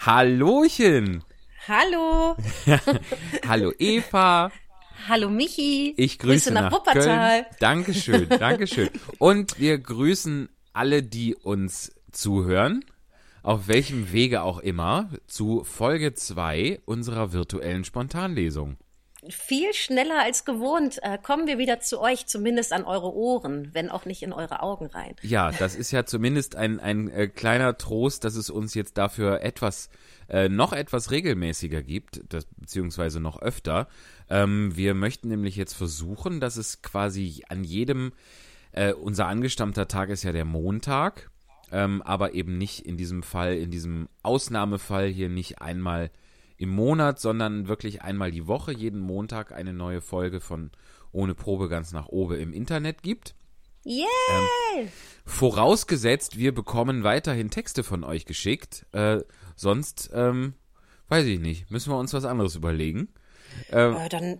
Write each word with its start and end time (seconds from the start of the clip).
Hallochen. 0.00 1.22
Hallo. 1.68 2.34
Hallo 3.46 3.70
Eva. 3.78 4.50
Hallo 5.06 5.28
Michi. 5.28 5.92
Ich 5.98 6.18
grüße, 6.18 6.50
Grüße 6.50 6.52
nach, 6.52 6.62
nach 6.62 6.72
Wuppertal. 6.72 7.42
Köln. 7.42 7.56
Dankeschön, 7.60 8.28
Dankeschön. 8.30 8.88
Und 9.18 9.60
wir 9.60 9.76
grüßen 9.76 10.48
alle, 10.72 11.02
die 11.02 11.34
uns 11.34 11.92
zuhören, 12.12 12.82
auf 13.42 13.68
welchem 13.68 14.10
Wege 14.10 14.40
auch 14.40 14.60
immer, 14.60 15.10
zu 15.26 15.64
Folge 15.64 16.14
2 16.14 16.80
unserer 16.86 17.34
virtuellen 17.34 17.84
Spontanlesung. 17.84 18.78
Viel 19.28 19.74
schneller 19.74 20.22
als 20.22 20.46
gewohnt 20.46 20.98
äh, 21.02 21.18
kommen 21.22 21.46
wir 21.46 21.58
wieder 21.58 21.80
zu 21.80 22.00
euch, 22.00 22.26
zumindest 22.26 22.72
an 22.72 22.84
eure 22.84 23.12
Ohren, 23.14 23.74
wenn 23.74 23.90
auch 23.90 24.06
nicht 24.06 24.22
in 24.22 24.32
eure 24.32 24.62
Augen 24.62 24.86
rein. 24.86 25.14
Ja, 25.20 25.50
das 25.52 25.74
ist 25.74 25.90
ja 25.90 26.06
zumindest 26.06 26.56
ein, 26.56 26.80
ein 26.80 27.10
äh, 27.10 27.28
kleiner 27.28 27.76
Trost, 27.76 28.24
dass 28.24 28.34
es 28.34 28.48
uns 28.48 28.72
jetzt 28.72 28.96
dafür 28.96 29.42
etwas, 29.42 29.90
äh, 30.30 30.48
noch 30.48 30.72
etwas 30.72 31.10
regelmäßiger 31.10 31.82
gibt, 31.82 32.22
das, 32.30 32.46
beziehungsweise 32.56 33.20
noch 33.20 33.42
öfter. 33.42 33.88
Ähm, 34.30 34.74
wir 34.74 34.94
möchten 34.94 35.28
nämlich 35.28 35.56
jetzt 35.56 35.74
versuchen, 35.74 36.40
dass 36.40 36.56
es 36.56 36.80
quasi 36.80 37.44
an 37.48 37.62
jedem, 37.62 38.12
äh, 38.72 38.94
unser 38.94 39.26
angestammter 39.26 39.86
Tag 39.86 40.08
ist 40.08 40.22
ja 40.22 40.32
der 40.32 40.46
Montag, 40.46 41.30
ähm, 41.72 42.00
aber 42.02 42.32
eben 42.32 42.56
nicht 42.56 42.86
in 42.86 42.96
diesem 42.96 43.22
Fall, 43.22 43.56
in 43.56 43.70
diesem 43.70 44.08
Ausnahmefall 44.22 45.08
hier 45.08 45.28
nicht 45.28 45.60
einmal 45.60 46.10
im 46.60 46.68
Monat, 46.68 47.18
sondern 47.18 47.68
wirklich 47.68 48.02
einmal 48.02 48.30
die 48.30 48.46
Woche, 48.46 48.72
jeden 48.72 49.00
Montag 49.00 49.50
eine 49.50 49.72
neue 49.72 50.02
Folge 50.02 50.40
von 50.40 50.70
Ohne 51.10 51.34
Probe 51.34 51.70
ganz 51.70 51.92
nach 51.92 52.08
oben 52.08 52.38
im 52.38 52.52
Internet 52.52 53.02
gibt. 53.02 53.34
Yay! 53.82 54.04
Ähm, 54.76 54.88
vorausgesetzt, 55.24 56.36
wir 56.36 56.52
bekommen 56.52 57.02
weiterhin 57.02 57.48
Texte 57.48 57.82
von 57.82 58.04
euch 58.04 58.26
geschickt. 58.26 58.84
Äh, 58.92 59.20
sonst, 59.56 60.10
ähm, 60.12 60.52
weiß 61.08 61.24
ich 61.24 61.40
nicht, 61.40 61.70
müssen 61.70 61.90
wir 61.90 61.98
uns 61.98 62.12
was 62.12 62.26
anderes 62.26 62.56
überlegen. 62.56 63.08
Ähm, 63.70 63.96
äh, 63.96 64.08
dann 64.10 64.38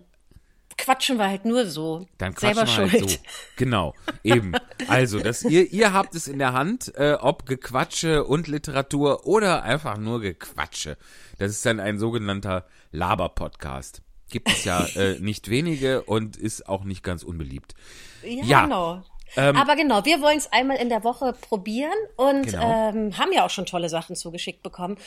quatschen 0.81 1.19
wir 1.19 1.29
halt 1.29 1.45
nur 1.45 1.67
so. 1.67 2.07
Dann 2.19 2.35
quatschen 2.35 2.67
Selber 2.67 2.91
wir 2.91 2.93
halt 2.93 3.11
so. 3.11 3.17
Genau, 3.57 3.95
eben. 4.25 4.53
Also, 4.89 5.21
das, 5.21 5.43
ihr, 5.43 5.71
ihr 5.71 5.93
habt 5.93 6.15
es 6.15 6.27
in 6.27 6.39
der 6.39 6.53
Hand, 6.53 6.93
äh, 6.97 7.13
ob 7.21 7.47
Gequatsche 7.47 8.25
und 8.25 8.49
Literatur 8.49 9.27
oder 9.27 9.63
einfach 9.63 9.99
nur 9.99 10.21
Gequatsche. 10.21 10.97
Das 11.39 11.53
ist 11.53 11.65
dann 11.65 11.81
ein 11.81 11.99
sogenannter 11.99 12.67
Laber-Podcast. 12.93 14.03
Gibt 14.31 14.49
es 14.49 14.65
ja 14.65 14.85
äh, 14.97 15.19
nicht 15.19 15.51
wenige 15.51 16.03
und 16.03 16.37
ist 16.37 16.69
auch 16.69 16.85
nicht 16.85 17.03
ganz 17.03 17.23
unbeliebt. 17.23 17.75
Ja, 18.23 18.45
ja. 18.45 18.63
genau. 18.65 19.03
Ähm, 19.37 19.57
Aber 19.57 19.77
genau, 19.77 20.05
wir 20.05 20.21
wollen 20.21 20.39
es 20.39 20.53
einmal 20.53 20.77
in 20.79 20.89
der 20.89 21.05
Woche 21.05 21.33
probieren 21.33 21.93
und 22.17 22.47
genau. 22.47 22.91
ähm, 22.91 23.19
haben 23.19 23.33
ja 23.33 23.45
auch 23.45 23.51
schon 23.51 23.67
tolle 23.67 23.89
Sachen 23.89 24.17
zugeschickt 24.17 24.63
bekommen. 24.63 24.99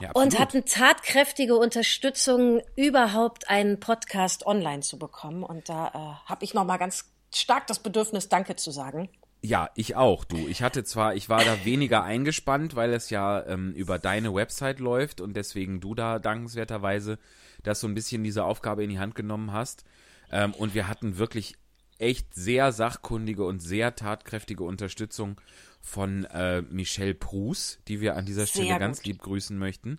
Ja, 0.00 0.10
und 0.12 0.38
hatten 0.38 0.64
tatkräftige 0.64 1.56
Unterstützung, 1.56 2.62
überhaupt 2.74 3.48
einen 3.48 3.80
Podcast 3.80 4.46
online 4.46 4.80
zu 4.80 4.98
bekommen. 4.98 5.42
Und 5.42 5.68
da 5.68 5.88
äh, 5.88 6.30
habe 6.30 6.44
ich 6.44 6.54
nochmal 6.54 6.78
ganz 6.78 7.10
stark 7.34 7.66
das 7.66 7.78
Bedürfnis, 7.80 8.28
Danke 8.28 8.56
zu 8.56 8.70
sagen. 8.70 9.08
Ja, 9.42 9.70
ich 9.74 9.96
auch, 9.96 10.24
du. 10.24 10.36
Ich 10.48 10.62
hatte 10.62 10.84
zwar, 10.84 11.14
ich 11.14 11.30
war 11.30 11.42
da 11.42 11.64
weniger 11.64 12.02
eingespannt, 12.02 12.76
weil 12.76 12.92
es 12.92 13.08
ja 13.08 13.44
ähm, 13.46 13.72
über 13.72 13.98
deine 13.98 14.34
Website 14.34 14.80
läuft 14.80 15.20
und 15.22 15.34
deswegen 15.34 15.80
du 15.80 15.94
da 15.94 16.18
dankenswerterweise 16.18 17.18
das 17.62 17.80
so 17.80 17.86
ein 17.86 17.94
bisschen 17.94 18.22
diese 18.22 18.44
Aufgabe 18.44 18.84
in 18.84 18.90
die 18.90 18.98
Hand 18.98 19.14
genommen 19.14 19.52
hast. 19.52 19.84
Ähm, 20.30 20.52
und 20.54 20.74
wir 20.74 20.88
hatten 20.88 21.16
wirklich 21.16 21.56
echt 22.00 22.34
sehr 22.34 22.72
sachkundige 22.72 23.44
und 23.44 23.60
sehr 23.60 23.94
tatkräftige 23.94 24.64
Unterstützung 24.64 25.40
von 25.80 26.24
äh, 26.24 26.62
Michelle 26.62 27.14
Prus, 27.14 27.78
die 27.88 28.00
wir 28.00 28.16
an 28.16 28.26
dieser 28.26 28.46
Stelle 28.46 28.66
sehr 28.66 28.78
ganz 28.78 29.04
lieb 29.04 29.18
grüßen 29.18 29.58
möchten, 29.58 29.98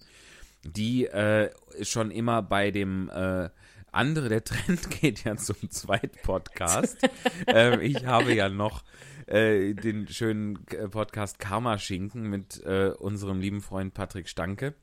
die 0.63 1.05
äh, 1.05 1.51
schon 1.81 2.11
immer 2.11 2.41
bei 2.41 2.71
dem 2.71 3.09
äh, 3.09 3.49
andere, 3.91 4.29
der 4.29 4.43
Trend 4.43 4.89
geht 5.01 5.23
ja 5.23 5.35
zum 5.35 5.69
Zweitpodcast. 5.69 6.97
ähm, 7.47 7.81
ich 7.81 8.05
habe 8.05 8.33
ja 8.33 8.49
noch 8.49 8.83
äh, 9.27 9.73
den 9.73 10.07
schönen 10.07 10.65
Podcast 10.91 11.39
Karma 11.39 11.77
Schinken 11.77 12.29
mit 12.29 12.63
äh, 12.63 12.91
unserem 12.97 13.39
lieben 13.39 13.61
Freund 13.61 13.93
Patrick 13.93 14.29
Stanke. 14.29 14.75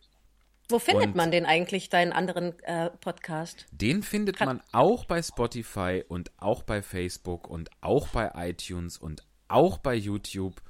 Wo 0.70 0.78
findet 0.78 1.06
und 1.08 1.16
man 1.16 1.30
den 1.30 1.46
eigentlich, 1.46 1.88
deinen 1.88 2.12
anderen 2.12 2.58
äh, 2.64 2.90
Podcast? 2.90 3.64
Den 3.70 4.02
findet 4.02 4.36
Kann 4.36 4.48
man 4.48 4.60
auch 4.72 5.06
bei 5.06 5.22
Spotify 5.22 6.04
und 6.06 6.30
auch 6.36 6.62
bei 6.62 6.82
Facebook 6.82 7.48
und 7.48 7.70
auch 7.80 8.08
bei 8.08 8.30
iTunes 8.34 8.98
und 8.98 9.22
auch 9.48 9.78
bei 9.78 9.94
YouTube. 9.94 10.60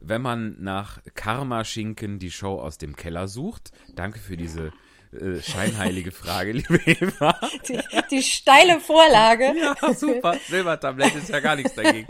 Wenn 0.00 0.20
man 0.20 0.56
nach 0.60 1.00
Karma 1.14 1.64
Schinken 1.64 2.18
die 2.18 2.32
Show 2.32 2.60
aus 2.60 2.78
dem 2.78 2.96
Keller 2.96 3.28
sucht, 3.28 3.70
danke 3.94 4.18
für 4.18 4.36
diese 4.36 4.72
äh, 5.20 5.42
scheinheilige 5.42 6.12
Frage, 6.12 6.52
liebe 6.52 6.78
Eva. 6.86 7.38
Die, 7.68 7.78
die 8.10 8.22
steile 8.22 8.80
Vorlage. 8.80 9.54
Ja, 9.58 9.94
super. 9.94 10.36
Silbertablett 10.48 11.14
ist 11.14 11.28
ja 11.28 11.40
gar 11.40 11.56
nichts 11.56 11.74
dagegen. 11.74 12.06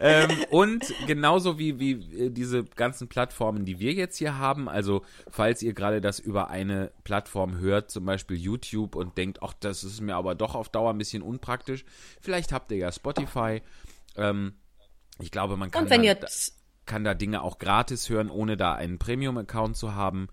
ähm, 0.00 0.30
und 0.50 0.92
genauso 1.06 1.58
wie, 1.58 1.78
wie 1.78 1.92
äh, 1.92 2.30
diese 2.30 2.64
ganzen 2.64 3.08
Plattformen, 3.08 3.64
die 3.64 3.78
wir 3.80 3.92
jetzt 3.92 4.16
hier 4.16 4.38
haben, 4.38 4.68
also 4.68 5.02
falls 5.30 5.62
ihr 5.62 5.72
gerade 5.72 6.00
das 6.00 6.18
über 6.18 6.50
eine 6.50 6.92
Plattform 7.04 7.58
hört, 7.58 7.90
zum 7.90 8.04
Beispiel 8.04 8.36
YouTube 8.36 8.94
und 8.96 9.16
denkt, 9.18 9.42
ach, 9.42 9.54
das 9.58 9.84
ist 9.84 10.00
mir 10.00 10.16
aber 10.16 10.34
doch 10.34 10.54
auf 10.54 10.68
Dauer 10.68 10.90
ein 10.90 10.98
bisschen 10.98 11.22
unpraktisch, 11.22 11.84
vielleicht 12.20 12.52
habt 12.52 12.70
ihr 12.72 12.78
ja 12.78 12.92
Spotify. 12.92 13.62
Ähm, 14.16 14.54
ich 15.20 15.30
glaube, 15.30 15.56
man 15.56 15.70
kann, 15.70 15.86
da, 15.86 16.26
kann 16.86 17.04
da 17.04 17.14
Dinge 17.14 17.42
auch 17.42 17.58
gratis 17.58 18.08
hören, 18.08 18.30
ohne 18.30 18.56
da 18.56 18.74
einen 18.74 18.98
Premium-Account 18.98 19.76
zu 19.76 19.94
haben. 19.94 20.28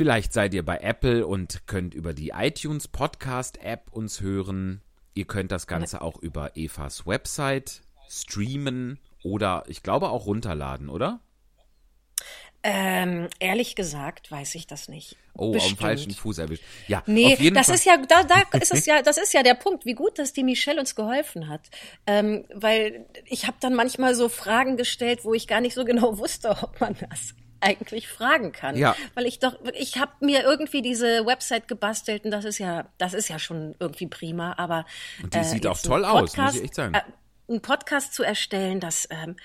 Vielleicht 0.00 0.32
seid 0.32 0.54
ihr 0.54 0.64
bei 0.64 0.78
Apple 0.78 1.26
und 1.26 1.66
könnt 1.66 1.92
über 1.92 2.14
die 2.14 2.30
iTunes 2.30 2.88
Podcast 2.88 3.62
App 3.62 3.92
uns 3.92 4.22
hören. 4.22 4.80
Ihr 5.12 5.26
könnt 5.26 5.52
das 5.52 5.66
Ganze 5.66 6.00
auch 6.00 6.16
über 6.16 6.56
Evas 6.56 7.06
Website 7.06 7.82
streamen 8.08 8.98
oder 9.22 9.62
ich 9.66 9.82
glaube 9.82 10.08
auch 10.08 10.24
runterladen, 10.24 10.88
oder? 10.88 11.20
Ähm, 12.62 13.28
ehrlich 13.40 13.74
gesagt 13.74 14.30
weiß 14.30 14.54
ich 14.54 14.66
das 14.66 14.88
nicht. 14.88 15.18
Oh, 15.34 15.52
Bestimmt. 15.52 15.72
auf 15.72 15.78
dem 15.78 15.82
falschen 15.82 16.12
Fuß 16.12 16.38
erwischt. 16.38 16.64
Ja, 16.88 17.02
nee, 17.04 17.34
auf 17.34 17.40
jeden 17.40 17.54
das 17.54 17.66
Fall. 17.66 17.74
ist 17.74 17.84
ja, 17.84 17.98
da, 17.98 18.22
da 18.22 18.42
ist 18.58 18.72
es 18.72 18.86
ja, 18.86 19.02
das 19.02 19.18
ist 19.18 19.34
ja 19.34 19.42
der 19.42 19.52
Punkt, 19.52 19.84
wie 19.84 19.94
gut, 19.94 20.18
dass 20.18 20.32
die 20.32 20.44
Michelle 20.44 20.80
uns 20.80 20.94
geholfen 20.94 21.48
hat. 21.48 21.68
Ähm, 22.06 22.46
weil 22.54 23.04
ich 23.26 23.46
habe 23.46 23.58
dann 23.60 23.74
manchmal 23.74 24.14
so 24.14 24.30
Fragen 24.30 24.78
gestellt, 24.78 25.26
wo 25.26 25.34
ich 25.34 25.46
gar 25.46 25.60
nicht 25.60 25.74
so 25.74 25.84
genau 25.84 26.16
wusste, 26.16 26.56
ob 26.62 26.80
man 26.80 26.96
das 27.10 27.34
eigentlich 27.60 28.08
fragen 28.08 28.52
kann. 28.52 28.76
Ja. 28.76 28.96
Weil 29.14 29.26
ich 29.26 29.38
doch, 29.38 29.54
ich 29.74 29.98
habe 29.98 30.12
mir 30.20 30.42
irgendwie 30.42 30.82
diese 30.82 31.26
Website 31.26 31.68
gebastelt 31.68 32.24
und 32.24 32.30
das 32.30 32.44
ist 32.44 32.58
ja, 32.58 32.86
das 32.98 33.14
ist 33.14 33.28
ja 33.28 33.38
schon 33.38 33.74
irgendwie 33.78 34.06
prima, 34.06 34.54
aber. 34.56 34.86
Und 35.22 35.34
die 35.34 35.38
äh, 35.38 35.44
sieht 35.44 35.66
auch 35.66 35.78
toll 35.78 36.04
aus, 36.04 36.36
muss 36.36 36.54
ich 36.54 36.64
echt 36.64 36.74
sagen. 36.74 36.94
Äh, 36.94 37.02
einen 37.48 37.60
Podcast 37.60 38.14
zu 38.14 38.22
erstellen, 38.22 38.80
das, 38.80 39.08
ähm, 39.10 39.36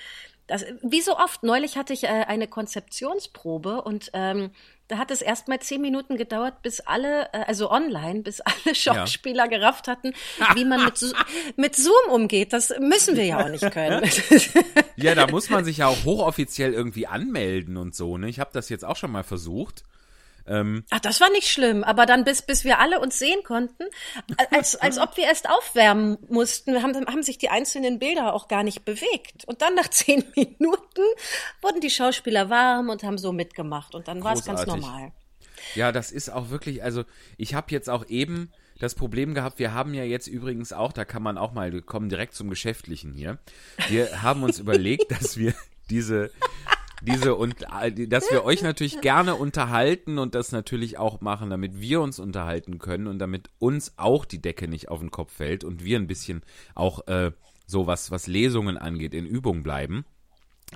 das, 0.47 0.65
wie 0.83 1.01
so 1.01 1.17
oft, 1.17 1.43
neulich 1.43 1.75
hatte 1.75 1.93
ich 1.93 2.03
äh, 2.03 2.25
eine 2.27 2.47
Konzeptionsprobe 2.47 3.81
und 3.81 4.11
ähm, 4.13 4.51
da 4.87 4.97
hat 4.97 5.11
es 5.11 5.21
erst 5.21 5.47
mal 5.47 5.59
zehn 5.59 5.81
Minuten 5.81 6.15
gedauert, 6.17 6.61
bis 6.61 6.79
alle, 6.79 7.29
äh, 7.33 7.43
also 7.47 7.71
online, 7.71 8.21
bis 8.21 8.41
alle 8.41 8.75
Schauspieler 8.75 9.45
ja. 9.45 9.57
gerafft 9.57 9.87
hatten, 9.87 10.13
wie 10.53 10.65
man 10.65 10.85
mit, 10.85 10.99
mit 11.57 11.75
Zoom 11.75 12.11
umgeht. 12.11 12.53
Das 12.53 12.73
müssen 12.79 13.15
wir 13.15 13.25
ja 13.25 13.43
auch 13.43 13.49
nicht 13.49 13.69
können. 13.71 14.09
ja, 14.95 15.15
da 15.15 15.27
muss 15.27 15.49
man 15.49 15.65
sich 15.65 15.77
ja 15.77 15.87
auch 15.87 16.03
hochoffiziell 16.03 16.73
irgendwie 16.73 17.07
anmelden 17.07 17.77
und 17.77 17.95
so. 17.95 18.17
Ne? 18.17 18.29
Ich 18.29 18.39
habe 18.39 18.51
das 18.53 18.69
jetzt 18.69 18.85
auch 18.85 18.95
schon 18.95 19.11
mal 19.11 19.23
versucht. 19.23 19.83
Ähm, 20.47 20.83
Ach, 20.89 20.99
das 20.99 21.21
war 21.21 21.29
nicht 21.31 21.47
schlimm, 21.47 21.83
aber 21.83 22.05
dann 22.05 22.23
bis, 22.23 22.41
bis 22.41 22.63
wir 22.63 22.79
alle 22.79 22.99
uns 22.99 23.17
sehen 23.17 23.43
konnten, 23.43 23.83
als, 24.51 24.75
als 24.75 24.97
ob 24.97 25.17
wir 25.17 25.25
erst 25.25 25.49
aufwärmen 25.49 26.17
mussten, 26.29 26.81
haben, 26.83 26.93
haben 27.07 27.23
sich 27.23 27.37
die 27.37 27.49
einzelnen 27.49 27.99
Bilder 27.99 28.33
auch 28.33 28.47
gar 28.47 28.63
nicht 28.63 28.85
bewegt. 28.85 29.45
Und 29.45 29.61
dann 29.61 29.75
nach 29.75 29.87
zehn 29.89 30.23
Minuten 30.35 31.01
wurden 31.61 31.81
die 31.81 31.89
Schauspieler 31.89 32.49
warm 32.49 32.89
und 32.89 33.03
haben 33.03 33.17
so 33.17 33.31
mitgemacht 33.31 33.95
und 33.95 34.07
dann 34.07 34.23
war 34.23 34.33
es 34.33 34.45
ganz 34.45 34.65
normal. 34.65 35.11
Ja, 35.73 35.91
das 35.91 36.11
ist 36.11 36.29
auch 36.29 36.49
wirklich, 36.49 36.83
also 36.83 37.03
ich 37.37 37.55
habe 37.55 37.67
jetzt 37.71 37.89
auch 37.89 38.05
eben 38.07 38.51
das 38.77 38.93
Problem 38.93 39.33
gehabt, 39.33 39.57
wir 39.57 39.73
haben 39.73 39.93
ja 39.93 40.03
jetzt 40.03 40.27
übrigens 40.27 40.73
auch, 40.73 40.91
da 40.91 41.05
kann 41.05 41.23
man 41.23 41.37
auch 41.37 41.53
mal, 41.53 41.81
kommen 41.81 42.09
direkt 42.09 42.35
zum 42.35 42.49
Geschäftlichen 42.49 43.13
hier. 43.13 43.39
Wir 43.87 44.21
haben 44.21 44.43
uns 44.43 44.59
überlegt, 44.59 45.11
dass 45.11 45.37
wir 45.37 45.53
diese 45.89 46.31
diese 47.01 47.35
und 47.35 47.55
äh, 47.81 48.07
dass 48.07 48.31
wir 48.31 48.43
euch 48.45 48.61
natürlich 48.61 49.01
gerne 49.01 49.35
unterhalten 49.35 50.17
und 50.17 50.35
das 50.35 50.51
natürlich 50.51 50.97
auch 50.97 51.21
machen, 51.21 51.49
damit 51.49 51.79
wir 51.79 52.01
uns 52.01 52.19
unterhalten 52.19 52.79
können 52.79 53.07
und 53.07 53.19
damit 53.19 53.49
uns 53.59 53.93
auch 53.97 54.25
die 54.25 54.41
Decke 54.41 54.67
nicht 54.67 54.89
auf 54.89 54.99
den 54.99 55.11
Kopf 55.11 55.33
fällt 55.33 55.63
und 55.63 55.83
wir 55.83 55.97
ein 55.99 56.07
bisschen 56.07 56.41
auch 56.73 57.07
äh, 57.07 57.31
so 57.67 57.87
was 57.87 58.11
was 58.11 58.27
Lesungen 58.27 58.77
angeht 58.77 59.13
in 59.13 59.25
Übung 59.25 59.63
bleiben. 59.63 60.05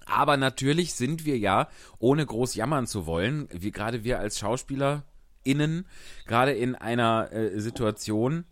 Aber 0.06 0.38
natürlich 0.38 0.94
sind 0.94 1.26
wir 1.26 1.38
ja, 1.38 1.68
ohne 1.98 2.26
groß 2.26 2.56
jammern 2.56 2.88
zu 2.88 3.06
wollen, 3.06 3.48
wie 3.52 3.72
gerade 3.72 4.04
wir 4.04 4.20
als 4.20 4.40
SchauspielerInnen, 4.40 5.86
gerade 6.26 6.52
in 6.52 6.76
einer 6.76 7.32
äh, 7.32 7.60
Situation, 7.60 8.46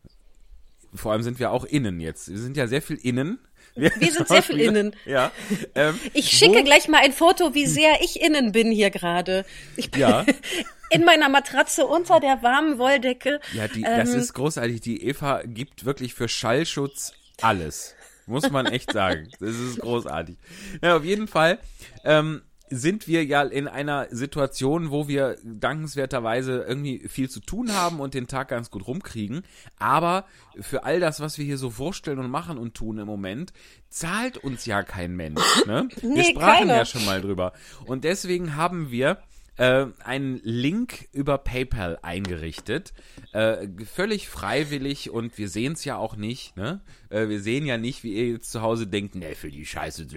vor 0.93 1.11
allem 1.11 1.23
sind 1.23 1.39
wir 1.39 1.51
auch 1.51 1.65
innen 1.65 1.99
jetzt. 1.99 2.29
Wir 2.29 2.39
sind 2.39 2.57
ja 2.57 2.67
sehr 2.67 2.81
viel 2.81 2.97
innen. 2.97 3.39
Wir, 3.75 3.91
wir 3.97 4.11
sind 4.11 4.27
sehr 4.27 4.43
viel 4.43 4.59
innen. 4.59 4.95
Ja. 5.05 5.31
Ähm, 5.75 5.99
ich 6.13 6.29
schicke 6.29 6.59
wo? 6.59 6.63
gleich 6.63 6.87
mal 6.87 7.01
ein 7.03 7.13
Foto, 7.13 7.53
wie 7.53 7.65
sehr 7.65 8.01
ich 8.01 8.21
innen 8.21 8.51
bin 8.51 8.71
hier 8.71 8.89
gerade. 8.89 9.45
Ich 9.75 9.91
bin 9.91 10.01
ja. 10.01 10.25
in 10.89 11.03
meiner 11.03 11.29
Matratze 11.29 11.85
unter 11.85 12.19
der 12.19 12.41
warmen 12.41 12.77
Wolldecke. 12.77 13.39
Ja, 13.53 13.67
die, 13.67 13.83
ähm, 13.83 13.97
das 13.97 14.09
ist 14.09 14.33
großartig. 14.33 14.81
Die 14.81 15.03
Eva 15.03 15.41
gibt 15.45 15.85
wirklich 15.85 16.13
für 16.13 16.27
Schallschutz 16.27 17.13
alles. 17.41 17.95
Muss 18.25 18.49
man 18.49 18.65
echt 18.65 18.91
sagen. 18.91 19.29
Das 19.39 19.55
ist 19.55 19.79
großartig. 19.79 20.37
Ja, 20.81 20.97
auf 20.97 21.05
jeden 21.05 21.27
Fall. 21.27 21.59
Ähm, 22.03 22.41
sind 22.69 23.07
wir 23.07 23.23
ja 23.25 23.41
in 23.43 23.67
einer 23.67 24.07
Situation, 24.11 24.91
wo 24.91 25.07
wir 25.07 25.37
dankenswerterweise 25.43 26.65
irgendwie 26.67 27.07
viel 27.07 27.29
zu 27.29 27.39
tun 27.39 27.73
haben 27.73 27.99
und 27.99 28.13
den 28.13 28.27
Tag 28.27 28.49
ganz 28.49 28.71
gut 28.71 28.87
rumkriegen. 28.87 29.43
Aber 29.79 30.25
für 30.59 30.83
all 30.83 30.99
das, 30.99 31.19
was 31.19 31.37
wir 31.37 31.45
hier 31.45 31.57
so 31.57 31.69
vorstellen 31.69 32.19
und 32.19 32.29
machen 32.29 32.57
und 32.57 32.73
tun 32.73 32.97
im 32.97 33.07
Moment, 33.07 33.53
zahlt 33.89 34.37
uns 34.37 34.65
ja 34.65 34.83
kein 34.83 35.15
Mensch. 35.15 35.65
Ne? 35.65 35.87
Wir 36.01 36.09
nee, 36.09 36.23
sprachen 36.31 36.67
keine. 36.67 36.77
ja 36.77 36.85
schon 36.85 37.05
mal 37.05 37.21
drüber. 37.21 37.53
Und 37.85 38.03
deswegen 38.03 38.55
haben 38.55 38.91
wir 38.91 39.17
äh, 39.57 39.87
einen 40.03 40.39
Link 40.43 41.07
über 41.11 41.37
PayPal 41.37 41.99
eingerichtet. 42.01 42.93
Äh, 43.33 43.67
völlig 43.85 44.29
freiwillig 44.29 45.09
und 45.09 45.37
wir 45.37 45.49
sehen 45.49 45.73
es 45.73 45.83
ja 45.83 45.97
auch 45.97 46.15
nicht. 46.15 46.55
Ne? 46.55 46.81
Äh, 47.09 47.27
wir 47.27 47.41
sehen 47.41 47.65
ja 47.65 47.77
nicht, 47.77 48.03
wie 48.03 48.13
ihr 48.13 48.29
jetzt 48.29 48.51
zu 48.51 48.61
Hause 48.61 48.87
denkt, 48.87 49.15
ne, 49.15 49.35
für 49.35 49.51
die 49.51 49.65
Scheiße 49.65 50.07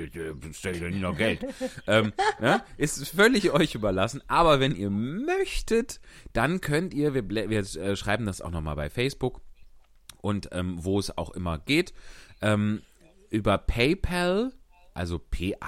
stelle 0.53 0.77
ich 0.77 0.83
doch 0.83 0.89
nicht 0.89 1.01
noch 1.01 1.17
Geld. 1.17 1.41
ähm, 1.87 2.13
ne? 2.41 2.63
Ist 2.77 3.09
völlig 3.09 3.51
euch 3.51 3.75
überlassen. 3.75 4.23
Aber 4.29 4.61
wenn 4.61 4.77
ihr 4.77 4.91
möchtet, 4.91 6.01
dann 6.33 6.61
könnt 6.61 6.95
ihr, 6.95 7.15
wir, 7.15 7.29
wir 7.29 7.61
äh, 7.61 7.97
schreiben 7.97 8.27
das 8.27 8.41
auch 8.41 8.51
nochmal 8.51 8.77
bei 8.77 8.91
Facebook 8.91 9.41
und 10.21 10.51
ähm, 10.53 10.77
wo 10.85 10.99
es 10.99 11.17
auch 11.17 11.31
immer 11.31 11.59
geht, 11.59 11.95
ähm, 12.43 12.83
über 13.31 13.57
PayPal, 13.59 14.53
also 14.93 15.19
P-A-Y-P-A-L 15.19 15.61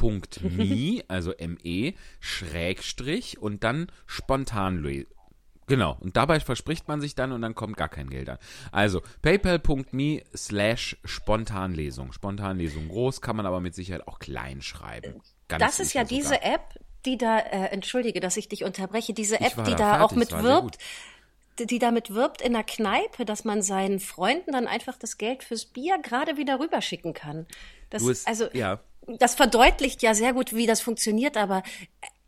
.me, 0.00 1.02
also 1.08 1.32
ME, 1.38 1.94
Schrägstrich 2.20 3.38
und 3.38 3.64
dann 3.64 3.90
spontan 4.06 4.82
Genau, 5.70 5.96
und 6.00 6.16
dabei 6.16 6.40
verspricht 6.40 6.88
man 6.88 7.00
sich 7.00 7.14
dann 7.14 7.30
und 7.30 7.42
dann 7.42 7.54
kommt 7.54 7.76
gar 7.76 7.88
kein 7.88 8.10
Geld 8.10 8.28
an. 8.28 8.38
Also 8.72 9.02
paypal.me 9.22 10.24
slash 10.34 10.96
Spontanlesung. 11.04 12.12
Spontanlesung 12.12 12.88
groß, 12.88 13.20
kann 13.20 13.36
man 13.36 13.46
aber 13.46 13.60
mit 13.60 13.76
Sicherheit 13.76 14.08
auch 14.08 14.18
klein 14.18 14.62
schreiben. 14.62 15.22
Ganz 15.46 15.62
das 15.62 15.78
ist 15.78 15.92
ja 15.92 16.04
sogar. 16.04 16.18
diese 16.18 16.42
App, 16.42 16.74
die 17.06 17.16
da, 17.16 17.38
äh, 17.38 17.66
entschuldige, 17.66 18.18
dass 18.18 18.36
ich 18.36 18.48
dich 18.48 18.64
unterbreche, 18.64 19.14
diese 19.14 19.40
App, 19.40 19.64
die 19.64 19.76
da, 19.76 19.98
da 19.98 20.02
auch 20.02 20.10
mit 20.10 20.32
wirbt, 20.32 20.78
die 21.60 21.78
damit 21.78 22.12
wirbt 22.12 22.42
in 22.42 22.52
der 22.52 22.64
Kneipe, 22.64 23.24
dass 23.24 23.44
man 23.44 23.62
seinen 23.62 24.00
Freunden 24.00 24.50
dann 24.50 24.66
einfach 24.66 24.98
das 24.98 25.18
Geld 25.18 25.44
fürs 25.44 25.66
Bier 25.66 25.98
gerade 25.98 26.36
wieder 26.36 26.58
rüberschicken 26.58 27.14
kann. 27.14 27.46
Das, 27.90 28.02
du 28.02 28.12
also, 28.26 28.48
ja 28.54 28.80
das 29.06 29.34
verdeutlicht 29.34 30.02
ja 30.02 30.14
sehr 30.14 30.32
gut, 30.32 30.54
wie 30.54 30.66
das 30.66 30.80
funktioniert, 30.80 31.36
aber 31.36 31.62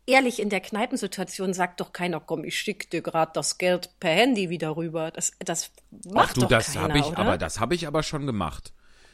ehrlich, 0.05 0.39
in 0.39 0.49
der 0.49 0.61
Kneipensituation 0.61 1.53
sagt 1.53 1.79
doch 1.79 1.93
keiner, 1.93 2.19
komm, 2.19 2.43
ich 2.43 2.59
schicke 2.59 2.87
dir 2.87 3.01
gerade 3.01 3.31
das 3.33 3.57
Geld 3.57 3.91
per 3.99 4.11
Handy 4.11 4.49
wieder 4.49 4.75
rüber. 4.75 5.11
Das, 5.11 5.31
das 5.39 5.71
macht 6.05 6.29
Ach, 6.29 6.33
du, 6.33 6.41
doch 6.41 6.49
das 6.49 6.73
keiner, 6.73 6.95
ich, 6.95 7.05
oder? 7.05 7.17
aber 7.19 7.37
das 7.37 7.59
habe 7.59 7.75
ich 7.75 7.87
aber 7.87 8.03
schon 8.03 8.25
gemacht. 8.25 8.73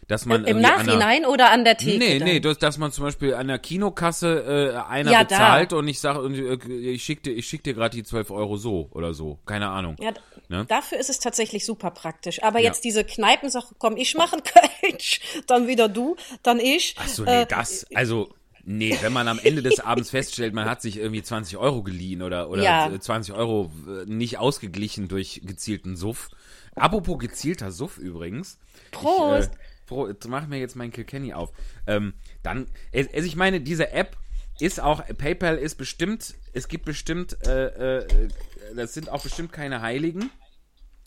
Dass 0.10 0.26
man 0.26 0.44
Im 0.46 0.60
Nachhinein 0.60 1.02
einer, 1.02 1.30
oder 1.30 1.52
an 1.52 1.64
der 1.64 1.78
Theke? 1.78 2.00
Nee, 2.00 2.18
nee, 2.18 2.40
dass, 2.40 2.58
dass 2.58 2.80
man 2.80 2.92
zum 2.92 3.04
Beispiel 3.04 3.36
an 3.36 3.48
der 3.48 3.60
Kinokasse 3.60 4.74
äh, 4.76 4.92
einer 4.92 5.12
ja, 5.12 5.22
bezahlt 5.22 5.72
da. 5.72 5.76
und 5.76 5.88
ich 5.88 6.00
sage, 6.00 6.28
äh, 6.28 6.94
ich 6.94 7.04
schicke 7.04 7.22
dir, 7.22 7.32
ich 7.34 7.48
schick 7.48 7.64
dir 7.64 7.76
gerade 7.76 7.96
die 7.96 8.04
12 8.04 8.32
Euro 8.32 8.58
so 8.58 8.90
oder 8.92 9.14
so. 9.14 9.38
Keine 9.46 9.70
Ahnung. 9.70 9.98
Ja, 10.00 10.12
ne? 10.48 10.66
dafür 10.68 10.98
ist 10.98 11.12
es 11.12 11.20
tatsächlich 11.20 11.64
super 11.64 11.92
praktisch. 11.92 12.42
Aber 12.42 12.58
ja. 12.58 12.66
jetzt 12.66 12.86
diese 12.86 13.04
Kneipensache, 13.04 13.76
komm, 13.78 13.98
ich 13.98 14.16
mache 14.16 14.38
einen 14.38 14.44
Kölsch, 14.82 15.22
dann 15.46 15.68
wieder 15.68 15.88
du, 15.88 16.16
dann 16.42 16.60
ich. 16.60 16.96
Ach 16.98 17.08
so, 17.08 17.24
nee, 17.26 17.44
äh, 17.44 17.46
das, 17.46 17.86
also 17.94 18.34
Nee, 18.66 18.98
wenn 19.02 19.14
man 19.14 19.28
am 19.28 19.40
Ende 19.40 19.62
des 19.62 19.80
Abends 19.86 20.10
feststellt, 20.10 20.54
man 20.54 20.70
hat 20.70 20.82
sich 20.82 20.98
irgendwie 20.98 21.24
20 21.24 21.58
Euro 21.58 21.82
geliehen 21.82 22.22
oder, 22.22 22.50
oder 22.50 22.62
ja. 22.62 22.92
20 23.00 23.34
Euro 23.34 23.72
äh, 23.88 24.06
nicht 24.06 24.38
ausgeglichen 24.38 25.08
durch 25.08 25.42
gezielten 25.44 25.96
Suff. 25.96 26.30
Apropos 26.76 27.18
gezielter 27.20 27.72
Suff 27.72 27.98
übrigens. 27.98 28.60
Prost! 28.92 29.52
Ich, 29.54 29.58
äh, 29.58 29.69
Pro, 29.90 30.08
mach 30.28 30.48
mir 30.48 30.60
jetzt 30.60 30.76
mein 30.76 30.92
Kilkenny 30.92 31.34
auf. 31.34 31.52
Ähm, 31.88 32.14
dann, 32.44 32.68
also 32.94 33.26
ich 33.26 33.36
meine, 33.36 33.60
diese 33.60 33.92
App 33.92 34.16
ist 34.60 34.80
auch, 34.80 35.04
PayPal 35.18 35.58
ist 35.58 35.76
bestimmt, 35.76 36.36
es 36.54 36.68
gibt 36.68 36.86
bestimmt, 36.86 37.36
äh, 37.48 37.98
äh, 37.98 38.28
das 38.76 38.94
sind 38.94 39.10
auch 39.10 39.24
bestimmt 39.24 39.52
keine 39.52 39.82
Heiligen, 39.82 40.30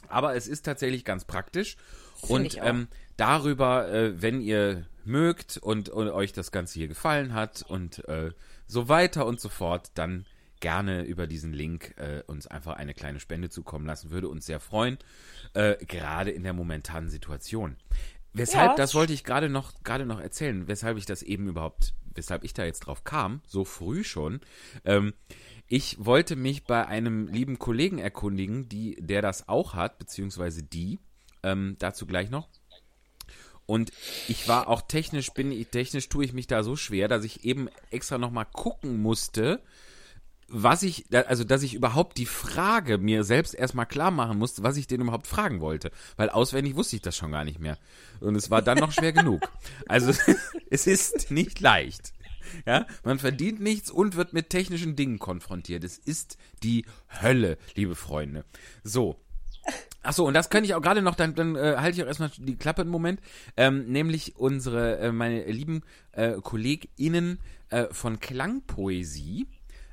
aber 0.08 0.34
es 0.34 0.49
ist 0.49 0.62
tatsächlich 0.62 1.05
ganz 1.05 1.25
praktisch. 1.25 1.76
und 2.23 2.58
ähm, 2.61 2.88
darüber, 3.17 3.88
äh, 3.88 4.20
wenn 4.20 4.40
ihr 4.40 4.87
mögt 5.05 5.58
und, 5.58 5.88
und, 5.88 6.08
euch 6.08 6.32
das 6.32 6.50
Ganze 6.50 6.81
hier 6.81 6.88
gefallen 6.88 7.35
hat 7.35 7.62
und 7.62 8.06
äh, 8.08 8.32
so 8.67 8.88
weiter 8.88 9.26
und 9.26 9.40
so 9.40 9.49
fort, 9.49 9.93
dann 9.94 10.26
gerne 10.58 11.02
über 11.02 11.26
diesen 11.26 11.52
Link 11.52 11.94
äh, 11.99 12.23
uns 12.26 12.46
einfach 12.46 12.76
eine 12.76 12.94
kleine 12.94 13.20
Spende 13.20 13.50
zukommen 13.50 13.87
lassen. 13.87 14.11
Würde 14.11 14.28
uns 14.28 14.46
sehr 14.46 14.61
freuen, 14.61 14.99
äh, 15.55 15.76
gerade 15.85 16.31
in 16.31 16.43
der 16.44 16.52
momentanen 16.52 17.11
Situation. 17.11 17.76
Weshalb, 18.34 18.70
ja. 18.70 18.76
das 18.76 18.94
wollte 18.94 19.12
ich 19.12 19.25
gerade 19.25 19.49
noch, 19.49 19.82
gerade 19.84 20.06
noch 20.06 20.20
erzählen, 20.20 20.67
weshalb 20.67 20.96
ich 20.96 21.05
das 21.05 21.23
eben 21.23 21.49
überhaupt, 21.49 21.94
weshalb 22.14 22.44
ich 22.44 22.55
da 22.55 22.64
jetzt 22.64 22.81
drauf 22.81 23.05
kam, 23.05 23.43
so 23.46 23.64
früh 23.64 24.05
schon. 24.05 24.40
Ähm, 24.84 25.12
ich 25.67 26.05
wollte 26.05 26.37
mich 26.37 26.64
bei 26.64 26.87
einem 26.87 27.29
lieben 27.29 27.58
Kollegen 27.58 27.99
erkundigen, 27.99 28.69
die, 28.69 28.96
der 28.99 29.23
das 29.23 29.49
auch 29.49 29.75
hat, 29.75 29.99
beziehungsweise 29.99 30.62
die, 30.62 30.99
ähm, 31.43 31.76
dazu 31.79 32.06
gleich 32.06 32.31
noch. 32.31 32.49
Und 33.67 33.93
ich 34.29 34.49
war 34.49 34.69
auch 34.69 34.82
technisch, 34.82 35.31
bin 35.31 35.52
ich, 35.52 35.69
technisch 35.69 36.08
tue 36.08 36.25
ich 36.25 36.32
mich 36.32 36.46
da 36.46 36.62
so 36.62 36.76
schwer, 36.76 37.08
dass 37.08 37.25
ich 37.25 37.44
eben 37.44 37.69
extra 37.90 38.19
nochmal 38.19 38.46
gucken 38.46 39.00
musste, 39.00 39.62
was 40.52 40.82
ich, 40.82 41.06
also 41.10 41.44
dass 41.44 41.62
ich 41.62 41.75
überhaupt 41.75 42.19
die 42.19 42.26
Frage 42.26 42.99
mir 42.99 43.25
selbst 43.25 43.54
erstmal 43.54 43.87
klar 43.87 44.10
machen 44.10 44.38
musste, 44.38 44.62
was 44.62 44.76
ich 44.76 44.87
den 44.87 45.00
überhaupt 45.00 45.26
fragen 45.26 45.60
wollte. 45.60 45.90
Weil 46.16 46.28
auswendig 46.28 46.76
wusste 46.76 46.96
ich 46.96 47.02
das 47.02 47.16
schon 47.16 47.32
gar 47.32 47.44
nicht 47.44 47.58
mehr. 47.58 47.78
Und 48.20 48.37
es 48.37 48.50
war 48.50 48.60
dann 48.60 48.78
noch 48.78 48.93
schwer 48.93 49.12
genug. 49.12 49.40
Also 49.88 50.12
es 50.70 50.87
ist 50.87 51.31
nicht 51.31 51.60
leicht. 51.60 52.12
Ja, 52.66 52.87
man 53.02 53.19
verdient 53.19 53.60
nichts 53.60 53.90
und 53.90 54.16
wird 54.16 54.34
mit 54.34 54.50
technischen 54.50 54.94
Dingen 54.94 55.19
konfrontiert. 55.19 55.84
Es 55.84 55.96
ist 55.96 56.37
die 56.62 56.84
Hölle, 57.22 57.56
liebe 57.75 57.94
Freunde. 57.94 58.44
So. 58.84 59.19
Achso, 60.02 60.26
und 60.26 60.34
das 60.34 60.50
könnte 60.50 60.66
ich 60.66 60.75
auch 60.75 60.82
gerade 60.82 61.00
noch, 61.00 61.14
dann, 61.14 61.34
dann 61.34 61.54
äh, 61.54 61.76
halte 61.78 61.96
ich 61.96 62.02
auch 62.02 62.08
erstmal 62.08 62.32
die 62.37 62.56
Klappe 62.56 62.82
einen 62.82 62.90
Moment. 62.90 63.20
Ähm, 63.56 63.90
nämlich 63.90 64.37
unsere, 64.37 64.99
äh, 64.99 65.12
meine 65.12 65.44
lieben 65.44 65.82
äh, 66.10 66.32
KollegInnen 66.32 67.38
äh, 67.70 67.87
von 67.93 68.19
Klangpoesie 68.19 69.46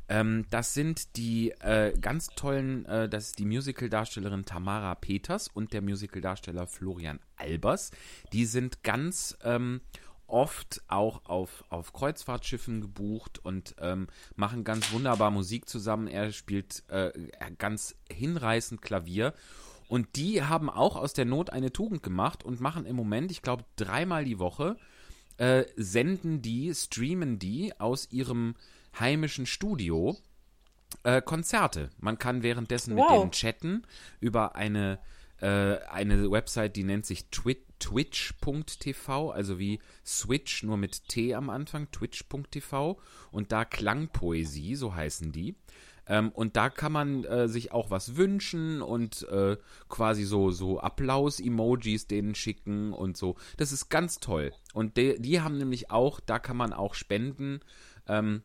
ähm, 0.10 0.46
das 0.50 0.74
sind 0.74 1.16
die 1.18 1.52
äh, 1.62 1.94
ganz 2.00 2.28
tollen, 2.30 2.86
äh, 2.86 3.08
das 3.08 3.28
ist 3.28 3.40
die 3.40 3.46
Musical-Darstellerin 3.46 4.44
Tamara 4.44 4.96
Peters 4.96 5.48
und 5.48 5.72
der 5.72 5.84
Musical-Darsteller 5.84 6.66
Florian 6.66 7.20
Albers. 7.38 7.92
Die 8.34 8.46
sind 8.46 8.84
ganz 8.84 9.38
ähm, 9.44 9.82
oft 10.26 10.82
auch 10.88 11.26
auf, 11.26 11.64
auf 11.70 11.94
Kreuzfahrtschiffen 11.94 12.82
gebucht 12.82 13.38
und 13.40 13.76
ähm, 13.80 14.08
machen 14.36 14.64
ganz 14.64 14.92
wunderbar 14.92 15.30
Musik 15.30 15.70
zusammen. 15.70 16.08
Er 16.08 16.32
spielt 16.32 16.84
äh, 16.90 17.12
ganz 17.60 17.96
hinreißend 18.12 18.82
Klavier. 18.82 19.34
Und 19.88 20.16
die 20.16 20.44
haben 20.44 20.70
auch 20.70 20.96
aus 20.96 21.14
der 21.14 21.26
Not 21.26 21.52
eine 21.52 21.72
Tugend 21.72 22.02
gemacht 22.02 22.44
und 22.44 22.62
machen 22.62 22.86
im 22.86 22.96
Moment, 22.96 23.32
ich 23.32 23.42
glaube, 23.42 23.66
dreimal 23.76 24.26
die 24.26 24.40
Woche, 24.40 24.76
äh, 25.38 25.66
senden 25.76 26.42
die, 26.42 26.74
streamen 26.74 27.40
die 27.40 27.80
aus 27.80 28.12
ihrem 28.12 28.56
heimischen 28.98 29.46
Studio 29.46 30.18
äh, 31.04 31.22
Konzerte. 31.22 31.90
Man 32.00 32.18
kann 32.18 32.44
währenddessen 32.44 32.96
wow. 32.96 33.10
mit 33.10 33.20
denen 33.20 33.32
chatten 33.32 33.84
über 34.20 34.56
eine, 34.56 35.00
äh, 35.42 35.78
eine 35.90 36.32
Website, 36.32 36.76
die 36.76 36.84
nennt 36.84 37.06
sich 37.06 37.30
twitch.tv, 37.30 39.32
also 39.32 39.60
wie 39.60 39.80
Switch, 40.06 40.64
nur 40.64 40.78
mit 40.78 41.08
T 41.08 41.36
am 41.36 41.50
Anfang, 41.50 41.92
twitch.tv 41.92 43.00
und 43.32 43.52
da 43.52 43.66
Klangpoesie, 43.66 44.76
so 44.76 44.96
heißen 44.96 45.32
die. 45.32 45.56
Ähm, 46.10 46.32
und 46.32 46.58
da 46.58 46.70
kann 46.70 46.92
man 46.92 47.24
äh, 47.24 47.48
sich 47.48 47.72
auch 47.72 47.92
was 47.92 48.16
wünschen 48.16 48.82
und 48.82 49.28
äh, 49.30 49.58
quasi 49.90 50.24
so, 50.24 50.50
so 50.50 50.80
Applaus-Emojis 50.80 52.08
denen 52.08 52.34
schicken 52.34 52.94
und 52.94 53.16
so. 53.16 53.36
Das 53.58 53.72
ist 53.72 53.90
ganz 53.90 54.20
toll. 54.20 54.52
Und 54.74 54.98
de, 54.98 55.20
die 55.20 55.40
haben 55.40 55.60
nämlich 55.60 55.92
auch, 55.92 56.20
da 56.20 56.40
kann 56.40 56.58
man 56.58 56.74
auch 56.74 56.96
spenden. 56.96 57.60
Ähm, 58.08 58.42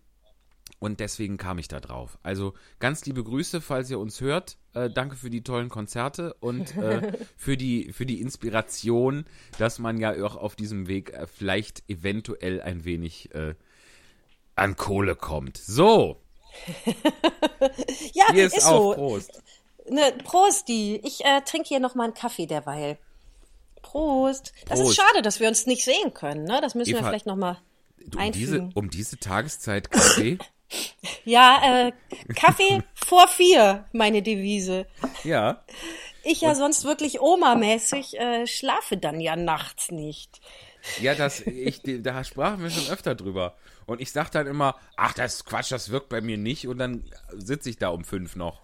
und 0.84 1.00
deswegen 1.00 1.38
kam 1.38 1.56
ich 1.56 1.66
da 1.66 1.80
drauf. 1.80 2.18
Also 2.22 2.52
ganz 2.78 3.06
liebe 3.06 3.24
Grüße, 3.24 3.62
falls 3.62 3.88
ihr 3.88 3.98
uns 3.98 4.20
hört. 4.20 4.58
Äh, 4.74 4.90
danke 4.90 5.16
für 5.16 5.30
die 5.30 5.42
tollen 5.42 5.70
Konzerte 5.70 6.34
und 6.40 6.76
äh, 6.76 7.14
für, 7.38 7.56
die, 7.56 7.90
für 7.94 8.04
die 8.04 8.20
Inspiration, 8.20 9.24
dass 9.58 9.78
man 9.78 9.96
ja 9.96 10.12
auch 10.22 10.36
auf 10.36 10.56
diesem 10.56 10.86
Weg 10.86 11.14
äh, 11.14 11.26
vielleicht 11.26 11.88
eventuell 11.88 12.60
ein 12.60 12.84
wenig 12.84 13.34
äh, 13.34 13.54
an 14.56 14.76
Kohle 14.76 15.16
kommt. 15.16 15.56
So. 15.56 16.20
ja, 18.12 18.26
Hier 18.32 18.44
ist, 18.44 18.58
ist 18.58 18.66
auf 18.66 18.82
so. 18.82 18.92
Prost. 18.92 19.42
Ne, 19.88 20.12
Prost, 20.22 20.68
die. 20.68 21.00
Ich 21.02 21.24
äh, 21.24 21.40
trinke 21.46 21.68
hier 21.68 21.80
noch 21.80 21.94
mal 21.94 22.04
einen 22.04 22.14
Kaffee 22.14 22.44
derweil. 22.44 22.98
Prost. 23.80 24.52
Das 24.66 24.80
Prost. 24.80 24.90
ist 24.90 24.96
schade, 24.96 25.22
dass 25.22 25.40
wir 25.40 25.48
uns 25.48 25.64
nicht 25.64 25.82
sehen 25.82 26.12
können. 26.12 26.44
Ne? 26.44 26.60
Das 26.60 26.74
müssen 26.74 26.90
Eva, 26.90 27.00
wir 27.00 27.06
vielleicht 27.06 27.26
noch 27.26 27.36
mal 27.36 27.56
um 28.12 28.18
einfügen. 28.18 28.68
Diese, 28.68 28.70
um 28.74 28.90
diese 28.90 29.18
Tageszeit 29.18 29.90
Kaffee? 29.90 30.36
ja, 31.24 31.86
äh, 31.88 31.92
Kaffee 32.34 32.82
vor 32.94 33.28
vier, 33.28 33.84
meine 33.92 34.22
Devise. 34.22 34.86
Ja. 35.22 35.62
Ich 36.22 36.40
ja 36.40 36.50
Und, 36.50 36.56
sonst 36.56 36.84
wirklich 36.84 37.20
Oma-mäßig 37.20 38.18
äh, 38.18 38.46
schlafe 38.46 38.96
dann 38.96 39.20
ja 39.20 39.36
nachts 39.36 39.90
nicht. 39.90 40.40
Ja, 41.00 41.14
das, 41.14 41.40
ich, 41.40 41.80
da 41.84 42.24
sprachen 42.24 42.62
wir 42.62 42.70
schon 42.70 42.92
öfter 42.92 43.14
drüber. 43.14 43.56
Und 43.86 44.00
ich 44.00 44.12
sag 44.12 44.30
dann 44.30 44.46
immer, 44.46 44.76
ach, 44.96 45.14
das 45.14 45.34
ist 45.34 45.44
Quatsch, 45.44 45.70
das 45.72 45.90
wirkt 45.90 46.08
bei 46.08 46.20
mir 46.20 46.38
nicht. 46.38 46.66
Und 46.68 46.78
dann 46.78 47.04
sitze 47.32 47.70
ich 47.70 47.78
da 47.78 47.88
um 47.88 48.04
fünf 48.04 48.36
noch. 48.36 48.63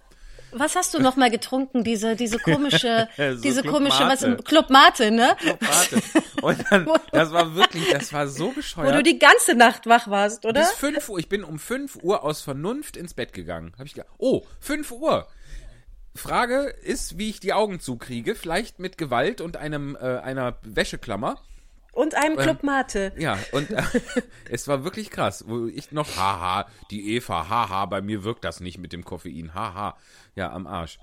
Was 0.53 0.77
hast 0.77 0.95
du 0.95 1.01
noch 1.01 1.17
mal 1.17 1.31
getrunken? 1.31 1.85
Diese, 1.85 2.17
diese 2.17 2.39
komische, 2.39 3.09
so 3.17 3.41
diese 3.41 3.63
Club 3.63 3.75
komische, 3.75 4.05
Mate. 4.05 4.39
was, 4.39 4.45
Club 4.45 4.71
Mate, 4.71 5.11
ne? 5.11 5.37
Club 5.39 5.61
Mate. 5.61 6.03
Und 6.43 6.65
dann, 6.71 6.89
das 7.13 7.33
war 7.33 7.55
wirklich, 7.55 7.91
das 7.93 8.13
war 8.13 8.29
so 8.29 8.51
bescheuert. 8.51 8.89
Wo 8.89 8.97
du 8.97 9.03
die 9.03 9.19
ganze 9.19 9.55
Nacht 9.55 9.87
wach 9.87 10.09
warst, 10.09 10.45
oder? 10.45 10.61
Bis 10.61 10.73
fünf 10.73 11.09
Uhr, 11.09 11.19
ich 11.19 11.29
bin 11.29 11.45
um 11.45 11.59
fünf 11.59 11.97
Uhr 12.03 12.25
aus 12.25 12.41
Vernunft 12.43 12.97
ins 12.97 13.15
Bett 13.15 13.33
gegangen. 13.33 13.73
Hab 13.79 13.87
ich 13.87 13.95
gedacht, 13.95 14.11
oh, 14.19 14.43
fünf 14.61 14.91
Uhr. 14.91 15.27
Frage 16.15 16.75
ist, 16.83 17.19
wie 17.19 17.31
ich 17.31 17.41
die 17.41 17.53
Augen 17.53 17.79
zukriege. 17.79 18.35
Vielleicht 18.35 18.81
mit 18.81 18.99
Gewalt 18.99 19.41
und 19.41 19.57
einem, 19.57 19.97
äh, 19.97 20.19
einer 20.19 20.59
Wäscheklammer. 20.63 21.41
Und 21.93 22.15
einem 22.15 22.39
ähm, 22.39 22.45
Club 22.45 22.63
Mate. 22.63 23.13
Ja, 23.19 23.39
und 23.53 23.71
äh, 23.71 23.83
es 24.51 24.69
war 24.69 24.85
wirklich 24.85 25.11
krass, 25.11 25.45
wo 25.47 25.67
ich 25.67 25.93
noch, 25.93 26.17
haha, 26.17 26.67
die 26.91 27.15
Eva, 27.17 27.49
haha, 27.49 27.87
bei 27.87 28.01
mir 28.01 28.25
wirkt 28.25 28.45
das 28.45 28.61
nicht 28.61 28.79
mit 28.79 28.93
dem 28.93 29.05
Koffein, 29.05 29.55
haha, 29.55 29.97
ja, 30.35 30.51
am 30.53 30.67
Arsch. 30.67 30.99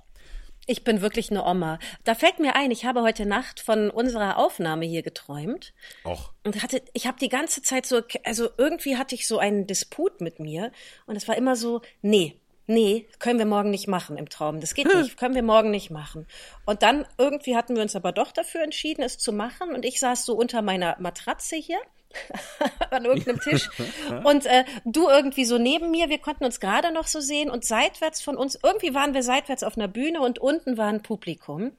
Ich 0.70 0.84
bin 0.84 1.00
wirklich 1.00 1.30
eine 1.30 1.46
Oma. 1.46 1.78
Da 2.04 2.14
fällt 2.14 2.40
mir 2.40 2.54
ein, 2.54 2.70
ich 2.70 2.84
habe 2.84 3.00
heute 3.00 3.24
Nacht 3.24 3.58
von 3.58 3.88
unserer 3.88 4.36
Aufnahme 4.36 4.84
hier 4.84 5.02
geträumt. 5.02 5.72
Och. 6.04 6.34
Und 6.44 6.62
hatte, 6.62 6.82
ich 6.92 7.06
habe 7.06 7.18
die 7.18 7.30
ganze 7.30 7.62
Zeit 7.62 7.86
so, 7.86 8.02
also 8.24 8.50
irgendwie 8.58 8.98
hatte 8.98 9.14
ich 9.14 9.26
so 9.26 9.38
einen 9.38 9.66
Disput 9.66 10.20
mit 10.20 10.40
mir. 10.40 10.70
Und 11.06 11.16
es 11.16 11.26
war 11.26 11.38
immer 11.38 11.56
so, 11.56 11.80
nee, 12.02 12.38
nee, 12.68 13.08
können 13.18 13.38
wir 13.38 13.46
morgen 13.46 13.70
nicht 13.70 13.88
machen 13.88 14.16
im 14.16 14.28
Traum. 14.28 14.60
Das 14.60 14.74
geht 14.74 14.86
nicht, 14.94 15.16
können 15.18 15.34
wir 15.34 15.42
morgen 15.42 15.70
nicht 15.70 15.90
machen. 15.90 16.26
Und 16.66 16.82
dann 16.82 17.06
irgendwie 17.16 17.56
hatten 17.56 17.74
wir 17.74 17.82
uns 17.82 17.96
aber 17.96 18.12
doch 18.12 18.30
dafür 18.30 18.62
entschieden, 18.62 19.02
es 19.02 19.18
zu 19.18 19.32
machen. 19.32 19.74
Und 19.74 19.84
ich 19.84 19.98
saß 19.98 20.24
so 20.24 20.34
unter 20.34 20.62
meiner 20.62 20.96
Matratze 21.00 21.56
hier 21.56 21.78
an 22.90 23.04
irgendeinem 23.04 23.40
Tisch 23.40 23.68
und 24.24 24.46
äh, 24.46 24.64
du 24.84 25.08
irgendwie 25.08 25.44
so 25.44 25.58
neben 25.58 25.90
mir. 25.90 26.08
Wir 26.08 26.18
konnten 26.18 26.44
uns 26.44 26.60
gerade 26.60 26.92
noch 26.92 27.06
so 27.06 27.20
sehen 27.20 27.50
und 27.50 27.64
seitwärts 27.64 28.20
von 28.20 28.36
uns, 28.36 28.58
irgendwie 28.62 28.94
waren 28.94 29.14
wir 29.14 29.22
seitwärts 29.22 29.62
auf 29.62 29.76
einer 29.76 29.88
Bühne 29.88 30.20
und 30.20 30.38
unten 30.38 30.76
war 30.76 30.88
ein 30.88 31.02
Publikum. 31.02 31.72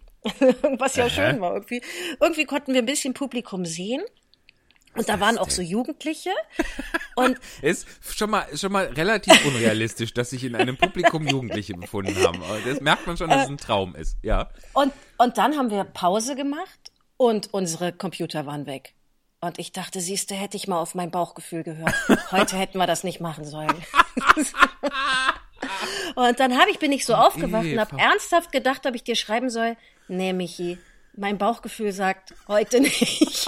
Was 0.78 0.98
ja 0.98 1.10
schön 1.10 1.40
war 1.40 1.54
irgendwie. 1.54 1.82
Irgendwie 2.20 2.44
konnten 2.44 2.74
wir 2.74 2.82
ein 2.82 2.86
bisschen 2.86 3.14
Publikum 3.14 3.66
sehen. 3.66 4.04
Und 5.00 5.08
da 5.08 5.22
waren 5.22 5.38
auch 5.38 5.50
so 5.50 5.62
Jugendliche. 5.62 6.32
Und 7.16 7.40
ist 7.62 7.88
schon 8.02 8.30
mal 8.30 8.46
schon 8.58 8.74
mal 8.74 8.88
relativ 8.88 9.46
unrealistisch, 9.46 10.14
dass 10.14 10.32
sich 10.32 10.44
in 10.44 10.58
einem 10.58 10.76
Publikum 10.76 11.26
Jugendliche 11.26 11.74
befunden 11.74 12.22
haben. 12.22 12.42
Das 12.66 12.82
merkt 12.82 13.08
man 13.08 13.16
schon, 13.16 13.30
dass 13.30 13.44
es 13.44 13.50
ein 13.50 13.58
Traum 13.58 13.96
ist, 13.96 14.18
ja. 14.24 14.50
Und 14.74 14.92
und 15.18 15.38
dann 15.38 15.58
haben 15.58 15.72
wir 15.72 15.86
Pause 15.86 16.36
gemacht 16.36 16.92
und 17.16 17.54
unsere 17.54 17.94
Computer 17.94 18.46
waren 18.46 18.66
weg. 18.66 18.94
Und 19.40 19.58
ich 19.58 19.72
dachte, 19.72 20.02
siehste, 20.02 20.36
hätte 20.36 20.58
ich 20.58 20.68
mal 20.68 20.82
auf 20.82 20.96
mein 20.96 21.12
Bauchgefühl 21.12 21.64
gehört. 21.64 21.96
Heute 22.32 22.58
hätten 22.58 22.78
wir 22.78 22.88
das 22.88 23.06
nicht 23.06 23.22
machen 23.22 23.46
sollen. 23.46 23.70
und 26.16 26.40
dann 26.42 26.60
habe 26.60 26.72
ich 26.72 26.80
bin 26.80 26.92
ich 26.92 27.06
so 27.06 27.16
aufgewacht 27.16 27.64
und 27.64 27.80
habe 27.80 27.98
ernsthaft 27.98 28.52
gedacht, 28.52 28.86
ob 28.86 28.96
ich 28.96 29.06
dir 29.06 29.16
schreiben 29.16 29.50
soll, 29.50 29.78
nee, 30.10 30.34
Michi, 30.34 30.78
mein 31.16 31.38
Bauchgefühl 31.38 31.94
sagt 31.94 32.34
heute 32.50 32.82
nicht. 32.82 33.48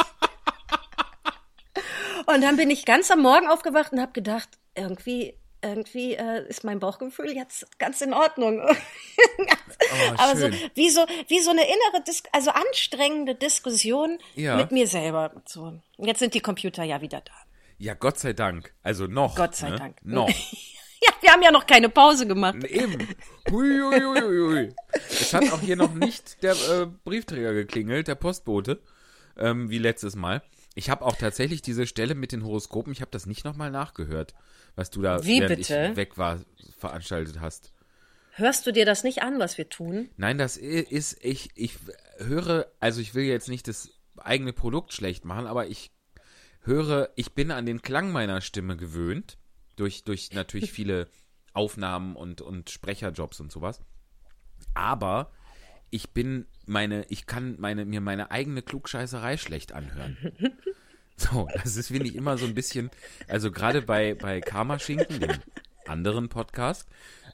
Und 2.26 2.42
dann 2.42 2.58
bin 2.58 2.70
ich 2.70 2.86
ganz 2.86 3.10
am 3.12 3.22
Morgen 3.22 3.48
aufgewacht 3.48 3.92
und 3.92 4.00
habe 4.00 4.12
gedacht, 4.12 4.50
irgendwie, 4.76 5.36
irgendwie 5.62 6.14
äh, 6.16 6.48
ist 6.48 6.64
mein 6.64 6.80
Bauchgefühl 6.80 7.32
jetzt 7.32 7.80
ganz 7.80 8.02
in 8.02 8.14
Ordnung. 8.14 8.60
oh, 8.68 10.14
Aber 10.18 10.36
so 10.36 10.50
wie 10.76 10.90
so 10.90 11.06
wie 11.28 11.40
so 11.40 11.52
eine 11.52 11.64
innere, 11.64 12.04
Dis 12.06 12.24
also 12.32 12.52
anstrengende 12.52 13.36
Diskussion 13.36 14.20
ja. 14.36 14.58
mit 14.58 14.72
mir 14.72 14.88
selber. 14.88 15.32
So, 15.46 15.80
jetzt 15.98 16.20
sind 16.20 16.34
die 16.34 16.42
Computer 16.42 16.84
ja 16.84 17.02
wieder 17.02 17.22
da. 17.22 17.34
Ja, 17.78 17.96
Gott 17.96 18.20
sei 18.20 18.34
Dank. 18.34 18.74
Also 18.84 19.08
noch. 19.08 19.36
Gott 19.36 19.56
sei 19.56 19.72
ne? 19.72 19.76
Dank. 19.78 19.98
Noch. 20.04 20.30
ja, 20.30 21.12
wir 21.20 21.32
haben 21.32 21.42
ja 21.42 21.52
noch 21.52 21.66
keine 21.66 21.90
Pause 21.90 22.28
gemacht. 22.28 22.64
Eben. 22.64 23.08
Hui, 23.50 23.80
hui, 23.80 24.00
hui, 24.00 24.22
hui. 24.22 24.76
Es 25.10 25.34
hat 25.34 25.52
auch 25.52 25.62
hier 25.62 25.76
noch 25.76 25.94
nicht 25.96 26.44
der 26.44 26.54
äh, 26.54 26.86
Briefträger 27.04 27.54
geklingelt, 27.54 28.08
der 28.08 28.14
Postbote, 28.14 28.80
ähm, 29.36 29.72
wie 29.72 29.80
letztes 29.80 30.16
Mal. 30.16 30.44
Ich 30.74 30.90
habe 30.90 31.06
auch 31.06 31.16
tatsächlich 31.16 31.62
diese 31.62 31.86
Stelle 31.86 32.16
mit 32.16 32.32
den 32.32 32.44
Horoskopen, 32.44 32.94
ich 32.94 33.02
habe 33.02 33.12
das 33.12 33.26
nicht 33.26 33.44
nochmal 33.44 33.72
nachgehört, 33.72 34.34
was 34.76 34.90
du 34.90 35.02
da, 35.02 35.24
Wie 35.24 35.42
während 35.42 35.58
bitte? 35.58 35.90
ich 35.92 35.98
weg 35.98 36.18
war, 36.18 36.40
veranstaltet 36.78 37.42
hast. 37.42 37.74
Hörst 38.34 38.66
du 38.66 38.72
dir 38.72 38.86
das 38.86 39.04
nicht 39.04 39.22
an, 39.22 39.40
was 39.40 39.58
wir 39.58 39.68
tun? 39.68 40.10
Nein, 40.16 40.38
das 40.38 40.56
ist, 40.56 41.24
ich, 41.24 41.50
ich 41.56 41.78
höre, 42.18 42.72
also 42.80 43.02
ich 43.02 43.14
will 43.14 43.26
jetzt 43.26 43.50
nicht 43.50 43.68
das 43.68 43.90
eigene 44.18 44.54
Produkt 44.54 44.94
schlecht 44.94 45.26
machen, 45.26 45.48
aber 45.48 45.68
ich 45.68 45.92
höre, 46.62 47.10
ich 47.16 47.34
bin 47.34 47.52
an 47.52 47.66
den 47.66 47.82
Klang 47.82 48.12
meiner 48.12 48.40
Stimme 48.40 48.78
gewöhnt, 48.78 49.38
durch, 49.76 50.06
durch 50.06 50.32
natürlich 50.32 50.72
viele 50.72 51.10
Aufnahmen 51.54 52.16
und, 52.16 52.40
und 52.42 52.70
Sprecherjobs 52.70 53.42
und 53.42 53.52
sowas. 53.52 53.82
Aber 54.74 55.32
ich 55.92 56.12
bin 56.12 56.46
meine, 56.66 57.06
ich 57.10 57.28
kann 57.28 57.56
meine, 57.60 57.86
mir 57.86 58.02
meine 58.02 58.32
eigene 58.32 58.62
Klugscheißerei 58.62 59.38
schlecht 59.38 59.74
anhören. 59.74 60.18
So, 61.18 61.48
das 61.54 61.76
ist, 61.76 61.90
finde 61.90 62.08
ich, 62.08 62.16
immer 62.16 62.40
so 62.40 62.48
ein 62.48 62.56
bisschen, 62.56 62.90
also 63.28 63.52
gerade 63.52 63.84
bei, 63.84 64.16
bei 64.16 64.42
Karma 64.42 64.80
Schinken, 64.80 65.20
dem 65.20 65.30
anderen 65.86 66.30
Podcast, 66.30 66.88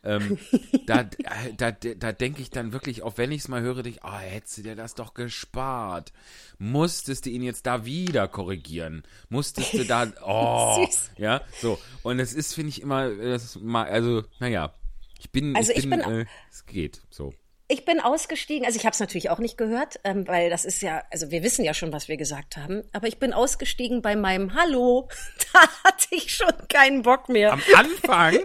ähm, 0.03 0.37
da, 0.85 1.07
da, 1.55 1.71
da 1.71 2.11
denke 2.11 2.41
ich 2.41 2.49
dann 2.49 2.73
wirklich, 2.73 3.03
auch 3.03 3.17
wenn 3.17 3.31
ich 3.31 3.43
es 3.43 3.47
mal 3.47 3.61
höre, 3.61 3.83
denke 3.83 3.99
ich, 3.99 4.03
oh, 4.03 4.17
hättest 4.17 4.57
du 4.57 4.63
dir 4.63 4.75
das 4.75 4.95
doch 4.95 5.13
gespart. 5.13 6.11
Musstest 6.57 7.25
du 7.25 7.29
ihn 7.29 7.43
jetzt 7.43 7.65
da 7.65 7.85
wieder 7.85 8.27
korrigieren? 8.27 9.03
Musstest 9.29 9.73
du 9.73 9.85
da, 9.85 10.11
oh, 10.25 10.85
ja, 11.17 11.41
so. 11.61 11.79
Und 12.03 12.19
es 12.19 12.33
ist, 12.33 12.55
finde 12.55 12.69
ich, 12.69 12.81
immer, 12.81 13.09
das 13.09 13.57
mal, 13.57 13.87
also, 13.87 14.25
naja, 14.39 14.73
ich 15.17 15.31
bin, 15.31 15.55
also 15.55 15.71
ich, 15.71 15.77
ich 15.77 15.89
bin, 15.89 16.01
äh, 16.01 16.25
es 16.51 16.65
geht, 16.65 17.03
so 17.09 17.33
ich 17.69 17.83
bin 17.83 17.99
ausgestiegen, 17.99 18.65
also 18.65 18.79
ich 18.79 18.85
habe 18.85 18.93
es 18.93 18.99
natürlich 18.99 19.29
auch 19.29 19.39
nicht 19.39 19.57
gehört, 19.57 19.99
ähm, 20.05 20.27
weil 20.27 20.49
das 20.49 20.63
ist 20.63 20.81
ja, 20.81 21.03
also 21.11 21.31
wir 21.31 21.43
wissen 21.43 21.65
ja 21.65 21.73
schon, 21.73 21.91
was 21.91 22.07
wir 22.07 22.15
gesagt 22.15 22.55
haben, 22.55 22.83
aber 22.93 23.07
ich 23.07 23.19
bin 23.19 23.33
ausgestiegen 23.33 24.01
bei 24.01 24.15
meinem 24.15 24.53
Hallo. 24.53 25.09
Da 25.53 25.61
hatte 25.85 26.07
ich 26.11 26.35
schon 26.35 26.51
keinen 26.67 27.01
Bock 27.01 27.29
mehr. 27.29 27.53
Am 27.53 27.61
Anfang? 27.75 28.33
ja. 28.33 28.41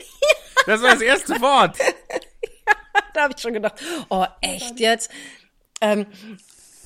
Das 0.66 0.80
war 0.82 0.92
das 0.92 1.02
erste 1.02 1.40
Wort. 1.40 1.76
ja, 1.78 2.74
da 3.12 3.22
habe 3.22 3.34
ich 3.36 3.42
schon 3.42 3.52
gedacht, 3.52 3.74
oh 4.08 4.24
echt 4.40 4.80
jetzt? 4.80 5.10
Ähm, 5.80 6.06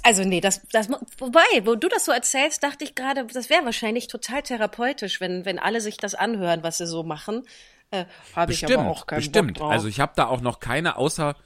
also 0.03 0.25
nee, 0.25 0.41
das, 0.41 0.63
das, 0.73 0.89
wobei, 1.19 1.45
wo 1.65 1.75
du 1.75 1.89
das 1.89 2.07
so 2.07 2.13
erzählst, 2.13 2.63
dachte 2.63 2.85
ich 2.85 2.95
gerade, 2.95 3.27
das 3.27 3.51
wäre 3.51 3.65
wahrscheinlich 3.65 4.09
total 4.09 4.43
therapeutisch, 4.43 5.21
wenn, 5.21 5.45
wenn 5.45 5.59
alle 5.59 5.81
sich 5.81 5.97
das 5.97 6.15
anhören, 6.15 6.63
was 6.63 6.79
sie 6.79 6.87
so 6.87 7.03
machen. 7.03 7.47
Äh, 7.91 8.07
habe 8.35 8.53
ich 8.53 8.65
aber 8.65 8.91
auch 8.91 9.07
keinen 9.07 9.19
bestimmt. 9.19 9.55
Bock 9.55 9.59
drauf. 9.59 9.73
Also 9.73 9.89
ich 9.89 10.01
habe 10.01 10.13
da 10.17 10.27
auch 10.27 10.41
noch 10.41 10.61
keine 10.61 10.97
außer 10.97 11.37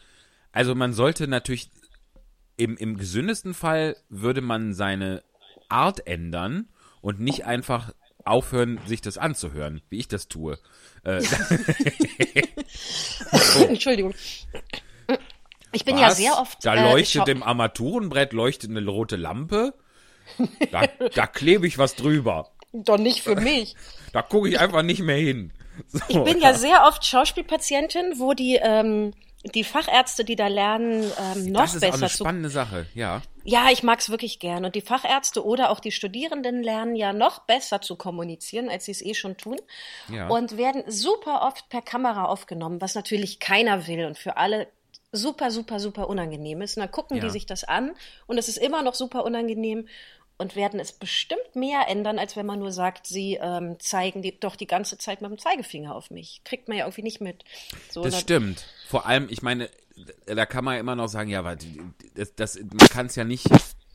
also 0.52 0.74
man 0.74 0.92
sollte 0.92 1.28
natürlich 1.28 1.70
im, 2.56 2.76
im 2.76 2.96
gesündesten 2.96 3.54
Fall 3.54 3.96
würde 4.08 4.40
man 4.40 4.74
seine 4.74 5.22
Art 5.68 6.06
ändern 6.06 6.68
und 7.00 7.20
nicht 7.20 7.46
einfach 7.46 7.92
aufhören, 8.24 8.78
sich 8.86 9.00
das 9.00 9.16
anzuhören, 9.18 9.80
wie 9.88 9.98
ich 9.98 10.08
das 10.08 10.28
tue. 10.28 10.58
Äh, 11.04 11.22
oh. 13.32 13.64
Entschuldigung. 13.68 14.14
Ich 15.72 15.84
bin 15.84 15.94
Was? 15.96 16.02
ja 16.02 16.10
sehr 16.10 16.38
oft. 16.38 16.64
Da 16.64 16.74
äh, 16.74 16.92
leuchtet 16.92 17.28
im 17.28 17.42
Armaturenbrett 17.42 18.32
leuchtet 18.32 18.70
eine 18.70 18.84
rote 18.86 19.16
Lampe. 19.16 19.74
Da, 20.70 20.86
da 21.14 21.26
klebe 21.26 21.66
ich 21.66 21.78
was 21.78 21.94
drüber. 21.94 22.50
Doch 22.72 22.98
nicht 22.98 23.22
für 23.22 23.36
mich. 23.36 23.74
Da 24.12 24.22
gucke 24.22 24.48
ich 24.48 24.58
einfach 24.58 24.82
nicht 24.82 25.02
mehr 25.02 25.18
hin. 25.18 25.52
So, 25.86 26.00
ich 26.08 26.24
bin 26.24 26.40
ja. 26.40 26.50
ja 26.50 26.54
sehr 26.54 26.82
oft 26.88 27.06
Schauspielpatientin, 27.06 28.18
wo 28.18 28.34
die 28.34 28.58
ähm, 28.60 29.12
die 29.44 29.64
Fachärzte, 29.64 30.24
die 30.24 30.36
da 30.36 30.48
lernen, 30.48 31.02
ähm, 31.02 31.52
noch 31.52 31.62
besser. 31.62 31.80
Das 31.80 31.82
ist 31.82 31.84
auch 31.84 31.94
eine 31.94 32.08
spannende 32.08 32.48
zu 32.48 32.54
Sache, 32.54 32.86
ja. 32.94 33.22
Ja, 33.44 33.68
ich 33.72 33.82
mag's 33.82 34.10
wirklich 34.10 34.38
gern. 34.38 34.66
Und 34.66 34.74
die 34.74 34.82
Fachärzte 34.82 35.44
oder 35.44 35.70
auch 35.70 35.80
die 35.80 35.92
Studierenden 35.92 36.62
lernen 36.62 36.94
ja 36.94 37.14
noch 37.14 37.40
besser 37.40 37.80
zu 37.80 37.96
kommunizieren, 37.96 38.68
als 38.68 38.84
sie 38.84 38.92
es 38.92 39.00
eh 39.00 39.14
schon 39.14 39.38
tun. 39.38 39.56
Ja. 40.08 40.28
Und 40.28 40.58
werden 40.58 40.84
super 40.86 41.42
oft 41.42 41.68
per 41.70 41.80
Kamera 41.80 42.26
aufgenommen, 42.26 42.82
was 42.82 42.94
natürlich 42.94 43.38
keiner 43.40 43.86
will 43.86 44.04
und 44.04 44.18
für 44.18 44.36
alle 44.36 44.68
super, 45.12 45.50
super, 45.50 45.80
super 45.80 46.08
unangenehm 46.08 46.60
ist. 46.60 46.76
Und 46.76 46.82
dann 46.82 46.92
gucken 46.92 47.16
ja. 47.16 47.24
die 47.24 47.30
sich 47.30 47.46
das 47.46 47.64
an 47.64 47.92
und 48.26 48.38
es 48.38 48.48
ist 48.48 48.58
immer 48.58 48.82
noch 48.82 48.94
super 48.94 49.24
unangenehm 49.24 49.88
und 50.40 50.56
werden 50.56 50.80
es 50.80 50.92
bestimmt 50.92 51.54
mehr 51.54 51.86
ändern, 51.88 52.18
als 52.18 52.34
wenn 52.34 52.46
man 52.46 52.58
nur 52.58 52.72
sagt, 52.72 53.06
sie 53.06 53.38
ähm, 53.40 53.78
zeigen 53.78 54.22
die, 54.22 54.40
doch 54.40 54.56
die 54.56 54.66
ganze 54.66 54.96
Zeit 54.96 55.20
mit 55.20 55.30
dem 55.30 55.38
Zeigefinger 55.38 55.94
auf 55.94 56.10
mich. 56.10 56.40
Kriegt 56.44 56.66
man 56.66 56.78
ja 56.78 56.84
irgendwie 56.84 57.02
nicht 57.02 57.20
mit. 57.20 57.44
So, 57.90 58.02
das 58.02 58.18
stimmt. 58.18 58.64
Vor 58.88 59.04
allem, 59.04 59.28
ich 59.28 59.42
meine, 59.42 59.68
da 60.24 60.46
kann 60.46 60.64
man 60.64 60.78
immer 60.78 60.96
noch 60.96 61.08
sagen, 61.08 61.28
ja, 61.28 61.40
aber 61.40 61.56
das, 62.14 62.34
das, 62.34 62.58
man 62.58 62.88
kann 62.88 63.06
es 63.06 63.16
ja 63.16 63.24
nicht 63.24 63.46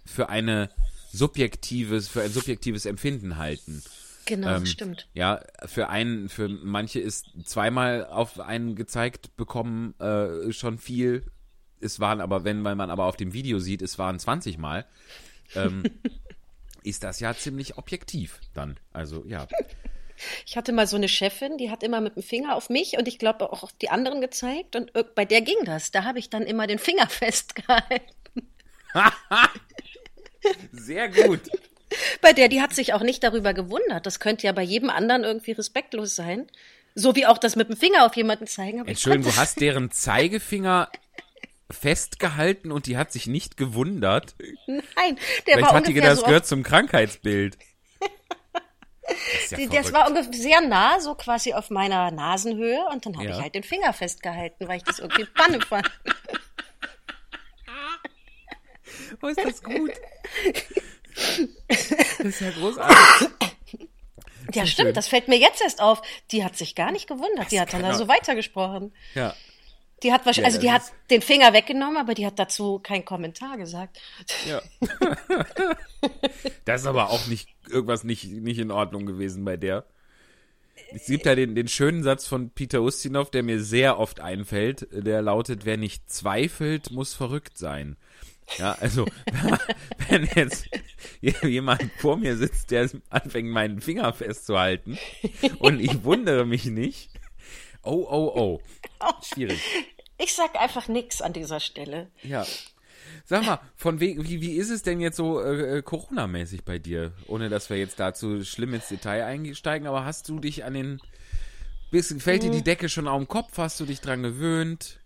für 0.05 0.29
eine 0.29 0.69
subjektives, 1.11 2.07
für 2.07 2.21
ein 2.21 2.31
subjektives 2.31 2.85
Empfinden 2.85 3.37
halten. 3.37 3.83
Genau, 4.25 4.57
ähm, 4.57 4.67
stimmt. 4.67 5.07
Ja, 5.13 5.41
für 5.65 5.89
einen, 5.89 6.29
für 6.29 6.47
manche 6.47 6.99
ist 6.99 7.25
zweimal 7.43 8.05
auf 8.05 8.39
einen 8.39 8.75
gezeigt 8.75 9.35
bekommen 9.35 9.99
äh, 9.99 10.51
schon 10.51 10.77
viel. 10.77 11.23
Es 11.79 11.99
waren 11.99 12.21
aber, 12.21 12.43
wenn 12.43 12.61
man 12.61 12.91
aber 12.91 13.05
auf 13.05 13.17
dem 13.17 13.33
Video 13.33 13.57
sieht, 13.57 13.81
es 13.81 13.97
waren 13.97 14.19
20 14.19 14.59
Mal, 14.59 14.85
ähm, 15.55 15.83
ist 16.85 17.03
das 17.03 17.19
ja 17.19 17.33
ziemlich 17.35 17.77
objektiv 17.77 18.39
dann. 18.53 18.77
Also 18.93 19.25
ja. 19.25 19.47
Ich 20.45 20.55
hatte 20.55 20.71
mal 20.71 20.87
so 20.87 20.95
eine 20.95 21.09
Chefin, 21.09 21.57
die 21.57 21.69
hat 21.69 21.83
immer 21.83 21.99
mit 21.99 22.15
dem 22.15 22.23
Finger 22.23 22.55
auf 22.55 22.69
mich 22.69 22.97
und 22.97 23.07
ich 23.07 23.19
glaube 23.19 23.51
auch 23.51 23.63
auf 23.63 23.73
die 23.73 23.89
anderen 23.89 24.21
gezeigt 24.21 24.75
und 24.75 24.91
bei 25.15 25.25
der 25.25 25.41
ging 25.41 25.57
das. 25.65 25.91
Da 25.91 26.03
habe 26.03 26.19
ich 26.19 26.29
dann 26.29 26.43
immer 26.43 26.67
den 26.67 26.79
Finger 26.79 27.07
festgehalten. 27.09 28.47
Sehr 30.71 31.09
gut. 31.09 31.41
Bei 32.21 32.33
der, 32.33 32.47
die 32.47 32.61
hat 32.61 32.73
sich 32.73 32.93
auch 32.93 33.01
nicht 33.01 33.23
darüber 33.23 33.53
gewundert. 33.53 34.05
Das 34.05 34.19
könnte 34.19 34.47
ja 34.47 34.53
bei 34.53 34.63
jedem 34.63 34.89
anderen 34.89 35.23
irgendwie 35.23 35.51
respektlos 35.51 36.15
sein. 36.15 36.47
So 36.93 37.15
wie 37.15 37.25
auch 37.25 37.37
das 37.37 37.55
mit 37.55 37.67
dem 37.69 37.75
Finger 37.75 38.05
auf 38.05 38.15
jemanden 38.15 38.47
zeigen. 38.47 38.79
Aber 38.79 38.89
Entschuldigung, 38.89 39.31
du 39.31 39.37
hast 39.37 39.59
deren 39.59 39.91
Zeigefinger 39.91 40.89
festgehalten 41.71 42.71
und 42.71 42.85
die 42.85 42.97
hat 42.97 43.11
sich 43.11 43.27
nicht 43.27 43.57
gewundert. 43.57 44.35
Nein, 44.67 44.83
der 45.47 45.55
Vielleicht 45.55 45.61
war 45.61 45.73
hat 45.73 45.87
die 45.87 45.93
gedacht, 45.93 46.11
das 46.11 46.19
so 46.19 46.25
gehört 46.25 46.45
zum 46.45 46.63
Krankheitsbild. 46.63 47.57
Das, 49.51 49.59
ja 49.59 49.67
das, 49.67 49.93
war 49.93 50.07
ungefähr 50.07 50.33
sehr 50.33 50.61
nah, 50.61 50.99
so 50.99 51.13
quasi 51.13 51.53
auf 51.53 51.69
meiner 51.69 52.09
Nasenhöhe. 52.09 52.83
Und 52.91 53.05
dann 53.05 53.15
habe 53.15 53.25
ja. 53.25 53.35
ich 53.35 53.41
halt 53.43 53.53
den 53.53 53.61
Finger 53.61 53.93
festgehalten, 53.93 54.67
weil 54.67 54.77
ich 54.77 54.83
das 54.83 54.97
irgendwie 54.97 55.25
Panne 55.25 55.61
fand. 55.61 55.87
Oh, 59.21 59.27
ist 59.27 59.39
das 59.43 59.61
gut. 59.61 59.91
Das 62.17 62.25
ist 62.25 62.41
ja 62.41 62.49
großartig. 62.51 63.29
Ja, 64.53 64.65
stimmt, 64.65 64.87
schön. 64.87 64.93
das 64.93 65.07
fällt 65.07 65.27
mir 65.27 65.37
jetzt 65.37 65.61
erst 65.61 65.81
auf. 65.81 66.01
Die 66.31 66.43
hat 66.43 66.57
sich 66.57 66.75
gar 66.75 66.91
nicht 66.91 67.07
gewundert. 67.07 67.45
Das 67.45 67.47
die 67.47 67.59
hat 67.59 67.73
dann 67.73 67.81
da 67.81 67.93
so 67.93 68.07
weitergesprochen. 68.07 68.93
Ja. 69.13 69.33
Die 70.03 70.11
hat 70.11 70.25
wahrscheinlich, 70.25 70.53
ja, 70.53 70.57
also 70.57 70.61
die 70.61 70.71
hat 70.71 71.09
den 71.09 71.21
Finger 71.21 71.53
weggenommen, 71.53 71.97
aber 71.97 72.13
die 72.13 72.25
hat 72.25 72.37
dazu 72.37 72.79
keinen 72.79 73.05
Kommentar 73.05 73.57
gesagt. 73.57 73.99
Ja. 74.47 74.61
das 76.65 76.81
ist 76.81 76.87
aber 76.87 77.09
auch 77.09 77.27
nicht 77.27 77.49
irgendwas 77.69 78.03
nicht, 78.03 78.25
nicht 78.25 78.59
in 78.59 78.71
Ordnung 78.71 79.05
gewesen 79.05 79.45
bei 79.45 79.57
der. 79.57 79.85
Es 80.93 81.05
gibt 81.05 81.25
ja 81.25 81.35
den, 81.35 81.55
den 81.55 81.67
schönen 81.67 82.03
Satz 82.03 82.27
von 82.27 82.49
Peter 82.49 82.81
Ustinov, 82.81 83.31
der 83.31 83.43
mir 83.43 83.61
sehr 83.61 83.97
oft 83.99 84.19
einfällt. 84.19 84.87
Der 84.91 85.21
lautet, 85.21 85.65
wer 85.65 85.77
nicht 85.77 86.09
zweifelt, 86.09 86.91
muss 86.91 87.13
verrückt 87.13 87.57
sein. 87.57 87.95
Ja, 88.57 88.73
also, 88.73 89.05
wenn 90.09 90.29
jetzt 90.35 90.69
jemand 91.41 91.91
vor 91.97 92.17
mir 92.17 92.37
sitzt, 92.37 92.71
der 92.71 92.89
anfängt, 93.09 93.49
meinen 93.49 93.81
Finger 93.81 94.13
festzuhalten 94.13 94.97
und 95.59 95.79
ich 95.79 96.03
wundere 96.03 96.45
mich 96.45 96.65
nicht. 96.65 97.09
Oh, 97.85 98.07
oh, 98.09 98.31
oh. 98.35 98.61
Schwierig. 99.21 99.61
Ich 100.17 100.33
sag 100.33 100.59
einfach 100.59 100.87
nichts 100.87 101.21
an 101.21 101.33
dieser 101.33 101.59
Stelle. 101.59 102.09
Ja. 102.23 102.45
Sag 103.25 103.45
mal, 103.45 103.59
von 103.75 103.99
we 103.99 104.15
wie, 104.17 104.41
wie 104.41 104.53
ist 104.53 104.69
es 104.69 104.83
denn 104.83 104.99
jetzt 104.99 105.17
so 105.17 105.41
äh, 105.41 105.77
äh, 105.77 105.81
Corona-mäßig 105.81 106.63
bei 106.63 106.79
dir? 106.79 107.13
Ohne 107.27 107.49
dass 107.49 107.69
wir 107.69 107.77
jetzt 107.77 107.99
dazu 107.99 108.43
schlimm 108.43 108.73
ins 108.73 108.87
Detail 108.87 109.23
einsteigen, 109.23 109.87
aber 109.87 110.05
hast 110.05 110.29
du 110.29 110.39
dich 110.39 110.63
an 110.63 110.73
den. 110.73 111.01
Bist, 111.91 112.13
fällt 112.21 112.43
dir 112.43 112.51
die 112.51 112.57
hm. 112.57 112.63
Decke 112.63 112.89
schon 112.89 113.07
auf 113.07 113.19
den 113.19 113.27
Kopf? 113.27 113.57
Hast 113.57 113.79
du 113.79 113.85
dich 113.85 114.01
dran 114.01 114.23
gewöhnt? 114.23 114.99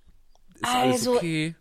Ist 0.56 0.66
also, 0.66 0.80
alles 0.80 1.08
okay? 1.08 1.56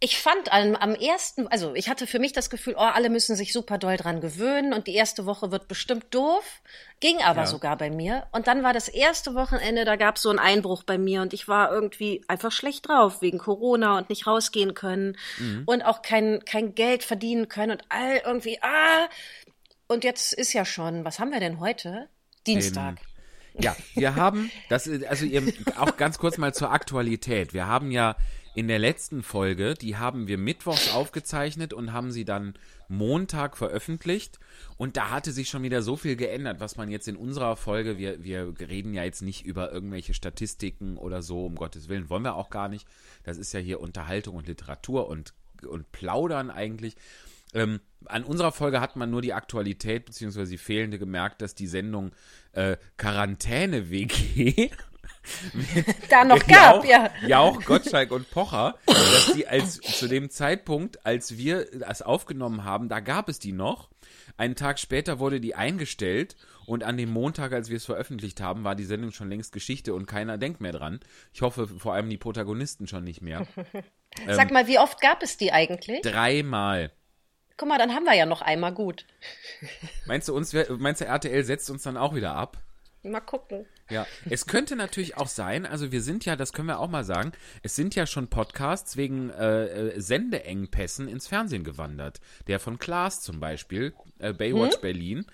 Ich 0.00 0.18
fand 0.18 0.52
am, 0.52 0.76
am 0.76 0.94
ersten, 0.94 1.48
also 1.48 1.74
ich 1.74 1.88
hatte 1.88 2.06
für 2.06 2.20
mich 2.20 2.32
das 2.32 2.50
Gefühl, 2.50 2.74
oh, 2.76 2.82
alle 2.82 3.10
müssen 3.10 3.34
sich 3.34 3.52
super 3.52 3.78
doll 3.78 3.96
dran 3.96 4.20
gewöhnen 4.20 4.72
und 4.72 4.86
die 4.86 4.94
erste 4.94 5.26
Woche 5.26 5.50
wird 5.50 5.66
bestimmt 5.66 6.06
doof. 6.14 6.62
Ging 7.00 7.20
aber 7.20 7.40
ja. 7.40 7.46
sogar 7.46 7.76
bei 7.76 7.90
mir. 7.90 8.26
Und 8.30 8.46
dann 8.46 8.62
war 8.62 8.72
das 8.72 8.88
erste 8.88 9.34
Wochenende, 9.34 9.84
da 9.84 9.96
gab 9.96 10.16
es 10.16 10.22
so 10.22 10.30
einen 10.30 10.38
Einbruch 10.38 10.84
bei 10.84 10.98
mir 10.98 11.22
und 11.22 11.32
ich 11.32 11.48
war 11.48 11.72
irgendwie 11.72 12.24
einfach 12.28 12.52
schlecht 12.52 12.88
drauf 12.88 13.22
wegen 13.22 13.38
Corona 13.38 13.98
und 13.98 14.08
nicht 14.08 14.28
rausgehen 14.28 14.74
können 14.74 15.16
mhm. 15.38 15.64
und 15.66 15.82
auch 15.82 16.02
kein, 16.02 16.44
kein 16.44 16.76
Geld 16.76 17.02
verdienen 17.02 17.48
können 17.48 17.72
und 17.72 17.84
all 17.88 18.22
irgendwie, 18.24 18.60
ah. 18.62 19.08
Und 19.88 20.04
jetzt 20.04 20.32
ist 20.32 20.52
ja 20.52 20.64
schon, 20.64 21.04
was 21.04 21.18
haben 21.18 21.32
wir 21.32 21.40
denn 21.40 21.58
heute? 21.58 22.08
Dienstag. 22.46 22.96
Den, 23.54 23.62
ja, 23.62 23.76
wir 23.94 24.14
haben, 24.14 24.50
das, 24.68 24.88
also 25.08 25.24
ihr, 25.24 25.42
auch 25.76 25.96
ganz 25.96 26.18
kurz 26.18 26.38
mal 26.38 26.54
zur 26.54 26.70
Aktualität. 26.70 27.52
Wir 27.52 27.66
haben 27.66 27.90
ja 27.90 28.16
in 28.58 28.66
der 28.66 28.80
letzten 28.80 29.22
Folge, 29.22 29.74
die 29.74 29.98
haben 29.98 30.26
wir 30.26 30.36
mittwochs 30.36 30.92
aufgezeichnet 30.92 31.72
und 31.72 31.92
haben 31.92 32.10
sie 32.10 32.24
dann 32.24 32.54
Montag 32.88 33.56
veröffentlicht. 33.56 34.40
Und 34.76 34.96
da 34.96 35.10
hatte 35.10 35.30
sich 35.30 35.48
schon 35.48 35.62
wieder 35.62 35.80
so 35.80 35.94
viel 35.94 36.16
geändert, 36.16 36.58
was 36.58 36.76
man 36.76 36.90
jetzt 36.90 37.06
in 37.06 37.14
unserer 37.14 37.54
Folge, 37.54 37.98
wir, 37.98 38.24
wir 38.24 38.52
reden 38.58 38.94
ja 38.94 39.04
jetzt 39.04 39.22
nicht 39.22 39.46
über 39.46 39.70
irgendwelche 39.70 40.12
Statistiken 40.12 40.96
oder 40.96 41.22
so, 41.22 41.46
um 41.46 41.54
Gottes 41.54 41.88
Willen, 41.88 42.10
wollen 42.10 42.24
wir 42.24 42.34
auch 42.34 42.50
gar 42.50 42.68
nicht. 42.68 42.88
Das 43.22 43.38
ist 43.38 43.52
ja 43.52 43.60
hier 43.60 43.78
Unterhaltung 43.78 44.34
und 44.34 44.48
Literatur 44.48 45.06
und, 45.06 45.34
und 45.64 45.92
Plaudern 45.92 46.50
eigentlich. 46.50 46.96
Ähm, 47.54 47.78
an 48.06 48.24
unserer 48.24 48.50
Folge 48.50 48.80
hat 48.80 48.96
man 48.96 49.08
nur 49.08 49.22
die 49.22 49.34
Aktualität 49.34 50.06
bzw. 50.06 50.46
die 50.46 50.58
fehlende 50.58 50.98
gemerkt, 50.98 51.42
dass 51.42 51.54
die 51.54 51.68
Sendung 51.68 52.10
äh, 52.54 52.76
Quarantäne-WG 52.96 54.70
da 56.08 56.24
noch 56.24 56.46
gab, 56.46 56.84
ja. 56.84 57.10
Jauch, 57.26 57.64
Gottschalk 57.64 58.10
und 58.10 58.30
Pocher, 58.30 58.76
dass 58.86 59.32
die 59.34 59.46
als 59.46 59.80
zu 59.80 60.08
dem 60.08 60.30
Zeitpunkt, 60.30 61.04
als 61.06 61.36
wir 61.36 61.66
das 61.78 62.02
aufgenommen 62.02 62.64
haben, 62.64 62.88
da 62.88 63.00
gab 63.00 63.28
es 63.28 63.38
die 63.38 63.52
noch. 63.52 63.90
Einen 64.36 64.54
Tag 64.54 64.78
später 64.78 65.18
wurde 65.18 65.40
die 65.40 65.54
eingestellt 65.54 66.36
und 66.66 66.84
an 66.84 66.96
dem 66.96 67.10
Montag, 67.10 67.52
als 67.52 67.70
wir 67.70 67.78
es 67.78 67.86
veröffentlicht 67.86 68.40
haben, 68.40 68.62
war 68.62 68.74
die 68.74 68.84
Sendung 68.84 69.10
schon 69.10 69.30
längst 69.30 69.52
Geschichte 69.52 69.94
und 69.94 70.06
keiner 70.06 70.38
denkt 70.38 70.60
mehr 70.60 70.72
dran. 70.72 71.00
Ich 71.32 71.42
hoffe 71.42 71.66
vor 71.66 71.94
allem 71.94 72.10
die 72.10 72.18
Protagonisten 72.18 72.86
schon 72.86 73.04
nicht 73.04 73.22
mehr. 73.22 73.46
Sag 74.26 74.48
ähm, 74.48 74.52
mal, 74.52 74.66
wie 74.66 74.78
oft 74.78 75.00
gab 75.00 75.22
es 75.22 75.36
die 75.36 75.50
eigentlich? 75.50 76.02
Dreimal. 76.02 76.92
Guck 77.56 77.68
mal, 77.68 77.78
dann 77.78 77.94
haben 77.94 78.04
wir 78.04 78.14
ja 78.14 78.26
noch 78.26 78.42
einmal 78.42 78.72
gut. 78.72 79.06
Meinst 80.06 80.28
du 80.28 80.36
uns, 80.36 80.54
meinst 80.78 81.00
du 81.00 81.06
RTL 81.06 81.42
setzt 81.42 81.70
uns 81.70 81.82
dann 81.82 81.96
auch 81.96 82.14
wieder 82.14 82.34
ab? 82.34 82.58
Mal 83.02 83.20
gucken. 83.20 83.64
Ja, 83.90 84.06
es 84.28 84.46
könnte 84.46 84.76
natürlich 84.76 85.16
auch 85.16 85.28
sein, 85.28 85.64
also 85.64 85.92
wir 85.92 86.02
sind 86.02 86.24
ja, 86.24 86.36
das 86.36 86.52
können 86.52 86.68
wir 86.68 86.80
auch 86.80 86.88
mal 86.88 87.04
sagen, 87.04 87.32
es 87.62 87.76
sind 87.76 87.94
ja 87.94 88.06
schon 88.06 88.28
Podcasts 88.28 88.96
wegen 88.96 89.30
äh, 89.30 89.66
äh 89.66 90.00
Sendeengpässen 90.00 91.08
ins 91.08 91.28
Fernsehen 91.28 91.64
gewandert. 91.64 92.20
Der 92.48 92.60
von 92.60 92.78
Klaas 92.78 93.20
zum 93.20 93.40
Beispiel, 93.40 93.94
äh, 94.18 94.32
Baywatch 94.32 94.74
hm? 94.74 94.82
Berlin, 94.82 95.26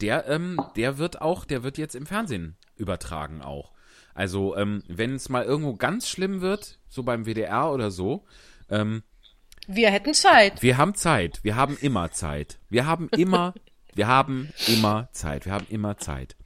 der, 0.00 0.26
ähm, 0.28 0.60
der 0.76 0.98
wird 0.98 1.22
auch, 1.22 1.44
der 1.44 1.62
wird 1.62 1.78
jetzt 1.78 1.94
im 1.94 2.06
Fernsehen 2.06 2.56
übertragen 2.76 3.40
auch. 3.40 3.72
Also, 4.14 4.56
ähm, 4.56 4.82
wenn 4.88 5.14
es 5.14 5.28
mal 5.28 5.44
irgendwo 5.44 5.74
ganz 5.74 6.08
schlimm 6.08 6.40
wird, 6.40 6.78
so 6.88 7.02
beim 7.02 7.24
WDR 7.24 7.72
oder 7.72 7.90
so, 7.90 8.26
ähm, 8.68 9.02
wir 9.66 9.90
hätten 9.90 10.12
Zeit. 10.12 10.60
Wir 10.62 10.76
haben 10.76 10.94
Zeit. 10.94 11.38
Wir 11.42 11.56
haben 11.56 11.78
immer 11.80 12.10
Zeit. 12.10 12.58
Wir 12.68 12.84
haben 12.84 13.08
immer, 13.16 13.54
wir 13.94 14.08
haben 14.08 14.52
immer 14.66 15.08
Zeit. 15.12 15.46
Wir 15.46 15.52
haben 15.52 15.66
immer 15.70 15.96
Zeit. 15.98 16.36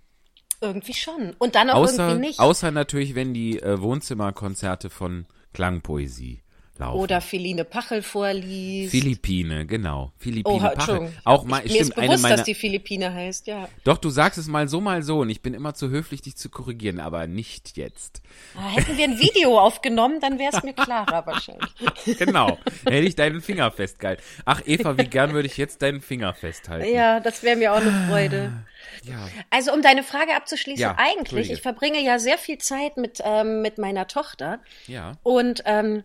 Irgendwie 0.60 0.94
schon. 0.94 1.34
Und 1.38 1.54
dann 1.54 1.70
auch 1.70 1.82
außer, 1.82 2.08
irgendwie 2.08 2.28
nicht. 2.28 2.40
Außer 2.40 2.70
natürlich, 2.70 3.14
wenn 3.14 3.34
die 3.34 3.60
äh, 3.60 3.80
Wohnzimmerkonzerte 3.80 4.90
von 4.90 5.26
Klangpoesie 5.52 6.42
laufen. 6.78 6.98
Oder 6.98 7.20
Philine 7.20 7.64
Pachel 7.64 8.02
vorliest. 8.02 8.90
Philippine, 8.90 9.66
genau. 9.66 10.12
Philippine 10.18 10.70
oh, 10.72 10.74
Pachel. 10.74 11.12
Auch 11.24 11.44
mal, 11.44 11.58
ich, 11.64 11.72
mir 11.72 11.84
stimmt, 11.84 11.90
ist 11.90 11.94
bewusst, 11.96 12.22
meiner, 12.22 12.36
dass 12.36 12.44
die 12.44 12.54
Philippine 12.54 13.12
heißt, 13.12 13.46
ja. 13.46 13.68
Doch, 13.84 13.98
du 13.98 14.10
sagst 14.10 14.38
es 14.38 14.46
mal 14.46 14.68
so, 14.68 14.80
mal 14.80 15.02
so 15.02 15.20
und 15.20 15.30
ich 15.30 15.42
bin 15.42 15.54
immer 15.54 15.74
zu 15.74 15.90
höflich, 15.90 16.22
dich 16.22 16.36
zu 16.36 16.48
korrigieren, 16.48 17.00
aber 17.00 17.26
nicht 17.26 17.76
jetzt. 17.76 18.22
Ah, 18.56 18.68
hätten 18.68 18.96
wir 18.96 19.04
ein 19.04 19.18
Video 19.18 19.58
aufgenommen, 19.60 20.20
dann 20.20 20.38
wäre 20.38 20.52
es 20.56 20.62
mir 20.62 20.74
klarer 20.74 21.26
wahrscheinlich. 21.26 21.70
genau. 22.18 22.58
Hätte 22.84 23.06
ich 23.06 23.16
deinen 23.16 23.40
Finger 23.40 23.70
festgehalten. 23.70 24.22
Ach, 24.44 24.62
Eva, 24.66 24.96
wie 24.98 25.06
gern 25.06 25.32
würde 25.32 25.46
ich 25.46 25.56
jetzt 25.56 25.82
deinen 25.82 26.00
Finger 26.00 26.34
festhalten. 26.34 26.92
Ja, 26.92 27.20
das 27.20 27.42
wäre 27.42 27.56
mir 27.56 27.72
auch 27.72 27.80
eine 27.80 28.06
Freude. 28.08 28.52
Ja. 29.02 29.28
Also 29.50 29.72
um 29.72 29.82
deine 29.82 30.02
Frage 30.02 30.34
abzuschließen, 30.34 30.80
ja, 30.80 30.96
eigentlich, 30.98 31.50
ich 31.50 31.62
verbringe 31.62 32.00
ja 32.02 32.18
sehr 32.18 32.38
viel 32.38 32.58
Zeit 32.58 32.96
mit, 32.96 33.20
ähm, 33.24 33.62
mit 33.62 33.78
meiner 33.78 34.06
Tochter. 34.06 34.60
Ja. 34.86 35.12
Und 35.22 35.62
ähm, 35.66 36.04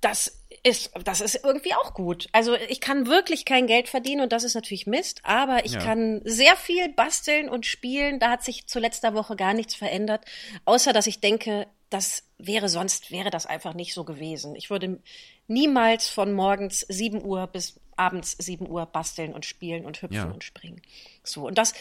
das 0.00 0.40
ist, 0.62 0.90
das 1.04 1.20
ist 1.20 1.40
irgendwie 1.42 1.74
auch 1.74 1.94
gut. 1.94 2.28
Also 2.32 2.54
ich 2.54 2.80
kann 2.80 3.06
wirklich 3.06 3.44
kein 3.44 3.66
Geld 3.66 3.88
verdienen 3.88 4.22
und 4.22 4.32
das 4.32 4.44
ist 4.44 4.54
natürlich 4.54 4.86
Mist, 4.86 5.20
aber 5.22 5.64
ich 5.64 5.72
ja. 5.72 5.80
kann 5.80 6.20
sehr 6.24 6.56
viel 6.56 6.90
basteln 6.90 7.48
und 7.48 7.66
spielen. 7.66 8.18
Da 8.18 8.30
hat 8.30 8.44
sich 8.44 8.66
zu 8.66 8.78
letzter 8.78 9.14
Woche 9.14 9.36
gar 9.36 9.54
nichts 9.54 9.74
verändert, 9.74 10.24
außer 10.64 10.92
dass 10.92 11.06
ich 11.06 11.20
denke, 11.20 11.66
das 11.88 12.24
wäre 12.38 12.68
sonst, 12.68 13.10
wäre 13.10 13.30
das 13.30 13.46
einfach 13.46 13.74
nicht 13.74 13.94
so 13.94 14.04
gewesen. 14.04 14.54
Ich 14.54 14.70
würde 14.70 15.00
niemals 15.48 16.08
von 16.08 16.32
morgens 16.32 16.80
7 16.88 17.24
Uhr 17.24 17.46
bis 17.46 17.80
abends 17.96 18.36
7 18.38 18.68
Uhr 18.68 18.86
basteln 18.86 19.34
und 19.34 19.44
spielen 19.44 19.84
und 19.84 20.00
hüpfen 20.00 20.16
ja. 20.16 20.30
und 20.30 20.44
springen. 20.44 20.80
So, 21.24 21.46
und 21.46 21.58
das, 21.58 21.74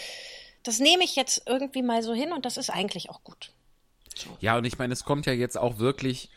das 0.64 0.80
nehme 0.80 1.04
ich 1.04 1.16
jetzt 1.16 1.44
irgendwie 1.46 1.82
mal 1.82 2.02
so 2.02 2.14
hin 2.14 2.32
und 2.32 2.46
das 2.46 2.58
ist 2.58 2.70
eigentlich 2.70 3.10
auch 3.10 3.24
gut. 3.24 3.52
So. 4.16 4.36
Ja, 4.42 4.58
und 4.58 4.66
ich 4.66 4.78
meine, 4.78 4.94
es 4.94 5.06
kommt 5.06 5.26
ja 5.28 5.34
jetzt 5.34 5.58
auch 5.58 5.78
wirklich 5.78 6.30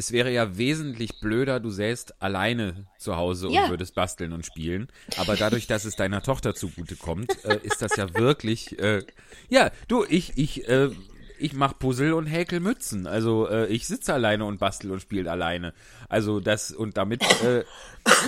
es 0.00 0.12
wäre 0.12 0.32
ja 0.32 0.56
wesentlich 0.56 1.20
blöder, 1.20 1.60
du 1.60 1.68
säst 1.68 2.22
alleine 2.22 2.86
zu 2.98 3.16
Hause 3.16 3.48
und 3.48 3.54
ja. 3.54 3.68
würdest 3.68 3.94
basteln 3.94 4.32
und 4.32 4.46
spielen. 4.46 4.88
Aber 5.18 5.36
dadurch, 5.36 5.66
dass 5.66 5.84
es 5.84 5.94
deiner 5.94 6.22
Tochter 6.22 6.54
zugutekommt, 6.54 7.44
äh, 7.44 7.60
ist 7.62 7.82
das 7.82 7.96
ja 7.96 8.12
wirklich. 8.14 8.78
Äh, 8.78 9.04
ja, 9.50 9.70
du, 9.88 10.06
ich, 10.08 10.38
ich, 10.38 10.66
äh, 10.68 10.88
ich 11.38 11.52
mach 11.52 11.78
Puzzle 11.78 12.14
und 12.14 12.26
häkel 12.26 12.60
Mützen. 12.60 13.06
Also 13.06 13.46
äh, 13.46 13.66
ich 13.66 13.86
sitze 13.86 14.14
alleine 14.14 14.46
und 14.46 14.58
bastel 14.58 14.90
und 14.90 15.02
spiele 15.02 15.30
alleine. 15.30 15.74
Also 16.08 16.40
das 16.40 16.70
und 16.70 16.96
damit, 16.96 17.22
äh, 17.44 17.64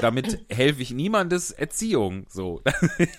damit 0.02 0.40
helfe 0.50 0.82
ich 0.82 0.90
niemandes 0.90 1.52
Erziehung. 1.52 2.26
So. 2.28 2.62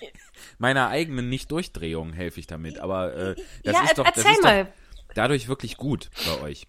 Meiner 0.60 0.90
eigenen 0.90 1.28
Nicht-Durchdrehung 1.28 2.14
helfe 2.14 2.40
ich 2.40 2.46
damit. 2.46 2.78
Aber 2.78 3.16
äh, 3.16 3.36
das 3.64 3.74
ja, 3.74 3.84
ist 3.84 3.98
doch, 3.98 4.06
das 4.12 4.18
ist 4.24 4.44
doch 4.44 4.68
dadurch 5.16 5.48
wirklich 5.48 5.76
gut 5.76 6.12
bei 6.28 6.42
euch. 6.42 6.68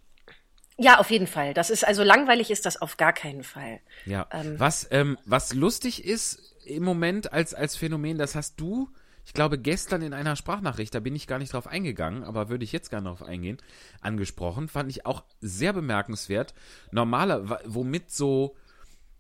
Ja, 0.77 0.99
auf 0.99 1.11
jeden 1.11 1.27
Fall. 1.27 1.55
Das 1.55 1.71
ist 1.71 1.87
also 1.87 2.03
langweilig 2.03 2.51
ist 2.51 2.67
das 2.67 2.81
auf 2.81 2.97
gar 2.97 3.13
keinen 3.13 3.45
Fall. 3.45 3.81
Ja. 4.07 4.27
Ähm, 4.33 4.59
was 4.59 4.89
ähm, 4.91 5.19
was 5.25 5.55
lustig 5.55 6.05
ist 6.05 6.55
im 6.65 6.83
Moment 6.83 7.33
als 7.33 7.55
als 7.55 7.77
Phänomen, 7.77 8.19
das 8.19 8.35
hast 8.35 8.61
du, 8.61 8.89
ich 9.25 9.35
glaube 9.35 9.59
gestern 9.59 10.03
in 10.03 10.13
einer 10.13 10.35
Sprachnachricht, 10.35 10.95
da 10.95 11.01
bin 11.01 11.15
ich 11.15 11.29
gar 11.29 11.39
nicht 11.39 11.53
drauf 11.53 11.69
eingegangen, 11.69 12.25
aber 12.25 12.49
würde 12.49 12.65
ich 12.65 12.73
jetzt 12.73 12.91
gerne 12.91 13.09
drauf 13.09 13.23
eingehen, 13.23 13.59
angesprochen, 14.01 14.69
fand 14.69 14.91
ich 14.91 15.07
auch 15.07 15.23
sehr 15.41 15.73
bemerkenswert. 15.73 16.55
Normaler, 16.91 17.61
womit 17.65 18.11
so 18.11 18.57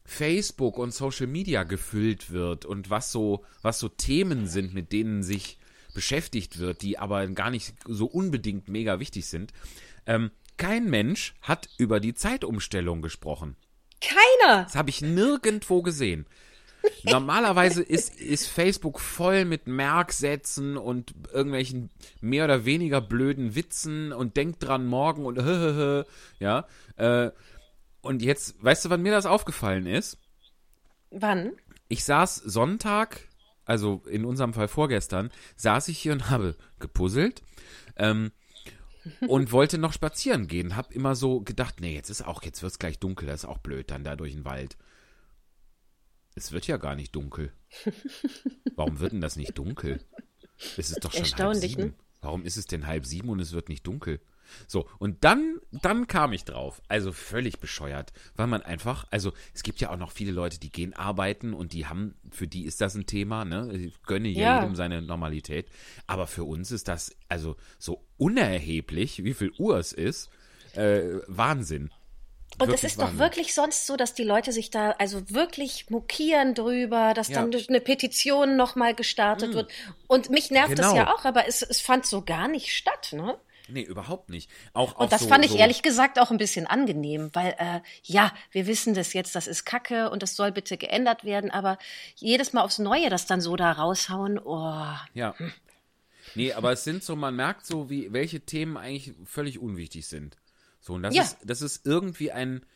Facebook 0.05 0.77
und 0.77 0.93
Social 0.93 1.29
Media 1.29 1.63
gefüllt 1.63 2.33
wird 2.33 2.65
und 2.65 2.91
was 2.91 3.13
so 3.13 3.45
was 3.63 3.79
so 3.79 3.89
Themen 3.89 4.49
sind, 4.49 4.75
mit 4.75 4.93
denen 4.93 5.23
sich 5.23 5.59
beschäftigt 5.95 6.59
wird, 6.59 6.83
die 6.83 6.99
aber 6.99 7.29
gar 7.29 7.51
nicht 7.51 7.75
so 7.87 8.07
unbedingt 8.07 8.69
mega 8.69 8.99
wichtig 8.99 9.27
sind. 9.27 9.53
Ähm, 10.07 10.33
kein 10.57 10.89
Mensch 10.89 11.35
hat 11.43 11.69
über 11.79 12.01
die 12.01 12.15
Zeitumstellung 12.15 13.03
gesprochen. 13.03 13.57
Keiner. 14.01 14.65
Das 14.65 14.75
habe 14.75 14.91
ich 14.91 15.01
nirgendwo 15.03 15.83
gesehen. 15.83 16.27
Normalerweise 17.03 17.83
ist, 17.83 18.21
ist 18.21 18.47
Facebook 18.47 19.01
voll 19.01 19.45
mit 19.45 19.67
Merksätzen 19.67 20.77
und 20.77 21.15
irgendwelchen 21.33 21.91
mehr 22.21 22.45
oder 22.45 22.65
weniger 22.65 23.01
blöden 23.01 23.55
Witzen 23.55 24.13
und 24.13 24.37
denkt 24.37 24.63
dran 24.63 24.87
morgen 24.87 25.27
und 25.27 25.39
ja. 26.39 26.67
Äh, 26.97 27.31
und 28.03 28.23
jetzt, 28.23 28.63
weißt 28.63 28.85
du, 28.85 28.91
wann 28.91 29.03
mir 29.03 29.13
das 29.13 29.27
aufgefallen 29.27 29.87
ist? 29.87 30.19
Wann? 31.11 31.53
Ich 31.89 32.05
saß 32.05 32.37
Sonntag, 32.37 33.29
also 33.65 34.03
in 34.07 34.25
unserem 34.25 34.53
Fall 34.53 34.69
vorgestern, 34.69 35.31
saß 35.57 35.89
ich 35.89 35.99
hier 35.99 36.13
und 36.13 36.29
habe 36.29 36.57
gepuzzelt. 36.81 37.43
Ähm, 37.97 38.33
und 39.29 39.53
wollte 39.53 39.79
noch 39.79 39.93
spazieren 39.93 40.47
gehen. 40.47 40.77
Hab 40.77 40.93
immer 40.93 41.15
so 41.15 41.41
gedacht, 41.41 41.81
nee, 41.81 41.95
jetzt 41.95 42.11
ist 42.11 42.23
auch, 42.23 42.43
jetzt 42.43 42.63
wird's 42.63 42.79
gleich 42.79 42.99
dunkel, 42.99 43.27
das 43.27 43.41
ist 43.41 43.49
auch 43.49 43.59
blöd 43.59 43.91
dann 43.91 44.05
da 44.05 44.17
durch 44.17 44.33
den 44.33 44.45
Wald. 44.45 44.77
Es 46.35 46.53
wird 46.53 46.67
ja 46.67 46.77
gar 46.77 46.97
nicht 46.97 47.15
dunkel. 47.15 47.53
Warum 48.75 48.99
wird 48.99 49.13
denn 49.13 49.21
das 49.21 49.37
nicht 49.37 49.57
dunkel? 49.57 50.05
Es 50.77 50.91
ist 50.91 51.05
doch 51.05 51.13
schon 51.13 51.27
halb 51.27 51.55
sieben. 51.57 51.83
Ne? 51.83 51.95
Warum 52.21 52.45
ist 52.45 52.57
es 52.57 52.67
denn 52.67 52.87
halb 52.87 53.07
sieben 53.07 53.29
und 53.29 53.41
es 53.41 53.53
wird 53.53 53.69
nicht 53.69 53.87
dunkel? 53.87 54.21
So, 54.67 54.89
und 54.99 55.25
dann, 55.25 55.59
dann 55.71 56.07
kam 56.07 56.33
ich 56.33 56.45
drauf. 56.45 56.83
Also 56.89 57.13
völlig 57.13 57.59
bescheuert, 57.61 58.13
weil 58.37 58.47
man 58.47 58.63
einfach, 58.63 59.07
also 59.11 59.33
es 59.55 59.63
gibt 59.63 59.81
ja 59.81 59.91
auch 59.91 59.97
noch 59.97 60.13
viele 60.13 60.33
Leute, 60.33 60.59
die 60.59 60.71
gehen 60.71 60.95
arbeiten 60.95 61.55
und 61.55 61.73
die 61.73 61.87
haben, 61.87 62.15
für 62.31 62.47
die 62.47 62.65
ist 62.65 62.81
das 62.81 62.95
ein 62.95 63.07
Thema, 63.07 63.45
ne? 63.45 63.73
Ich 63.73 64.03
gönne 64.03 64.29
ja. 64.29 64.61
jedem 64.61 64.75
seine 64.75 65.03
Normalität. 65.03 65.69
Aber 66.07 66.27
für 66.27 66.45
uns 66.45 66.71
ist 66.71 66.89
das 66.89 67.15
also 67.29 67.57
so 67.79 68.05
unerheblich, 68.17 69.25
wie 69.25 69.35
viel 69.35 69.53
Uhr 69.59 69.79
es 69.79 69.93
ist. 69.93 70.31
Äh, 70.75 71.21
Wahnsinn. 71.29 71.91
Und 72.59 72.73
es 72.73 72.85
ist 72.85 73.01
doch 73.01 73.19
wirklich 73.19 73.55
sonst 73.55 73.87
so, 73.87 73.97
dass 73.97 74.15
die 74.15 74.23
Leute 74.23 74.53
sich 74.53 74.71
da 74.71 74.93
also 74.93 75.29
wirklich 75.31 75.91
mokieren 75.91 76.55
drüber, 76.55 77.13
dass 77.15 77.29
ja. 77.29 77.45
dann 77.45 77.53
eine 77.69 77.81
Petition 77.81 78.57
nochmal 78.57 78.95
gestartet 78.95 79.51
mhm. 79.51 79.55
wird. 79.55 79.73
Und 80.07 80.31
mich 80.31 80.51
nervt 80.51 80.77
genau. 80.77 80.83
das 80.83 80.95
ja 80.95 81.13
auch, 81.13 81.25
aber 81.25 81.49
es, 81.49 81.63
es 81.63 81.81
fand 81.81 82.07
so 82.07 82.23
gar 82.23 82.49
nicht 82.49 82.75
statt, 82.77 83.13
ne? 83.13 83.37
Nee, 83.69 83.83
überhaupt 83.83 84.29
nicht. 84.29 84.51
Auch, 84.75 84.97
auch 84.97 85.01
und 85.01 85.13
das 85.13 85.23
so, 85.23 85.29
fand 85.29 85.45
ich 85.45 85.53
so 85.53 85.57
ehrlich 85.57 85.83
gesagt 85.83 86.19
auch 86.19 86.31
ein 86.31 86.37
bisschen 86.37 86.67
angenehm, 86.67 87.31
weil 87.33 87.55
äh, 87.59 87.81
ja, 88.03 88.33
wir 88.51 88.67
wissen 88.67 88.95
das 88.95 89.15
jetzt, 89.15 89.35
das 89.35 89.47
ist 89.47 89.65
Kacke 89.65 90.11
und 90.11 90.23
das 90.23 90.37
soll 90.37 90.53
bitte 90.53 90.77
geändert 90.77 91.25
werden, 91.25 91.51
aber 91.51 91.79
jedes 92.17 92.53
Mal 92.53 92.63
aufs 92.63 92.79
Neue 92.79 93.09
das 93.09 93.27
dann 93.27 93.41
so 93.41 93.57
da 93.57 93.73
raushauen, 93.73 94.39
oh. 94.39 94.85
Ja. 95.15 95.35
Nee, 96.35 96.53
aber 96.53 96.73
es 96.73 96.85
sind 96.85 97.03
so, 97.03 97.17
man 97.17 97.37
merkt 97.37 97.65
so, 97.65 97.89
wie 97.89 98.13
welche 98.13 98.41
Themen 98.41 98.77
eigentlich 98.77 99.15
völlig 99.25 99.59
unwichtig 99.59 100.07
sind. 100.07 100.37
So, 100.81 100.95
und 100.95 101.03
das 101.03 101.15
ja. 101.15 101.23
ist, 101.23 101.39
das 101.45 101.63
ist 101.63 101.87
irgendwie 101.87 102.33
ein, 102.33 102.67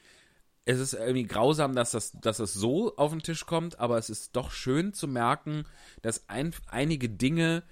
es 0.64 0.78
ist 0.78 0.94
irgendwie 0.94 1.26
grausam, 1.26 1.74
dass 1.74 1.90
das, 1.90 2.12
dass 2.12 2.38
das 2.38 2.54
so 2.54 2.96
auf 2.96 3.10
den 3.10 3.22
Tisch 3.22 3.44
kommt, 3.44 3.78
aber 3.78 3.98
es 3.98 4.08
ist 4.08 4.36
doch 4.36 4.50
schön 4.50 4.94
zu 4.94 5.06
merken, 5.06 5.66
dass 6.00 6.28
ein, 6.30 6.54
einige 6.66 7.10
Dinge 7.10 7.62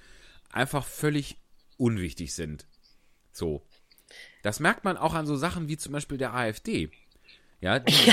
einfach 0.50 0.84
völlig 0.84 1.38
unwichtig 1.78 2.34
sind. 2.34 2.66
So. 3.36 3.62
Das 4.42 4.60
merkt 4.60 4.84
man 4.84 4.96
auch 4.96 5.14
an 5.14 5.26
so 5.26 5.36
Sachen 5.36 5.68
wie 5.68 5.76
zum 5.76 5.92
Beispiel 5.92 6.18
der 6.18 6.34
AfD. 6.34 6.90
Ja, 7.60 7.78
die, 7.78 8.12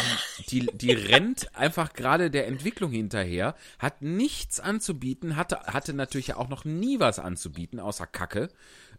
die, 0.50 0.68
die 0.74 0.92
rennt 0.94 1.54
einfach 1.56 1.94
gerade 1.94 2.32
der 2.32 2.48
Entwicklung 2.48 2.92
hinterher, 2.92 3.56
hat 3.78 4.02
nichts 4.02 4.60
anzubieten, 4.60 5.36
hatte, 5.36 5.60
hatte 5.66 5.94
natürlich 5.94 6.34
auch 6.36 6.48
noch 6.48 6.64
nie 6.64 7.00
was 7.00 7.20
anzubieten, 7.20 7.80
außer 7.80 8.08
Kacke. 8.08 8.50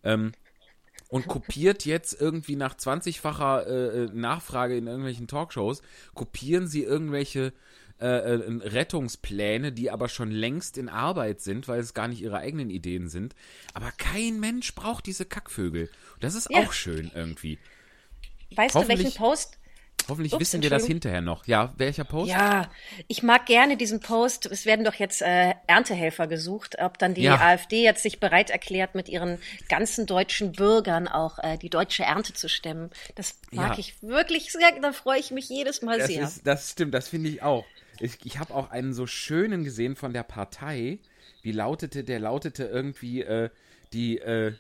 Ähm, 0.02 0.32
und 1.08 1.28
kopiert 1.28 1.84
jetzt 1.84 2.20
irgendwie 2.20 2.56
nach 2.56 2.74
20-facher 2.74 3.66
äh, 3.66 4.04
äh, 4.04 4.10
Nachfrage 4.12 4.76
in 4.76 4.86
irgendwelchen 4.86 5.28
Talkshows, 5.28 5.82
kopieren 6.14 6.66
sie 6.66 6.82
irgendwelche 6.82 7.52
äh, 8.00 8.06
äh, 8.06 8.68
Rettungspläne, 8.68 9.72
die 9.72 9.90
aber 9.90 10.08
schon 10.08 10.30
längst 10.30 10.78
in 10.78 10.88
Arbeit 10.88 11.40
sind, 11.40 11.68
weil 11.68 11.80
es 11.80 11.94
gar 11.94 12.08
nicht 12.08 12.20
ihre 12.20 12.38
eigenen 12.38 12.70
Ideen 12.70 13.08
sind. 13.08 13.34
Aber 13.72 13.92
kein 13.96 14.40
Mensch 14.40 14.74
braucht 14.74 15.06
diese 15.06 15.24
Kackvögel. 15.24 15.90
das 16.20 16.34
ist 16.34 16.48
ja. 16.50 16.60
auch 16.60 16.72
schön 16.72 17.10
irgendwie. 17.14 17.58
Weißt 18.56 18.74
du, 18.74 18.88
welchen 18.88 19.14
Post 19.14 19.58
Hoffentlich 20.08 20.34
Ups, 20.34 20.40
wissen 20.40 20.62
wir 20.62 20.70
das 20.70 20.86
hinterher 20.86 21.22
noch. 21.22 21.46
Ja, 21.46 21.72
welcher 21.78 22.04
Post? 22.04 22.30
Ja, 22.30 22.70
ich 23.08 23.22
mag 23.22 23.46
gerne 23.46 23.76
diesen 23.76 24.00
Post. 24.00 24.46
Es 24.46 24.66
werden 24.66 24.84
doch 24.84 24.94
jetzt 24.94 25.22
äh, 25.22 25.54
Erntehelfer 25.66 26.26
gesucht, 26.26 26.76
ob 26.78 26.98
dann 26.98 27.14
die 27.14 27.22
ja. 27.22 27.40
AfD 27.40 27.82
jetzt 27.82 28.02
sich 28.02 28.20
bereit 28.20 28.50
erklärt, 28.50 28.94
mit 28.94 29.08
ihren 29.08 29.38
ganzen 29.68 30.04
deutschen 30.06 30.52
Bürgern 30.52 31.08
auch 31.08 31.38
äh, 31.38 31.56
die 31.56 31.70
deutsche 31.70 32.02
Ernte 32.02 32.34
zu 32.34 32.48
stemmen. 32.48 32.90
Das 33.14 33.38
mag 33.50 33.72
ja. 33.72 33.78
ich 33.78 34.02
wirklich 34.02 34.52
sehr. 34.52 34.72
Da 34.82 34.92
freue 34.92 35.18
ich 35.18 35.30
mich 35.30 35.48
jedes 35.48 35.80
Mal 35.80 35.98
das 35.98 36.08
sehr. 36.08 36.24
Ist, 36.24 36.46
das 36.46 36.72
stimmt, 36.72 36.92
das 36.92 37.08
finde 37.08 37.30
ich 37.30 37.42
auch. 37.42 37.64
Ich, 38.00 38.18
ich 38.24 38.38
habe 38.38 38.54
auch 38.54 38.70
einen 38.70 38.92
so 38.92 39.06
schönen 39.06 39.64
gesehen 39.64 39.96
von 39.96 40.12
der 40.12 40.22
Partei. 40.22 40.98
Wie 41.42 41.52
lautete, 41.52 42.04
der 42.04 42.20
lautete 42.20 42.64
irgendwie, 42.64 43.22
äh, 43.22 43.50
die, 43.92 44.18
äh, 44.18 44.54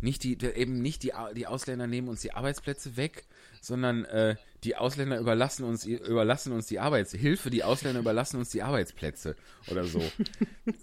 nicht 0.00 0.24
die, 0.24 0.38
eben 0.42 0.82
nicht 0.82 1.02
die, 1.02 1.12
die 1.34 1.46
Ausländer 1.46 1.86
nehmen 1.86 2.08
uns 2.08 2.20
die 2.20 2.32
Arbeitsplätze 2.32 2.96
weg, 2.96 3.24
sondern 3.60 4.04
äh, 4.04 4.36
die 4.64 4.76
Ausländer 4.76 5.18
überlassen 5.18 5.64
uns, 5.64 5.84
überlassen 5.84 6.52
uns 6.52 6.66
die 6.66 6.78
Arbeitshilfe, 6.78 7.50
die 7.50 7.64
Ausländer 7.64 8.00
überlassen 8.00 8.38
uns 8.38 8.50
die 8.50 8.62
Arbeitsplätze 8.62 9.36
oder 9.70 9.84
so. 9.84 10.02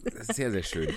Das 0.03 0.29
ist 0.29 0.35
sehr, 0.35 0.51
sehr 0.51 0.63
schön. 0.63 0.93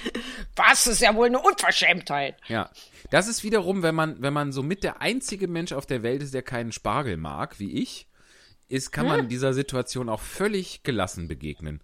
Was 0.55 0.87
ist 0.87 1.01
ja 1.01 1.14
wohl 1.14 1.27
eine 1.27 1.40
Unverschämtheit. 1.40 2.37
Ja. 2.49 2.71
Das 3.11 3.27
ist 3.29 3.42
wiederum, 3.42 3.83
wenn 3.83 3.95
man, 3.95 4.23
wenn 4.23 4.33
man 4.33 4.53
so 4.53 4.62
mit 4.62 4.85
der 4.85 5.01
einzige 5.01 5.49
Mensch 5.49 5.73
auf 5.73 5.87
der 5.87 6.03
Welt 6.03 6.23
ist, 6.23 6.35
der 6.35 6.42
keinen 6.42 6.73
Spargel 6.73 7.16
mag, 7.16 7.59
wie 7.59 7.83
ich, 7.83 8.07
ist, 8.68 8.90
kann 8.90 9.07
man 9.07 9.20
hm? 9.20 9.29
dieser 9.29 9.52
Situation 9.52 10.09
auch 10.09 10.20
völlig 10.20 10.83
gelassen 10.83 11.29
begegnen. 11.29 11.81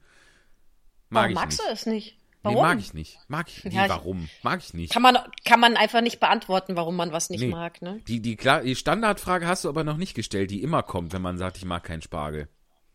Mag 1.08 1.24
Warum 1.24 1.34
magst 1.34 1.58
nicht. 1.58 1.68
du 1.68 1.72
es 1.72 1.86
nicht? 1.86 2.18
Warum? 2.42 2.56
Nee, 2.56 2.62
mag 2.62 2.78
ich 2.80 2.94
nicht. 2.94 3.18
Mag 3.28 3.48
ich 3.48 3.64
nicht. 3.64 3.74
Ja, 3.74 3.88
warum? 3.88 4.28
Mag 4.42 4.60
ich 4.60 4.74
nicht. 4.74 4.92
Kann 4.92 5.02
man, 5.02 5.18
kann 5.44 5.60
man 5.60 5.76
einfach 5.76 6.00
nicht 6.00 6.18
beantworten, 6.18 6.74
warum 6.74 6.96
man 6.96 7.12
was 7.12 7.30
nicht 7.30 7.42
nee. 7.42 7.48
mag, 7.48 7.80
ne? 7.82 8.00
Die, 8.08 8.20
die, 8.20 8.36
klar, 8.36 8.62
die 8.62 8.74
Standardfrage 8.74 9.46
hast 9.46 9.64
du 9.64 9.68
aber 9.68 9.84
noch 9.84 9.96
nicht 9.96 10.14
gestellt, 10.14 10.50
die 10.50 10.62
immer 10.62 10.82
kommt, 10.82 11.12
wenn 11.12 11.22
man 11.22 11.38
sagt, 11.38 11.56
ich 11.58 11.64
mag 11.64 11.84
keinen 11.84 12.02
Spargel. 12.02 12.48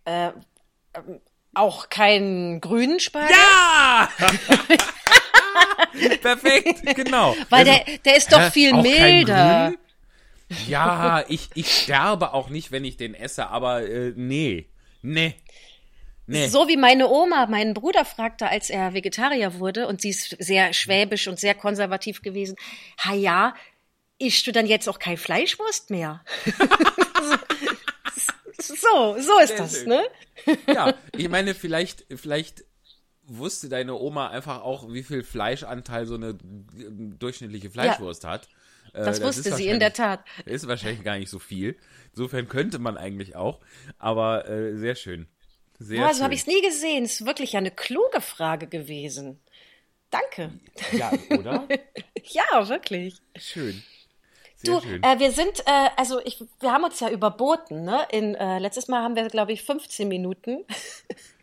Äh, 0.03 0.31
ähm, 0.93 1.21
auch 1.53 1.89
keinen 1.89 2.59
grünen 2.59 2.99
Spargel? 2.99 3.31
Ja! 3.31 4.09
Perfekt, 6.21 6.95
genau. 6.95 7.35
Weil 7.49 7.67
also, 7.67 7.83
der, 7.85 7.97
der 7.99 8.17
ist 8.17 8.31
doch 8.31 8.51
viel 8.51 8.73
milder. 8.73 9.73
Ja, 10.67 11.23
ich, 11.27 11.49
ich 11.55 11.71
sterbe 11.71 12.33
auch 12.33 12.49
nicht, 12.49 12.71
wenn 12.71 12.85
ich 12.85 12.97
den 12.97 13.13
esse, 13.13 13.47
aber 13.47 13.87
äh, 13.87 14.13
nee. 14.15 14.69
Nee. 15.01 15.35
Nee. 16.25 16.47
So 16.47 16.67
wie 16.67 16.75
meine 16.75 17.07
Oma 17.07 17.45
meinen 17.47 17.73
Bruder 17.73 18.03
fragte, 18.03 18.49
als 18.49 18.69
er 18.69 18.93
Vegetarier 18.93 19.59
wurde, 19.59 19.87
und 19.87 20.01
sie 20.01 20.09
ist 20.09 20.35
sehr 20.39 20.73
schwäbisch 20.73 21.27
und 21.27 21.39
sehr 21.39 21.55
konservativ 21.55 22.21
gewesen, 22.21 22.57
ha 22.97 23.13
ja, 23.13 23.55
ischst 24.19 24.45
du 24.45 24.51
dann 24.51 24.65
jetzt 24.65 24.89
auch 24.89 24.99
kein 24.99 25.15
Fleischwurst 25.15 25.89
mehr? 25.89 26.23
so, 28.59 29.15
so 29.19 29.39
ist 29.39 29.47
sehr 29.47 29.57
das, 29.57 29.79
schön. 29.79 29.87
ne? 29.87 30.03
ja, 30.67 30.93
ich 31.15 31.29
meine, 31.29 31.55
vielleicht, 31.55 32.05
vielleicht 32.15 32.65
wusste 33.23 33.69
deine 33.69 33.93
Oma 33.95 34.27
einfach 34.29 34.61
auch, 34.61 34.91
wie 34.91 35.03
viel 35.03 35.23
Fleischanteil 35.23 36.05
so 36.05 36.15
eine 36.15 36.37
durchschnittliche 36.41 37.69
Fleischwurst 37.69 38.23
ja. 38.23 38.31
hat. 38.31 38.49
Äh, 38.93 39.05
das 39.05 39.21
wusste 39.21 39.49
das 39.49 39.57
sie 39.57 39.67
in 39.67 39.79
der 39.79 39.93
Tat. 39.93 40.23
Ist 40.45 40.67
wahrscheinlich 40.67 41.03
gar 41.03 41.17
nicht 41.17 41.29
so 41.29 41.39
viel. 41.39 41.77
Insofern 42.11 42.47
könnte 42.47 42.79
man 42.79 42.97
eigentlich 42.97 43.35
auch. 43.35 43.59
Aber 43.97 44.49
äh, 44.49 44.75
sehr 44.77 44.95
schön. 44.95 45.27
Sehr 45.79 46.01
Boah, 46.01 46.13
so 46.13 46.23
habe 46.23 46.33
ich 46.33 46.41
es 46.41 46.47
nie 46.47 46.61
gesehen. 46.61 47.05
Ist 47.05 47.25
wirklich 47.25 47.55
eine 47.55 47.71
kluge 47.71 48.21
Frage 48.21 48.67
gewesen. 48.67 49.39
Danke. 50.09 50.51
Ja, 50.93 51.11
oder? 51.29 51.67
ja, 52.23 52.67
wirklich. 52.67 53.15
Schön. 53.35 53.83
Sehr 54.55 54.79
du, 54.79 54.87
äh, 54.87 55.19
wir 55.19 55.31
sind, 55.31 55.59
äh, 55.67 55.89
also 55.97 56.19
ich, 56.25 56.43
wir 56.59 56.71
haben 56.71 56.83
uns 56.83 56.99
ja 56.99 57.09
überboten, 57.09 57.83
ne? 57.83 58.07
In, 58.11 58.33
äh, 58.33 58.57
letztes 58.57 58.87
Mal 58.87 59.03
haben 59.03 59.15
wir, 59.15 59.27
glaube 59.27 59.51
ich, 59.51 59.63
15 59.63 60.07
Minuten. 60.07 60.65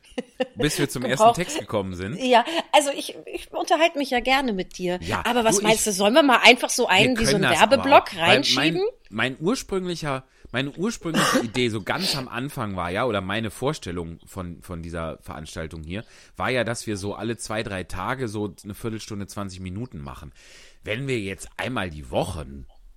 Bis 0.56 0.78
wir 0.78 0.88
zum 0.88 1.02
gebraucht. 1.02 1.20
ersten 1.20 1.34
Text 1.42 1.58
gekommen 1.58 1.94
sind. 1.94 2.16
Ja, 2.22 2.44
also 2.72 2.90
ich, 2.90 3.16
ich 3.26 3.52
unterhalte 3.52 3.98
mich 3.98 4.10
ja 4.10 4.20
gerne 4.20 4.52
mit 4.52 4.78
dir. 4.78 4.98
Ja, 5.02 5.22
aber 5.24 5.44
was 5.44 5.58
du, 5.58 5.62
meinst 5.62 5.80
ich, 5.80 5.84
du, 5.84 5.92
sollen 5.92 6.14
wir 6.14 6.22
mal 6.22 6.40
einfach 6.42 6.70
so 6.70 6.86
einen 6.86 7.18
wie 7.18 7.26
so 7.26 7.36
einen 7.36 7.50
Werbeblock 7.50 8.16
reinschieben? 8.16 8.80
Mein, 9.10 9.34
mein, 9.34 9.36
ursprünglicher, 9.40 10.24
meine 10.52 10.70
ursprüngliche 10.72 11.38
Idee, 11.44 11.68
so 11.68 11.82
ganz 11.82 12.16
am 12.16 12.28
Anfang 12.28 12.76
war 12.76 12.90
ja, 12.90 13.04
oder 13.04 13.20
meine 13.20 13.50
Vorstellung 13.50 14.18
von, 14.26 14.62
von 14.62 14.82
dieser 14.82 15.18
Veranstaltung 15.22 15.82
hier, 15.82 16.04
war 16.36 16.50
ja, 16.50 16.64
dass 16.64 16.86
wir 16.86 16.96
so 16.96 17.14
alle 17.14 17.36
zwei, 17.36 17.62
drei 17.62 17.84
Tage 17.84 18.28
so 18.28 18.54
eine 18.62 18.74
Viertelstunde, 18.74 19.26
20 19.26 19.60
Minuten 19.60 19.98
machen. 19.98 20.32
Wenn 20.82 21.08
wir 21.08 21.20
jetzt 21.20 21.48
einmal 21.56 21.90
die 21.90 22.10
Woche 22.10 22.46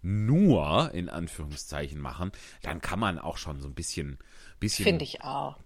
nur 0.01 0.91
in 0.93 1.09
Anführungszeichen 1.09 1.99
machen, 1.99 2.31
dann 2.61 2.81
kann 2.81 2.99
man 2.99 3.19
auch 3.19 3.37
schon 3.37 3.61
so 3.61 3.67
ein 3.67 3.73
bisschen, 3.73 4.19
bisschen. 4.59 4.85
Finde 4.85 5.03
ich 5.03 5.21
auch 5.23 5.57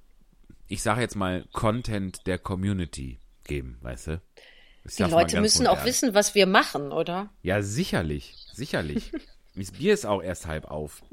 ich 0.71 0.81
sage 0.81 1.01
jetzt 1.01 1.15
mal, 1.15 1.45
Content 1.51 2.25
der 2.27 2.37
Community 2.37 3.19
geben, 3.43 3.77
weißt 3.81 4.07
du? 4.07 4.21
Die 4.97 5.03
Leute 5.03 5.41
müssen 5.41 5.65
modern. 5.65 5.77
auch 5.77 5.85
wissen, 5.85 6.13
was 6.13 6.33
wir 6.33 6.47
machen, 6.47 6.91
oder? 6.91 7.29
Ja, 7.43 7.61
sicherlich, 7.61 8.35
sicherlich. 8.53 9.11
das 9.55 9.71
Bier 9.71 9.93
ist 9.93 10.05
auch 10.05 10.23
erst 10.23 10.47
halb 10.47 10.65
auf. 10.65 11.03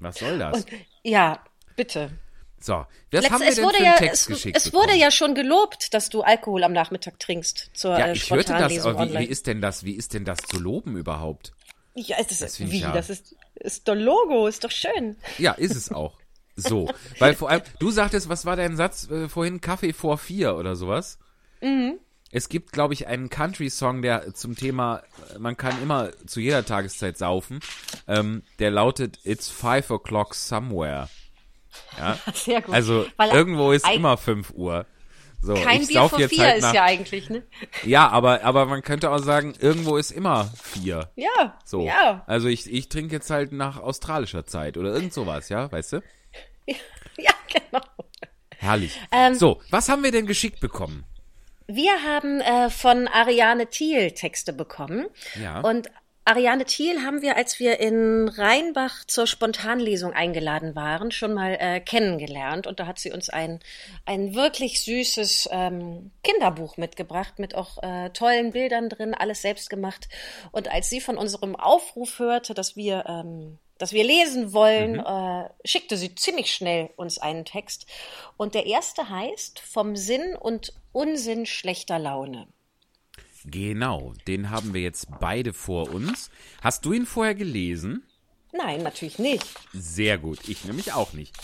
Was 0.00 0.16
soll 0.16 0.38
das? 0.38 0.64
Und, 0.64 0.66
ja, 1.02 1.44
bitte. 1.76 2.10
So, 2.58 2.72
was 2.74 2.86
Letzte, 3.10 3.30
haben 3.30 3.40
wir 3.42 3.54
denn 3.54 3.68
für 3.68 3.76
einen 3.76 3.84
ja, 3.84 3.96
Text 3.96 4.22
es, 4.22 4.26
geschickt? 4.28 4.56
Es 4.56 4.72
wurde 4.72 4.94
ja 4.94 5.10
schon 5.10 5.34
gelobt, 5.34 5.94
dass 5.94 6.08
du 6.08 6.22
Alkohol 6.22 6.64
am 6.64 6.72
Nachmittag 6.72 7.18
trinkst 7.18 7.70
zur 7.74 7.98
ja, 7.98 8.06
äh, 8.06 8.12
ich 8.12 8.30
hörte 8.30 8.52
das, 8.52 8.78
aber 8.86 9.08
wie, 9.08 9.18
wie, 9.18 9.24
ist 9.24 9.46
denn 9.46 9.60
das, 9.60 9.84
wie 9.84 9.94
ist 9.94 10.14
denn 10.14 10.24
das 10.24 10.38
zu 10.38 10.58
loben 10.58 10.96
überhaupt? 10.96 11.52
Ja, 11.94 12.16
das, 12.16 12.38
das 12.38 12.60
wie? 12.60 12.78
Ja. 12.78 12.92
Das 12.92 13.10
ist, 13.10 13.36
ist 13.56 13.86
doch 13.86 13.94
Logo, 13.94 14.46
ist 14.46 14.64
doch 14.64 14.70
schön. 14.70 15.16
Ja, 15.38 15.52
ist 15.52 15.76
es 15.76 15.92
auch. 15.92 16.21
So, 16.54 16.88
weil 17.18 17.34
vor 17.34 17.50
allem, 17.50 17.62
du 17.78 17.90
sagtest, 17.90 18.28
was 18.28 18.44
war 18.44 18.56
dein 18.56 18.76
Satz 18.76 19.10
äh, 19.10 19.28
vorhin? 19.28 19.60
Kaffee 19.60 19.92
vor 19.92 20.18
vier 20.18 20.56
oder 20.56 20.76
sowas? 20.76 21.18
Mhm. 21.60 21.98
Es 22.30 22.48
gibt, 22.48 22.72
glaube 22.72 22.94
ich, 22.94 23.06
einen 23.06 23.28
Country-Song, 23.28 24.00
der 24.00 24.34
zum 24.34 24.56
Thema, 24.56 25.02
man 25.38 25.56
kann 25.58 25.80
immer 25.82 26.10
zu 26.26 26.40
jeder 26.40 26.64
Tageszeit 26.64 27.18
saufen, 27.18 27.60
ähm, 28.08 28.42
der 28.58 28.70
lautet 28.70 29.18
It's 29.24 29.50
five 29.50 29.90
o'clock 29.90 30.34
somewhere. 30.34 31.10
Ja, 31.98 32.18
sehr 32.34 32.62
gut. 32.62 32.74
Also 32.74 33.06
Weil 33.16 33.30
irgendwo 33.30 33.72
ist 33.72 33.88
immer 33.88 34.16
fünf 34.16 34.50
Uhr. 34.50 34.86
So, 35.42 35.54
kein 35.54 35.84
Bier 35.84 36.08
vor 36.08 36.20
vier 36.20 36.44
halt 36.44 36.58
ist 36.58 36.72
ja 36.72 36.84
eigentlich, 36.84 37.28
ne? 37.28 37.42
Ja, 37.84 38.08
aber, 38.08 38.44
aber 38.44 38.66
man 38.66 38.82
könnte 38.82 39.10
auch 39.10 39.18
sagen, 39.18 39.54
irgendwo 39.58 39.96
ist 39.96 40.12
immer 40.12 40.48
vier. 40.62 41.10
Ja. 41.16 41.58
So. 41.64 41.84
Ja. 41.84 42.22
Also 42.28 42.46
ich, 42.46 42.72
ich 42.72 42.88
trinke 42.88 43.16
jetzt 43.16 43.28
halt 43.28 43.50
nach 43.50 43.78
australischer 43.78 44.46
Zeit 44.46 44.76
oder 44.76 44.94
irgend 44.94 45.12
sowas, 45.12 45.48
ja, 45.48 45.70
weißt 45.70 45.94
du? 45.94 46.02
Ja, 47.16 47.32
genau. 47.52 47.84
Herrlich. 48.58 49.00
Ähm, 49.10 49.34
so, 49.34 49.60
was 49.70 49.88
haben 49.88 50.04
wir 50.04 50.12
denn 50.12 50.26
geschickt 50.26 50.60
bekommen? 50.60 51.04
Wir 51.66 52.02
haben 52.04 52.40
äh, 52.40 52.70
von 52.70 53.08
Ariane 53.08 53.66
Thiel 53.66 54.12
Texte 54.12 54.52
bekommen. 54.52 55.06
Ja. 55.40 55.60
Und 55.60 55.90
Ariane 56.24 56.64
Thiel 56.64 57.02
haben 57.02 57.20
wir, 57.20 57.36
als 57.36 57.58
wir 57.58 57.80
in 57.80 58.28
Rheinbach 58.28 59.04
zur 59.06 59.26
Spontanlesung 59.26 60.12
eingeladen 60.12 60.76
waren, 60.76 61.10
schon 61.10 61.34
mal 61.34 61.56
äh, 61.58 61.80
kennengelernt. 61.80 62.68
Und 62.68 62.78
da 62.78 62.86
hat 62.86 63.00
sie 63.00 63.10
uns 63.10 63.28
ein, 63.28 63.58
ein 64.06 64.34
wirklich 64.34 64.82
süßes 64.82 65.48
ähm, 65.50 66.12
Kinderbuch 66.22 66.76
mitgebracht, 66.76 67.40
mit 67.40 67.56
auch 67.56 67.82
äh, 67.82 68.10
tollen 68.10 68.52
Bildern 68.52 68.88
drin, 68.88 69.14
alles 69.14 69.42
selbst 69.42 69.68
gemacht. 69.68 70.08
Und 70.52 70.70
als 70.70 70.90
sie 70.90 71.00
von 71.00 71.18
unserem 71.18 71.56
Aufruf 71.56 72.20
hörte, 72.20 72.54
dass 72.54 72.76
wir 72.76 73.04
ähm, 73.08 73.58
dass 73.78 73.92
wir 73.92 74.04
lesen 74.04 74.52
wollen, 74.52 74.92
mhm. 74.92 75.00
äh, 75.00 75.48
schickte 75.64 75.96
sie 75.96 76.14
ziemlich 76.14 76.54
schnell 76.54 76.90
uns 76.94 77.18
einen 77.18 77.44
Text. 77.44 77.86
Und 78.36 78.54
der 78.54 78.66
erste 78.66 79.08
heißt 79.08 79.58
Vom 79.58 79.96
Sinn 79.96 80.36
und 80.36 80.72
Unsinn 80.92 81.46
schlechter 81.46 81.98
Laune. 81.98 82.46
Genau, 83.44 84.14
den 84.26 84.50
haben 84.50 84.74
wir 84.74 84.82
jetzt 84.82 85.08
beide 85.20 85.52
vor 85.52 85.90
uns. 85.90 86.30
Hast 86.60 86.84
du 86.84 86.92
ihn 86.92 87.06
vorher 87.06 87.34
gelesen? 87.34 88.04
Nein, 88.52 88.82
natürlich 88.82 89.18
nicht. 89.18 89.44
Sehr 89.72 90.18
gut, 90.18 90.48
ich 90.48 90.64
nämlich 90.64 90.92
auch 90.92 91.12
nicht. 91.12 91.34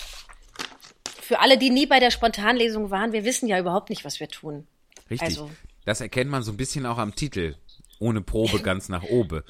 Für 1.20 1.40
alle, 1.40 1.58
die 1.58 1.70
nie 1.70 1.86
bei 1.86 2.00
der 2.00 2.10
Spontanlesung 2.10 2.90
waren, 2.90 3.12
wir 3.12 3.24
wissen 3.24 3.48
ja 3.48 3.58
überhaupt 3.58 3.90
nicht, 3.90 4.04
was 4.04 4.20
wir 4.20 4.28
tun. 4.28 4.66
Richtig. 5.10 5.28
Also. 5.28 5.50
Das 5.84 6.00
erkennt 6.00 6.30
man 6.30 6.42
so 6.42 6.52
ein 6.52 6.56
bisschen 6.56 6.86
auch 6.86 6.98
am 6.98 7.14
Titel. 7.14 7.56
Ohne 7.98 8.20
Probe 8.20 8.60
ganz 8.62 8.88
nach 8.88 9.02
oben. 9.02 9.42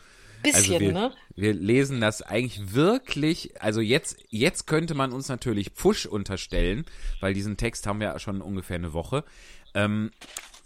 Bisschen, 0.43 0.75
also 0.75 0.81
wir, 0.81 0.93
ne? 0.93 1.13
Wir 1.35 1.53
lesen 1.53 2.01
das 2.01 2.23
eigentlich 2.23 2.73
wirklich, 2.75 3.61
also 3.61 3.81
jetzt, 3.81 4.19
jetzt 4.29 4.67
könnte 4.67 4.95
man 4.95 5.13
uns 5.13 5.29
natürlich 5.29 5.71
Pfusch 5.71 6.07
unterstellen, 6.07 6.87
weil 7.21 7.35
diesen 7.35 7.57
Text 7.57 7.89
haben 7.89 8.01
wir 8.01 8.17
schon 8.21 8.41
ungefähr 8.41 8.77
eine 8.77 8.93
Woche. 8.93 9.25
Ähm, 9.75 10.13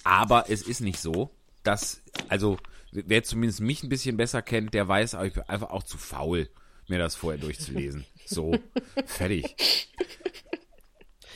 aber 0.04 0.50
es 0.50 0.62
ist 0.62 0.80
nicht 0.80 0.98
so, 0.98 1.30
dass, 1.62 2.02
also 2.28 2.58
wer 2.92 3.22
zumindest 3.22 3.60
mich 3.60 3.82
ein 3.82 3.88
bisschen 3.88 4.16
besser 4.16 4.42
kennt, 4.42 4.74
der 4.74 4.88
weiß, 4.88 5.16
ich 5.24 5.34
bin 5.34 5.42
einfach 5.48 5.70
auch 5.70 5.82
zu 5.82 5.98
faul, 5.98 6.48
mir 6.88 6.98
das 6.98 7.14
vorher 7.14 7.40
durchzulesen. 7.40 8.04
So, 8.26 8.58
fertig. 9.06 9.56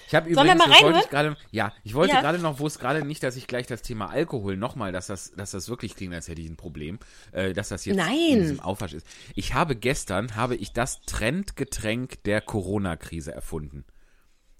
Ich 0.08 0.14
habe 0.14 0.28
übrigens, 0.28 0.64
das 0.64 0.82
wollte 0.82 1.00
ich 1.00 1.10
gerade, 1.10 1.36
ja, 1.50 1.72
ich 1.82 1.94
wollte 1.94 2.14
ja. 2.14 2.20
gerade 2.20 2.38
noch, 2.38 2.60
wo 2.60 2.66
es 2.66 2.78
gerade 2.78 3.04
nicht, 3.04 3.22
dass 3.22 3.36
ich 3.36 3.46
gleich 3.48 3.66
das 3.66 3.82
Thema 3.82 4.06
Alkohol 4.06 4.56
nochmal, 4.56 4.92
dass 4.92 5.08
das, 5.08 5.32
dass 5.32 5.50
das 5.50 5.68
wirklich 5.68 5.96
klingt, 5.96 6.14
als 6.14 6.28
hätte 6.28 6.40
ich 6.40 6.48
ein 6.48 6.56
Problem, 6.56 6.98
äh, 7.32 7.52
dass 7.52 7.70
das 7.70 7.84
jetzt 7.84 7.96
Nein. 7.96 8.16
in 8.28 8.40
diesem 8.40 8.60
Aufwasch 8.60 8.92
ist. 8.92 9.06
Ich 9.34 9.54
habe 9.54 9.74
gestern, 9.74 10.36
habe 10.36 10.54
ich 10.54 10.72
das 10.72 11.00
Trendgetränk 11.02 12.22
der 12.22 12.40
Corona-Krise 12.40 13.32
erfunden. 13.32 13.84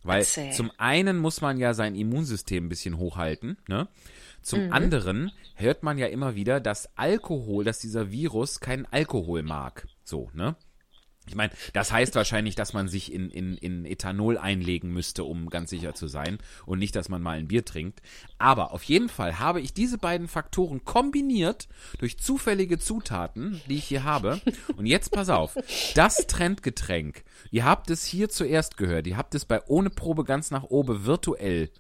Weil 0.03 0.21
Erzähl. 0.21 0.53
zum 0.53 0.71
einen 0.79 1.19
muss 1.19 1.41
man 1.41 1.59
ja 1.59 1.75
sein 1.75 1.95
Immunsystem 1.95 2.67
ein 2.67 2.69
bisschen 2.69 2.99
hochhalten, 2.99 3.59
ne? 3.69 3.89
Zum 4.47 4.67
mhm. 4.67 4.73
anderen 4.73 5.33
hört 5.57 5.83
man 5.83 5.99
ja 5.99 6.07
immer 6.07 6.37
wieder, 6.37 6.61
dass 6.61 6.97
Alkohol, 6.97 7.65
dass 7.65 7.81
dieser 7.81 8.13
Virus 8.13 8.61
keinen 8.61 8.87
Alkohol 8.87 9.43
mag. 9.43 9.89
So, 10.05 10.31
ne? 10.35 10.55
Ich 11.27 11.35
meine, 11.35 11.53
das 11.73 11.91
heißt 11.91 12.15
wahrscheinlich, 12.15 12.55
dass 12.55 12.73
man 12.73 12.87
sich 12.87 13.13
in, 13.13 13.29
in, 13.31 13.57
in 13.57 13.85
Ethanol 13.85 14.39
einlegen 14.39 14.93
müsste, 14.93 15.25
um 15.25 15.51
ganz 15.51 15.71
sicher 15.71 15.95
zu 15.95 16.07
sein 16.07 16.39
und 16.65 16.79
nicht, 16.79 16.95
dass 16.95 17.09
man 17.09 17.23
mal 17.23 17.39
ein 17.39 17.49
Bier 17.49 17.65
trinkt. 17.65 18.01
Aber 18.39 18.71
auf 18.71 18.85
jeden 18.85 19.09
Fall 19.09 19.41
habe 19.41 19.61
ich 19.61 19.75
diese 19.75 19.99
beiden 19.99 20.29
Faktoren 20.29 20.85
kombiniert 20.85 21.67
durch 21.99 22.17
zufällige 22.17 22.79
Zutaten, 22.79 23.61
die 23.69 23.79
ich 23.79 23.87
hier 23.87 24.05
habe. 24.05 24.41
Und 24.77 24.87
jetzt 24.87 25.11
pass 25.11 25.29
auf, 25.29 25.57
das 25.97 26.29
Trendgetränk, 26.29 27.25
ihr 27.51 27.65
habt 27.65 27.91
es 27.91 28.07
hier 28.07 28.29
zuerst 28.29 28.77
gehört, 28.77 29.09
ihr 29.09 29.17
habt 29.17 29.35
es 29.35 29.45
bei 29.45 29.61
Ohne 29.67 29.91
Probe 29.91 30.23
ganz 30.23 30.53
nach 30.53 30.63
oben 30.63 31.05
virtuell 31.05 31.73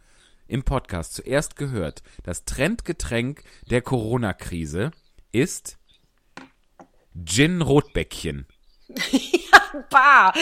im 0.48 0.62
Podcast 0.62 1.14
zuerst 1.14 1.56
gehört. 1.56 2.02
Das 2.22 2.44
Trendgetränk 2.44 3.42
der 3.70 3.82
Corona-Krise 3.82 4.90
ist 5.32 5.78
Gin 7.24 7.62
Rotbäckchen. 7.62 8.46
ja, 9.10 9.84
bah. 9.90 10.32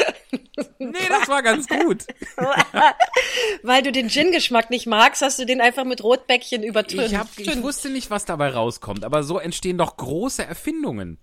Nee, 0.78 1.08
das 1.08 1.28
war 1.28 1.42
ganz 1.42 1.66
gut. 1.66 2.04
Weil 3.62 3.82
du 3.82 3.92
den 3.92 4.08
Gin-Geschmack 4.08 4.70
nicht 4.70 4.86
magst, 4.86 5.22
hast 5.22 5.38
du 5.38 5.46
den 5.46 5.60
einfach 5.60 5.84
mit 5.84 6.02
Rotbäckchen 6.02 6.62
übertönt. 6.62 7.12
Ich, 7.12 7.16
hab, 7.16 7.28
ich 7.38 7.62
wusste 7.62 7.90
nicht, 7.90 8.10
was 8.10 8.24
dabei 8.24 8.50
rauskommt, 8.50 9.04
aber 9.04 9.22
so 9.22 9.38
entstehen 9.38 9.78
doch 9.78 9.96
große 9.96 10.44
Erfindungen. 10.44 11.18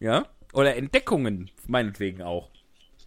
Ja? 0.00 0.26
Oder 0.52 0.76
Entdeckungen, 0.76 1.50
meinetwegen 1.66 2.22
auch. 2.22 2.50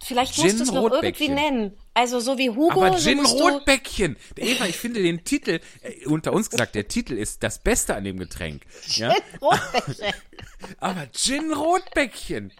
Vielleicht 0.02 0.34
Gin 0.34 0.44
musst 0.44 0.60
du 0.60 0.62
es 0.64 0.72
noch 0.72 0.90
irgendwie 0.90 1.28
nennen. 1.28 1.76
Also 1.92 2.20
so 2.20 2.38
wie 2.38 2.50
Hugo. 2.50 2.84
Aber 2.84 2.96
Gin 2.96 3.24
so 3.24 3.36
Rotbäckchen. 3.36 4.16
Eva, 4.36 4.66
ich 4.66 4.76
finde 4.76 5.02
den 5.02 5.24
Titel, 5.24 5.60
äh, 5.82 6.06
unter 6.06 6.32
uns 6.32 6.48
gesagt, 6.48 6.74
der 6.74 6.88
Titel 6.88 7.14
ist 7.14 7.42
das 7.42 7.58
Beste 7.58 7.94
an 7.94 8.04
dem 8.04 8.18
Getränk. 8.18 8.62
Ja? 8.88 9.12
Gin 9.12 9.22
Rotbäckchen. 9.42 10.14
Aber 10.80 11.06
Gin 11.12 11.52
Rotbäckchen. 11.52 12.52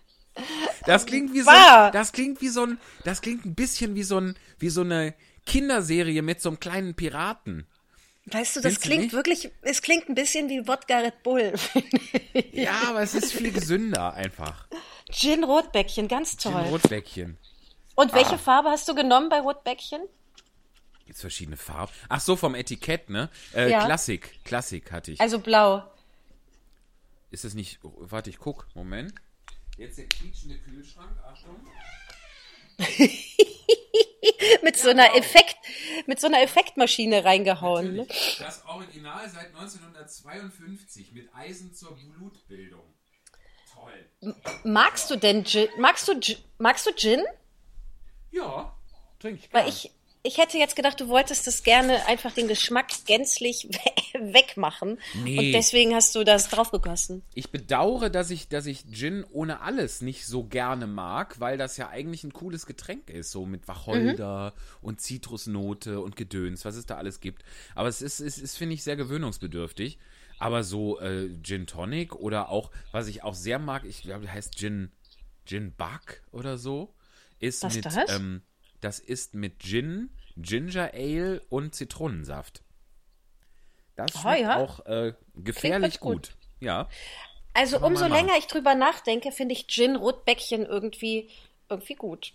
Das 0.86 1.06
klingt 1.06 1.34
wie 1.34 1.40
so, 1.40 1.50
das 1.92 2.12
klingt 2.12 2.40
wie 2.40 2.48
so 2.48 2.64
ein, 2.64 2.78
das 3.04 3.20
klingt 3.20 3.44
ein 3.44 3.54
bisschen 3.54 3.94
wie 3.94 4.02
so 4.02 4.18
ein, 4.18 4.36
wie 4.58 4.70
so 4.70 4.82
eine 4.82 5.14
Kinderserie 5.46 6.22
mit 6.22 6.40
so 6.40 6.50
einem 6.50 6.60
kleinen 6.60 6.94
Piraten. 6.94 7.66
Weißt 8.26 8.56
du, 8.56 8.60
das 8.60 8.74
Findest 8.74 8.82
klingt 8.82 9.12
du 9.12 9.16
wirklich, 9.16 9.50
es 9.62 9.82
klingt 9.82 10.08
ein 10.08 10.14
bisschen 10.14 10.48
wie 10.48 10.66
Wodka 10.68 10.98
Red 10.98 11.22
Bull. 11.22 11.52
ja, 12.52 12.80
aber 12.88 13.02
es 13.02 13.14
ist 13.14 13.32
viel 13.32 13.50
gesünder 13.50 14.14
einfach. 14.14 14.68
Gin 15.12 15.44
Rotbäckchen, 15.44 16.08
ganz 16.08 16.36
toll. 16.36 16.52
Gin 16.62 16.72
Rotbäckchen. 16.72 17.38
Und 17.94 18.14
welche 18.14 18.34
ah. 18.34 18.38
Farbe 18.38 18.70
hast 18.70 18.88
du 18.88 18.94
genommen 18.94 19.28
bei 19.28 19.40
Rotbäckchen? 19.40 20.00
Jetzt 21.06 21.20
verschiedene 21.20 21.56
Farben. 21.56 21.92
Ach 22.08 22.20
so, 22.20 22.36
vom 22.36 22.54
Etikett, 22.54 23.10
ne? 23.10 23.30
Äh, 23.52 23.70
ja. 23.70 23.84
Klassik, 23.84 24.44
Klassik 24.44 24.92
hatte 24.92 25.12
ich. 25.12 25.20
Also 25.20 25.40
blau. 25.40 25.82
Ist 27.30 27.44
es 27.44 27.54
nicht, 27.54 27.80
warte, 27.82 28.30
ich 28.30 28.38
guck, 28.38 28.66
Moment. 28.74 29.14
Jetzt 29.76 29.98
der 29.98 30.06
quietschende 30.06 30.58
Kühlschrank, 30.58 31.16
Achtung. 31.24 31.56
mit 34.62 34.76
ja, 34.76 34.82
so 34.82 34.90
einer 34.90 35.06
genau. 35.08 35.18
Effekt, 35.18 35.56
mit 36.06 36.20
so 36.20 36.26
einer 36.26 36.42
Effektmaschine 36.42 37.24
reingehauen. 37.24 37.96
Ne? 37.96 38.06
Das 38.38 38.64
Original 38.66 39.28
seit 39.28 39.48
1952 39.48 41.12
mit 41.12 41.34
Eisen 41.34 41.74
zur 41.74 41.96
Blutbildung. 41.96 42.94
Toll. 44.20 44.34
magst 44.64 45.10
du 45.10 45.16
denn 45.16 45.44
Gin? 45.44 45.68
Magst 45.78 46.08
du, 46.08 46.14
magst 46.58 46.86
du 46.86 46.92
Gin? 46.94 47.22
Ja, 48.30 48.72
trinke 49.18 49.40
ich. 49.42 49.52
Weil 49.52 49.68
ich, 49.68 49.90
ich 50.22 50.36
hätte 50.36 50.58
jetzt 50.58 50.76
gedacht, 50.76 51.00
du 51.00 51.08
wolltest 51.08 51.46
das 51.46 51.62
gerne 51.62 52.06
einfach 52.06 52.32
den 52.32 52.46
Geschmack 52.46 52.88
gänzlich 53.06 53.68
wegmachen. 54.12 54.98
Nee. 55.14 55.38
Und 55.38 55.52
deswegen 55.52 55.94
hast 55.94 56.14
du 56.14 56.24
das 56.24 56.48
draufgegossen. 56.48 57.22
Ich 57.34 57.50
bedauere, 57.50 58.10
dass 58.10 58.30
ich, 58.30 58.48
dass 58.48 58.66
ich 58.66 58.84
Gin 58.92 59.24
ohne 59.30 59.62
alles 59.62 60.02
nicht 60.02 60.26
so 60.26 60.44
gerne 60.44 60.86
mag, 60.86 61.40
weil 61.40 61.56
das 61.56 61.78
ja 61.78 61.88
eigentlich 61.88 62.22
ein 62.24 62.34
cooles 62.34 62.66
Getränk 62.66 63.08
ist, 63.08 63.30
so 63.30 63.46
mit 63.46 63.66
Wacholder 63.66 64.52
mhm. 64.54 64.86
und 64.86 65.00
Zitrusnote 65.00 66.00
und 66.00 66.16
Gedöns, 66.16 66.64
was 66.66 66.76
es 66.76 66.84
da 66.84 66.96
alles 66.96 67.20
gibt. 67.20 67.42
Aber 67.74 67.88
es 67.88 68.02
ist, 68.02 68.20
es 68.20 68.36
ist 68.36 68.58
finde 68.58 68.74
ich, 68.74 68.84
sehr 68.84 68.96
gewöhnungsbedürftig. 68.96 69.98
Aber 70.40 70.64
so 70.64 70.98
äh, 71.00 71.28
Gin 71.42 71.66
Tonic 71.66 72.16
oder 72.16 72.48
auch, 72.48 72.70
was 72.92 73.06
ich 73.06 73.22
auch 73.22 73.34
sehr 73.34 73.58
mag, 73.58 73.84
ich 73.84 74.02
glaube, 74.02 74.32
heißt 74.32 74.56
Gin, 74.56 74.90
Gin 75.44 75.72
Buck 75.72 76.22
oder 76.32 76.58
so, 76.58 76.94
ist 77.38 77.62
was 77.62 77.76
mit, 77.76 77.84
das? 77.84 77.96
Ähm, 78.08 78.42
das 78.80 78.98
ist 78.98 79.34
mit 79.34 79.60
Gin, 79.60 80.08
Ginger 80.36 80.94
Ale 80.94 81.42
und 81.50 81.74
Zitronensaft. 81.74 82.62
Das 83.96 84.14
ist 84.14 84.24
oh, 84.24 84.30
ja. 84.30 84.56
auch 84.56 84.86
äh, 84.86 85.12
gefährlich 85.34 86.00
gut. 86.00 86.30
gut. 86.30 86.36
Ja. 86.60 86.88
Also 87.52 87.78
umso 87.80 88.06
länger 88.06 88.38
ich 88.38 88.46
drüber 88.46 88.74
nachdenke, 88.74 89.32
finde 89.32 89.52
ich 89.52 89.66
Gin 89.66 89.94
Rotbäckchen 89.96 90.64
irgendwie 90.64 91.28
irgendwie 91.68 91.94
gut. 91.94 92.32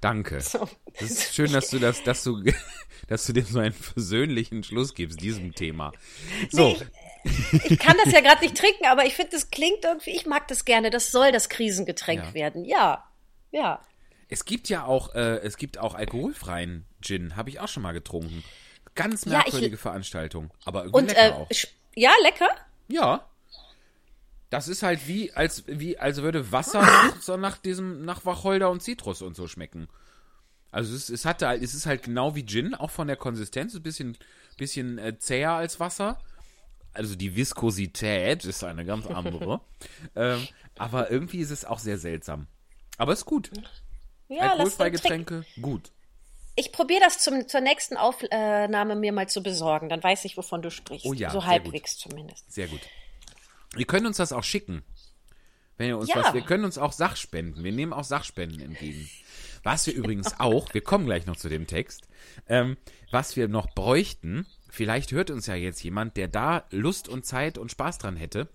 Danke. 0.00 0.40
So. 0.40 0.68
Das 0.98 1.10
ist 1.10 1.34
schön, 1.34 1.52
dass 1.52 1.70
du 1.70 1.78
das, 1.78 2.02
dass 2.02 2.24
du, 2.24 2.42
dass 3.08 3.26
du 3.26 3.32
dem 3.32 3.46
so 3.46 3.60
einen 3.60 3.72
versöhnlichen 3.72 4.64
Schluss 4.64 4.94
gibst, 4.94 5.20
diesem 5.20 5.54
Thema. 5.54 5.92
So. 6.50 6.68
Nee, 6.68 6.86
ich, 7.24 7.78
kann 7.78 7.96
das 8.04 8.12
ja 8.12 8.20
gerade 8.20 8.42
nicht 8.42 8.56
trinken, 8.56 8.86
aber 8.86 9.04
ich 9.04 9.14
finde, 9.14 9.32
das 9.32 9.50
klingt 9.50 9.84
irgendwie, 9.84 10.10
ich 10.10 10.26
mag 10.26 10.48
das 10.48 10.64
gerne. 10.64 10.90
Das 10.90 11.10
soll 11.10 11.32
das 11.32 11.48
Krisengetränk 11.48 12.24
ja. 12.24 12.34
werden. 12.34 12.64
Ja. 12.64 13.04
Ja. 13.50 13.80
Es 14.28 14.44
gibt 14.44 14.68
ja 14.68 14.84
auch, 14.84 15.14
äh, 15.14 15.38
es 15.38 15.56
gibt 15.56 15.78
auch 15.78 15.94
alkoholfreien 15.94 16.86
Gin, 17.00 17.36
habe 17.36 17.50
ich 17.50 17.60
auch 17.60 17.68
schon 17.68 17.82
mal 17.82 17.92
getrunken. 17.92 18.42
Ganz 18.94 19.26
merkwürdige 19.26 19.68
ja, 19.68 19.74
ich, 19.74 19.80
Veranstaltung, 19.80 20.50
aber 20.64 20.84
irgendwie 20.84 20.98
und, 20.98 21.08
lecker 21.08 21.28
äh, 21.28 21.32
auch. 21.32 21.48
Ja, 21.94 22.12
lecker? 22.22 22.48
Ja. 22.88 23.26
Das 24.50 24.68
ist 24.68 24.82
halt 24.82 25.06
wie, 25.06 25.32
als, 25.32 25.64
wie, 25.66 25.98
als 25.98 26.22
würde 26.22 26.52
Wasser 26.52 26.86
so 27.20 27.36
nach 27.36 27.56
diesem, 27.58 28.04
nach 28.04 28.24
Wacholder 28.24 28.70
und 28.70 28.82
Zitrus 28.82 29.22
und 29.22 29.36
so 29.36 29.48
schmecken. 29.48 29.88
Also 30.70 30.94
es, 30.94 31.10
es 31.10 31.24
hatte 31.24 31.46
halt, 31.48 31.62
es 31.62 31.74
ist 31.74 31.86
halt 31.86 32.02
genau 32.02 32.34
wie 32.34 32.46
Gin, 32.46 32.74
auch 32.74 32.90
von 32.90 33.06
der 33.06 33.16
Konsistenz, 33.16 33.74
ein 33.74 33.82
bisschen, 33.82 34.16
bisschen 34.56 34.98
äh, 34.98 35.18
zäher 35.18 35.52
als 35.52 35.78
Wasser. 35.80 36.18
Also 36.94 37.14
die 37.14 37.36
Viskosität 37.36 38.44
ist 38.44 38.64
eine 38.64 38.84
ganz 38.84 39.06
andere. 39.06 39.60
ähm, 40.16 40.46
aber 40.76 41.10
irgendwie 41.10 41.38
ist 41.38 41.50
es 41.50 41.64
auch 41.64 41.78
sehr 41.78 41.98
seltsam. 41.98 42.46
Aber 42.98 43.12
ist 43.12 43.24
gut. 43.24 43.50
Ja, 44.28 44.52
Alkoholfreie 44.52 44.90
Getränke, 44.90 45.44
gut. 45.60 45.90
Ich 46.54 46.72
probiere 46.72 47.00
das 47.00 47.18
zum, 47.18 47.48
zur 47.48 47.60
nächsten 47.60 47.96
Aufnahme 47.96 48.94
mir 48.94 49.12
mal 49.12 49.28
zu 49.28 49.42
besorgen. 49.42 49.88
Dann 49.88 50.02
weiß 50.02 50.24
ich, 50.26 50.36
wovon 50.36 50.60
du 50.60 50.70
sprichst. 50.70 51.06
Oh 51.06 51.14
ja, 51.14 51.30
so 51.30 51.46
halbwegs 51.46 51.94
gut. 52.02 52.12
zumindest. 52.12 52.52
Sehr 52.52 52.68
gut. 52.68 52.80
Wir 53.74 53.86
können 53.86 54.06
uns 54.06 54.18
das 54.18 54.32
auch 54.32 54.44
schicken. 54.44 54.82
Wenn 55.78 55.88
ihr 55.88 55.98
uns 55.98 56.10
ja. 56.10 56.16
was, 56.16 56.34
wir 56.34 56.42
können 56.42 56.64
uns 56.64 56.76
auch 56.76 56.92
Sachspenden. 56.92 57.64
Wir 57.64 57.72
nehmen 57.72 57.92
auch 57.92 58.04
Sachspenden 58.04 58.60
entgegen. 58.60 59.08
Was 59.62 59.86
wir 59.86 59.94
übrigens 59.94 60.34
auch, 60.40 60.72
wir 60.74 60.82
kommen 60.82 61.06
gleich 61.06 61.26
noch 61.26 61.36
zu 61.36 61.48
dem 61.48 61.66
Text, 61.66 62.06
ähm, 62.48 62.76
was 63.10 63.36
wir 63.36 63.48
noch 63.48 63.74
bräuchten, 63.74 64.46
vielleicht 64.72 65.12
hört 65.12 65.30
uns 65.30 65.46
ja 65.46 65.54
jetzt 65.54 65.84
jemand, 65.84 66.16
der 66.16 66.28
da 66.28 66.64
Lust 66.70 67.06
und 67.08 67.26
Zeit 67.26 67.58
und 67.58 67.70
Spaß 67.70 67.98
dran 67.98 68.16
hätte, 68.16 68.48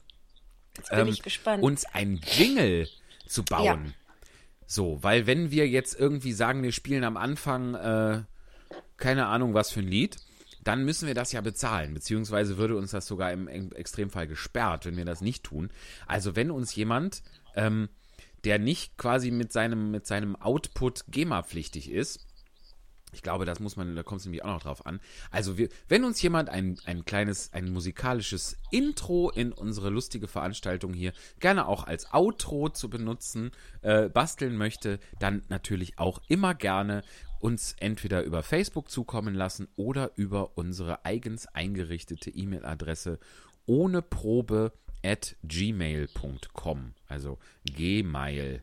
ähm, 0.89 1.15
uns 1.61 1.85
ein 1.85 2.19
Jingle 2.35 2.89
zu 3.27 3.43
bauen. 3.43 3.85
Ja. 3.85 4.15
So, 4.65 5.01
weil 5.03 5.27
wenn 5.27 5.51
wir 5.51 5.69
jetzt 5.69 5.97
irgendwie 5.97 6.33
sagen, 6.33 6.63
wir 6.63 6.71
spielen 6.71 7.03
am 7.03 7.17
Anfang 7.17 7.75
äh, 7.75 8.23
keine 8.97 9.27
Ahnung 9.27 9.53
was 9.53 9.71
für 9.71 9.79
ein 9.79 9.87
Lied, 9.87 10.17
dann 10.63 10.83
müssen 10.83 11.07
wir 11.07 11.13
das 11.13 11.31
ja 11.31 11.41
bezahlen, 11.41 11.93
beziehungsweise 11.93 12.57
würde 12.57 12.75
uns 12.75 12.91
das 12.91 13.05
sogar 13.05 13.31
im 13.31 13.47
Extremfall 13.71 14.27
gesperrt, 14.27 14.85
wenn 14.85 14.97
wir 14.97 15.05
das 15.05 15.21
nicht 15.21 15.43
tun. 15.43 15.69
Also 16.07 16.35
wenn 16.35 16.51
uns 16.51 16.75
jemand, 16.75 17.21
ähm, 17.55 17.89
der 18.43 18.59
nicht 18.59 18.97
quasi 18.97 19.31
mit 19.31 19.53
seinem, 19.53 19.91
mit 19.91 20.07
seinem 20.07 20.35
Output 20.35 21.05
GEMA-pflichtig 21.09 21.91
ist, 21.91 22.26
ich 23.17 23.23
glaube, 23.23 23.45
das 23.45 23.59
muss 23.59 23.75
man, 23.75 23.95
da 23.95 24.03
kommt 24.03 24.19
es 24.19 24.25
nämlich 24.25 24.43
auch 24.43 24.53
noch 24.53 24.61
drauf 24.61 24.85
an. 24.85 24.99
Also 25.31 25.57
wir, 25.57 25.69
wenn 25.87 26.03
uns 26.03 26.21
jemand 26.21 26.49
ein, 26.49 26.77
ein 26.85 27.03
kleines, 27.03 27.51
ein 27.51 27.73
musikalisches 27.73 28.57
Intro 28.69 29.31
in 29.31 29.51
unsere 29.51 29.89
lustige 29.89 30.27
Veranstaltung 30.27 30.93
hier 30.93 31.13
gerne 31.39 31.67
auch 31.67 31.87
als 31.87 32.13
Outro 32.13 32.69
zu 32.69 32.91
benutzen, 32.91 33.49
äh, 33.81 34.07
basteln 34.07 34.55
möchte, 34.55 34.99
dann 35.19 35.41
natürlich 35.49 35.97
auch 35.97 36.21
immer 36.27 36.53
gerne 36.53 37.01
uns 37.39 37.73
entweder 37.79 38.21
über 38.21 38.43
Facebook 38.43 38.91
zukommen 38.91 39.33
lassen 39.33 39.67
oder 39.75 40.11
über 40.15 40.55
unsere 40.55 41.03
eigens 41.03 41.47
eingerichtete 41.47 42.29
E-Mail-Adresse 42.29 43.17
ohne 43.65 44.03
Probe 44.03 44.73
at 45.03 45.35
gmail.com. 45.43 46.93
Also 47.07 47.39
Gmail. 47.65 48.61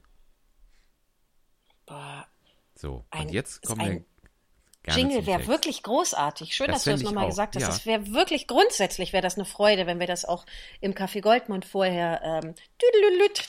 Boah. 1.86 2.28
So, 2.76 3.04
und 3.12 3.32
jetzt 3.32 3.66
kommen 3.66 3.80
wir 3.84 4.04
Jingle 4.86 5.26
wäre 5.26 5.46
wirklich 5.46 5.82
großartig. 5.82 6.54
Schön, 6.54 6.66
das 6.66 6.76
dass 6.76 6.84
du 6.84 6.90
das 6.90 7.02
nochmal 7.02 7.26
gesagt 7.26 7.56
hast. 7.56 7.62
Ja. 7.62 7.68
Das 7.68 7.86
wäre 7.86 8.12
wirklich 8.12 8.46
grundsätzlich 8.46 9.12
wäre 9.12 9.22
das 9.22 9.36
eine 9.36 9.46
Freude, 9.46 9.86
wenn 9.86 9.98
wir 9.98 10.06
das 10.06 10.24
auch 10.24 10.44
im 10.80 10.92
Café 10.92 11.22
Goldmund 11.22 11.64
vorher 11.64 12.20
ähm, 12.22 12.54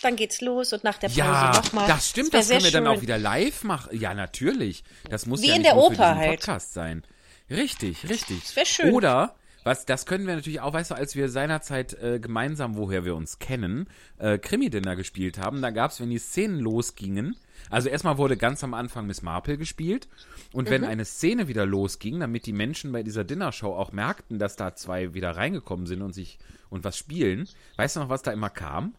dann 0.02 0.16
geht's 0.16 0.40
los 0.42 0.72
und 0.72 0.84
nach 0.84 0.98
der 0.98 1.10
Pause 1.10 1.20
ja, 1.20 1.52
nochmal. 1.54 1.88
Das 1.88 2.10
stimmt, 2.10 2.34
das, 2.34 2.48
das 2.48 2.50
können 2.50 2.64
wir 2.64 2.72
schön. 2.72 2.86
dann 2.86 2.96
auch 2.96 3.02
wieder 3.02 3.18
live 3.18 3.64
machen. 3.64 4.00
Ja, 4.00 4.14
natürlich. 4.14 4.84
Das 5.10 5.26
muss 5.26 5.42
Wie 5.42 5.50
ja 5.50 5.56
in 5.56 5.64
der 5.64 5.76
Oper 5.76 5.96
für 5.96 6.16
halt. 6.16 6.40
Podcast 6.40 6.74
sein. 6.74 7.04
Richtig, 7.50 8.08
richtig. 8.10 8.42
Das 8.42 8.56
wäre 8.56 8.66
schön. 8.66 8.94
Oder 8.94 9.36
was, 9.66 9.86
das 9.86 10.06
können 10.06 10.28
wir 10.28 10.36
natürlich 10.36 10.62
auch, 10.62 10.74
weißt 10.74 10.92
du, 10.92 10.96
als 10.96 11.16
wir 11.16 11.28
seinerzeit 11.28 11.96
äh, 11.96 12.20
gemeinsam, 12.20 12.78
woher 12.78 13.04
wir 13.04 13.16
uns 13.16 13.40
kennen, 13.40 13.90
äh, 14.20 14.38
Krimi-Dinner 14.38 14.96
gespielt 14.96 15.40
haben, 15.40 15.62
da 15.64 15.72
gab's, 15.72 16.00
wenn 16.00 16.12
die 16.12 16.20
Szenen 16.20 16.60
losgingen, 16.60 17.36
also 17.72 17.90
erstmal 17.90 18.20
wurde 18.20 18.38
ganz 18.38 18.64
am 18.64 18.76
Anfang 18.76 19.08
Miss 19.08 19.24
Marple 19.24 19.58
gespielt 19.58 20.08
und 20.52 20.70
wenn 20.70 20.82
mhm. 20.82 20.88
eine 20.88 21.04
Szene 21.04 21.48
wieder 21.48 21.66
losging, 21.66 22.20
damit 22.20 22.46
die 22.46 22.54
Menschen 22.54 22.92
bei 22.92 23.02
dieser 23.02 23.24
Dinnershow 23.24 23.76
auch 23.76 23.92
merkten, 23.92 24.38
dass 24.38 24.56
da 24.56 24.76
zwei 24.76 25.16
wieder 25.16 25.32
reingekommen 25.36 25.88
sind 25.88 26.04
und 26.04 26.14
sich 26.14 26.38
und 26.70 26.84
was 26.84 26.96
spielen, 26.96 27.50
weißt 27.78 27.96
du 27.96 28.02
noch, 28.02 28.10
was 28.10 28.22
da 28.22 28.32
immer 28.32 28.52
kam? 28.52 28.94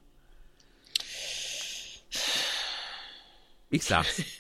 Ich 3.71 3.85
sag's. 3.85 4.21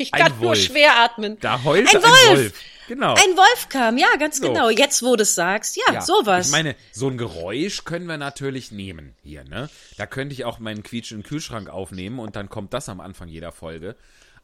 Ich 0.00 0.12
kann 0.12 0.38
nur 0.40 0.54
schwer 0.54 0.96
atmen. 0.96 1.38
Da 1.40 1.64
heulte 1.64 1.96
ein 1.96 2.04
Wolf. 2.04 2.28
Ein 2.28 2.36
Wolf. 2.36 2.64
Genau. 2.88 3.12
Ein 3.12 3.36
Wolf 3.36 3.68
kam, 3.68 3.98
ja, 3.98 4.08
ganz 4.18 4.38
so. 4.38 4.48
genau. 4.48 4.70
Jetzt, 4.70 5.02
wo 5.02 5.14
du 5.14 5.22
es 5.22 5.34
sagst, 5.34 5.76
ja, 5.76 5.92
ja, 5.92 6.00
sowas. 6.00 6.46
Ich 6.46 6.52
meine, 6.52 6.74
so 6.90 7.08
ein 7.08 7.18
Geräusch 7.18 7.84
können 7.84 8.06
wir 8.06 8.16
natürlich 8.16 8.72
nehmen 8.72 9.14
hier, 9.22 9.44
ne? 9.44 9.68
Da 9.98 10.06
könnte 10.06 10.32
ich 10.32 10.46
auch 10.46 10.58
meinen 10.58 10.82
quietschenden 10.82 11.28
Kühlschrank 11.28 11.68
aufnehmen 11.68 12.18
und 12.18 12.34
dann 12.34 12.48
kommt 12.48 12.72
das 12.72 12.88
am 12.88 13.00
Anfang 13.00 13.28
jeder 13.28 13.52
Folge. 13.52 13.94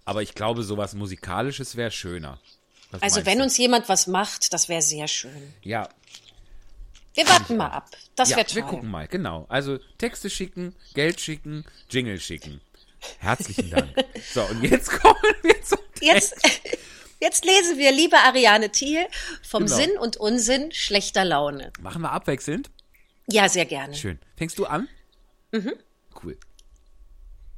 Aber 0.05 0.21
ich 0.21 0.35
glaube, 0.35 0.63
sowas 0.63 0.95
Musikalisches 0.95 1.77
wäre 1.77 1.91
schöner. 1.91 2.39
Was 2.91 3.01
also, 3.01 3.25
wenn 3.25 3.39
du? 3.39 3.45
uns 3.45 3.57
jemand 3.57 3.89
was 3.89 4.07
macht, 4.07 4.53
das 4.53 4.69
wäre 4.69 4.83
sehr 4.83 5.09
schön. 5.09 5.55
Ja. 5.63 5.89
Wir 7.15 7.27
warten 7.27 7.57
mal 7.57 7.69
ab. 7.69 7.89
Das 8.15 8.29
ja, 8.29 8.37
wäre 8.37 8.47
toll. 8.47 8.57
Wir 8.57 8.63
gucken 8.65 8.91
mal, 8.91 9.09
genau. 9.09 9.47
Also, 9.49 9.79
Texte 9.97 10.29
schicken, 10.29 10.75
Geld 10.93 11.19
schicken, 11.19 11.65
Jingle 11.89 12.21
schicken. 12.21 12.61
Herzlichen 13.21 13.71
Dank. 13.71 13.89
so, 14.35 14.43
und 14.43 14.63
jetzt 14.63 14.91
kommen 15.01 15.17
wir 15.43 15.63
zum 15.63 15.79
Text. 15.95 16.37
Jetzt, 16.43 16.79
Jetzt 17.25 17.47
lesen 17.47 17.79
wir, 17.79 17.91
liebe 17.91 18.19
Ariane 18.19 18.71
Thiel, 18.71 19.07
vom 19.43 19.65
genau. 19.65 19.77
Sinn 19.77 19.97
und 19.97 20.19
Unsinn 20.19 20.71
schlechter 20.73 21.25
Laune. 21.25 21.73
Machen 21.81 22.03
wir 22.03 22.13
abwechselnd? 22.13 22.69
Ja, 23.29 23.49
sehr 23.49 23.65
gerne. 23.65 23.95
Schön. 23.95 24.19
Fängst 24.37 24.59
du 24.59 24.67
an? 24.67 24.89
Mhm. 25.51 25.73
Cool. 26.23 26.37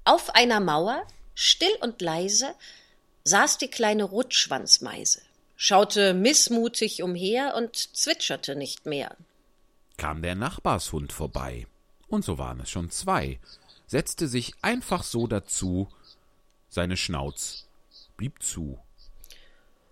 Auf 0.04 0.36
einer 0.36 0.60
Mauer, 0.60 1.04
still 1.34 1.74
und 1.80 2.00
leise, 2.00 2.54
saß 3.24 3.58
die 3.58 3.66
kleine 3.66 4.04
Rotschwanzmeise, 4.04 5.20
schaute 5.56 6.14
missmutig 6.14 7.02
umher 7.02 7.56
und 7.56 7.74
zwitscherte 7.74 8.54
nicht 8.54 8.86
mehr. 8.86 9.16
Kam 9.96 10.22
der 10.22 10.36
Nachbarshund 10.36 11.12
vorbei, 11.12 11.66
und 12.06 12.24
so 12.24 12.38
waren 12.38 12.60
es 12.60 12.70
schon 12.70 12.92
zwei, 12.92 13.40
setzte 13.88 14.28
sich 14.28 14.54
einfach 14.62 15.02
so 15.02 15.26
dazu, 15.26 15.88
seine 16.68 16.96
Schnauz 16.96 17.66
blieb 18.16 18.40
zu. 18.44 18.78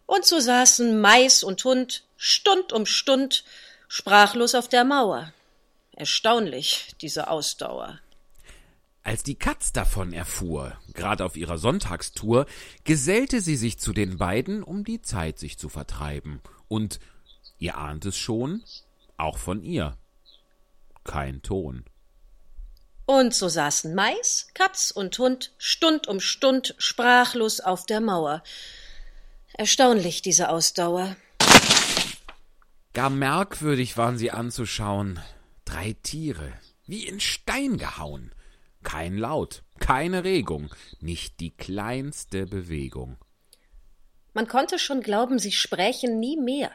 Und 0.07 0.24
so 0.24 0.38
saßen 0.40 1.00
Mais 1.00 1.42
und 1.42 1.64
Hund 1.64 2.05
Stund 2.16 2.72
um 2.72 2.86
Stund 2.86 3.44
sprachlos 3.88 4.55
auf 4.55 4.68
der 4.68 4.84
Mauer. 4.84 5.32
Erstaunlich, 5.92 6.94
diese 7.00 7.28
Ausdauer. 7.28 8.00
Als 9.02 9.22
die 9.22 9.34
Katz 9.34 9.72
davon 9.72 10.12
erfuhr, 10.12 10.78
grad 10.94 11.20
auf 11.20 11.36
ihrer 11.36 11.59
Sonntagstour, 11.59 12.46
gesellte 12.84 13.40
sie 13.40 13.57
sich 13.57 13.78
zu 13.78 13.92
den 13.92 14.16
beiden, 14.16 14.62
um 14.62 14.82
die 14.82 15.02
Zeit 15.02 15.38
sich 15.38 15.59
zu 15.59 15.68
vertreiben. 15.68 16.40
Und, 16.68 17.00
ihr 17.59 17.76
ahnt 17.76 18.07
es 18.07 18.16
schon, 18.16 18.64
auch 19.18 19.36
von 19.36 19.62
ihr. 19.62 19.96
Kein 21.05 21.42
Ton. 21.42 21.84
Und 23.07 23.34
so 23.34 23.48
saßen 23.48 23.94
Mais, 23.94 24.48
Katz 24.55 24.90
und 24.90 25.18
Hund 25.18 25.52
Stund 25.59 26.09
um 26.09 26.20
Stund 26.20 26.74
sprachlos 26.78 27.61
auf 27.61 27.84
der 27.84 28.00
Mauer. 28.00 28.42
Erstaunlich, 29.57 30.20
diese 30.20 30.48
Ausdauer. 30.48 31.16
Gar 32.92 33.11
merkwürdig 33.11 33.96
waren 33.96 34.18
sie 34.18 34.32
anzuschauen. 34.32 35.20
Drei 35.64 35.94
Tiere, 36.02 36.52
wie 36.86 37.07
in 37.07 37.20
Stein 37.20 37.78
gehauen. 37.78 38.34
Kein 38.82 39.16
Laut, 39.16 39.62
keine 39.78 40.24
Regung, 40.24 40.74
nicht 41.00 41.38
die 41.38 41.50
kleinste 41.50 42.46
Bewegung. 42.46 43.16
Man 44.32 44.48
konnte 44.48 44.80
schon 44.80 45.00
glauben, 45.00 45.38
sie 45.38 45.52
sprächen 45.52 46.18
nie 46.18 46.36
mehr. 46.36 46.72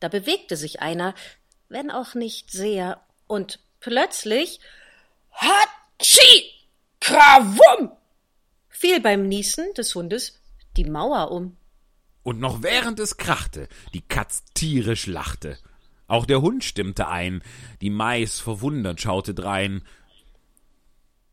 Da 0.00 0.08
bewegte 0.08 0.56
sich 0.56 0.80
einer, 0.80 1.14
wenn 1.68 1.92
auch 1.92 2.14
nicht 2.14 2.50
sehr, 2.50 3.00
und 3.28 3.60
plötzlich 3.78 4.60
Hatschi! 5.30 6.50
Krawum! 6.98 7.92
fiel 8.68 9.00
beim 9.00 9.28
Niesen 9.28 9.72
des 9.74 9.94
Hundes 9.94 10.40
die 10.76 10.84
Mauer 10.84 11.30
um. 11.30 11.56
Und 12.22 12.40
noch 12.40 12.62
während 12.62 13.00
es 13.00 13.16
krachte, 13.16 13.68
die 13.94 14.02
Katz 14.02 14.44
tierisch 14.54 15.06
lachte. 15.06 15.58
Auch 16.06 16.26
der 16.26 16.42
Hund 16.42 16.64
stimmte 16.64 17.08
ein, 17.08 17.42
die 17.80 17.90
Mais 17.90 18.40
verwundert 18.40 19.00
schaute 19.00 19.32
drein. 19.32 19.86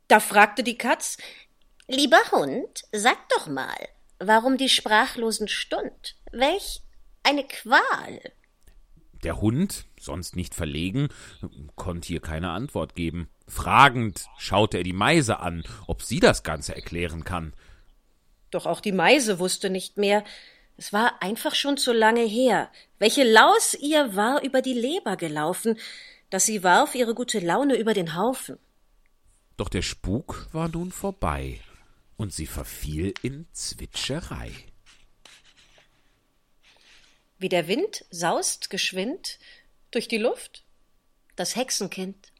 Da 0.07 0.19
fragte 0.19 0.63
die 0.63 0.77
Katz, 0.77 1.17
Lieber 1.87 2.19
Hund, 2.31 2.83
sag 2.91 3.17
doch 3.29 3.47
mal, 3.47 3.77
warum 4.19 4.57
die 4.57 4.69
Sprachlosen 4.69 5.47
stund? 5.47 6.15
Welch 6.31 6.81
eine 7.23 7.43
Qual! 7.45 8.21
Der 9.23 9.41
Hund, 9.41 9.85
sonst 9.99 10.35
nicht 10.35 10.53
verlegen, 10.53 11.09
konnte 11.75 12.07
hier 12.07 12.21
keine 12.21 12.51
Antwort 12.51 12.93
geben. 12.93 13.29
Fragend 13.47 14.27
schaute 14.37 14.77
er 14.77 14.83
die 14.83 14.93
Meise 14.93 15.39
an, 15.39 15.63
ob 15.87 16.03
sie 16.03 16.19
das 16.19 16.43
Ganze 16.43 16.75
erklären 16.75 17.23
kann. 17.23 17.53
Doch 18.51 18.65
auch 18.65 18.79
die 18.79 18.91
Meise 18.91 19.39
wusste 19.39 19.69
nicht 19.69 19.97
mehr. 19.97 20.23
Es 20.77 20.93
war 20.93 21.21
einfach 21.23 21.55
schon 21.55 21.77
zu 21.77 21.91
lange 21.91 22.23
her. 22.23 22.71
Welche 22.99 23.23
Laus 23.23 23.73
ihr 23.73 24.15
war 24.15 24.43
über 24.43 24.61
die 24.61 24.73
Leber 24.73 25.17
gelaufen, 25.17 25.77
dass 26.29 26.45
sie 26.45 26.63
warf 26.63 26.93
ihre 26.93 27.15
gute 27.15 27.39
Laune 27.39 27.75
über 27.75 27.93
den 27.95 28.15
Haufen. 28.15 28.59
Doch 29.57 29.69
der 29.69 29.81
Spuk 29.81 30.47
war 30.51 30.69
nun 30.69 30.91
vorbei, 30.91 31.59
und 32.15 32.31
sie 32.31 32.45
verfiel 32.45 33.13
in 33.23 33.47
Zwitscherei. 33.53 34.51
Wie 37.39 37.49
der 37.49 37.67
Wind 37.67 38.05
saust 38.11 38.69
geschwind 38.69 39.39
durch 39.91 40.07
die 40.07 40.17
Luft 40.17 40.63
das 41.35 41.55
Hexenkind. 41.55 42.31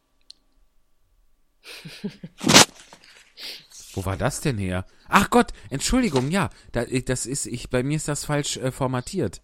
Wo 3.94 4.06
war 4.06 4.18
das 4.18 4.42
denn 4.42 4.58
her? 4.58 4.86
Ach 5.10 5.30
Gott, 5.30 5.53
Entschuldigung, 5.70 6.30
ja, 6.32 6.49
da, 6.72 6.86
das 6.86 7.26
ist 7.26 7.45
ich 7.45 7.70
bei 7.70 7.84
mir 7.84 7.97
ist 7.97 8.08
das 8.08 8.26
falsch 8.26 8.58
äh, 8.58 8.72
formatiert. 8.72 9.41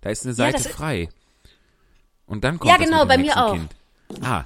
Da 0.00 0.10
ist 0.10 0.24
eine 0.24 0.34
Seite 0.34 0.62
ja, 0.62 0.70
frei. 0.70 1.08
Und 2.26 2.44
dann 2.44 2.58
kommt 2.58 2.72
Ja, 2.72 2.78
genau, 2.78 3.06
bei 3.06 3.18
mir 3.18 3.36
auch. 3.36 3.58
Ah. 4.20 4.44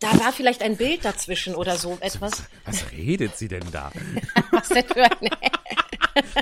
Da 0.00 0.18
war 0.20 0.32
vielleicht 0.32 0.62
ein 0.62 0.76
Bild 0.76 1.04
dazwischen 1.04 1.54
oder 1.54 1.76
so 1.76 1.98
etwas. 2.00 2.20
Was, 2.20 2.42
was 2.64 2.92
redet 2.92 3.36
sie 3.36 3.48
denn 3.48 3.64
da? 3.72 3.90
was 4.50 4.68
denn 4.68 4.86
für 4.86 5.04
eine 5.04 5.30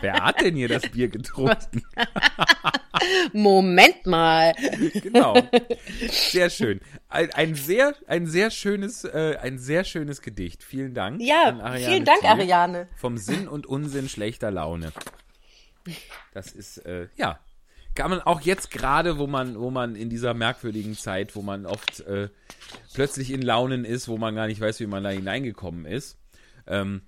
Wer 0.00 0.24
hat 0.24 0.40
denn 0.40 0.54
hier 0.54 0.68
das 0.68 0.82
Bier 0.88 1.08
getrunken? 1.08 1.82
Moment 3.32 4.06
mal. 4.06 4.54
Genau. 5.02 5.36
Sehr 6.08 6.50
schön. 6.50 6.80
Ein, 7.08 7.30
ein 7.32 7.54
sehr, 7.54 7.94
ein 8.06 8.26
sehr 8.26 8.50
schönes, 8.50 9.04
äh, 9.04 9.36
ein 9.40 9.58
sehr 9.58 9.84
schönes 9.84 10.22
Gedicht. 10.22 10.62
Vielen 10.62 10.94
Dank. 10.94 11.20
Ja, 11.20 11.76
vielen 11.76 12.04
Dank, 12.04 12.20
Thiel 12.20 12.28
Ariane. 12.28 12.88
Vom 12.96 13.18
Sinn 13.18 13.48
und 13.48 13.66
Unsinn 13.66 14.08
schlechter 14.08 14.50
Laune. 14.50 14.92
Das 16.34 16.52
ist, 16.52 16.78
äh, 16.78 17.08
ja, 17.16 17.38
kann 17.94 18.10
man 18.10 18.20
auch 18.20 18.42
jetzt 18.42 18.70
gerade, 18.70 19.18
wo 19.18 19.26
man, 19.26 19.58
wo 19.58 19.70
man 19.70 19.96
in 19.96 20.10
dieser 20.10 20.34
merkwürdigen 20.34 20.96
Zeit, 20.96 21.34
wo 21.34 21.42
man 21.42 21.66
oft 21.66 22.00
äh, 22.00 22.28
plötzlich 22.94 23.30
in 23.30 23.42
Launen 23.42 23.84
ist, 23.84 24.08
wo 24.08 24.18
man 24.18 24.34
gar 24.34 24.46
nicht 24.46 24.60
weiß, 24.60 24.80
wie 24.80 24.86
man 24.86 25.02
da 25.02 25.10
hineingekommen 25.10 25.86
ist, 25.86 26.18
ähm, 26.66 27.02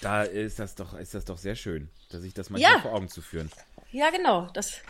da 0.00 0.22
ist 0.22 0.58
das 0.58 0.74
doch, 0.74 0.98
ist 0.98 1.14
das 1.14 1.24
doch 1.24 1.38
sehr 1.38 1.54
schön, 1.54 1.88
dass 2.10 2.22
sich 2.22 2.34
das 2.34 2.50
mal 2.50 2.60
ja. 2.60 2.78
vor 2.80 2.94
Augen 2.94 3.08
zu 3.08 3.20
führen. 3.20 3.50
Ja, 3.90 4.10
genau. 4.10 4.48
Das, 4.52 4.80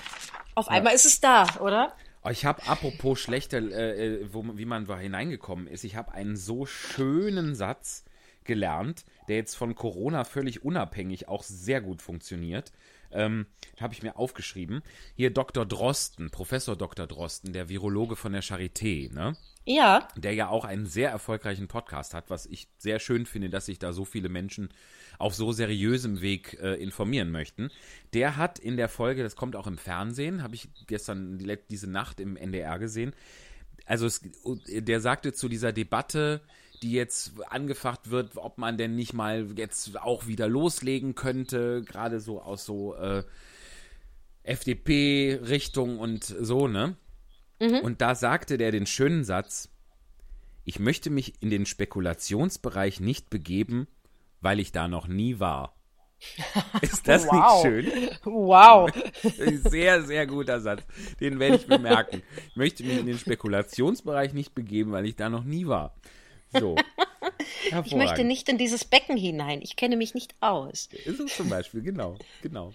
auf 0.55 0.68
einmal 0.68 0.92
ja. 0.92 0.97
ist 0.97 1.05
es 1.07 1.20
da, 1.20 1.47
oder? 1.61 1.94
Oh, 2.24 2.30
ich 2.30 2.44
habe, 2.44 2.66
apropos 2.66 3.20
schlechter, 3.20 3.59
äh, 3.59 4.07
äh, 4.07 4.28
wo, 4.32 4.44
wie 4.57 4.64
man 4.64 4.86
da 4.86 4.99
hineingekommen 4.99 5.68
ist, 5.68 5.84
ich 5.84 5.97
habe 5.97 6.12
einen 6.12 6.36
so 6.36 6.66
schönen 6.66 7.55
Satz 7.55 8.05
gelernt, 8.42 9.05
der 9.28 9.36
jetzt 9.36 9.55
von 9.55 9.74
Corona 9.74 10.24
völlig 10.24 10.64
unabhängig 10.64 11.28
auch 11.28 11.42
sehr 11.42 11.80
gut 11.80 12.03
funktioniert. 12.03 12.72
Ähm, 13.12 13.47
habe 13.80 13.94
ich 13.94 14.03
mir 14.03 14.16
aufgeschrieben. 14.16 14.82
Hier 15.14 15.30
Dr. 15.32 15.64
Drosten, 15.66 16.30
Professor 16.30 16.76
Dr. 16.76 17.07
Drosten, 17.07 17.53
der 17.53 17.68
Virologe 17.68 18.16
von 18.16 18.32
der 18.32 18.42
Charité, 18.42 19.12
ne? 19.12 19.36
Ja. 19.66 20.06
Der 20.16 20.32
ja 20.32 20.48
auch 20.48 20.64
einen 20.64 20.86
sehr 20.86 21.10
erfolgreichen 21.10 21.66
Podcast 21.66 22.14
hat, 22.14 22.30
was 22.30 22.46
ich 22.46 22.68
sehr 22.78 23.00
schön 23.00 23.26
finde, 23.26 23.50
dass 23.50 23.66
sich 23.66 23.80
da 23.80 23.92
so 23.92 24.04
viele 24.04 24.28
Menschen 24.28 24.70
auf 25.18 25.34
so 25.34 25.50
seriösem 25.50 26.20
Weg 26.20 26.56
äh, 26.60 26.74
informieren 26.74 27.32
möchten. 27.32 27.70
Der 28.12 28.36
hat 28.36 28.60
in 28.60 28.76
der 28.76 28.88
Folge, 28.88 29.24
das 29.24 29.34
kommt 29.34 29.56
auch 29.56 29.66
im 29.66 29.76
Fernsehen, 29.76 30.42
habe 30.42 30.54
ich 30.54 30.68
gestern 30.86 31.38
diese 31.68 31.90
Nacht 31.90 32.20
im 32.20 32.36
NDR 32.36 32.78
gesehen. 32.78 33.12
Also 33.86 34.06
es, 34.06 34.20
der 34.66 35.00
sagte 35.00 35.32
zu 35.32 35.48
dieser 35.48 35.72
Debatte, 35.72 36.42
die 36.82 36.92
jetzt 36.92 37.32
angefacht 37.48 38.10
wird, 38.10 38.36
ob 38.36 38.58
man 38.58 38.76
denn 38.78 38.94
nicht 38.94 39.14
mal 39.14 39.48
jetzt 39.56 40.00
auch 40.00 40.26
wieder 40.28 40.46
loslegen 40.48 41.14
könnte, 41.14 41.82
gerade 41.82 42.20
so 42.20 42.40
aus 42.40 42.64
so 42.64 42.94
äh, 42.94 43.24
FDP-Richtung 44.44 45.98
und 45.98 46.24
so, 46.24 46.68
ne? 46.68 46.96
Mhm. 47.61 47.80
Und 47.80 48.00
da 48.00 48.14
sagte 48.14 48.59
der 48.59 48.72
den 48.72 48.86
schönen 48.86 49.24
Satz, 49.24 49.68
ich 50.64 50.78
möchte 50.78 51.11
mich 51.11 51.40
in 51.40 51.50
den 51.50 51.64
Spekulationsbereich 51.64 53.00
nicht 53.00 53.30
begeben, 53.30 53.86
weil 54.40 54.61
ich 54.61 54.72
da 54.72 54.88
noch 54.88 55.07
nie 55.07 55.38
war. 55.38 55.76
Ist 56.80 57.07
das 57.07 57.26
wow. 57.26 57.62
nicht 57.62 57.62
schön? 57.62 58.11
Wow. 58.24 58.90
Sehr, 59.22 60.02
sehr 60.02 60.26
guter 60.26 60.61
Satz. 60.61 60.82
Den 61.20 61.38
werde 61.38 61.57
ich 61.57 61.66
bemerken. 61.66 62.22
Ich 62.48 62.57
möchte 62.57 62.84
mich 62.84 62.98
in 62.98 63.07
den 63.07 63.18
Spekulationsbereich 63.18 64.32
nicht 64.32 64.54
begeben, 64.54 64.92
weil 64.92 65.07
ich 65.07 65.16
da 65.16 65.28
noch 65.28 65.44
nie 65.44 65.66
war. 65.66 65.94
So. 66.59 66.76
Ich 67.84 67.94
möchte 67.94 68.24
nicht 68.24 68.48
in 68.48 68.58
dieses 68.58 68.84
Becken 68.84 69.16
hinein. 69.16 69.60
Ich 69.62 69.76
kenne 69.76 69.96
mich 69.96 70.14
nicht 70.14 70.34
aus. 70.40 70.88
Ist 71.04 71.20
es 71.20 71.36
zum 71.36 71.48
Beispiel, 71.48 71.82
genau, 71.82 72.16
genau. 72.42 72.72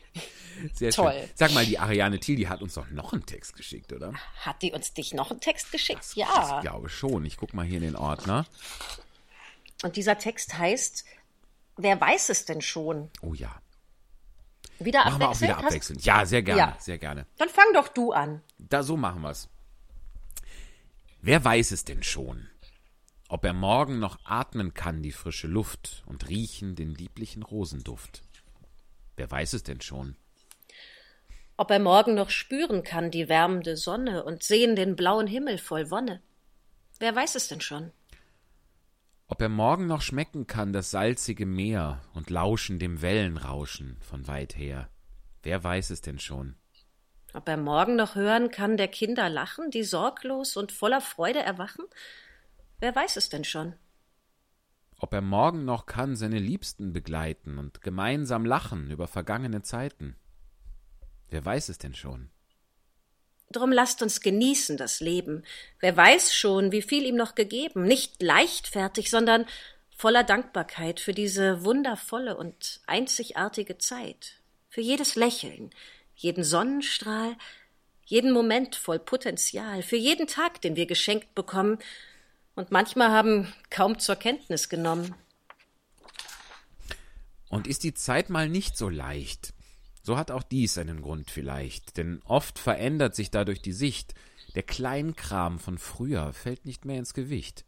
Sehr 0.74 0.92
Toll. 0.92 1.14
Schön. 1.14 1.30
Sag 1.36 1.54
mal, 1.54 1.66
die 1.66 1.80
Ariane 1.80 2.20
Thiel, 2.20 2.36
die 2.36 2.48
hat 2.48 2.62
uns 2.62 2.74
doch 2.74 2.90
noch 2.90 3.14
einen 3.14 3.26
Text 3.26 3.56
geschickt, 3.56 3.94
oder? 3.94 4.14
Hat 4.42 4.62
die 4.62 4.72
uns 4.72 4.94
dich 4.94 5.14
noch 5.14 5.32
einen 5.32 5.40
Text 5.40 5.72
geschickt? 5.72 6.00
Das, 6.00 6.16
ja. 6.16 6.58
Ich 6.58 6.62
glaube 6.62 6.90
schon. 6.90 7.26
Ich 7.26 7.38
gucke 7.38 7.56
mal 7.56 7.66
hier 7.66 7.78
in 7.78 7.84
den 7.84 7.96
Ordner. 7.96 8.46
Und 9.84 9.96
dieser 9.96 10.18
Text 10.18 10.58
heißt, 10.58 11.06
wer 11.78 12.00
weiß 12.00 12.30
es 12.30 12.46
denn 12.46 12.62
schon? 12.62 13.10
Oh 13.22 13.34
ja. 13.34 13.62
Wieder 14.80 15.06
machen 15.06 15.22
abwechselnd? 15.22 15.42
Wir 15.42 15.56
auch 15.56 15.60
wieder 15.60 15.68
abwechselnd. 15.68 16.06
Ja, 16.06 16.26
sehr 16.26 16.42
gerne, 16.44 16.60
ja. 16.60 16.78
sehr 16.80 16.98
gerne. 16.98 17.26
Dann 17.38 17.50
fang 17.50 17.66
doch 17.74 17.88
du 17.88 18.12
an. 18.12 18.42
Da, 18.58 18.84
so 18.84 18.98
machen 18.98 19.22
wir 19.22 19.32
es. 19.32 19.48
Wer 21.22 21.44
weiß 21.44 21.72
es 21.72 21.86
denn 21.86 22.02
schon? 22.04 22.48
Ob 23.32 23.46
er 23.46 23.54
morgen 23.54 24.00
noch 24.00 24.20
atmen 24.26 24.74
kann 24.74 25.02
die 25.02 25.14
frische 25.14 25.48
Luft 25.48 26.04
und 26.06 26.28
riechen 26.28 26.76
den 26.76 26.94
lieblichen 26.94 27.44
Rosenduft. 27.44 28.24
Wer 29.16 29.32
weiß 29.32 29.54
es 29.54 29.64
denn 29.64 29.80
schon? 29.80 30.18
Ob 31.56 31.72
er 31.72 31.80
morgen 31.80 32.14
noch 32.14 32.30
spüren 32.30 32.84
kann 32.84 33.10
die 33.10 33.30
wärmende 33.30 33.78
Sonne 33.78 34.26
und 34.26 34.44
sehen 34.44 34.76
den 34.76 34.98
blauen 34.98 35.28
Himmel 35.28 35.60
voll 35.60 35.90
Wonne. 35.92 36.22
Wer 37.00 37.16
weiß 37.16 37.36
es 37.36 37.48
denn 37.48 37.62
schon? 37.62 37.94
Ob 39.28 39.42
er 39.42 39.50
morgen 39.50 39.88
noch 39.88 40.02
schmecken 40.02 40.46
kann 40.46 40.74
das 40.74 40.92
salzige 40.92 41.46
Meer 41.46 42.02
und 42.14 42.30
lauschen 42.30 42.80
dem 42.80 43.02
Wellenrauschen 43.02 43.96
von 44.02 44.28
weit 44.28 44.58
her. 44.58 44.90
Wer 45.42 45.64
weiß 45.64 45.92
es 45.92 46.02
denn 46.02 46.20
schon? 46.20 46.56
Ob 47.34 47.48
er 47.48 47.56
morgen 47.56 47.96
noch 47.96 48.16
hören 48.16 48.52
kann 48.52 48.76
der 48.76 48.90
Kinder 48.90 49.30
lachen, 49.30 49.72
die 49.72 49.84
sorglos 49.84 50.58
und 50.58 50.74
voller 50.74 51.00
Freude 51.00 51.40
erwachen 51.40 51.86
Wer 52.82 52.96
weiß 52.96 53.16
es 53.18 53.30
denn 53.30 53.44
schon? 53.44 53.76
Ob 54.98 55.14
er 55.14 55.22
morgen 55.22 55.66
noch 55.66 55.86
kann 55.86 56.16
seine 56.16 56.40
Liebsten 56.40 56.94
begleiten 56.94 57.60
und 57.60 57.82
gemeinsam 57.82 58.44
lachen 58.44 58.90
über 58.90 59.08
vergangene 59.08 59.62
Zeiten. 59.62 60.16
Wer 61.30 61.46
weiß 61.46 61.70
es 61.70 61.78
denn 61.78 61.94
schon? 61.94 62.32
Drum 63.52 63.72
lasst 63.72 64.02
uns 64.02 64.22
genießen 64.22 64.78
das 64.78 65.00
Leben. 65.00 65.44
Wer 65.80 65.96
weiß 65.96 66.34
schon, 66.34 66.72
wie 66.72 66.82
viel 66.82 67.06
ihm 67.06 67.16
noch 67.16 67.36
gegeben, 67.36 67.84
nicht 67.84 68.22
leichtfertig, 68.22 69.12
sondern 69.12 69.46
voller 69.96 70.24
Dankbarkeit 70.24 71.00
für 71.00 71.14
diese 71.14 71.64
wundervolle 71.64 72.36
und 72.36 72.82
einzigartige 72.88 73.78
Zeit, 73.78 74.42
für 74.70 74.82
jedes 74.82 75.14
Lächeln, 75.16 75.70
jeden 76.16 76.44
Sonnenstrahl, 76.44 77.36
jeden 78.06 78.32
Moment 78.32 78.76
voll 78.76 78.98
Potenzial, 78.98 79.84
für 79.84 79.98
jeden 79.98 80.26
Tag, 80.26 80.62
den 80.62 80.76
wir 80.76 80.88
geschenkt 80.88 81.36
bekommen 81.36 81.78
und 82.56 82.72
manchmal 82.72 83.12
haben 83.12 83.52
kaum 83.70 84.00
zur 84.00 84.16
Kenntnis 84.16 84.70
genommen. 84.70 85.16
Und 87.50 87.68
ist 87.68 87.84
die 87.84 87.94
Zeit 87.94 88.30
mal 88.30 88.48
nicht 88.48 88.78
so 88.78 88.90
leicht, 88.90 89.54
so 90.04 90.18
hat 90.18 90.32
auch 90.32 90.44
dies 90.44 90.78
einen 90.78 91.02
Grund 91.02 91.30
vielleicht, 91.30 91.98
denn 91.98 92.22
oft 92.26 92.58
verändert 92.58 93.16
sich 93.16 93.30
dadurch 93.30 93.62
die 93.62 93.74
Sicht, 93.74 94.16
der 94.56 94.64
Kleinkram 94.64 95.60
von 95.60 95.78
früher 95.78 96.34
fällt 96.34 96.66
nicht 96.66 96.86
mehr 96.86 96.98
ins 96.98 97.14
Gewicht. 97.14 97.66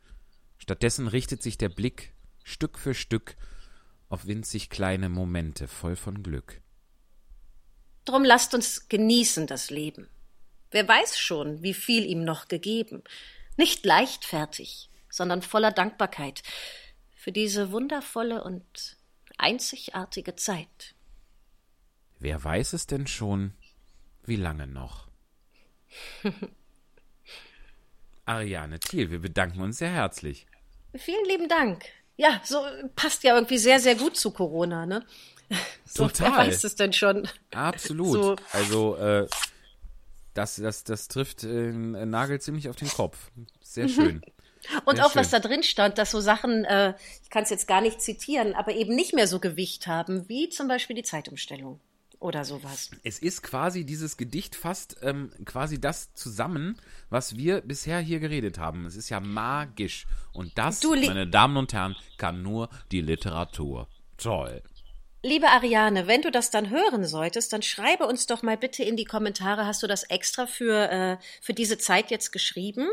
Stattdessen 0.57 1.07
richtet 1.07 1.43
sich 1.43 1.57
der 1.57 1.69
Blick 1.69 2.13
Stück 2.43 2.77
für 2.77 2.93
Stück 2.93 3.35
auf 4.09 4.25
winzig 4.25 4.69
kleine 4.69 5.09
Momente 5.09 5.67
voll 5.67 5.95
von 5.95 6.23
Glück. 6.23 6.61
Drum 8.05 8.23
lasst 8.23 8.53
uns 8.53 8.89
genießen 8.89 9.47
das 9.47 9.69
Leben. 9.69 10.09
Wer 10.71 10.87
weiß 10.87 11.17
schon, 11.19 11.61
wie 11.61 11.73
viel 11.73 12.05
ihm 12.05 12.23
noch 12.23 12.47
gegeben. 12.47 13.03
Nicht 13.57 13.85
leichtfertig, 13.85 14.89
sondern 15.09 15.41
voller 15.41 15.71
Dankbarkeit 15.71 16.43
für 17.15 17.31
diese 17.31 17.71
wundervolle 17.71 18.43
und 18.43 18.97
einzigartige 19.37 20.35
Zeit. 20.35 20.95
Wer 22.19 22.43
weiß 22.43 22.73
es 22.73 22.87
denn 22.87 23.07
schon, 23.07 23.53
wie 24.23 24.35
lange 24.35 24.67
noch? 24.67 25.07
Ariane 28.25 28.79
Thiel, 28.79 29.11
wir 29.11 29.19
bedanken 29.19 29.61
uns 29.61 29.77
sehr 29.79 29.91
herzlich. 29.91 30.47
Vielen 30.95 31.25
lieben 31.25 31.49
Dank. 31.49 31.85
Ja, 32.15 32.41
so 32.43 32.63
passt 32.95 33.23
ja 33.23 33.35
irgendwie 33.35 33.57
sehr, 33.57 33.79
sehr 33.79 33.95
gut 33.95 34.15
zu 34.15 34.31
Corona, 34.31 34.85
ne? 34.85 35.05
So, 35.85 36.07
Total. 36.07 36.31
Wer 36.31 36.37
weiß 36.37 36.63
es 36.63 36.75
denn 36.75 36.93
schon? 36.93 37.27
Absolut. 37.51 38.13
So. 38.13 38.35
Also, 38.53 38.95
äh, 38.95 39.27
das, 40.33 40.55
das, 40.55 40.83
das 40.83 41.07
trifft 41.07 41.43
äh, 41.43 41.71
Nagel 41.71 42.41
ziemlich 42.41 42.69
auf 42.69 42.75
den 42.75 42.89
Kopf. 42.89 43.31
Sehr 43.61 43.87
schön. 43.87 44.21
Und 44.85 44.95
Sehr 44.95 45.05
auch 45.05 45.11
schön. 45.11 45.19
was 45.19 45.29
da 45.29 45.39
drin 45.39 45.63
stand, 45.63 45.97
dass 45.97 46.11
so 46.11 46.21
Sachen, 46.21 46.63
äh, 46.65 46.93
ich 47.21 47.29
kann 47.29 47.43
es 47.43 47.49
jetzt 47.49 47.67
gar 47.67 47.81
nicht 47.81 48.01
zitieren, 48.01 48.53
aber 48.53 48.73
eben 48.73 48.95
nicht 48.95 49.13
mehr 49.13 49.27
so 49.27 49.39
Gewicht 49.39 49.87
haben, 49.87 50.27
wie 50.29 50.49
zum 50.49 50.67
Beispiel 50.67 50.95
die 50.95 51.03
Zeitumstellung 51.03 51.79
oder 52.19 52.45
sowas. 52.45 52.89
Es 53.03 53.19
ist 53.19 53.43
quasi 53.43 53.83
dieses 53.83 54.15
Gedicht 54.15 54.55
fast 54.55 54.95
ähm, 55.01 55.31
quasi 55.43 55.81
das 55.81 56.13
zusammen, 56.13 56.77
was 57.09 57.35
wir 57.35 57.59
bisher 57.61 57.99
hier 57.99 58.21
geredet 58.21 58.57
haben. 58.57 58.85
Es 58.85 58.95
ist 58.95 59.09
ja 59.09 59.19
magisch. 59.19 60.07
Und 60.31 60.57
das, 60.57 60.81
meine 60.83 61.27
Damen 61.27 61.57
und 61.57 61.73
Herren, 61.73 61.97
kann 62.17 62.41
nur 62.41 62.69
die 62.91 63.01
Literatur. 63.01 63.89
Toll. 64.15 64.63
Liebe 65.25 65.47
Ariane, 65.47 66.05
wenn 66.05 66.21
du 66.21 66.31
das 66.31 66.49
dann 66.49 66.69
hören 66.69 67.05
solltest, 67.05 67.53
dann 67.53 67.61
schreibe 67.61 68.07
uns 68.07 68.25
doch 68.25 68.43
mal 68.43 68.57
bitte 68.57 68.83
in 68.83 68.97
die 68.97 69.05
Kommentare, 69.05 69.65
hast 69.65 69.81
du 69.81 69.87
das 69.87 70.03
extra 70.03 70.47
für, 70.47 70.91
äh, 70.91 71.17
für 71.39 71.53
diese 71.53 71.77
Zeit 71.77 72.11
jetzt 72.11 72.31
geschrieben? 72.33 72.89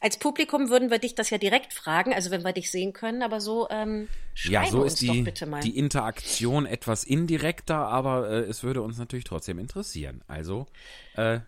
Als 0.00 0.16
Publikum 0.16 0.68
würden 0.68 0.92
wir 0.92 1.00
dich 1.00 1.16
das 1.16 1.30
ja 1.30 1.38
direkt 1.38 1.72
fragen, 1.72 2.14
also 2.14 2.30
wenn 2.30 2.42
wir 2.42 2.52
dich 2.52 2.70
sehen 2.70 2.92
können, 2.92 3.20
aber 3.20 3.40
so 3.40 3.66
ähm, 3.68 4.06
schreibe 4.34 4.52
ja, 4.52 4.70
so 4.70 4.82
uns 4.82 4.92
ist 4.92 5.02
die, 5.02 5.06
doch 5.08 5.24
bitte 5.24 5.46
mal. 5.46 5.60
die 5.60 5.76
Interaktion 5.76 6.66
etwas 6.66 7.02
indirekter, 7.02 7.88
aber 7.88 8.30
äh, 8.30 8.40
es 8.42 8.62
würde 8.62 8.80
uns 8.80 8.98
natürlich 8.98 9.24
trotzdem 9.24 9.58
interessieren. 9.58 10.22
Also 10.28 10.68
äh, 11.16 11.40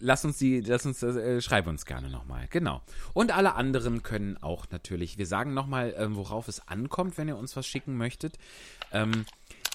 lass 0.00 0.24
uns 0.24 0.38
die, 0.38 0.60
lass 0.60 0.86
uns, 0.86 1.02
äh, 1.02 1.40
schreib 1.40 1.66
uns 1.66 1.84
gerne 1.86 2.10
nochmal. 2.10 2.46
Genau. 2.50 2.82
Und 3.14 3.36
alle 3.36 3.54
anderen 3.54 4.02
können 4.02 4.36
auch 4.42 4.66
natürlich, 4.70 5.18
wir 5.18 5.26
sagen 5.26 5.54
nochmal, 5.54 5.94
äh, 5.94 6.14
worauf 6.14 6.48
es 6.48 6.66
ankommt, 6.68 7.18
wenn 7.18 7.28
ihr 7.28 7.36
uns 7.36 7.56
was 7.56 7.66
schicken 7.66 7.96
möchtet. 7.96 8.38
Ähm, 8.92 9.24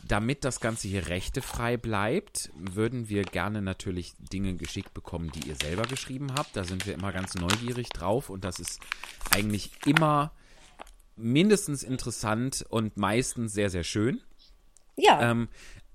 damit 0.05 0.43
das 0.43 0.59
Ganze 0.59 0.87
hier 0.89 1.07
rechtefrei 1.07 1.77
bleibt, 1.77 2.51
würden 2.55 3.07
wir 3.07 3.23
gerne 3.23 3.61
natürlich 3.61 4.13
Dinge 4.17 4.55
geschickt 4.55 4.93
bekommen, 4.93 5.31
die 5.31 5.47
ihr 5.47 5.55
selber 5.55 5.83
geschrieben 5.83 6.33
habt. 6.37 6.55
Da 6.57 6.65
sind 6.65 6.85
wir 6.85 6.93
immer 6.93 7.13
ganz 7.13 7.35
neugierig 7.35 7.89
drauf 7.89 8.29
und 8.29 8.43
das 8.43 8.59
ist 8.59 8.81
eigentlich 9.31 9.71
immer 9.85 10.33
mindestens 11.15 11.83
interessant 11.83 12.65
und 12.69 12.97
meistens 12.97 13.53
sehr, 13.53 13.69
sehr 13.69 13.83
schön. 13.83 14.21
Ja. 14.95 15.31
Ähm, 15.31 15.47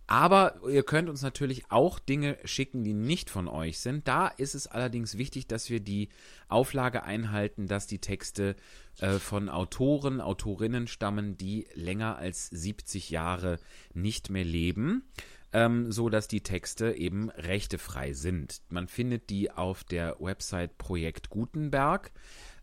aber 0.08 0.58
ihr 0.66 0.84
könnt 0.84 1.10
uns 1.10 1.20
natürlich 1.20 1.70
auch 1.70 1.98
Dinge 1.98 2.38
schicken, 2.44 2.82
die 2.82 2.94
nicht 2.94 3.28
von 3.28 3.46
euch 3.46 3.78
sind. 3.78 4.08
Da 4.08 4.28
ist 4.28 4.54
es 4.54 4.66
allerdings 4.66 5.18
wichtig, 5.18 5.46
dass 5.46 5.68
wir 5.68 5.80
die 5.80 6.08
Auflage 6.48 7.02
einhalten, 7.02 7.66
dass 7.66 7.86
die 7.86 7.98
Texte 7.98 8.56
äh, 9.00 9.18
von 9.18 9.50
Autoren, 9.50 10.22
Autorinnen 10.22 10.86
stammen, 10.86 11.36
die 11.36 11.68
länger 11.74 12.16
als 12.16 12.48
70 12.48 13.10
Jahre 13.10 13.58
nicht 13.92 14.30
mehr 14.30 14.44
leben. 14.44 15.04
Ähm, 15.52 15.92
so 15.92 16.10
dass 16.10 16.28
die 16.28 16.42
Texte 16.42 16.92
eben 16.92 17.30
rechtefrei 17.30 18.12
sind. 18.12 18.60
Man 18.68 18.86
findet 18.86 19.30
die 19.30 19.50
auf 19.50 19.82
der 19.82 20.16
Website 20.20 20.76
Projekt 20.76 21.30
Gutenberg. 21.30 22.12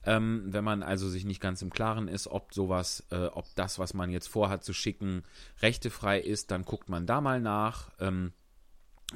Ähm, 0.05 0.43
wenn 0.47 0.63
man 0.63 0.83
also 0.83 1.09
sich 1.09 1.25
nicht 1.25 1.41
ganz 1.41 1.61
im 1.61 1.71
Klaren 1.71 2.07
ist, 2.07 2.27
ob 2.27 2.53
sowas, 2.53 3.05
äh, 3.11 3.25
ob 3.25 3.45
das, 3.55 3.79
was 3.79 3.93
man 3.93 4.11
jetzt 4.11 4.27
vorhat 4.27 4.63
zu 4.63 4.73
schicken, 4.73 5.23
rechtefrei 5.61 6.19
ist, 6.19 6.51
dann 6.51 6.63
guckt 6.63 6.89
man 6.89 7.05
da 7.05 7.21
mal 7.21 7.41
nach 7.41 7.91
ähm, 7.99 8.33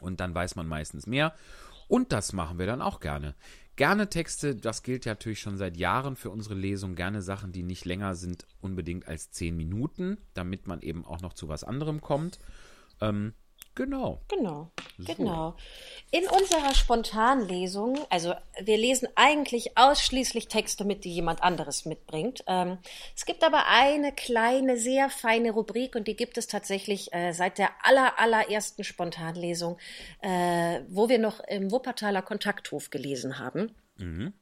und 0.02 0.20
dann 0.20 0.34
weiß 0.34 0.56
man 0.56 0.68
meistens 0.68 1.06
mehr. 1.06 1.34
Und 1.88 2.12
das 2.12 2.34
machen 2.34 2.60
wir 2.60 2.66
dann 2.66 2.82
auch 2.82 3.00
gerne. 3.00 3.36
Gerne 3.76 4.10
Texte, 4.10 4.56
das 4.56 4.84
gilt 4.84 5.06
ja 5.06 5.14
natürlich 5.14 5.40
schon 5.40 5.58
seit 5.58 5.78
Jahren 5.78 6.16
für 6.16 6.32
unsere 6.32 6.56
Lesung, 6.56 6.96
gerne 6.96 7.22
Sachen, 7.22 7.52
die 7.52 7.64
nicht 7.64 7.86
länger 7.86 8.16
sind 8.16 8.46
unbedingt 8.60 9.08
als 9.08 9.32
10 9.32 9.56
Minuten, 9.56 10.18
damit 10.34 10.68
man 10.68 10.82
eben 10.82 11.06
auch 11.06 11.22
noch 11.22 11.34
zu 11.34 11.48
was 11.48 11.64
anderem 11.64 12.02
kommt. 12.02 12.40
Ähm, 13.00 13.34
Genau. 13.80 14.20
Genau, 14.28 14.74
so. 14.98 15.14
genau. 15.14 15.56
In 16.12 16.28
unserer 16.28 16.76
Spontanlesung, 16.76 17.98
also 18.10 18.34
wir 18.62 18.76
lesen 18.76 19.08
eigentlich 19.16 19.78
ausschließlich 19.78 20.50
Texte 20.50 20.84
mit, 20.84 21.06
die 21.06 21.14
jemand 21.14 21.42
anderes 21.42 21.86
mitbringt. 21.86 22.44
Ähm, 22.48 22.80
es 23.16 23.26
gibt 23.26 23.42
aber 23.42 23.68
eine 23.68 24.12
kleine, 24.12 24.76
sehr 24.76 25.10
feine 25.10 25.52
Rubrik 25.52 25.96
und 25.96 26.10
die 26.10 26.18
gibt 26.18 26.38
es 26.38 26.48
tatsächlich 26.48 27.14
äh, 27.14 27.32
seit 27.32 27.58
der 27.58 27.70
aller, 27.82 28.20
allerersten 28.20 28.84
Spontanlesung, 28.84 29.78
äh, 30.24 30.82
wo 30.90 31.08
wir 31.08 31.18
noch 31.20 31.40
im 31.48 31.72
Wuppertaler 31.72 32.22
Kontakthof 32.22 32.90
gelesen 32.90 33.40
haben. 33.40 33.74
Mhm. 33.96 34.34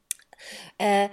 Äh, 0.78 1.10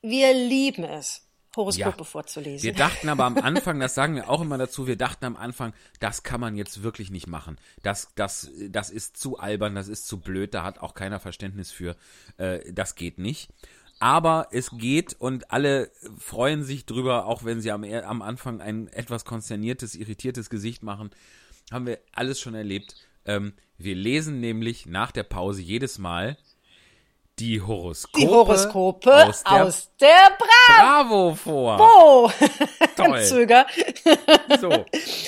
wir 0.00 0.32
lieben 0.32 0.84
es, 0.84 1.27
Horoskope 1.58 1.98
ja. 1.98 2.04
vorzulesen. 2.04 2.62
Wir 2.62 2.72
dachten 2.72 3.08
aber 3.08 3.24
am 3.24 3.36
Anfang, 3.36 3.78
das 3.80 3.94
sagen 3.94 4.14
wir 4.14 4.30
auch 4.30 4.40
immer 4.40 4.56
dazu, 4.56 4.86
wir 4.86 4.96
dachten 4.96 5.24
am 5.24 5.36
Anfang, 5.36 5.74
das 6.00 6.22
kann 6.22 6.40
man 6.40 6.56
jetzt 6.56 6.82
wirklich 6.82 7.10
nicht 7.10 7.26
machen. 7.26 7.58
Das, 7.82 8.08
das, 8.14 8.50
das 8.70 8.90
ist 8.90 9.16
zu 9.16 9.38
albern, 9.38 9.74
das 9.74 9.88
ist 9.88 10.06
zu 10.06 10.20
blöd, 10.20 10.54
da 10.54 10.62
hat 10.62 10.78
auch 10.78 10.94
keiner 10.94 11.20
Verständnis 11.20 11.70
für. 11.70 11.96
Äh, 12.38 12.72
das 12.72 12.94
geht 12.94 13.18
nicht. 13.18 13.50
Aber 14.00 14.48
es 14.52 14.70
geht 14.70 15.14
und 15.18 15.50
alle 15.50 15.90
freuen 16.18 16.62
sich 16.62 16.86
drüber, 16.86 17.26
auch 17.26 17.44
wenn 17.44 17.60
sie 17.60 17.72
am, 17.72 17.82
am 17.82 18.22
Anfang 18.22 18.60
ein 18.60 18.86
etwas 18.88 19.24
konsterniertes, 19.24 19.96
irritiertes 19.96 20.50
Gesicht 20.50 20.84
machen. 20.84 21.10
Haben 21.72 21.86
wir 21.86 21.98
alles 22.12 22.40
schon 22.40 22.54
erlebt. 22.54 22.94
Ähm, 23.24 23.54
wir 23.76 23.96
lesen 23.96 24.40
nämlich 24.40 24.86
nach 24.86 25.10
der 25.10 25.24
Pause 25.24 25.62
jedes 25.62 25.98
Mal 25.98 26.36
die 27.38 27.60
Horoskope, 27.60 28.18
die 28.18 28.28
Horoskope 28.28 29.26
aus 29.28 29.44
der, 29.44 29.64
aus 29.64 29.90
der 30.00 30.36
Bra 30.38 31.04
Bravo 31.04 31.34
vor. 31.34 31.76
Bo. 31.76 32.30
Toll. 32.96 33.22
Zöger. 33.22 33.66
So. 34.60 34.84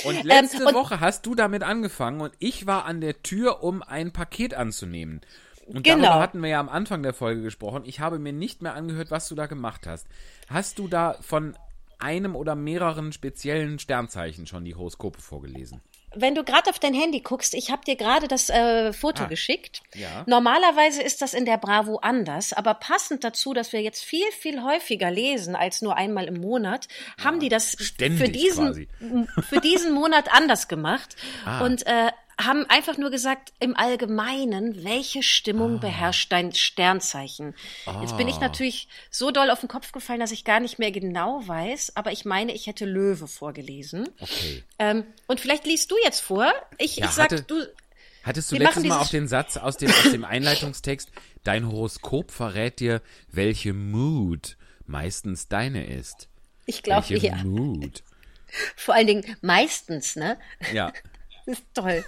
Und 0.09 0.25
letzte 0.25 0.63
ähm, 0.63 0.67
und 0.69 0.75
Woche 0.75 1.01
hast 1.01 1.27
du 1.27 1.35
damit 1.35 1.63
angefangen 1.63 2.21
und 2.21 2.33
ich 2.39 2.67
war 2.67 2.85
an 2.85 3.01
der 3.01 3.23
Tür, 3.23 3.63
um 3.63 3.83
ein 3.83 4.13
Paket 4.13 4.55
anzunehmen. 4.55 5.21
Und 5.67 5.85
genau. 5.85 6.03
darüber 6.03 6.21
hatten 6.21 6.43
wir 6.43 6.51
ja 6.51 6.61
am 6.61 6.69
Anfang 6.69 7.03
der 7.03 7.15
Folge 7.15 7.43
gesprochen. 7.43 7.83
Ich 7.85 8.01
habe 8.01 8.19
mir 8.19 8.33
nicht 8.33 8.61
mehr 8.61 8.75
angehört, 8.75 9.11
was 9.11 9.29
du 9.29 9.35
da 9.35 9.47
gemacht 9.47 9.87
hast. 9.87 10.07
Hast 10.49 10.79
du 10.79 10.89
da 10.89 11.17
von 11.21 11.57
einem 11.99 12.35
oder 12.35 12.57
mehreren 12.57 13.13
speziellen 13.13 13.79
Sternzeichen 13.79 14.47
schon 14.47 14.65
die 14.65 14.75
Horoskope 14.75 15.21
vorgelesen? 15.21 15.81
Wenn 16.15 16.35
du 16.35 16.45
gerade 16.45 16.71
auf 16.71 16.79
dein 16.79 16.95
Handy 16.95 17.21
guckst, 17.21 17.55
ich 17.55 17.71
habe 17.71 17.85
dir 17.85 17.97
gerade 17.97 18.27
das 18.27 18.51
äh, 18.51 18.93
Foto 18.93 19.25
ah, 19.25 19.27
geschickt. 19.27 19.83
Ja. 19.95 20.25
Normalerweise 20.27 21.03
ist 21.03 21.23
das 21.23 21.35
in 21.35 21.45
der 21.45 21.57
Bravo 21.57 21.97
anders, 21.97 22.53
aber 22.53 22.75
passend 22.75 23.23
dazu, 23.23 23.55
dass 23.55 23.73
wir 23.73 23.81
jetzt 23.81 24.03
viel, 24.03 24.31
viel 24.33 24.63
häufiger 24.63 25.11
lesen 25.11 25.55
als 25.55 25.83
nur 25.83 25.97
einmal 25.97 26.27
im 26.27 26.41
Monat, 26.41 26.89
ja, 27.19 27.25
haben 27.25 27.41
die 27.41 27.49
das 27.49 27.77
für 27.77 28.29
diesen, 28.29 28.89
für 29.49 29.61
diesen 29.61 29.93
Monat 29.93 30.33
anders 30.33 30.69
gemacht. 30.69 31.17
Ah. 31.45 31.65
Und 31.65 31.87
äh, 31.87 32.11
haben 32.45 32.65
einfach 32.69 32.97
nur 32.97 33.11
gesagt, 33.11 33.53
im 33.61 33.77
Allgemeinen, 33.77 34.85
welche 34.85 35.23
Stimmung 35.23 35.77
ah. 35.77 35.79
beherrscht 35.79 36.33
dein 36.33 36.53
Sternzeichen? 36.53 37.55
Ah. 37.87 38.01
Jetzt 38.01 38.17
bin 38.17 38.29
ich 38.29 38.37
ah. 38.37 38.41
natürlich 38.41 38.89
so 39.11 39.31
doll 39.31 39.51
auf 39.51 39.61
den 39.61 39.69
Kopf 39.69 39.93
gefallen, 39.93 40.21
dass 40.21 40.33
ich 40.33 40.45
gar 40.45 40.61
nicht 40.61 40.79
mehr 40.79 40.91
genau 40.91 41.47
weiß, 41.47 41.97
aber 41.97 42.13
ich 42.13 42.25
meine, 42.25 42.53
ich 42.53 42.67
hätte 42.67 42.85
Löwe 42.85 43.27
vorgelesen. 43.27 44.09
Okay. 44.21 44.65
Ähm, 44.79 45.05
und 45.27 45.41
vielleicht 45.41 45.67
liest 45.67 45.91
du 45.91 45.97
jetzt 46.03 46.21
vor. 46.21 46.53
Ich, 46.79 46.97
ja, 46.97 47.07
ich 47.07 47.13
sag, 47.13 47.33
hatte, 47.33 47.43
du. 47.43 47.67
Hattest 48.23 48.53
du 48.53 48.57
letztes 48.57 48.85
Mal 48.85 49.01
auch 49.01 49.09
den 49.09 49.29
Satz 49.29 49.57
aus 49.57 49.77
dem, 49.77 49.91
aus 49.91 50.11
dem 50.11 50.25
Einleitungstext, 50.25 51.11
dein 51.43 51.67
Horoskop 51.67 52.31
verrät 52.31 52.81
dir, 52.81 53.01
welche 53.29 53.73
Mood 53.73 54.57
meistens 54.87 55.49
deine 55.49 55.87
ist? 55.87 56.29
Ich 56.67 56.83
glaube, 56.83 57.15
ja. 57.17 57.37
Mood. 57.37 58.03
Vor 58.77 58.95
allen 58.95 59.07
Dingen 59.07 59.37
meistens, 59.41 60.17
ne? 60.17 60.39
Ja. 60.73 60.93
Ist 61.51 61.65
toll. 61.75 62.05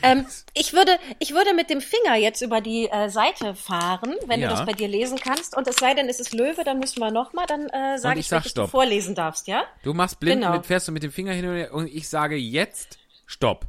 Ähm, 0.00 0.26
ich, 0.54 0.72
würde, 0.72 0.98
ich 1.18 1.32
würde 1.32 1.54
mit 1.54 1.70
dem 1.70 1.80
Finger 1.80 2.16
jetzt 2.16 2.40
über 2.40 2.60
die 2.60 2.88
äh, 2.88 3.08
Seite 3.08 3.54
fahren, 3.54 4.16
wenn 4.26 4.40
ja. 4.40 4.48
du 4.48 4.54
das 4.54 4.66
bei 4.66 4.72
dir 4.72 4.88
lesen 4.88 5.18
kannst. 5.18 5.56
Und 5.56 5.68
es 5.68 5.76
sei 5.76 5.94
denn, 5.94 6.08
es 6.08 6.18
ist 6.18 6.32
Löwe, 6.32 6.64
dann 6.64 6.78
müssen 6.78 7.00
wir 7.00 7.10
nochmal, 7.10 7.46
dann 7.46 7.68
äh, 7.68 7.98
sage 7.98 8.18
ich, 8.18 8.26
ich 8.26 8.28
sag, 8.28 8.42
du 8.42 8.66
vorlesen 8.66 9.14
darfst, 9.14 9.46
ja? 9.46 9.64
Du 9.82 9.92
machst 9.92 10.18
blind, 10.18 10.42
genau. 10.42 10.54
mit, 10.54 10.66
fährst 10.66 10.88
du 10.88 10.92
mit 10.92 11.02
dem 11.02 11.12
Finger 11.12 11.32
hin 11.32 11.46
und, 11.46 11.56
her 11.56 11.74
und 11.74 11.86
ich 11.86 12.08
sage 12.08 12.36
jetzt 12.36 12.98
Stopp. 13.26 13.66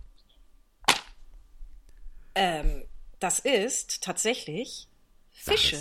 Ähm, 2.36 2.86
das 3.20 3.40
ist 3.40 4.02
tatsächlich 4.02 4.88
Fische. 5.32 5.78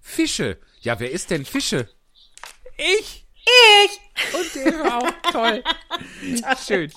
Fische? 0.00 0.58
Ja, 0.80 0.98
wer 0.98 1.10
ist 1.10 1.30
denn 1.30 1.44
Fische? 1.44 1.88
Ich! 2.76 3.26
Ich! 3.44 4.34
Und 4.34 4.54
der 4.54 4.96
auch. 4.96 5.32
Toll. 5.32 5.64
Schön. 6.66 6.92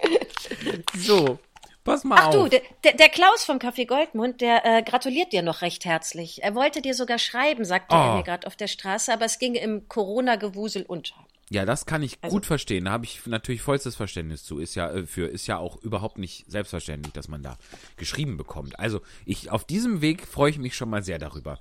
So, 0.96 1.40
Pass 1.86 2.04
mal 2.04 2.18
Ach 2.20 2.28
auf. 2.30 2.50
du, 2.50 2.60
der, 2.84 2.94
der 2.94 3.10
Klaus 3.10 3.46
vom 3.46 3.58
Café 3.58 3.86
Goldmund, 3.86 4.42
der 4.42 4.66
äh, 4.66 4.82
gratuliert 4.82 5.32
dir 5.32 5.44
noch 5.44 5.62
recht 5.62 5.86
herzlich. 5.86 6.42
Er 6.44 6.56
wollte 6.56 6.82
dir 6.82 6.96
sogar 6.96 7.20
schreiben, 7.20 7.64
sagte 7.64 7.96
oh. 7.96 8.00
er 8.00 8.16
mir 8.18 8.24
gerade 8.24 8.48
auf 8.48 8.56
der 8.56 8.68
Straße, 8.68 9.14
aber 9.14 9.26
es 9.26 9.38
ging 9.38 9.54
im 9.54 9.88
Corona-Gewusel 9.88 10.84
unter. 10.84 11.16
Ja, 11.52 11.64
das 11.64 11.86
kann 11.86 12.02
ich 12.02 12.18
also, 12.22 12.36
gut 12.36 12.48
verstehen. 12.48 12.86
Da 12.86 12.92
habe 12.92 13.06
ich 13.06 13.28
natürlich 13.28 13.62
vollstes 13.62 13.96
Verständnis 13.96 14.44
zu. 14.44 14.58
Ist 14.58 14.74
ja 14.74 14.90
äh, 14.90 15.06
für 15.06 15.28
ist 15.28 15.46
ja 15.46 15.60
auch 15.60 15.78
überhaupt 15.78 16.18
nicht 16.18 16.50
selbstverständlich, 16.50 17.14
dass 17.14 17.28
man 17.28 17.44
da 17.44 17.56
geschrieben 17.98 18.36
bekommt. 18.36 18.80
Also 18.80 19.02
ich 19.26 19.52
auf 19.52 19.64
diesem 19.64 20.02
Weg 20.02 20.26
freue 20.26 20.50
ich 20.50 20.58
mich 20.58 20.76
schon 20.76 20.90
mal 20.90 21.04
sehr 21.04 21.20
darüber. 21.20 21.60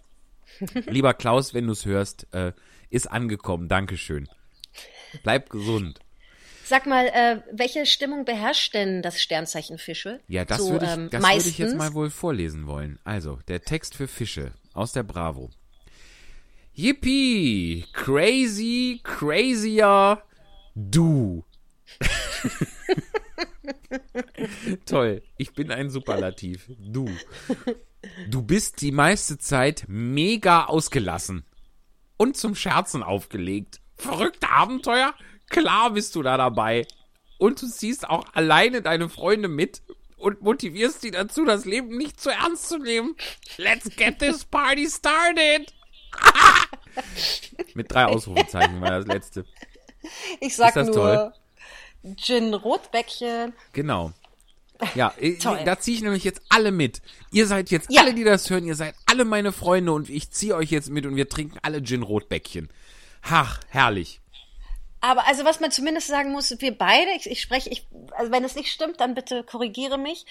Lieber 0.86 1.12
Klaus, 1.12 1.52
wenn 1.52 1.66
du 1.66 1.74
es 1.74 1.84
hörst, 1.84 2.32
äh, 2.32 2.54
ist 2.88 3.10
angekommen. 3.10 3.68
Dankeschön. 3.68 4.26
Bleib 5.22 5.50
gesund. 5.50 6.00
Sag 6.64 6.86
mal, 6.86 7.06
äh, 7.06 7.42
welche 7.52 7.84
Stimmung 7.84 8.24
beherrscht 8.24 8.72
denn 8.72 9.02
das 9.02 9.20
Sternzeichen 9.20 9.76
Fische? 9.76 10.20
Ja, 10.28 10.46
das 10.46 10.58
so, 10.58 10.70
würde 10.70 10.86
ich, 10.86 10.92
ähm, 10.92 11.10
das 11.10 11.22
würde 11.22 11.48
ich 11.48 11.58
jetzt 11.58 11.76
mal 11.76 11.92
wohl 11.92 12.08
vorlesen 12.08 12.66
wollen. 12.66 12.98
Also, 13.04 13.38
der 13.48 13.62
Text 13.62 13.94
für 13.94 14.08
Fische 14.08 14.52
aus 14.72 14.92
der 14.92 15.02
Bravo. 15.02 15.50
Yippie! 16.72 17.84
Crazy, 17.92 19.00
crazier, 19.04 20.22
du. 20.74 21.44
Toll, 24.86 25.22
ich 25.36 25.52
bin 25.52 25.70
ein 25.70 25.90
Superlativ. 25.90 26.70
Du. 26.78 27.08
Du 28.28 28.42
bist 28.42 28.80
die 28.80 28.92
meiste 28.92 29.38
Zeit 29.38 29.84
mega 29.86 30.64
ausgelassen 30.64 31.44
und 32.16 32.36
zum 32.36 32.54
Scherzen 32.54 33.02
aufgelegt. 33.02 33.80
Verrückte 33.96 34.50
Abenteuer, 34.50 35.14
Klar 35.48 35.90
bist 35.90 36.14
du 36.14 36.22
da 36.22 36.36
dabei. 36.36 36.86
Und 37.38 37.60
du 37.60 37.66
ziehst 37.66 38.08
auch 38.08 38.24
alleine 38.32 38.82
deine 38.82 39.08
Freunde 39.08 39.48
mit 39.48 39.82
und 40.16 40.40
motivierst 40.40 41.02
sie 41.02 41.10
dazu, 41.10 41.44
das 41.44 41.64
Leben 41.64 41.96
nicht 41.96 42.20
zu 42.20 42.30
ernst 42.30 42.68
zu 42.68 42.78
nehmen. 42.78 43.16
Let's 43.58 43.94
get 43.96 44.18
this 44.18 44.44
party 44.44 44.88
started. 44.88 45.72
mit 47.74 47.92
drei 47.92 48.06
Ausrufezeichen 48.06 48.80
war 48.80 48.90
das 48.90 49.06
letzte. 49.06 49.44
Ich 50.40 50.56
sag 50.56 50.76
nur 50.76 50.92
toll? 50.92 51.32
Gin 52.16 52.54
Rotbäckchen. 52.54 53.52
Genau. 53.72 54.12
Ja, 54.94 55.14
da 55.64 55.78
ziehe 55.78 55.96
ich 55.96 56.02
nämlich 56.02 56.24
jetzt 56.24 56.42
alle 56.48 56.72
mit. 56.72 57.00
Ihr 57.30 57.46
seid 57.46 57.70
jetzt 57.70 57.90
ja. 57.90 58.02
alle, 58.02 58.14
die 58.14 58.24
das 58.24 58.50
hören, 58.50 58.64
ihr 58.64 58.74
seid 58.74 58.94
alle 59.06 59.24
meine 59.24 59.52
Freunde 59.52 59.92
und 59.92 60.10
ich 60.10 60.30
ziehe 60.30 60.54
euch 60.54 60.70
jetzt 60.70 60.90
mit 60.90 61.06
und 61.06 61.16
wir 61.16 61.28
trinken 61.28 61.58
alle 61.62 61.82
Gin 61.82 62.02
Rotbäckchen. 62.02 62.68
Ach, 63.22 63.60
herrlich. 63.68 64.20
Aber 65.04 65.26
also 65.26 65.44
was 65.44 65.60
man 65.60 65.70
zumindest 65.70 66.06
sagen 66.06 66.32
muss, 66.32 66.58
wir 66.60 66.78
beide, 66.78 67.10
ich, 67.14 67.30
ich 67.30 67.42
spreche, 67.42 67.68
ich, 67.68 67.86
also 68.16 68.32
wenn 68.32 68.42
es 68.42 68.54
nicht 68.54 68.72
stimmt, 68.72 69.02
dann 69.02 69.14
bitte 69.14 69.42
korrigiere 69.42 69.98
mich. 69.98 70.24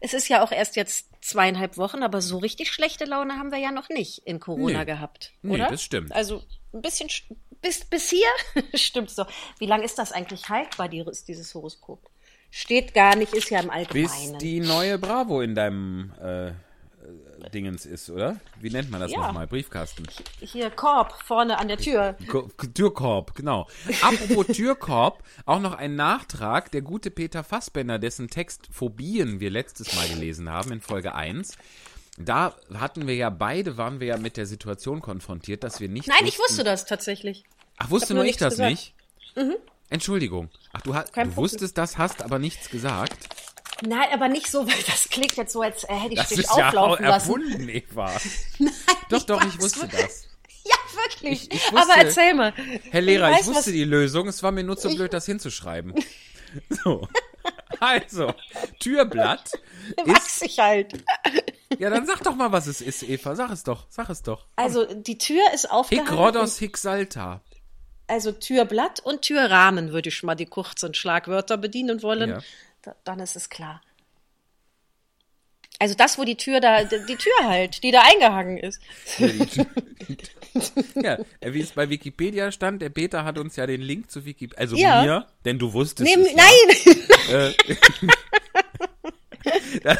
Es 0.00 0.14
ist 0.14 0.28
ja 0.28 0.42
auch 0.42 0.50
erst 0.50 0.76
jetzt 0.76 1.10
zweieinhalb 1.20 1.76
Wochen, 1.76 2.02
aber 2.02 2.22
so 2.22 2.38
richtig 2.38 2.72
schlechte 2.72 3.04
Laune 3.04 3.34
haben 3.34 3.52
wir 3.52 3.58
ja 3.58 3.70
noch 3.70 3.90
nicht 3.90 4.22
in 4.24 4.40
Corona 4.40 4.78
nee. 4.78 4.84
gehabt, 4.86 5.34
oder? 5.42 5.64
Nee, 5.64 5.70
das 5.70 5.82
stimmt. 5.82 6.10
Also 6.12 6.42
ein 6.72 6.80
bisschen 6.80 7.10
bis 7.60 7.84
bis 7.84 8.08
hier 8.08 8.28
stimmt's 8.74 9.14
doch. 9.16 9.30
Wie 9.58 9.66
lange 9.66 9.84
ist 9.84 9.98
das 9.98 10.10
eigentlich 10.10 10.48
haltbar, 10.48 10.88
dieses 10.88 11.54
Horoskop? 11.54 12.00
Steht 12.50 12.94
gar 12.94 13.16
nicht, 13.16 13.34
ist 13.34 13.50
ja 13.50 13.60
im 13.60 13.68
Allgemeinen. 13.68 14.32
Bis 14.32 14.38
die 14.38 14.60
neue 14.60 14.96
Bravo 14.96 15.42
in 15.42 15.54
deinem 15.54 16.14
äh, 16.18 16.52
Dingens 17.54 17.86
ist, 17.86 18.10
oder? 18.10 18.38
Wie 18.60 18.70
nennt 18.70 18.90
man 18.90 19.00
das 19.00 19.12
ja. 19.12 19.18
nochmal? 19.18 19.46
Briefkasten. 19.46 20.04
Hier 20.40 20.70
Korb 20.70 21.14
vorne 21.22 21.58
an 21.58 21.68
der 21.68 21.78
Tür. 21.78 22.16
Türkorb, 22.74 23.34
genau. 23.34 23.68
Apropos 24.02 24.46
Türkorb, 24.48 25.22
auch 25.46 25.60
noch 25.60 25.74
ein 25.74 25.94
Nachtrag. 25.94 26.72
Der 26.72 26.82
gute 26.82 27.10
Peter 27.10 27.44
Fassbender, 27.44 27.98
dessen 27.98 28.28
Text 28.28 28.68
Phobien 28.70 29.40
wir 29.40 29.50
letztes 29.50 29.94
Mal 29.94 30.08
gelesen 30.08 30.50
haben 30.50 30.72
in 30.72 30.80
Folge 30.80 31.14
1. 31.14 31.56
Da 32.18 32.54
hatten 32.74 33.06
wir 33.06 33.14
ja 33.14 33.30
beide, 33.30 33.76
waren 33.76 34.00
wir 34.00 34.08
ja 34.08 34.16
mit 34.16 34.36
der 34.36 34.46
Situation 34.46 35.00
konfrontiert, 35.00 35.64
dass 35.64 35.80
wir 35.80 35.88
nicht. 35.88 36.08
Nein, 36.08 36.18
wussten, 36.18 36.28
ich 36.28 36.38
wusste 36.38 36.64
das 36.64 36.86
tatsächlich. 36.86 37.44
Ach, 37.76 37.90
wusste 37.90 38.14
nur 38.14 38.24
ich 38.24 38.36
das 38.36 38.54
gesagt. 38.54 38.70
nicht? 38.70 38.94
Mhm. 39.36 39.56
Entschuldigung. 39.90 40.50
Ach, 40.72 40.80
du, 40.82 40.92
du 40.92 41.36
wusstest 41.36 41.78
das, 41.78 41.98
hast 41.98 42.22
aber 42.22 42.38
nichts 42.38 42.70
gesagt. 42.70 43.16
Nein, 43.82 44.08
aber 44.12 44.28
nicht 44.28 44.48
so, 44.48 44.66
weil 44.66 44.82
das 44.86 45.08
klingt 45.08 45.36
jetzt 45.36 45.52
so, 45.52 45.62
als 45.62 45.84
äh, 45.84 45.94
hätte 45.94 46.14
ich 46.14 46.20
das 46.20 46.28
dich 46.28 46.48
auflaufen 46.48 47.04
ja 47.04 47.12
erfunden, 47.12 47.68
Eva. 47.68 48.12
Nein, 48.58 48.72
doch, 49.10 49.22
doch, 49.22 49.44
ich 49.44 49.60
wusste 49.60 49.88
das. 49.88 50.28
Ja, 50.66 50.76
wirklich. 50.96 51.52
Ich, 51.52 51.52
ich 51.52 51.72
wusste, 51.72 51.92
aber 51.92 52.02
erzähl 52.02 52.32
mal. 52.32 52.54
Herr 52.90 53.02
Lehrer, 53.02 53.28
ich, 53.32 53.36
weiß, 53.36 53.48
ich 53.48 53.54
wusste 53.54 53.72
die 53.72 53.84
Lösung. 53.84 54.28
Es 54.28 54.42
war 54.42 54.50
mir 54.50 54.64
nur 54.64 54.78
zu 54.78 54.88
blöd, 54.88 55.12
das 55.12 55.26
hinzuschreiben. 55.26 55.92
So. 56.70 57.06
Also, 57.80 58.32
Türblatt. 58.80 59.52
Weiß 60.06 60.40
ich 60.40 60.58
halt. 60.58 61.04
Ja, 61.78 61.90
dann 61.90 62.06
sag 62.06 62.22
doch 62.22 62.34
mal, 62.34 62.50
was 62.50 62.66
es 62.66 62.80
ist, 62.80 63.02
Eva. 63.02 63.36
Sag 63.36 63.50
es 63.50 63.62
doch. 63.62 63.84
Sag 63.90 64.08
es 64.08 64.22
doch. 64.22 64.46
Also, 64.56 64.86
die 64.86 65.18
Tür 65.18 65.42
ist 65.52 65.70
aufgehangen. 65.70 66.08
Hic 66.08 66.18
Rhodos, 66.18 66.58
Hic 66.58 66.78
Salta. 66.78 67.42
Also 68.06 68.32
Türblatt 68.32 69.00
und 69.00 69.20
Türrahmen 69.20 69.92
würde 69.92 70.08
ich 70.08 70.22
mal 70.22 70.34
die 70.34 70.46
kurzen 70.46 70.94
Schlagwörter 70.94 71.58
bedienen 71.58 72.02
wollen. 72.02 72.30
Ja 72.30 72.40
dann 73.04 73.20
ist 73.20 73.36
es 73.36 73.48
klar. 73.48 73.80
Also 75.80 75.94
das, 75.94 76.18
wo 76.18 76.24
die 76.24 76.36
Tür 76.36 76.60
da, 76.60 76.84
die 76.84 77.16
Tür 77.16 77.32
halt, 77.42 77.82
die 77.82 77.90
da 77.90 78.02
eingehangen 78.02 78.58
ist. 78.58 78.80
ja, 80.94 81.18
wie 81.42 81.60
es 81.60 81.72
bei 81.72 81.90
Wikipedia 81.90 82.52
stand, 82.52 82.80
der 82.80 82.90
Peter 82.90 83.24
hat 83.24 83.38
uns 83.38 83.56
ja 83.56 83.66
den 83.66 83.80
Link 83.80 84.10
zu 84.10 84.24
Wikipedia, 84.24 84.60
also 84.60 84.76
ja. 84.76 85.02
mir, 85.02 85.26
denn 85.44 85.58
du 85.58 85.72
wusstest 85.72 86.08
Nehm, 86.08 86.24
es. 86.24 86.34
Nein! 86.34 86.52
Äh, 87.28 87.52
das, 89.82 89.98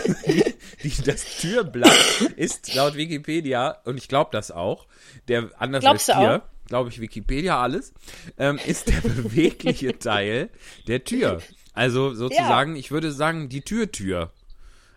die, 0.82 1.02
das, 1.04 1.38
Türblatt 1.38 2.20
ist 2.36 2.72
laut 2.74 2.94
Wikipedia, 2.94 3.80
und 3.84 3.98
ich 3.98 4.08
glaube 4.08 4.30
das 4.32 4.52
auch, 4.52 4.86
der 5.28 5.50
anders 5.58 5.80
Glaubst 5.80 6.10
als 6.10 6.18
dir, 6.18 6.42
glaube 6.68 6.90
ich 6.90 7.00
Wikipedia 7.00 7.60
alles, 7.60 7.92
ähm, 8.38 8.60
ist 8.64 8.88
der 8.88 9.00
bewegliche 9.02 9.98
Teil 9.98 10.50
der 10.86 11.02
Tür. 11.04 11.42
Also 11.74 12.14
sozusagen, 12.14 12.74
ja. 12.74 12.80
ich 12.80 12.90
würde 12.90 13.12
sagen, 13.12 13.48
die 13.48 13.62
Türtür. 13.62 14.32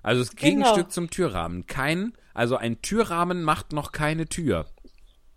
Also 0.04 0.22
das 0.22 0.36
Gegenstück 0.36 0.76
genau. 0.76 0.90
zum 0.90 1.10
Türrahmen. 1.10 1.66
Kein, 1.66 2.14
also 2.34 2.56
ein 2.56 2.82
Türrahmen 2.82 3.44
macht 3.44 3.74
noch 3.74 3.92
keine 3.92 4.28
Tür. 4.28 4.68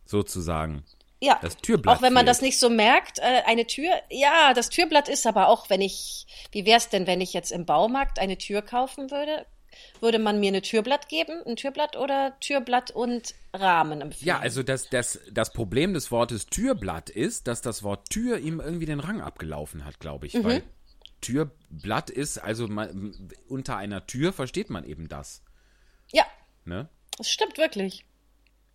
Sozusagen. 0.05 0.85
Ja, 1.23 1.39
das 1.43 1.57
Türblatt 1.59 1.99
auch 1.99 2.03
wenn 2.03 2.13
man 2.13 2.21
fehlt. 2.21 2.29
das 2.29 2.43
nicht 2.43 2.59
so 2.59 2.71
merkt, 2.71 3.19
äh, 3.19 3.43
eine 3.47 3.67
Tür, 3.67 3.91
ja, 4.09 4.55
das 4.55 4.71
Türblatt 4.71 5.09
ist 5.09 5.27
aber 5.27 5.49
auch, 5.49 5.69
wenn 5.69 5.83
ich, 5.83 6.27
wie 6.51 6.65
wäre 6.65 6.79
es 6.79 6.89
denn, 6.89 7.07
wenn 7.07 7.21
ich 7.21 7.35
jetzt 7.35 7.53
im 7.53 7.67
Baumarkt 7.67 8.19
eine 8.19 8.39
Tür 8.39 8.63
kaufen 8.63 9.11
würde? 9.11 9.45
Würde 10.01 10.19
man 10.19 10.41
mir 10.41 10.53
ein 10.53 10.63
Türblatt 10.63 11.09
geben, 11.09 11.43
ein 11.47 11.57
Türblatt 11.57 11.97
oder 11.97 12.39
Türblatt 12.41 12.91
und 12.91 13.35
Rahmen 13.53 14.01
empfehlen? 14.01 14.27
Ja, 14.27 14.39
also 14.39 14.63
das, 14.63 14.89
das, 14.89 15.21
das 15.31 15.53
Problem 15.53 15.95
des 15.95 16.11
Wortes 16.11 16.47
Türblatt 16.47 17.11
ist, 17.11 17.47
dass 17.47 17.61
das 17.61 17.83
Wort 17.83 18.09
Tür 18.11 18.39
ihm 18.39 18.61
irgendwie 18.61 18.87
den 18.87 19.01
Rang 19.01 19.21
abgelaufen 19.21 19.85
hat, 19.85 20.01
glaube 20.01 20.27
ich. 20.27 20.35
Mhm. 20.35 20.45
Weil 20.45 20.63
Türblatt 21.21 22.11
ist, 22.11 22.39
also 22.39 22.69
man, 22.69 23.31
unter 23.49 23.77
einer 23.77 24.07
Tür 24.07 24.33
versteht 24.33 24.71
man 24.71 24.85
eben 24.85 25.09
das. 25.09 25.43
Ja. 26.13 26.25
Ne? 26.65 26.89
Das 27.19 27.31
stimmt 27.31 27.59
wirklich. 27.59 28.05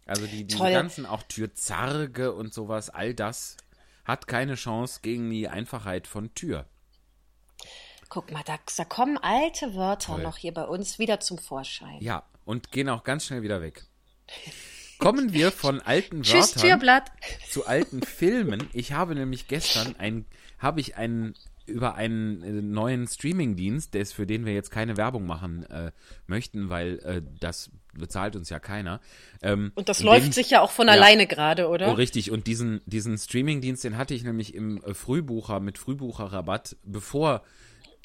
Also 0.05 0.27
die, 0.27 0.45
die 0.45 0.57
ganzen 0.57 1.05
auch 1.05 1.23
Türzarge 1.23 2.33
und 2.33 2.53
sowas, 2.53 2.89
all 2.89 3.13
das 3.13 3.57
hat 4.03 4.27
keine 4.27 4.53
Chance 4.55 4.99
gegen 5.01 5.29
die 5.31 5.47
Einfachheit 5.47 6.07
von 6.07 6.33
Tür. 6.35 6.65
Guck 8.09 8.31
mal, 8.31 8.43
da, 8.45 8.59
da 8.77 8.85
kommen 8.85 9.17
alte 9.17 9.73
Wörter 9.73 10.13
Toll. 10.13 10.23
noch 10.23 10.37
hier 10.37 10.53
bei 10.53 10.63
uns 10.65 10.99
wieder 10.99 11.19
zum 11.19 11.39
Vorschein. 11.39 11.99
Ja, 12.01 12.23
und 12.45 12.71
gehen 12.71 12.87
auch 12.87 13.03
ganz 13.03 13.25
schnell 13.25 13.41
wieder 13.41 13.61
weg. 13.61 13.85
Kommen 14.99 15.33
wir 15.33 15.51
von 15.51 15.81
alten 15.81 16.19
Wörtern 16.27 16.61
Türblatt. 16.61 17.11
zu 17.49 17.65
alten 17.65 18.03
Filmen. 18.03 18.69
Ich 18.73 18.93
habe 18.93 19.15
nämlich 19.15 19.47
gestern 19.47 19.95
ein, 19.97 20.25
habe 20.59 20.79
ich 20.79 20.95
einen 20.95 21.35
über 21.65 21.95
einen 21.95 22.41
äh, 22.43 22.51
neuen 22.61 23.07
Streamingdienst, 23.07 23.95
für 24.13 24.25
den 24.25 24.45
wir 24.45 24.53
jetzt 24.53 24.71
keine 24.71 24.97
Werbung 24.97 25.25
machen 25.25 25.63
äh, 25.69 25.91
möchten, 26.27 26.69
weil 26.69 26.99
äh, 26.99 27.21
das 27.39 27.71
bezahlt 27.93 28.35
uns 28.35 28.49
ja 28.49 28.59
keiner. 28.59 28.99
Ähm, 29.41 29.71
und 29.75 29.89
das 29.89 30.03
läuft 30.03 30.27
den, 30.27 30.31
sich 30.31 30.49
ja 30.49 30.61
auch 30.61 30.71
von 30.71 30.87
ja, 30.87 30.93
alleine 30.93 31.27
gerade, 31.27 31.67
oder? 31.67 31.89
Oh, 31.89 31.93
richtig. 31.93 32.31
Und 32.31 32.47
diesen, 32.47 32.81
diesen 32.85 33.17
Streamingdienst, 33.17 33.83
den 33.83 33.97
hatte 33.97 34.13
ich 34.13 34.23
nämlich 34.23 34.53
im 34.53 34.83
äh, 34.83 34.93
Frühbucher 34.93 35.59
mit 35.59 35.77
Frühbucherrabatt, 35.77 36.77
bevor 36.83 37.43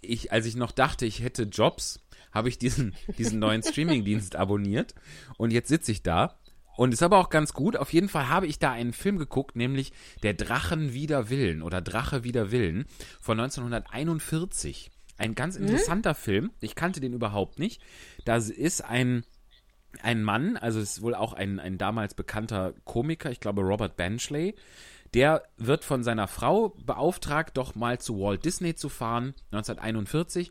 ich, 0.00 0.32
als 0.32 0.46
ich 0.46 0.56
noch 0.56 0.72
dachte, 0.72 1.06
ich 1.06 1.22
hätte 1.22 1.42
Jobs, 1.44 2.00
habe 2.32 2.48
ich 2.48 2.58
diesen, 2.58 2.94
diesen 3.18 3.38
neuen 3.38 3.62
Streamingdienst 3.64 4.36
abonniert. 4.36 4.94
Und 5.36 5.52
jetzt 5.52 5.68
sitze 5.68 5.92
ich 5.92 6.02
da 6.02 6.39
und 6.80 6.94
ist 6.94 7.02
aber 7.02 7.18
auch 7.18 7.28
ganz 7.28 7.52
gut. 7.52 7.76
Auf 7.76 7.92
jeden 7.92 8.08
Fall 8.08 8.30
habe 8.30 8.46
ich 8.46 8.58
da 8.58 8.72
einen 8.72 8.94
Film 8.94 9.18
geguckt, 9.18 9.54
nämlich 9.54 9.92
Der 10.22 10.32
Drachen 10.32 10.94
wider 10.94 11.28
Willen 11.28 11.60
oder 11.60 11.82
Drache 11.82 12.24
wider 12.24 12.52
Willen 12.52 12.86
von 13.20 13.38
1941. 13.38 14.90
Ein 15.18 15.34
ganz 15.34 15.58
mhm. 15.58 15.66
interessanter 15.66 16.12
mhm. 16.12 16.16
Film. 16.16 16.50
Ich 16.58 16.74
kannte 16.74 17.00
den 17.00 17.12
überhaupt 17.12 17.58
nicht. 17.58 17.82
Da 18.24 18.36
ist 18.36 18.82
ein, 18.82 19.26
ein 20.00 20.22
Mann, 20.22 20.56
also 20.56 20.80
ist 20.80 21.02
wohl 21.02 21.14
auch 21.14 21.34
ein, 21.34 21.60
ein 21.60 21.76
damals 21.76 22.14
bekannter 22.14 22.72
Komiker, 22.84 23.30
ich 23.30 23.40
glaube 23.40 23.60
Robert 23.60 23.98
Benchley. 23.98 24.54
Der 25.12 25.42
wird 25.58 25.84
von 25.84 26.02
seiner 26.02 26.28
Frau 26.28 26.70
beauftragt, 26.70 27.58
doch 27.58 27.74
mal 27.74 27.98
zu 28.00 28.18
Walt 28.18 28.46
Disney 28.46 28.74
zu 28.74 28.88
fahren, 28.88 29.34
1941 29.52 30.50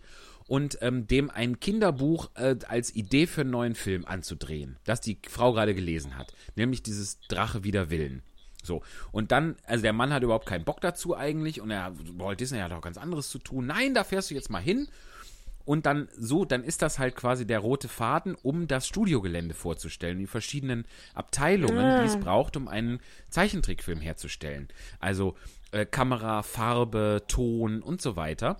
und 0.49 0.79
ähm, 0.81 1.05
dem 1.05 1.29
ein 1.29 1.59
Kinderbuch 1.59 2.31
äh, 2.33 2.55
als 2.67 2.95
Idee 2.95 3.27
für 3.27 3.41
einen 3.41 3.51
neuen 3.51 3.75
Film 3.75 4.03
anzudrehen, 4.05 4.77
das 4.83 4.99
die 4.99 5.19
Frau 5.29 5.53
gerade 5.53 5.75
gelesen 5.75 6.17
hat, 6.17 6.33
nämlich 6.55 6.81
dieses 6.81 7.19
Drache 7.27 7.63
wider 7.63 7.91
Willen. 7.91 8.23
So, 8.63 8.81
und 9.11 9.31
dann, 9.31 9.55
also 9.65 9.83
der 9.83 9.93
Mann 9.93 10.11
hat 10.11 10.23
überhaupt 10.23 10.47
keinen 10.47 10.65
Bock 10.65 10.81
dazu 10.81 11.15
eigentlich 11.15 11.61
und 11.61 11.69
er, 11.69 11.93
Walt 12.17 12.39
Disney 12.39 12.59
hat 12.59 12.71
auch 12.71 12.81
ganz 12.81 12.97
anderes 12.97 13.29
zu 13.29 13.37
tun. 13.37 13.67
Nein, 13.67 13.93
da 13.93 14.03
fährst 14.03 14.31
du 14.31 14.35
jetzt 14.35 14.49
mal 14.49 14.61
hin. 14.61 14.87
Und 15.65 15.85
dann 15.85 16.09
so, 16.17 16.45
dann 16.45 16.63
ist 16.63 16.81
das 16.81 16.97
halt 16.97 17.15
quasi 17.15 17.45
der 17.45 17.59
rote 17.59 17.87
Faden, 17.87 18.33
um 18.33 18.67
das 18.67 18.87
Studiogelände 18.87 19.53
vorzustellen, 19.53 20.17
die 20.17 20.25
verschiedenen 20.25 20.85
Abteilungen, 21.13 21.77
ah. 21.77 22.01
die 22.01 22.07
es 22.07 22.15
ah. 22.15 22.19
braucht, 22.19 22.57
um 22.57 22.67
einen 22.67 22.99
Zeichentrickfilm 23.29 24.01
herzustellen. 24.01 24.69
Also 24.99 25.37
äh, 25.71 25.85
Kamera, 25.85 26.41
Farbe, 26.41 27.21
Ton 27.27 27.83
und 27.83 28.01
so 28.01 28.15
weiter. 28.15 28.57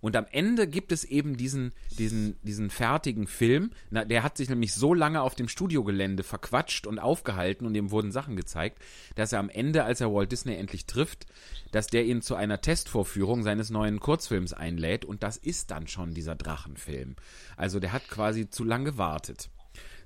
Und 0.00 0.16
am 0.16 0.26
Ende 0.30 0.66
gibt 0.66 0.92
es 0.92 1.04
eben 1.04 1.36
diesen, 1.36 1.72
diesen, 1.98 2.36
diesen 2.42 2.70
fertigen 2.70 3.26
Film. 3.26 3.70
Na, 3.90 4.04
der 4.04 4.22
hat 4.22 4.36
sich 4.36 4.48
nämlich 4.48 4.74
so 4.74 4.94
lange 4.94 5.22
auf 5.22 5.34
dem 5.34 5.48
Studiogelände 5.48 6.22
verquatscht 6.22 6.86
und 6.86 6.98
aufgehalten 6.98 7.66
und 7.66 7.74
dem 7.74 7.90
wurden 7.90 8.12
Sachen 8.12 8.36
gezeigt, 8.36 8.78
dass 9.14 9.32
er 9.32 9.40
am 9.40 9.48
Ende, 9.48 9.84
als 9.84 10.00
er 10.00 10.12
Walt 10.12 10.32
Disney 10.32 10.54
endlich 10.54 10.86
trifft, 10.86 11.26
dass 11.72 11.86
der 11.86 12.04
ihn 12.04 12.22
zu 12.22 12.34
einer 12.34 12.60
Testvorführung 12.60 13.42
seines 13.42 13.70
neuen 13.70 14.00
Kurzfilms 14.00 14.52
einlädt 14.52 15.04
und 15.04 15.22
das 15.22 15.36
ist 15.36 15.70
dann 15.70 15.88
schon 15.88 16.14
dieser 16.14 16.36
Drachenfilm. 16.36 17.16
Also 17.56 17.80
der 17.80 17.92
hat 17.92 18.08
quasi 18.08 18.48
zu 18.48 18.64
lange 18.64 18.84
gewartet. 18.84 19.50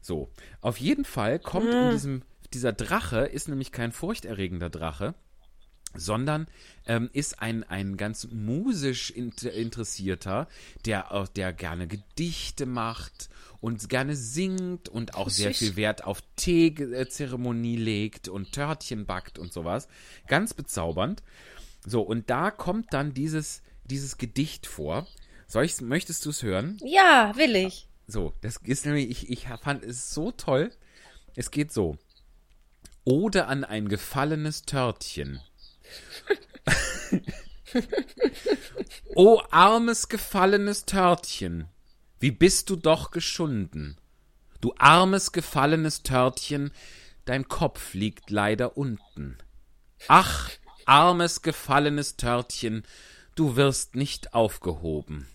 So, 0.01 0.31
auf 0.61 0.79
jeden 0.79 1.05
Fall 1.05 1.39
kommt 1.39 1.67
in 1.67 1.75
ah. 1.75 1.91
diesem, 1.91 2.23
dieser 2.55 2.73
Drache 2.73 3.21
ist 3.27 3.49
nämlich 3.49 3.73
kein 3.73 3.93
furchterregender 3.93 4.71
Drache, 4.71 5.15
sondern 5.95 6.47
ähm, 6.87 7.11
ist 7.13 7.41
ein, 7.41 7.65
ein 7.65 7.97
ganz 7.97 8.29
musisch 8.31 9.11
Interessierter, 9.11 10.49
der, 10.85 11.29
der 11.35 11.53
gerne 11.53 11.87
Gedichte 11.87 12.67
macht 12.67 13.29
und 13.61 13.89
gerne 13.89 14.15
singt 14.15 14.89
und 14.89 15.15
auch 15.15 15.31
sehr 15.31 15.55
viel 15.55 15.77
Wert 15.77 16.05
auf 16.05 16.23
Teezeremonie 16.37 17.77
legt 17.77 18.29
und 18.29 18.53
Törtchen 18.53 19.07
backt 19.07 19.39
und 19.39 19.53
sowas. 19.53 19.89
Ganz 20.27 20.55
bezaubernd. 20.55 21.23
So, 21.85 22.03
und 22.03 22.31
da 22.31 22.51
kommt 22.51 22.93
dann 22.93 23.15
dieses, 23.15 23.63
dieses 23.85 24.19
Gedicht 24.19 24.67
vor. 24.67 25.07
Soll 25.47 25.65
ich's, 25.65 25.81
möchtest 25.81 26.25
du 26.27 26.31
es 26.31 26.43
hören? 26.43 26.79
Ja, 26.85 27.33
will 27.37 27.57
ich. 27.57 27.89
So, 28.07 28.33
das 28.43 28.59
ist 28.59 28.87
nämlich, 28.87 29.11
ich, 29.11 29.31
ich 29.31 29.49
fand 29.63 29.83
es 29.83 30.11
so 30.11 30.31
toll. 30.31 30.71
Es 31.35 31.51
geht 31.51 31.73
so. 31.73 31.99
Ode 33.05 33.47
an 33.47 33.65
ein 33.65 33.89
gefallenes 33.89 34.63
Törtchen. 34.63 35.41
o 39.15 39.43
armes 39.51 40.09
gefallenes 40.09 40.85
Törtchen, 40.85 41.69
wie 42.21 42.31
bist 42.31 42.71
du 42.71 42.77
doch 42.77 43.11
geschunden. 43.11 43.97
Du 44.61 44.75
armes 44.79 45.33
gefallenes 45.33 46.03
Törtchen, 46.03 46.73
dein 47.25 47.49
Kopf 47.49 47.95
liegt 47.95 48.31
leider 48.31 48.77
unten. 48.77 49.39
Ach, 50.09 50.51
armes 50.85 51.43
gefallenes 51.43 52.17
Törtchen, 52.17 52.83
du 53.35 53.57
wirst 53.57 53.95
nicht 53.95 54.35
aufgehoben. 54.35 55.29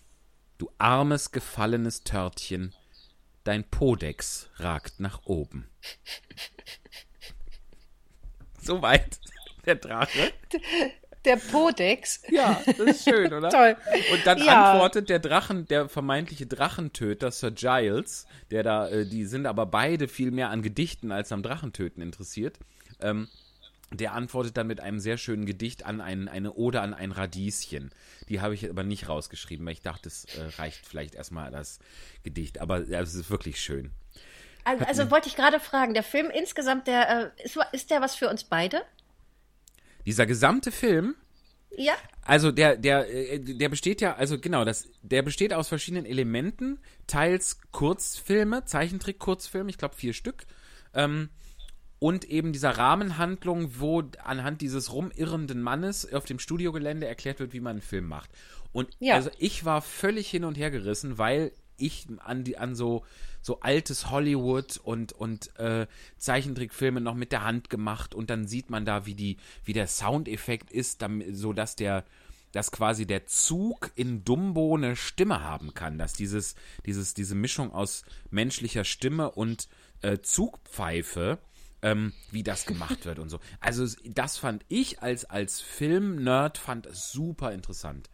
Du 0.58 0.70
armes 0.78 1.30
gefallenes 1.30 2.04
Törtchen, 2.04 2.74
dein 3.44 3.64
Podex 3.64 4.48
ragt 4.56 5.00
nach 5.00 5.22
oben. 5.24 5.68
Soweit 8.60 9.20
der 9.66 9.76
Drache. 9.76 10.32
Der 11.24 11.36
Podex. 11.36 12.22
Ja, 12.30 12.60
das 12.66 12.78
ist 12.78 13.04
schön, 13.04 13.32
oder? 13.32 13.48
Toll. 13.48 13.76
Und 14.12 14.26
dann 14.26 14.38
ja. 14.38 14.72
antwortet 14.72 15.08
der 15.08 15.18
Drachen, 15.18 15.66
der 15.66 15.88
vermeintliche 15.88 16.46
Drachentöter, 16.46 17.30
Sir 17.30 17.50
Giles, 17.50 18.26
der 18.50 18.62
da, 18.62 18.88
äh, 18.88 19.06
die 19.06 19.24
sind 19.24 19.46
aber 19.46 19.64
beide 19.66 20.08
viel 20.08 20.30
mehr 20.30 20.50
an 20.50 20.62
Gedichten 20.62 21.12
als 21.12 21.32
am 21.32 21.42
Drachentöten 21.42 22.02
interessiert. 22.02 22.58
Ähm, 23.00 23.28
der 23.90 24.12
antwortet 24.12 24.56
dann 24.56 24.66
mit 24.66 24.80
einem 24.80 24.98
sehr 24.98 25.18
schönen 25.18 25.46
Gedicht 25.46 25.86
an 25.86 26.00
ein, 26.00 26.28
eine 26.28 26.54
Ode 26.54 26.80
an 26.80 26.94
ein 26.94 27.12
Radieschen. 27.12 27.90
Die 28.28 28.40
habe 28.40 28.54
ich 28.54 28.68
aber 28.68 28.82
nicht 28.82 29.08
rausgeschrieben, 29.08 29.64
weil 29.64 29.74
ich 29.74 29.82
dachte, 29.82 30.08
es 30.08 30.24
äh, 30.24 30.42
reicht 30.58 30.86
vielleicht 30.86 31.14
erstmal 31.14 31.50
das 31.50 31.78
Gedicht. 32.22 32.60
Aber 32.60 32.82
ja, 32.84 33.00
es 33.00 33.14
ist 33.14 33.30
wirklich 33.30 33.60
schön. 33.60 33.92
Also, 34.64 34.84
also 34.86 35.10
wollte 35.10 35.28
ich 35.28 35.36
gerade 35.36 35.60
fragen, 35.60 35.94
der 35.94 36.02
Film 36.02 36.30
insgesamt, 36.30 36.86
der 36.86 37.32
äh, 37.36 37.44
ist, 37.44 37.58
ist 37.72 37.90
der 37.90 38.00
was 38.00 38.14
für 38.14 38.28
uns 38.28 38.44
beide? 38.44 38.82
Dieser 40.06 40.26
gesamte 40.26 40.70
Film. 40.70 41.14
Ja. 41.76 41.94
Also 42.22 42.52
der, 42.52 42.76
der, 42.76 43.12
äh, 43.12 43.40
der 43.40 43.68
besteht 43.68 44.00
ja, 44.00 44.14
also 44.14 44.38
genau, 44.38 44.64
das, 44.64 44.88
der 45.02 45.22
besteht 45.22 45.52
aus 45.52 45.68
verschiedenen 45.68 46.06
Elementen, 46.06 46.78
teils 47.06 47.58
Kurzfilme, 47.72 48.64
Zeichentrick-Kurzfilme, 48.64 49.70
ich 49.70 49.78
glaube 49.78 49.96
vier 49.96 50.12
Stück. 50.12 50.46
Ähm, 50.94 51.30
und 51.98 52.24
eben 52.26 52.52
dieser 52.52 52.76
Rahmenhandlung, 52.76 53.80
wo 53.80 54.02
anhand 54.22 54.60
dieses 54.60 54.92
rumirrenden 54.92 55.62
Mannes 55.62 56.12
auf 56.12 56.24
dem 56.24 56.38
Studiogelände 56.38 57.06
erklärt 57.06 57.40
wird, 57.40 57.52
wie 57.52 57.60
man 57.60 57.72
einen 57.72 57.82
Film 57.82 58.06
macht. 58.06 58.30
Und 58.72 58.90
ja. 58.98 59.14
also 59.14 59.30
ich 59.38 59.64
war 59.64 59.80
völlig 59.80 60.28
hin 60.28 60.44
und 60.44 60.56
her 60.56 60.70
gerissen, 60.70 61.18
weil 61.18 61.52
ich 61.76 62.06
an 62.18 62.44
die 62.44 62.58
an 62.58 62.74
so 62.74 63.04
so 63.44 63.60
altes 63.60 64.10
Hollywood 64.10 64.78
und 64.78 65.12
und 65.12 65.54
äh, 65.58 65.86
Zeichentrickfilme 66.16 67.02
noch 67.02 67.14
mit 67.14 67.30
der 67.30 67.44
Hand 67.44 67.68
gemacht 67.68 68.14
und 68.14 68.30
dann 68.30 68.48
sieht 68.48 68.70
man 68.70 68.86
da 68.86 69.04
wie 69.04 69.14
die 69.14 69.36
wie 69.64 69.74
der 69.74 69.86
Soundeffekt 69.86 70.72
ist, 70.72 71.02
damit, 71.02 71.36
so 71.36 71.52
dass 71.52 71.76
der 71.76 72.04
dass 72.52 72.70
quasi 72.70 73.06
der 73.06 73.26
Zug 73.26 73.90
in 73.96 74.24
Dumbo 74.24 74.74
eine 74.74 74.96
Stimme 74.96 75.42
haben 75.42 75.74
kann, 75.74 75.98
dass 75.98 76.14
dieses 76.14 76.54
dieses 76.86 77.12
diese 77.12 77.34
Mischung 77.34 77.70
aus 77.70 78.04
menschlicher 78.30 78.84
Stimme 78.84 79.30
und 79.30 79.68
äh, 80.00 80.18
Zugpfeife 80.20 81.38
ähm, 81.82 82.14
wie 82.30 82.44
das 82.44 82.64
gemacht 82.64 83.04
wird 83.04 83.18
und 83.18 83.28
so. 83.28 83.40
Also 83.60 83.86
das 84.06 84.38
fand 84.38 84.64
ich 84.68 85.02
als 85.02 85.26
als 85.26 85.60
Film-Nerd 85.60 86.56
fand 86.56 86.86
es 86.86 87.12
super 87.12 87.52
interessant. 87.52 88.08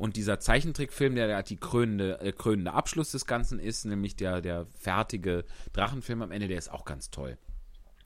Und 0.00 0.16
dieser 0.16 0.40
Zeichentrickfilm, 0.40 1.14
der, 1.14 1.26
der 1.26 1.42
die 1.42 1.58
krönende, 1.58 2.18
äh, 2.22 2.32
krönende 2.32 2.72
Abschluss 2.72 3.10
des 3.10 3.26
Ganzen 3.26 3.60
ist, 3.60 3.84
nämlich 3.84 4.16
der, 4.16 4.40
der 4.40 4.66
fertige 4.78 5.44
Drachenfilm 5.74 6.22
am 6.22 6.30
Ende, 6.32 6.48
der 6.48 6.56
ist 6.56 6.72
auch 6.72 6.86
ganz 6.86 7.10
toll. 7.10 7.36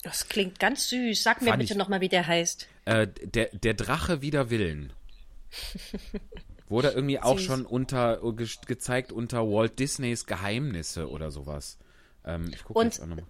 Das 0.03 0.29
klingt 0.29 0.59
ganz 0.59 0.89
süß. 0.89 1.23
Sag 1.23 1.41
mir 1.41 1.51
Fand 1.51 1.61
bitte 1.61 1.79
nochmal, 1.79 2.01
wie 2.01 2.09
der 2.09 2.27
heißt. 2.27 2.67
Äh, 2.85 3.07
der, 3.07 3.51
der 3.53 3.75
Drache 3.75 4.23
wider 4.23 4.51
Willen. 4.51 4.93
Wurde 6.69 6.91
irgendwie 6.91 7.21
auch 7.21 7.39
schon 7.39 7.65
unter 7.65 8.21
ge 8.33 8.49
gezeigt 8.67 9.13
unter 9.13 9.43
Walt 9.47 9.79
Disneys 9.79 10.27
Geheimnisse 10.27 11.09
oder 11.09 11.31
sowas. 11.31 11.79
Ähm, 12.25 12.51
ich 12.53 12.65
gucke 12.65 12.83
jetzt 12.83 13.01
auch 13.01 13.07
nochmal 13.07 13.25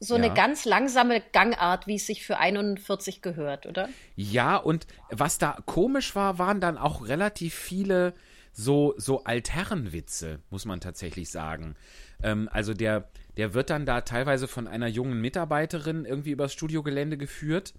so 0.00 0.16
ja. 0.16 0.24
eine 0.24 0.34
ganz 0.34 0.64
langsame 0.64 1.22
Gangart, 1.32 1.86
wie 1.86 1.96
es 1.96 2.06
sich 2.06 2.24
für 2.24 2.38
41 2.38 3.20
gehört, 3.20 3.66
oder? 3.66 3.88
Ja, 4.16 4.56
und 4.56 4.86
was 5.10 5.36
da 5.36 5.58
komisch 5.66 6.16
war, 6.16 6.38
waren 6.38 6.60
dann 6.60 6.78
auch 6.78 7.06
relativ 7.06 7.54
viele 7.54 8.14
so, 8.52 8.94
so 8.96 9.24
Altherrenwitze, 9.24 10.40
muss 10.48 10.64
man 10.64 10.80
tatsächlich 10.80 11.30
sagen. 11.30 11.76
Ähm, 12.22 12.48
also 12.50 12.72
der, 12.72 13.10
der 13.36 13.52
wird 13.52 13.70
dann 13.70 13.86
da 13.86 14.00
teilweise 14.00 14.48
von 14.48 14.66
einer 14.66 14.88
jungen 14.88 15.20
Mitarbeiterin 15.20 16.06
irgendwie 16.06 16.30
übers 16.30 16.54
Studiogelände 16.54 17.18
geführt. 17.18 17.74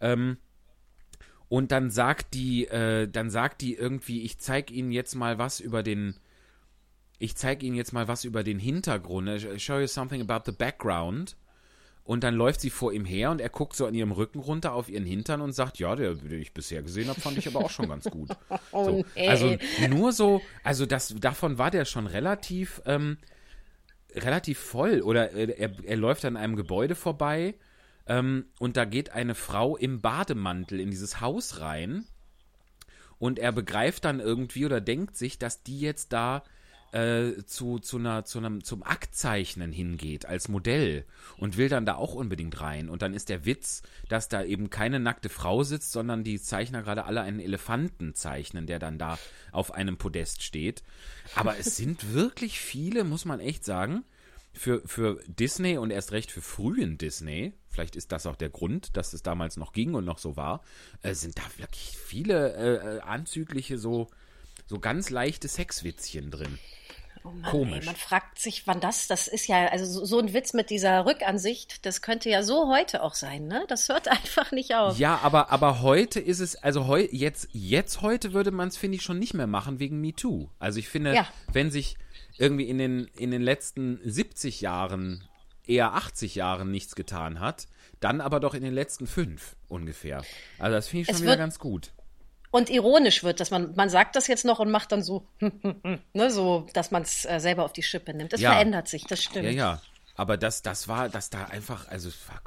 Ähm, 0.00 0.38
und 1.48 1.72
dann 1.72 1.90
sagt 1.90 2.34
die, 2.34 2.66
äh, 2.66 3.08
dann 3.08 3.28
sagt 3.28 3.60
die 3.60 3.74
irgendwie, 3.74 4.22
ich 4.22 4.38
zeig 4.38 4.70
Ihnen 4.70 4.90
jetzt 4.90 5.14
mal 5.14 5.38
was 5.38 5.60
über 5.60 5.82
den, 5.82 6.16
ich 7.18 7.36
zeig 7.36 7.62
Ihnen 7.62 7.76
jetzt 7.76 7.92
mal 7.92 8.08
was 8.08 8.24
über 8.24 8.42
den 8.42 8.58
Hintergrund. 8.58 9.28
I 9.28 9.58
show 9.58 9.78
you 9.78 9.86
something 9.86 10.20
about 10.20 10.50
the 10.50 10.56
background. 10.56 11.36
Und 12.06 12.22
dann 12.22 12.34
läuft 12.34 12.60
sie 12.60 12.70
vor 12.70 12.92
ihm 12.92 13.04
her 13.04 13.32
und 13.32 13.40
er 13.40 13.48
guckt 13.48 13.74
so 13.74 13.84
an 13.84 13.94
ihrem 13.94 14.12
Rücken 14.12 14.38
runter 14.38 14.72
auf 14.74 14.88
ihren 14.88 15.04
Hintern 15.04 15.40
und 15.40 15.52
sagt, 15.52 15.78
ja, 15.78 15.96
der, 15.96 16.14
den 16.14 16.40
ich 16.40 16.54
bisher 16.54 16.82
gesehen 16.82 17.08
habe, 17.08 17.20
fand 17.20 17.36
ich 17.36 17.48
aber 17.48 17.64
auch 17.64 17.70
schon 17.70 17.88
ganz 17.88 18.04
gut. 18.04 18.30
Oh, 18.72 18.84
so. 18.84 19.04
nee. 19.14 19.28
Also 19.28 19.56
nur 19.88 20.12
so, 20.12 20.40
also 20.62 20.86
das, 20.86 21.14
davon 21.18 21.58
war 21.58 21.70
der 21.70 21.84
schon 21.84 22.06
relativ, 22.06 22.80
ähm, 22.86 23.18
relativ 24.14 24.58
voll. 24.58 25.00
Oder 25.00 25.32
äh, 25.32 25.50
er, 25.50 25.72
er 25.84 25.96
läuft 25.96 26.24
an 26.24 26.36
einem 26.36 26.56
Gebäude 26.56 26.94
vorbei 26.94 27.54
ähm, 28.06 28.46
und 28.58 28.76
da 28.76 28.84
geht 28.84 29.10
eine 29.10 29.34
Frau 29.34 29.76
im 29.76 30.00
Bademantel 30.00 30.78
in 30.78 30.90
dieses 30.90 31.20
Haus 31.20 31.60
rein 31.60 32.06
und 33.18 33.38
er 33.38 33.52
begreift 33.52 34.04
dann 34.04 34.20
irgendwie 34.20 34.66
oder 34.66 34.80
denkt 34.80 35.16
sich, 35.16 35.38
dass 35.38 35.62
die 35.62 35.80
jetzt 35.80 36.12
da 36.12 36.44
äh, 36.92 37.44
zu, 37.46 37.78
zu 37.78 37.98
einer, 37.98 38.24
zu 38.24 38.38
einem, 38.38 38.64
zum 38.64 38.82
Aktzeichnen 38.82 39.72
hingeht 39.72 40.26
als 40.26 40.48
Modell 40.48 41.04
und 41.36 41.56
will 41.56 41.68
dann 41.68 41.86
da 41.86 41.94
auch 41.96 42.14
unbedingt 42.14 42.60
rein. 42.60 42.88
Und 42.88 43.02
dann 43.02 43.14
ist 43.14 43.28
der 43.28 43.44
Witz, 43.44 43.82
dass 44.08 44.28
da 44.28 44.42
eben 44.42 44.70
keine 44.70 45.00
nackte 45.00 45.28
Frau 45.28 45.62
sitzt, 45.62 45.92
sondern 45.92 46.24
die 46.24 46.40
Zeichner 46.40 46.82
gerade 46.82 47.04
alle 47.04 47.22
einen 47.22 47.40
Elefanten 47.40 48.14
zeichnen, 48.14 48.66
der 48.66 48.78
dann 48.78 48.98
da 48.98 49.18
auf 49.52 49.72
einem 49.72 49.98
Podest 49.98 50.42
steht. 50.42 50.82
Aber 51.34 51.58
es 51.58 51.76
sind 51.76 52.14
wirklich 52.14 52.60
viele, 52.60 53.04
muss 53.04 53.24
man 53.24 53.40
echt 53.40 53.64
sagen, 53.64 54.04
für, 54.56 54.80
für 54.86 55.20
Disney 55.26 55.76
und 55.76 55.90
erst 55.90 56.12
recht 56.12 56.30
für 56.30 56.40
frühen 56.40 56.96
Disney, 56.96 57.52
vielleicht 57.68 57.94
ist 57.94 58.10
das 58.10 58.26
auch 58.26 58.36
der 58.36 58.48
Grund, 58.48 58.96
dass 58.96 59.12
es 59.12 59.22
damals 59.22 59.58
noch 59.58 59.72
ging 59.72 59.94
und 59.94 60.04
noch 60.04 60.18
so 60.18 60.36
war, 60.36 60.62
äh, 61.02 61.14
sind 61.14 61.36
da 61.36 61.42
wirklich 61.58 61.98
viele 61.98 62.54
äh, 62.54 62.96
äh 62.96 63.00
anzügliche, 63.00 63.76
so, 63.76 64.08
so 64.66 64.78
ganz 64.78 65.10
leichte 65.10 65.48
Sexwitzchen 65.48 66.30
drin. 66.30 66.58
Oh 67.26 67.30
Mann, 67.30 67.50
Komisch. 67.50 67.80
Ey, 67.80 67.86
man 67.86 67.96
fragt 67.96 68.38
sich, 68.38 68.66
wann 68.66 68.80
das, 68.80 69.08
das 69.08 69.26
ist 69.26 69.48
ja, 69.48 69.66
also 69.66 69.84
so, 69.84 70.04
so, 70.04 70.18
ein 70.20 70.32
Witz 70.32 70.52
mit 70.52 70.70
dieser 70.70 71.06
Rückansicht, 71.06 71.84
das 71.84 72.00
könnte 72.00 72.30
ja 72.30 72.44
so 72.44 72.68
heute 72.72 73.02
auch 73.02 73.14
sein, 73.14 73.48
ne? 73.48 73.64
Das 73.68 73.88
hört 73.88 74.06
einfach 74.08 74.52
nicht 74.52 74.74
auf. 74.74 74.98
Ja, 74.98 75.18
aber, 75.22 75.50
aber 75.50 75.82
heute 75.82 76.20
ist 76.20 76.38
es, 76.38 76.56
also 76.56 76.86
heu, 76.86 77.08
jetzt, 77.10 77.48
jetzt 77.52 78.02
heute 78.02 78.32
würde 78.32 78.52
man 78.52 78.68
es, 78.68 78.76
finde 78.76 78.96
ich, 78.96 79.02
schon 79.02 79.18
nicht 79.18 79.34
mehr 79.34 79.48
machen 79.48 79.80
wegen 79.80 80.00
MeToo. 80.00 80.50
Also 80.58 80.78
ich 80.78 80.88
finde, 80.88 81.14
ja. 81.14 81.26
wenn 81.52 81.70
sich 81.70 81.96
irgendwie 82.38 82.68
in 82.68 82.78
den, 82.78 83.06
in 83.16 83.30
den 83.32 83.42
letzten 83.42 83.98
70 84.04 84.60
Jahren, 84.60 85.26
eher 85.66 85.94
80 85.94 86.36
Jahren 86.36 86.70
nichts 86.70 86.94
getan 86.94 87.40
hat, 87.40 87.66
dann 87.98 88.20
aber 88.20 88.38
doch 88.38 88.54
in 88.54 88.62
den 88.62 88.74
letzten 88.74 89.08
fünf 89.08 89.56
ungefähr. 89.68 90.22
Also 90.58 90.76
das 90.76 90.86
finde 90.86 91.02
ich 91.02 91.16
schon 91.16 91.22
wieder 91.22 91.36
ganz 91.36 91.58
gut 91.58 91.92
und 92.56 92.70
ironisch 92.70 93.22
wird, 93.22 93.40
dass 93.40 93.50
man, 93.50 93.74
man 93.76 93.90
sagt 93.90 94.16
das 94.16 94.28
jetzt 94.28 94.46
noch 94.46 94.60
und 94.60 94.70
macht 94.70 94.90
dann 94.90 95.02
so, 95.02 95.26
ne, 96.14 96.30
so, 96.30 96.66
dass 96.72 96.90
man 96.90 97.02
es 97.02 97.26
äh, 97.26 97.38
selber 97.38 97.64
auf 97.64 97.74
die 97.74 97.82
Schippe 97.82 98.14
nimmt. 98.14 98.32
Das 98.32 98.40
ja. 98.40 98.52
verändert 98.52 98.88
sich, 98.88 99.04
das 99.04 99.22
stimmt. 99.22 99.44
Ja, 99.44 99.50
ja. 99.50 99.82
Aber 100.14 100.38
das, 100.38 100.62
das 100.62 100.88
war, 100.88 101.10
das 101.10 101.28
da 101.28 101.44
einfach, 101.44 101.86
also 101.88 102.08
war, 102.28 102.40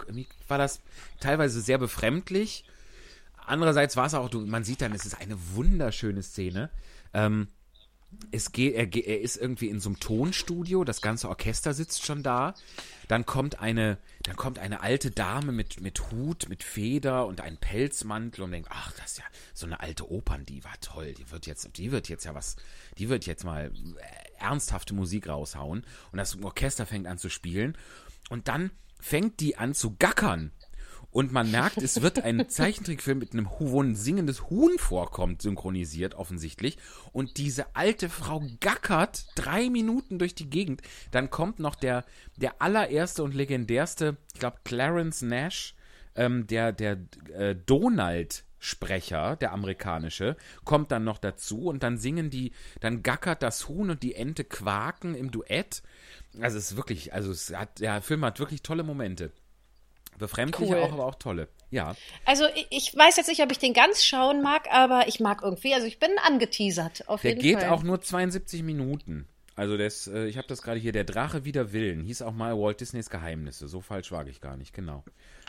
war 0.47 0.57
das 0.57 0.81
teilweise 1.19 1.61
sehr 1.61 1.77
befremdlich. 1.77 2.65
Andererseits 3.45 3.95
war 3.97 4.07
es 4.07 4.15
auch, 4.15 4.31
man 4.33 4.63
sieht 4.63 4.81
dann, 4.81 4.93
es 4.93 5.05
ist 5.05 5.21
eine 5.21 5.37
wunderschöne 5.53 6.23
Szene. 6.23 6.71
Ähm, 7.13 7.47
es 8.31 8.51
geht, 8.51 8.75
er, 8.75 8.93
er 8.93 9.21
ist 9.21 9.37
irgendwie 9.37 9.69
in 9.69 9.79
so 9.79 9.89
einem 9.89 9.99
Tonstudio, 9.99 10.83
das 10.83 11.01
ganze 11.01 11.29
Orchester 11.29 11.73
sitzt 11.73 12.05
schon 12.05 12.23
da. 12.23 12.53
Dann 13.07 13.25
kommt 13.25 13.59
eine, 13.59 13.97
dann 14.23 14.35
kommt 14.35 14.59
eine 14.59 14.81
alte 14.81 15.11
Dame 15.11 15.51
mit, 15.51 15.81
mit 15.81 16.11
Hut, 16.11 16.47
mit 16.49 16.63
Feder 16.63 17.25
und 17.25 17.41
einem 17.41 17.57
Pelzmantel 17.57 18.43
und 18.43 18.51
denkt, 18.51 18.69
ach, 18.71 18.91
das 18.93 19.11
ist 19.11 19.17
ja 19.19 19.23
so 19.53 19.65
eine 19.65 19.79
alte 19.79 20.11
Operndiva, 20.11 20.69
toll, 20.81 21.13
die 21.13 21.31
wird 21.31 21.47
jetzt, 21.47 21.77
die 21.77 21.91
wird 21.91 22.09
jetzt 22.09 22.25
ja 22.25 22.35
was, 22.35 22.55
die 22.97 23.09
wird 23.09 23.25
jetzt 23.25 23.43
mal 23.43 23.71
ernsthafte 24.37 24.93
Musik 24.93 25.27
raushauen. 25.27 25.85
Und 26.11 26.17
das 26.17 26.41
Orchester 26.41 26.85
fängt 26.85 27.07
an 27.07 27.17
zu 27.17 27.29
spielen. 27.29 27.77
Und 28.29 28.47
dann 28.47 28.71
fängt 28.99 29.39
die 29.39 29.57
an 29.57 29.73
zu 29.73 29.95
gackern. 29.97 30.51
Und 31.11 31.31
man 31.31 31.49
merkt, 31.49 31.77
es 31.77 32.01
wird 32.01 32.23
ein 32.23 32.49
Zeichentrickfilm 32.49 33.17
mit 33.17 33.33
einem 33.33 33.49
wo 33.49 33.81
ein 33.81 33.95
singendes 33.95 34.49
Huhn 34.49 34.77
vorkommt, 34.77 35.41
synchronisiert 35.41 36.13
offensichtlich. 36.13 36.77
Und 37.11 37.37
diese 37.37 37.75
alte 37.75 38.09
Frau 38.09 38.43
gackert 38.59 39.25
drei 39.35 39.69
Minuten 39.69 40.19
durch 40.19 40.35
die 40.35 40.49
Gegend. 40.49 40.81
Dann 41.11 41.29
kommt 41.29 41.59
noch 41.59 41.75
der, 41.75 42.05
der 42.37 42.61
allererste 42.61 43.23
und 43.23 43.33
legendärste, 43.33 44.17
ich 44.33 44.39
glaube, 44.39 44.57
Clarence 44.63 45.23
Nash, 45.23 45.75
ähm, 46.15 46.45
der, 46.47 46.71
der 46.73 46.97
äh, 47.33 47.55
Donald 47.55 48.43
Sprecher, 48.59 49.37
der 49.37 49.53
amerikanische, 49.53 50.35
kommt 50.65 50.91
dann 50.91 51.05
noch 51.05 51.17
dazu 51.17 51.65
und 51.67 51.81
dann 51.81 51.97
singen 51.97 52.29
die, 52.29 52.51
dann 52.81 53.03
gackert 53.03 53.41
das 53.41 53.67
Huhn 53.67 53.89
und 53.89 54.03
die 54.03 54.15
Ente 54.15 54.43
quaken 54.43 55.15
im 55.15 55.31
Duett. 55.31 55.81
Also 56.39 56.57
es 56.57 56.71
ist 56.71 56.77
wirklich, 56.77 57.13
also 57.13 57.31
es 57.31 57.53
hat, 57.55 57.79
der 57.79 58.01
Film 58.01 58.23
hat 58.25 58.39
wirklich 58.39 58.61
tolle 58.61 58.83
Momente. 58.83 59.31
Befremdliche 60.19 60.73
cool. 60.73 60.79
auch, 60.79 60.93
aber 60.93 61.05
auch 61.05 61.15
tolle. 61.15 61.47
Ja. 61.71 61.95
Also 62.25 62.45
ich 62.69 62.95
weiß 62.95 63.17
jetzt 63.17 63.27
nicht, 63.27 63.41
ob 63.41 63.51
ich 63.51 63.59
den 63.59 63.73
ganz 63.73 64.03
schauen 64.03 64.41
mag, 64.41 64.71
aber 64.71 65.07
ich 65.07 65.19
mag 65.19 65.41
irgendwie, 65.41 65.73
also 65.73 65.87
ich 65.87 65.99
bin 65.99 66.11
angeteasert. 66.25 67.07
Auf 67.07 67.21
der 67.21 67.31
jeden 67.31 67.41
geht 67.41 67.61
Fall. 67.61 67.69
auch 67.69 67.83
nur 67.83 68.01
72 68.01 68.63
Minuten. 68.63 69.27
Also 69.55 69.75
das, 69.75 70.07
äh, 70.07 70.25
ich 70.27 70.37
habe 70.37 70.47
das 70.47 70.61
gerade 70.61 70.79
hier, 70.79 70.93
der 70.93 71.03
Drache 71.03 71.43
wider 71.43 71.73
Willen, 71.73 72.01
hieß 72.01 72.21
auch 72.21 72.31
mal 72.31 72.57
Walt 72.57 72.79
Disneys 72.79 73.09
Geheimnisse. 73.09 73.67
So 73.67 73.81
falsch 73.81 74.11
wage 74.11 74.29
ich 74.29 74.39
gar 74.39 74.55
nicht, 74.55 74.73
genau. 74.73 75.03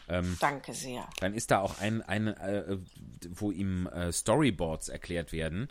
Ähm, 0.08 0.36
Danke 0.40 0.74
sehr. 0.74 1.08
Dann 1.20 1.32
ist 1.32 1.52
da 1.52 1.60
auch 1.60 1.78
ein, 1.78 2.02
ein 2.02 2.26
äh, 2.26 2.76
wo 3.28 3.52
ihm 3.52 3.86
äh, 3.86 4.10
Storyboards 4.10 4.88
erklärt 4.88 5.30
werden, 5.32 5.68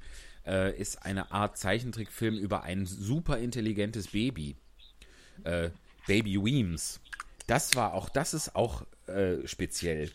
äh, 0.48 0.74
ist 0.78 1.04
eine 1.06 1.32
Art 1.32 1.58
Zeichentrickfilm 1.58 2.38
über 2.38 2.64
ein 2.64 2.86
super 2.86 3.38
intelligentes 3.40 4.08
Baby. 4.08 4.56
Äh, 5.44 5.72
Baby 6.08 6.42
Weems. 6.42 7.02
Das 7.50 7.76
war 7.76 7.96
auch, 7.96 8.10
das 8.10 8.36
ist 8.36 8.56
auch 8.56 8.84
äh, 9.08 9.38
speziell. 9.46 10.12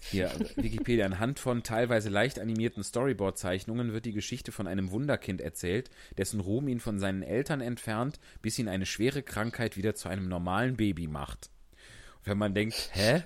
Hier, 0.00 0.32
Wikipedia, 0.56 1.06
anhand 1.06 1.38
von 1.38 1.62
teilweise 1.62 2.08
leicht 2.08 2.40
animierten 2.40 2.82
Storyboard-Zeichnungen 2.82 3.92
wird 3.92 4.04
die 4.04 4.12
Geschichte 4.12 4.50
von 4.50 4.66
einem 4.66 4.90
Wunderkind 4.90 5.40
erzählt, 5.40 5.90
dessen 6.18 6.40
Ruhm 6.40 6.66
ihn 6.66 6.80
von 6.80 6.98
seinen 6.98 7.22
Eltern 7.22 7.60
entfernt, 7.60 8.18
bis 8.42 8.58
ihn 8.58 8.68
eine 8.68 8.86
schwere 8.86 9.22
Krankheit 9.22 9.76
wieder 9.76 9.94
zu 9.94 10.08
einem 10.08 10.28
normalen 10.28 10.76
Baby 10.76 11.06
macht. 11.06 11.50
wenn 12.24 12.38
man 12.38 12.52
denkt, 12.52 12.90
hä? 12.94 13.22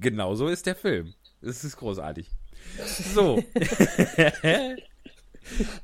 Genauso 0.00 0.48
ist 0.48 0.66
der 0.66 0.76
Film. 0.76 1.12
Das 1.42 1.62
ist 1.62 1.76
großartig. 1.76 2.30
So. 3.14 3.44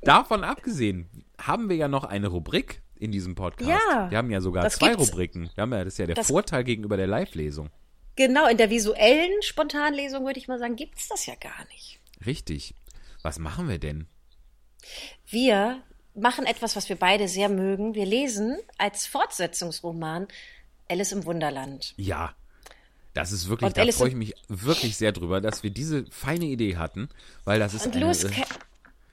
Davon 0.02 0.42
abgesehen 0.42 1.08
haben 1.38 1.68
wir 1.68 1.76
ja 1.76 1.88
noch 1.88 2.04
eine 2.04 2.28
Rubrik, 2.28 2.81
in 3.02 3.10
diesem 3.10 3.34
Podcast. 3.34 3.68
Ja, 3.68 4.10
wir 4.10 4.16
haben 4.16 4.30
ja 4.30 4.40
sogar 4.40 4.68
zwei 4.70 4.94
Rubriken. 4.94 5.50
Wir 5.54 5.62
haben 5.62 5.72
ja, 5.72 5.84
das 5.84 5.94
ist 5.94 5.98
ja 5.98 6.06
der 6.06 6.24
Vorteil 6.24 6.62
gegenüber 6.62 6.96
der 6.96 7.08
Live-Lesung. 7.08 7.70
Genau, 8.14 8.46
in 8.46 8.56
der 8.56 8.70
visuellen 8.70 9.42
Spontanlesung 9.42 10.24
würde 10.24 10.38
ich 10.38 10.46
mal 10.46 10.58
sagen, 10.58 10.76
gibt 10.76 10.98
es 10.98 11.08
das 11.08 11.26
ja 11.26 11.34
gar 11.34 11.66
nicht. 11.72 11.98
Richtig. 12.24 12.74
Was 13.22 13.38
machen 13.38 13.68
wir 13.68 13.78
denn? 13.78 14.06
Wir 15.26 15.82
machen 16.14 16.46
etwas, 16.46 16.76
was 16.76 16.88
wir 16.88 16.96
beide 16.96 17.26
sehr 17.26 17.48
mögen. 17.48 17.94
Wir 17.94 18.06
lesen 18.06 18.58
als 18.78 19.06
Fortsetzungsroman 19.06 20.28
Alice 20.88 21.12
im 21.12 21.24
Wunderland. 21.24 21.94
Ja. 21.96 22.34
Das 23.14 23.32
ist 23.32 23.48
wirklich, 23.48 23.66
Und 23.66 23.76
da 23.76 23.84
freue 23.92 24.08
ich 24.08 24.14
mich 24.14 24.34
wirklich 24.48 24.96
sehr 24.96 25.12
drüber, 25.12 25.40
dass 25.40 25.62
wir 25.62 25.70
diese 25.70 26.06
feine 26.10 26.46
Idee 26.46 26.76
hatten, 26.76 27.08
weil 27.44 27.58
das 27.58 27.74
ist 27.74 27.86
Und 27.86 27.96
eine, 27.96 28.06
Lewis, 28.06 28.26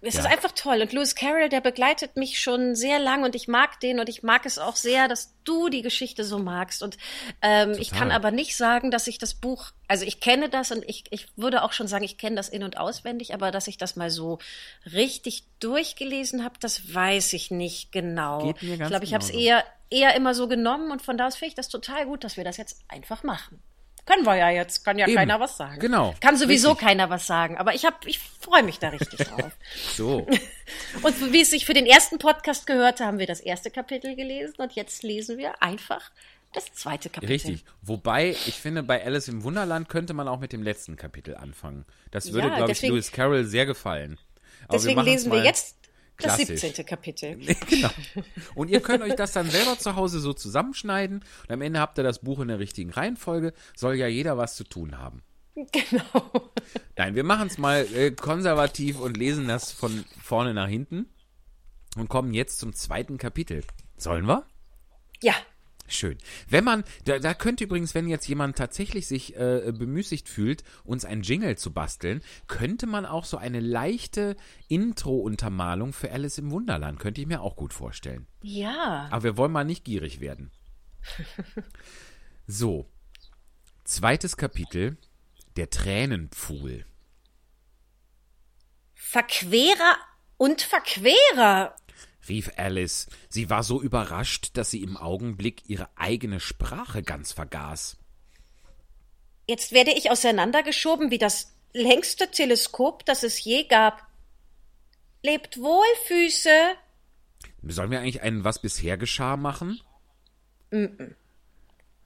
es 0.02 0.14
ja. 0.14 0.22
ist 0.22 0.28
einfach 0.28 0.54
toll. 0.54 0.82
Und 0.82 0.94
Lewis 0.94 1.14
Carroll, 1.14 1.50
der 1.50 1.60
begleitet 1.60 2.16
mich 2.16 2.40
schon 2.40 2.74
sehr 2.76 3.00
lang 3.00 3.24
und 3.24 3.36
ich 3.36 3.50
mag 3.50 3.80
den 3.82 4.00
und 4.00 4.08
ich 4.08 4.24
mag 4.24 4.46
es 4.46 4.58
auch 4.58 4.78
sehr, 4.78 5.10
dass 5.10 5.36
du 5.44 5.68
die 5.68 5.82
Geschichte 5.82 6.24
so 6.24 6.40
magst. 6.40 6.82
Und 6.82 6.98
ähm, 7.42 7.76
ich 7.78 7.92
kann 7.92 8.10
aber 8.12 8.32
nicht 8.32 8.56
sagen, 8.56 8.92
dass 8.92 9.08
ich 9.08 9.18
das 9.18 9.34
Buch, 9.34 9.72
also 9.90 10.06
ich 10.06 10.22
kenne 10.22 10.48
das 10.48 10.72
und 10.72 10.88
ich, 10.88 11.04
ich 11.10 11.28
würde 11.36 11.64
auch 11.64 11.74
schon 11.74 11.88
sagen, 11.88 12.06
ich 12.06 12.18
kenne 12.18 12.38
das 12.38 12.48
in- 12.48 12.64
und 12.64 12.78
auswendig, 12.78 13.34
aber 13.34 13.52
dass 13.52 13.68
ich 13.68 13.78
das 13.78 13.98
mal 13.98 14.10
so 14.10 14.40
richtig 14.86 15.44
durchgelesen 15.60 16.46
habe, 16.46 16.56
das 16.62 16.94
weiß 16.94 17.34
ich 17.34 17.52
nicht 17.52 17.92
genau. 17.92 18.54
Ich 18.62 18.78
glaube, 18.78 19.04
ich 19.04 19.14
habe 19.14 19.24
es 19.24 19.30
eher, 19.30 19.66
eher 19.90 20.16
immer 20.16 20.34
so 20.34 20.48
genommen 20.48 20.92
und 20.92 21.02
von 21.02 21.18
da 21.18 21.28
aus 21.28 21.36
finde 21.36 21.50
ich 21.50 21.56
das 21.56 21.68
total 21.68 22.06
gut, 22.06 22.24
dass 22.24 22.38
wir 22.38 22.46
das 22.46 22.56
jetzt 22.56 22.84
einfach 22.88 23.24
machen. 23.24 23.62
Können 24.10 24.26
wir 24.26 24.36
ja 24.36 24.50
jetzt, 24.50 24.84
kann 24.84 24.98
ja 24.98 25.08
Eben. 25.08 25.18
keiner 25.18 25.40
was 25.40 25.56
sagen. 25.56 25.80
Genau. 25.80 26.16
Kann 26.20 26.36
sowieso 26.36 26.70
richtig. 26.70 26.88
keiner 26.88 27.12
was 27.12 27.28
sagen, 27.28 27.58
aber 27.58 27.76
ich 27.76 27.86
hab, 27.86 28.08
ich 28.08 28.18
freue 28.18 28.64
mich 28.64 28.80
da 28.80 28.90
richtig 28.90 29.20
drauf. 29.28 29.52
so. 29.96 30.26
Und 31.04 31.32
wie 31.32 31.42
es 31.42 31.52
sich 31.52 31.68
für 31.68 31.76
den 31.76 31.86
ersten 31.86 32.18
Podcast 32.18 32.66
gehörte, 32.66 33.06
haben 33.06 33.20
wir 33.20 33.28
das 33.28 33.40
erste 33.40 33.70
Kapitel 33.70 34.16
gelesen 34.16 34.56
und 34.58 34.74
jetzt 34.74 35.04
lesen 35.04 35.38
wir 35.38 35.62
einfach 35.62 36.10
das 36.54 36.74
zweite 36.74 37.10
Kapitel. 37.10 37.32
Richtig. 37.32 37.64
Wobei, 37.84 38.32
ich 38.32 38.56
finde, 38.56 38.82
bei 38.82 39.06
Alice 39.06 39.28
im 39.28 39.44
Wunderland 39.44 39.90
könnte 39.90 40.16
man 40.16 40.28
auch 40.28 40.40
mit 40.40 40.54
dem 40.54 40.64
letzten 40.64 40.96
Kapitel 40.96 41.36
anfangen. 41.36 41.86
Das 42.10 42.34
würde, 42.34 42.48
ja, 42.48 42.56
glaube 42.56 42.72
ich, 42.72 42.82
Lewis 42.82 43.12
Carroll 43.12 43.46
sehr 43.46 43.68
gefallen. 43.68 44.18
Aber 44.68 44.78
deswegen 44.78 44.98
wir 44.98 45.04
lesen 45.04 45.32
wir 45.32 45.44
jetzt 45.44 45.76
Klassisch. 46.20 46.48
Das 46.50 46.62
17. 46.62 46.86
Kapitel. 46.86 47.38
genau. 47.70 47.90
Und 48.54 48.70
ihr 48.70 48.82
könnt 48.82 49.04
euch 49.04 49.16
das 49.16 49.32
dann 49.32 49.50
selber 49.50 49.80
zu 49.80 49.96
Hause 49.96 50.20
so 50.20 50.34
zusammenschneiden 50.34 51.24
und 51.44 51.52
am 51.52 51.62
Ende 51.62 51.80
habt 51.80 51.98
ihr 51.98 52.04
das 52.04 52.20
Buch 52.20 52.40
in 52.40 52.50
der 52.50 52.60
richtigen 52.60 52.92
Reihenfolge. 52.92 53.54
Soll 53.76 53.96
ja 53.96 54.08
jeder 54.08 54.38
was 54.38 54.56
zu 54.56 54.64
tun 54.64 54.98
haben. 54.98 55.24
Genau. 55.56 56.52
Nein, 56.96 57.16
wir 57.16 57.24
machen 57.24 57.48
es 57.48 57.58
mal 57.58 57.86
äh, 57.94 58.12
konservativ 58.12 59.00
und 59.00 59.18
lesen 59.18 59.48
das 59.48 59.72
von 59.72 60.06
vorne 60.22 60.54
nach 60.54 60.68
hinten 60.68 61.08
und 61.98 62.10
kommen 62.10 62.34
jetzt 62.34 62.60
zum 62.60 62.74
zweiten 62.74 63.18
Kapitel. 63.18 63.64
Sollen 63.98 64.26
wir? 64.26 64.46
Ja. 65.22 65.34
Schön. 65.90 66.18
Wenn 66.48 66.64
man, 66.64 66.84
da, 67.06 67.18
da 67.18 67.34
könnte 67.34 67.64
übrigens, 67.64 67.96
wenn 67.96 68.08
jetzt 68.08 68.28
jemand 68.28 68.58
tatsächlich 68.58 69.08
sich 69.08 69.36
äh, 69.36 69.74
bemüßigt 69.76 70.30
fühlt, 70.30 70.64
uns 70.84 71.04
ein 71.04 71.24
Jingle 71.24 71.58
zu 71.58 71.74
basteln, 71.74 72.22
könnte 72.48 72.86
man 72.86 73.06
auch 73.06 73.26
so 73.26 73.38
eine 73.38 73.60
leichte 73.60 74.38
Intro-Untermalung 74.68 75.94
für 75.94 76.12
Alice 76.12 76.38
im 76.38 76.52
Wunderland, 76.52 77.00
könnte 77.00 77.22
ich 77.22 77.28
mir 77.28 77.42
auch 77.42 77.56
gut 77.56 77.74
vorstellen. 77.74 78.28
Ja. 78.44 79.08
Aber 79.10 79.24
wir 79.24 79.38
wollen 79.38 79.52
mal 79.52 79.66
nicht 79.66 79.84
gierig 79.84 80.20
werden. 80.20 80.52
so. 82.48 82.88
Zweites 83.84 84.38
Kapitel. 84.38 84.98
Der 85.56 85.72
Tränenpfuhl. 85.72 86.86
Verquerer 88.94 89.98
und 90.38 90.62
Verquerer 90.62 91.76
rief 92.28 92.52
Alice. 92.58 93.08
Sie 93.30 93.50
war 93.50 93.64
so 93.64 93.82
überrascht, 93.82 94.52
dass 94.54 94.72
sie 94.72 94.84
im 94.84 94.98
Augenblick 94.98 95.70
ihre 95.70 95.90
eigene 95.96 96.40
Sprache 96.40 97.04
ganz 97.04 97.32
vergaß. 97.32 97.98
Jetzt 99.48 99.72
werde 99.72 99.92
ich 99.92 100.12
auseinandergeschoben 100.12 101.12
wie 101.12 101.18
das 101.18 101.56
längste 101.74 102.30
Teleskop, 102.30 103.06
das 103.06 103.24
es 103.24 103.44
je 103.44 103.64
gab. 103.64 104.08
Lebt 105.24 105.60
wohl, 105.60 105.86
Füße. 106.08 106.76
Sollen 107.64 107.92
wir 107.92 108.00
eigentlich 108.00 108.22
einen 108.22 108.44
Was 108.44 108.62
bisher 108.62 108.98
geschah 108.98 109.38
machen? 109.38 109.82
Mm 110.72 110.86
-mm. 110.86 111.16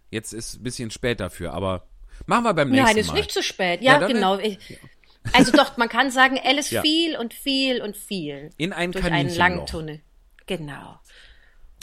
Jetzt 0.09 0.31
ist 0.31 0.55
ein 0.55 0.63
bisschen 0.63 0.91
spät 0.91 1.19
dafür, 1.19 1.53
aber 1.53 1.87
machen 2.27 2.43
wir 2.43 2.53
beim 2.53 2.69
nächsten 2.69 2.83
Mal. 2.83 2.93
Nein, 2.93 3.01
ist 3.01 3.13
nicht 3.13 3.31
zu 3.31 3.43
spät. 3.43 3.81
Ja, 3.81 3.99
ja 3.99 4.07
genau. 4.07 4.37
Ich, 4.37 4.57
also 5.31 5.51
doch, 5.51 5.77
man 5.77 5.89
kann 5.89 6.11
sagen, 6.11 6.39
Alice 6.43 6.71
ja. 6.71 6.81
fiel 6.81 7.17
und 7.17 7.33
fiel 7.33 7.81
und 7.81 7.95
fiel. 7.95 8.49
In 8.57 8.73
ein 8.73 8.91
durch 8.91 9.05
einen 9.05 9.33
langen 9.35 9.65
Tunnel. 9.65 10.01
Genau. 10.45 10.99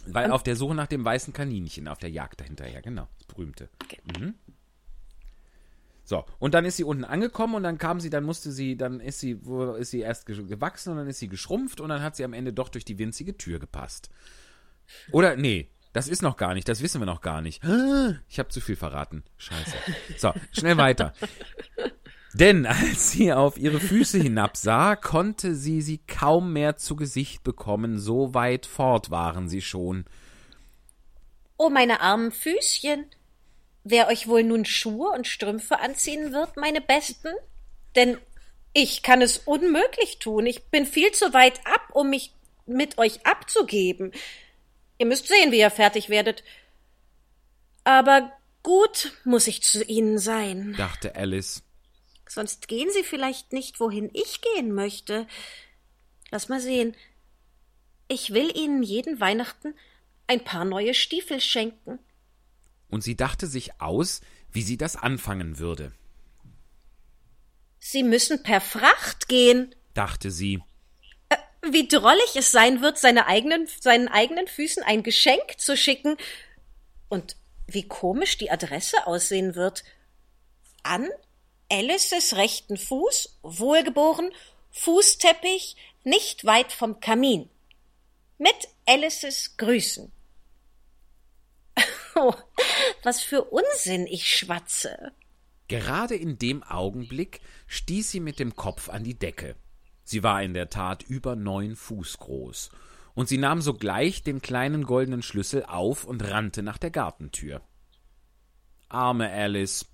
Weil 0.07 0.27
und 0.27 0.33
auf 0.33 0.43
der 0.43 0.57
Suche 0.57 0.75
nach 0.75 0.87
dem 0.87 1.05
weißen 1.05 1.33
Kaninchen, 1.33 1.89
auf 1.89 1.99
der 1.99 2.11
Jagd 2.11 2.41
dahinterher, 2.41 2.83
genau, 2.83 3.09
das 3.19 3.27
berühmte. 3.27 3.69
Mhm. 4.19 4.35
So, 6.05 6.25
und 6.39 6.55
dann 6.55 6.65
ist 6.65 6.77
sie 6.77 6.85
unten 6.85 7.05
angekommen 7.05 7.55
und 7.55 7.63
dann 7.63 7.79
kam 7.79 8.01
sie, 8.01 8.11
dann 8.11 8.25
musste 8.25 8.51
sie, 8.51 8.77
dann 8.77 8.99
ist 8.99 9.21
sie, 9.21 9.47
wo 9.47 9.75
ist 9.75 9.91
sie 9.91 10.01
erst 10.01 10.27
gewachsen 10.27 10.91
und 10.91 10.97
dann 10.97 11.07
ist 11.07 11.21
sie 11.21 11.29
geschrumpft 11.29 11.81
und 11.81 11.89
dann 11.89 12.03
hat 12.03 12.17
sie 12.17 12.25
am 12.25 12.33
Ende 12.33 12.53
doch 12.53 12.69
durch 12.69 12.85
die 12.85 12.99
winzige 12.99 13.37
Tür 13.37 13.61
gepasst. 13.61 14.11
Oder, 15.13 15.37
nee, 15.37 15.71
das 15.93 16.09
ist 16.09 16.23
noch 16.23 16.37
gar 16.37 16.55
nicht, 16.55 16.69
das 16.69 16.83
wissen 16.83 17.01
wir 17.01 17.07
noch 17.07 17.21
gar 17.21 17.43
nicht. 17.43 17.63
Ich 18.29 18.39
habe 18.39 18.49
zu 18.49 18.61
viel 18.61 18.77
verraten. 18.77 19.25
Scheiße. 19.39 19.77
So, 20.17 20.33
schnell 20.53 20.77
weiter. 20.77 21.13
Denn 22.33 22.67
als 22.67 23.11
sie 23.13 23.33
auf 23.33 23.59
ihre 23.59 23.81
Füße 23.81 24.19
hinabsah, 24.19 24.97
konnte 24.97 25.55
sie 25.55 25.83
sie 25.83 25.99
kaum 25.99 26.53
mehr 26.53 26.77
zu 26.77 26.97
Gesicht 26.97 27.43
bekommen, 27.43 27.99
so 27.99 28.35
weit 28.35 28.67
fort 28.67 29.11
waren 29.11 29.49
sie 29.49 29.63
schon. 29.63 30.05
Oh, 31.57 31.71
meine 31.71 32.01
armen 32.01 32.33
Füßchen. 32.33 33.05
Wer 33.83 34.09
euch 34.09 34.29
wohl 34.29 34.45
nun 34.45 34.65
Schuhe 34.65 35.11
und 35.11 35.27
Strümpfe 35.27 35.81
anziehen 35.81 36.33
wird, 36.33 36.57
meine 36.57 36.81
Besten? 36.81 37.33
Denn 37.97 38.19
ich 38.73 39.03
kann 39.03 39.21
es 39.21 39.39
unmöglich 39.39 40.19
tun. 40.19 40.47
Ich 40.47 40.65
bin 40.65 40.87
viel 40.87 41.11
zu 41.13 41.33
weit 41.33 41.61
ab, 41.67 41.89
um 41.93 42.11
mich 42.11 42.33
mit 42.67 42.99
euch 42.99 43.27
abzugeben. 43.27 44.13
Ihr 44.99 45.07
müsst 45.07 45.29
sehen, 45.29 45.51
wie 45.51 45.59
ihr 45.59 45.71
fertig 45.71 46.09
werdet. 46.09 46.45
Aber 47.85 48.33
gut 48.63 49.13
muss 49.25 49.47
ich 49.47 49.63
zu 49.63 49.83
ihnen 49.85 50.19
sein, 50.19 50.75
dachte 50.77 51.17
Alice. 51.17 51.63
Sonst 52.31 52.69
gehen 52.69 52.89
Sie 52.93 53.03
vielleicht 53.03 53.53
nicht, 53.53 53.81
wohin 53.81 54.09
ich 54.13 54.41
gehen 54.41 54.73
möchte. 54.73 55.27
Lass 56.31 56.49
mal 56.49 56.61
sehen. 56.61 56.95
Ich 58.07 58.33
will 58.33 58.57
Ihnen 58.57 58.85
jeden 58.85 59.19
Weihnachten 59.19 59.75
ein 60.29 60.45
paar 60.45 60.65
neue 60.65 60.95
Stiefel 60.95 61.41
schenken. 61.41 61.99
Und 62.89 63.03
sie 63.03 63.17
dachte 63.17 63.49
sich 63.49 63.81
aus, 63.81 64.21
wie 64.53 64.63
sie 64.63 64.77
das 64.77 64.95
anfangen 64.95 65.59
würde. 65.59 65.93
Sie 67.81 68.05
müssen 68.05 68.45
per 68.45 68.61
Fracht 68.61 69.27
gehen, 69.27 69.75
dachte 69.95 70.31
sie. 70.31 70.63
Äh, 71.31 71.37
wie 71.69 71.89
drollig 71.89 72.37
es 72.37 72.53
sein 72.53 72.81
wird, 72.81 72.99
seine 72.99 73.27
eigenen, 73.27 73.67
seinen 73.81 74.07
eigenen 74.07 74.47
Füßen 74.47 74.85
ein 74.85 75.03
Geschenk 75.03 75.59
zu 75.59 75.77
schicken. 75.77 76.17
Und 77.09 77.35
wie 77.67 77.89
komisch 77.89 78.39
die 78.39 78.53
Adresse 78.53 79.09
aussehen 79.09 79.57
wird. 79.57 79.83
An 80.85 81.09
Alices 81.71 82.37
rechten 82.37 82.77
Fuß, 82.77 83.39
wohlgeboren, 83.43 84.31
Fußteppich, 84.73 85.77
nicht 86.05 86.45
weit 86.45 86.73
vom 86.73 87.01
Kamin. 87.01 87.49
Mit 88.39 88.69
Alices 88.87 89.57
Grüßen. 89.57 90.13
Oh, 92.17 92.35
was 93.05 93.23
für 93.23 93.45
Unsinn 93.45 94.07
ich 94.09 94.27
schwatze. 94.27 95.13
Gerade 95.69 96.17
in 96.17 96.39
dem 96.39 96.65
Augenblick 96.65 97.41
stieß 97.69 98.11
sie 98.11 98.19
mit 98.19 98.41
dem 98.41 98.57
Kopf 98.57 98.89
an 98.89 99.05
die 99.05 99.17
Decke. 99.17 99.55
Sie 100.03 100.25
war 100.25 100.43
in 100.43 100.53
der 100.53 100.71
Tat 100.71 101.05
über 101.05 101.37
neun 101.37 101.77
Fuß 101.77 102.19
groß, 102.19 102.71
und 103.15 103.29
sie 103.29 103.39
nahm 103.39 103.63
sogleich 103.63 104.25
den 104.25 104.43
kleinen 104.43 104.85
goldenen 104.85 105.23
Schlüssel 105.23 105.65
auf 105.65 106.05
und 106.05 106.29
rannte 106.29 106.65
nach 106.65 106.79
der 106.79 106.91
Gartentür. 106.91 107.63
Arme 108.89 109.31
Alice, 109.31 109.87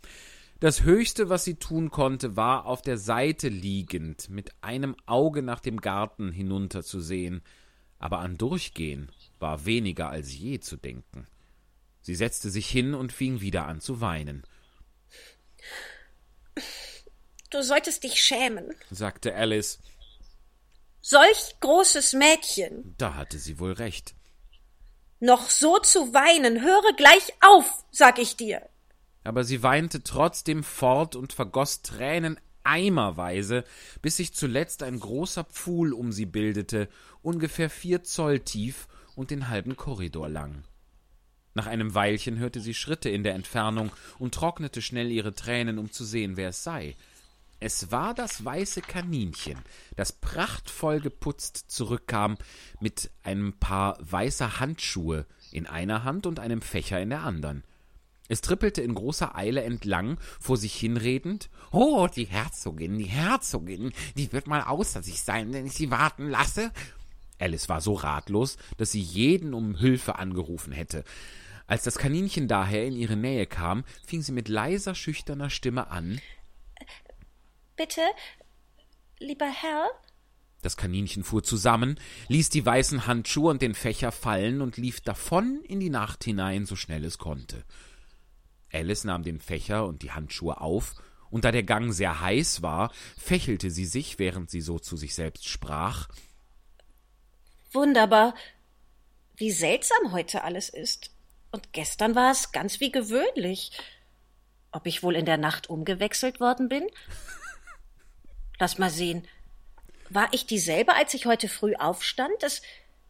das 0.61 0.85
Höchste, 0.85 1.29
was 1.29 1.45
sie 1.45 1.57
tun 1.57 1.91
konnte, 1.91 2.37
war 2.37 2.65
auf 2.65 2.81
der 2.81 2.97
Seite 2.97 3.49
liegend, 3.49 4.31
mit 4.31 4.53
einem 4.63 4.97
Auge 5.05 5.43
nach 5.43 5.61
dem 5.61 5.81
Garten 5.81 6.33
hinunterzusehen, 6.33 7.43
aber 7.99 8.21
an 8.21 8.39
Durchgehen 8.39 9.13
war 9.39 9.67
weniger 9.67 10.09
als 10.09 10.35
je 10.35 10.59
zu 10.61 10.77
denken. 10.77 11.27
Sie 12.01 12.15
setzte 12.15 12.51
sich 12.51 12.69
hin 12.69 12.95
und 12.95 13.13
fing 13.13 13.41
wieder 13.41 13.67
an 13.67 13.81
zu 13.81 14.01
weinen. 14.01 14.45
Du 17.51 17.63
solltest 17.63 18.05
dich 18.05 18.21
schämen, 18.23 18.73
sagte 18.91 19.35
Alice. 19.35 19.79
Solch 21.03 21.57
großes 21.61 22.15
Mädchen. 22.15 22.95
Da 22.97 23.15
hatte 23.15 23.39
sie 23.39 23.59
wohl 23.59 23.73
recht. 23.73 24.15
Noch 25.21 25.51
so 25.51 25.79
zu 25.79 26.15
weinen, 26.15 26.63
höre 26.63 26.93
gleich 26.97 27.33
auf, 27.41 27.85
sag 27.91 28.19
ich 28.19 28.37
dir 28.37 28.69
aber 29.27 29.45
sie 29.45 29.63
weinte 29.63 30.03
trotzdem 30.03 30.63
fort 30.63 31.17
und 31.17 31.33
vergoß 31.33 31.83
Tränen 31.83 32.39
eimerweise, 32.65 33.65
bis 34.03 34.17
sich 34.17 34.35
zuletzt 34.35 34.83
ein 34.83 34.99
großer 34.99 35.45
Pfuhl 35.45 35.93
um 35.93 36.13
sie 36.13 36.27
bildete, 36.27 36.89
ungefähr 37.23 37.71
vier 37.71 38.03
Zoll 38.03 38.41
tief 38.41 38.89
und 39.15 39.31
den 39.31 39.49
halben 39.49 39.77
Korridor 39.77 40.29
lang. 40.29 40.65
Nach 41.55 41.67
einem 41.67 41.95
Weilchen 41.95 42.39
hörte 42.39 42.61
sie 42.61 42.75
Schritte 42.75 43.09
in 43.09 43.23
der 43.23 43.35
Entfernung 43.35 43.91
und 44.19 44.35
trocknete 44.35 44.83
schnell 44.83 45.11
ihre 45.11 45.35
Tränen, 45.35 45.79
um 45.79 45.91
zu 45.91 46.05
sehen, 46.05 46.37
wer 46.37 46.51
es 46.51 46.63
sei. 46.63 46.97
Es 47.59 47.91
war 47.91 48.13
das 48.13 48.45
weiße 48.45 48.83
Kaninchen, 48.83 49.59
das 49.97 50.13
prachtvoll 50.13 51.01
geputzt 51.01 51.65
zurückkam, 51.69 52.37
mit 52.81 53.11
einem 53.23 53.55
Paar 53.55 53.97
weißer 54.01 54.61
Handschuhe 54.61 55.25
in 55.51 55.67
einer 55.67 56.05
Hand 56.05 56.27
und 56.27 56.39
einem 56.39 56.61
Fächer 56.61 57.01
in 57.01 57.09
der 57.09 57.23
andern. 57.23 57.65
Es 58.29 58.41
trippelte 58.41 58.83
in 58.83 58.95
großer 58.95 59.37
Eile 59.37 59.63
entlang, 59.63 60.19
vor 60.41 60.57
sich 60.57 60.75
hinredend. 60.75 61.49
Oh, 61.71 62.09
die 62.15 62.25
Herzogin, 62.25 62.99
die 62.99 63.05
Herzogin, 63.05 63.93
die 64.17 64.33
wird 64.33 64.47
mal 64.47 64.63
außer 64.63 65.03
sich 65.03 65.23
sein, 65.23 65.53
wenn 65.53 65.67
ich 65.67 65.75
sie 65.75 65.91
warten 65.91 66.29
lasse. 66.29 66.73
Alice 67.39 67.69
war 67.69 67.81
so 67.81 67.95
ratlos, 67.95 68.57
dass 68.77 68.93
sie 68.93 69.01
jeden 69.01 69.55
um 69.55 69.77
Hilfe 69.77 70.19
angerufen 70.19 70.73
hätte. 70.73 71.05
Als 71.67 71.83
das 71.83 71.99
Kaninchen 71.99 72.49
daher 72.49 72.87
in 72.87 72.95
ihre 72.95 73.17
Nähe 73.17 73.47
kam, 73.47 73.85
fing 74.07 74.23
sie 74.23 74.33
mit 74.33 74.49
leiser, 74.49 74.95
schüchterner 74.95 75.51
Stimme 75.51 75.91
an. 75.91 76.21
Bitte, 77.77 78.03
lieber 79.19 79.47
Herr? 79.47 79.89
Das 80.63 80.77
Kaninchen 80.77 81.25
fuhr 81.25 81.43
zusammen, 81.43 81.99
ließ 82.29 82.49
die 82.49 82.65
weißen 82.65 83.07
Handschuhe 83.07 83.51
und 83.51 83.63
den 83.63 83.75
Fächer 83.75 84.13
fallen 84.13 84.63
und 84.63 84.77
lief 84.77 85.01
davon 85.01 85.61
in 85.65 85.81
die 85.81 85.91
Nacht 85.91 86.25
hinein, 86.25 86.67
so 86.67 86.77
schnell 86.77 87.05
es 87.05 87.19
konnte. 87.19 87.65
Alice 88.77 89.05
nahm 89.05 89.23
den 89.23 89.41
Fächer 89.41 89.87
und 89.87 90.03
die 90.03 90.13
Handschuhe 90.13 90.61
auf, 90.61 90.95
und 91.31 91.45
da 91.45 91.53
der 91.53 91.65
Gang 91.65 91.93
sehr 91.93 92.21
heiß 92.21 92.63
war, 92.63 92.93
fächelte 93.19 93.71
sie 93.71 93.85
sich, 93.85 94.19
während 94.19 94.51
sie 94.51 94.61
so 94.61 94.79
zu 94.79 94.97
sich 94.97 95.15
selbst 95.15 95.49
sprach. 95.49 96.09
Wunderbar. 97.73 98.35
Wie 99.37 99.51
seltsam 99.51 100.13
heute 100.13 100.45
alles 100.45 100.69
ist. 100.69 101.11
Und 101.51 101.73
gestern 101.73 102.15
war 102.15 102.31
es 102.31 102.53
ganz 102.53 102.81
wie 102.81 102.93
gewöhnlich. 102.93 103.73
Ob 104.73 104.87
ich 104.87 105.03
wohl 105.03 105.17
in 105.17 105.27
der 105.27 105.37
Nacht 105.37 105.69
umgewechselt 105.69 106.41
worden 106.41 106.69
bin? 106.69 106.87
Lass 108.59 108.79
mal 108.79 108.91
sehen. 108.91 109.27
War 110.09 110.29
ich 110.33 110.47
dieselbe, 110.47 110.95
als 110.95 111.13
ich 111.15 111.27
heute 111.27 111.49
früh 111.49 111.75
aufstand? 111.75 112.43
Es 112.43 112.63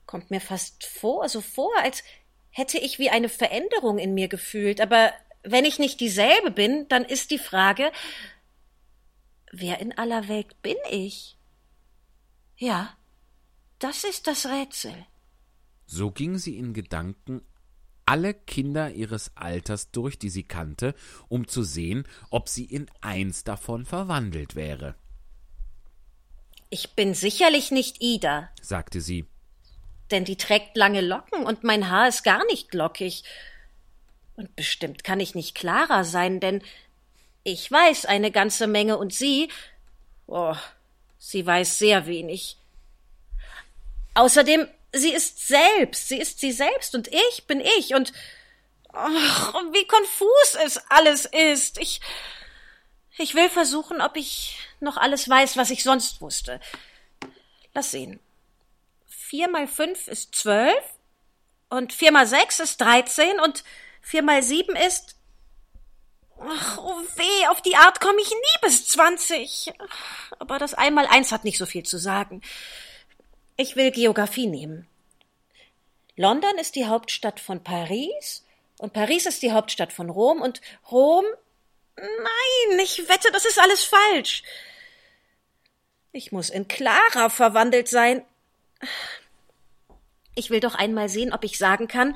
kommt 0.07 0.31
mir 0.31 0.41
fast 0.41 0.85
vor, 0.85 1.29
so 1.29 1.41
vor, 1.41 1.73
als 1.83 2.03
hätte 2.51 2.79
ich 2.79 2.99
wie 2.99 3.11
eine 3.11 3.29
Veränderung 3.29 3.99
in 3.99 4.15
mir 4.15 4.29
gefühlt, 4.29 4.81
aber 4.81 5.13
wenn 5.47 5.65
ich 5.65 5.79
nicht 5.79 6.01
dieselbe 6.01 6.51
bin, 6.51 6.87
dann 6.89 7.05
ist 7.05 7.31
die 7.31 7.39
Frage, 7.39 7.93
wer 9.53 9.81
in 9.81 9.97
aller 9.97 10.29
Welt 10.29 10.61
bin 10.61 10.77
ich? 10.91 11.37
Ja, 12.57 12.97
das 13.79 14.05
ist 14.05 14.27
das 14.27 14.47
Rätsel. 14.47 14.95
So 15.87 16.11
ging 16.11 16.39
sie 16.39 16.59
in 16.59 16.75
Gedanken 16.75 17.43
alle 18.07 18.35
Kinder 18.35 18.91
ihres 18.91 19.33
Alters 19.37 19.91
durch, 19.91 20.19
die 20.19 20.31
sie 20.31 20.45
kannte, 20.45 20.95
um 21.29 21.49
zu 21.49 21.63
sehen, 21.63 22.07
ob 22.31 22.49
sie 22.49 22.65
in 22.65 22.89
eins 23.01 23.45
davon 23.45 23.85
verwandelt 23.85 24.55
wäre. 24.55 24.95
Ich 26.71 26.95
bin 26.95 27.15
sicherlich 27.15 27.71
nicht 27.71 28.01
Ida, 28.01 28.51
sagte 28.61 29.01
sie. 29.01 29.27
Denn 30.11 30.25
die 30.25 30.37
trägt 30.37 30.77
lange 30.77 31.01
Locken 31.01 31.45
und 31.45 31.65
mein 31.65 31.91
Haar 31.91 32.09
ist 32.09 32.23
gar 32.23 32.45
nicht 32.47 32.75
lockig. 32.75 33.25
Und 34.37 34.55
bestimmt 34.55 35.03
kann 35.03 35.21
ich 35.21 35.35
nicht 35.35 35.55
klarer 35.55 36.05
sein, 36.05 36.41
denn 36.41 36.63
ich 37.43 37.71
weiß 37.71 38.07
eine 38.07 38.31
ganze 38.31 38.67
Menge 38.67 38.99
und 38.99 39.15
sie, 39.15 39.49
oh, 40.27 40.55
sie 41.19 41.47
weiß 41.47 41.79
sehr 41.79 42.07
wenig. 42.07 42.59
Außerdem 44.15 44.69
sie 44.93 45.13
ist 45.13 45.47
selbst, 45.47 46.09
sie 46.09 46.19
ist 46.19 46.41
sie 46.41 46.53
selbst 46.53 46.95
und 46.95 47.09
ich 47.09 47.47
bin 47.47 47.61
ich 47.61 47.95
und 47.95 48.13
ach, 48.93 49.55
wie 49.73 49.87
konfus 49.87 50.57
es 50.65 50.79
alles 50.89 51.25
ist. 51.27 51.79
Ich 51.79 52.01
ich 53.19 53.35
will 53.35 53.49
versuchen, 53.49 54.03
ob 54.03 54.17
ich 54.17 54.59
noch 54.81 54.99
alles 54.99 55.29
weiß, 55.29 55.57
was 55.57 55.71
ich 55.71 55.83
sonst 55.83 56.21
wusste. 56.21 56.61
Lass 57.75 57.91
sehen. 57.91 58.21
Vier 59.07 59.49
mal 59.49 59.67
fünf 59.67 60.09
ist 60.09 60.35
zwölf 60.35 60.85
und 61.71 61.93
vier 61.93 62.13
mal 62.13 62.27
sechs 62.27 62.61
ist 62.61 62.81
dreizehn 62.81 63.41
und 63.41 63.65
vier 64.07 64.23
mal 64.23 64.43
sieben 64.43 64.77
ist 64.77 65.17
Ach, 66.39 66.79
oh 66.79 67.03
weh, 67.17 67.47
auf 67.49 67.63
die 67.63 67.77
Art 67.77 67.99
komme 68.01 68.21
ich 68.21 68.31
nie 68.31 68.61
bis 68.61 68.87
zwanzig. 68.89 69.73
Aber 70.39 70.59
das 70.59 70.75
einmal 70.75 71.07
eins 71.07 71.33
hat 71.33 71.45
nicht 71.45 71.57
so 71.57 71.65
viel 71.65 71.83
zu 71.83 71.99
sagen. 71.99 72.43
Ich 73.57 73.75
will 73.75 73.91
Geographie 73.91 74.47
nehmen. 74.47 74.87
London 76.15 76.59
ist 76.59 76.77
die 76.77 76.87
Hauptstadt 76.87 77.41
von 77.41 77.65
Paris 77.65 78.45
und 78.79 78.93
Paris 78.93 79.25
ist 79.25 79.43
die 79.43 79.53
Hauptstadt 79.53 79.95
von 79.95 80.11
Rom 80.11 80.43
und 80.43 80.61
Rom. 80.91 81.25
Nein, 81.97 82.81
ich 82.81 83.09
wette, 83.09 83.33
das 83.33 83.47
ist 83.47 83.59
alles 83.59 83.83
falsch. 83.83 84.43
Ich 86.13 86.33
muss 86.33 86.51
in 86.51 86.69
Clara 86.69 87.31
verwandelt 87.31 87.89
sein. 87.89 88.25
Ich 90.35 90.51
will 90.51 90.61
doch 90.61 90.75
einmal 90.75 91.09
sehen, 91.09 91.33
ob 91.33 91.45
ich 91.45 91.57
sagen 91.57 91.89
kann, 91.89 92.15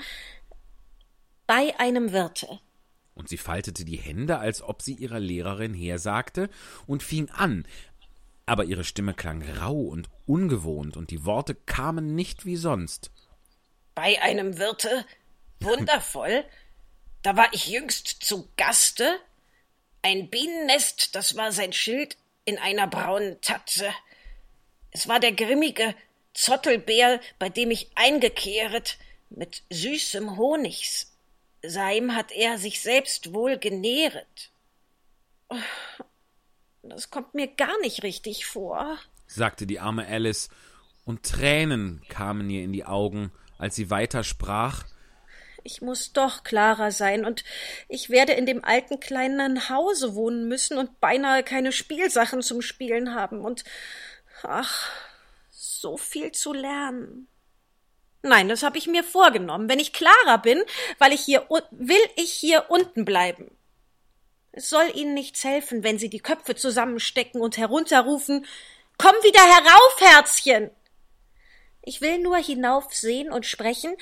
bei 1.51 1.77
einem 1.81 2.13
Wirte. 2.13 2.61
Und 3.15 3.29
sie 3.29 3.37
faltete 3.37 3.85
die 3.85 3.97
Hände, 3.97 4.39
als 4.39 4.63
ob 4.63 4.83
sie 4.83 4.95
ihrer 4.95 5.19
Lehrerin 5.19 5.75
hersagte, 5.75 6.49
und 6.87 7.03
fing 7.03 7.29
an, 7.31 7.67
aber 8.47 8.63
ihre 8.63 8.85
Stimme 8.85 9.15
klang 9.15 9.43
rau 9.43 9.75
und 9.75 10.09
ungewohnt, 10.27 10.97
und 10.97 11.11
die 11.11 11.25
Worte 11.25 11.57
kamen 11.57 12.15
nicht 12.15 12.47
wie 12.47 12.55
sonst. 12.55 13.11
Bei 13.97 14.23
einem 14.23 14.59
Wirte? 14.59 15.05
Wundervoll. 15.59 16.45
Da 17.23 17.37
war 17.37 17.53
ich 17.53 17.67
jüngst 17.67 18.07
zu 18.07 18.49
Gaste. 18.57 19.19
Ein 20.01 20.31
Bienennest, 20.31 21.17
das 21.17 21.37
war 21.37 21.53
sein 21.53 21.73
Schild 21.73 22.17
in 22.47 22.59
einer 22.59 22.87
braunen 22.87 23.39
Tatze. 23.43 23.91
Es 24.91 25.07
war 25.07 25.21
der 25.21 25.33
grimmige 25.33 25.95
Zottelbär, 26.33 27.21
bei 27.39 27.51
dem 27.51 27.73
ich 27.73 27.91
eingekehret, 27.97 28.97
mit 29.29 29.65
süßem 29.69 30.39
Honigs. 30.39 31.10
Seim 31.63 32.15
hat 32.15 32.33
er 32.33 32.59
sich 32.59 32.81
selbst 32.81 33.33
wohl 33.35 33.59
genähret. 33.59 34.51
Das 36.83 37.11
kommt 37.11 37.35
mir 37.35 37.49
gar 37.49 37.79
nicht 37.81 38.03
richtig 38.03 38.47
vor, 38.47 38.99
sagte 39.27 39.67
die 39.67 39.81
arme 39.81 40.07
Alice, 40.07 40.49
und 41.05 41.25
Tränen 41.25 42.03
kamen 42.09 42.49
ihr 42.51 42.63
in 42.63 42.73
die 42.73 42.85
Augen, 42.85 43.33
als 43.59 43.75
sie 43.77 43.91
weiter 43.91 44.25
sprach. 44.25 44.85
Ich 45.63 45.83
muss 45.83 46.13
doch 46.13 46.43
klarer 46.45 46.91
sein, 46.91 47.25
und 47.25 47.45
ich 47.89 48.09
werde 48.09 48.33
in 48.33 48.47
dem 48.47 48.65
alten 48.65 48.99
kleinen 48.99 49.69
Hause 49.69 50.15
wohnen 50.15 50.49
müssen 50.49 50.79
und 50.79 51.01
beinahe 51.01 51.43
keine 51.43 51.73
Spielsachen 51.73 52.43
zum 52.43 52.63
Spielen 52.63 53.15
haben 53.15 53.45
und 53.45 53.65
ach, 54.43 54.91
so 55.51 55.97
viel 55.99 56.33
zu 56.33 56.53
lernen. 56.53 57.29
Nein, 58.23 58.49
das 58.49 58.63
habe 58.63 58.79
ich 58.79 58.87
mir 58.87 59.05
vorgenommen. 59.05 59.69
Wenn 59.69 59.79
ich 59.79 59.93
klarer 59.93 60.39
bin, 60.39 60.63
weil 60.99 61.13
ich 61.13 61.21
hier 61.21 61.47
will 61.71 62.01
ich 62.17 62.33
hier 62.33 62.67
unten 62.69 63.05
bleiben. 63.05 63.51
Es 64.53 64.69
soll 64.69 64.91
ihnen 64.95 65.15
nichts 65.15 65.45
helfen, 65.45 65.85
wenn 65.85 65.99
sie 65.99 66.11
die 66.11 66.21
Köpfe 66.21 66.55
zusammenstecken 66.55 67.41
und 67.41 67.57
herunterrufen 67.57 68.47
Komm 69.03 69.15
wieder 69.23 69.41
herauf, 69.41 70.01
Herzchen. 70.01 70.71
Ich 71.81 72.03
will 72.03 72.19
nur 72.19 72.37
hinaufsehen 72.37 73.33
und 73.33 73.47
sprechen. 73.47 73.97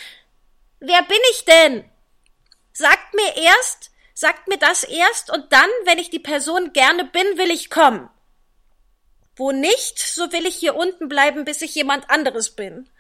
Wer 0.81 1.03
bin 1.03 1.21
ich 1.31 1.45
denn? 1.45 1.89
Sagt 2.73 3.15
mir 3.15 3.37
erst, 3.37 3.93
sagt 4.13 4.49
mir 4.49 4.59
das 4.59 4.83
erst 4.83 5.31
und 5.31 5.53
dann, 5.53 5.71
wenn 5.85 6.01
ich 6.01 6.11
die 6.11 6.19
Person 6.19 6.73
gerne 6.73 7.05
bin, 7.05 7.39
will 7.39 7.53
ich 7.53 7.71
kommen. 7.71 8.11
Wo 9.37 9.53
nicht, 9.53 10.01
so 10.01 10.33
will 10.33 10.47
ich 10.47 10.57
hier 10.57 10.75
unten 10.75 11.09
bleiben, 11.09 11.45
bis 11.45 11.63
ich 11.63 11.77
jemand 11.77 12.11
anderes 12.11 12.57
bin. 12.57 12.91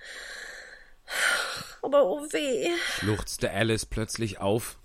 Aber 1.82 2.04
oh 2.06 2.22
weh. 2.32 2.68
schluchzte 2.98 3.50
Alice 3.50 3.86
plötzlich 3.86 4.38
auf. 4.38 4.78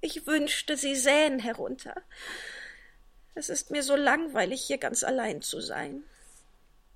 Ich 0.00 0.26
wünschte, 0.26 0.76
Sie 0.76 0.96
sähen 0.96 1.38
herunter. 1.38 1.94
Es 3.34 3.48
ist 3.48 3.70
mir 3.70 3.82
so 3.82 3.96
langweilig, 3.96 4.62
hier 4.62 4.78
ganz 4.78 5.02
allein 5.02 5.42
zu 5.42 5.60
sein. 5.60 6.04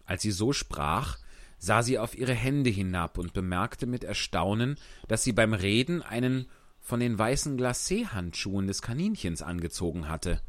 Als 0.05 0.23
sie 0.23 0.31
so 0.31 0.53
sprach, 0.53 1.19
sah 1.59 1.83
sie 1.83 1.99
auf 1.99 2.17
ihre 2.17 2.35
Hände 2.35 2.71
hinab 2.71 3.19
und 3.19 3.33
bemerkte 3.33 3.87
mit 3.87 4.05
Erstaunen, 4.05 4.79
dass 5.09 5.25
sie 5.25 5.33
beim 5.33 5.53
Reden 5.53 6.03
einen 6.03 6.49
von 6.81 7.01
den 7.01 7.19
weißen 7.19 7.59
Glacé-Handschuhen 7.59 8.67
des 8.67 8.81
Kaninchens 8.83 9.43
angezogen 9.43 10.09
hatte. 10.09 10.41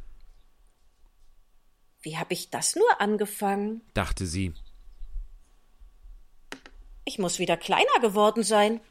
Wie 2.01 2.17
hab 2.17 2.31
ich 2.31 2.49
das 2.49 2.75
nur 2.75 3.01
angefangen? 3.01 3.81
dachte 3.93 4.25
sie. 4.25 4.53
Ich 7.05 7.19
muss 7.19 7.39
wieder 7.39 7.57
kleiner 7.57 7.99
geworden 8.01 8.43
sein. 8.43 8.81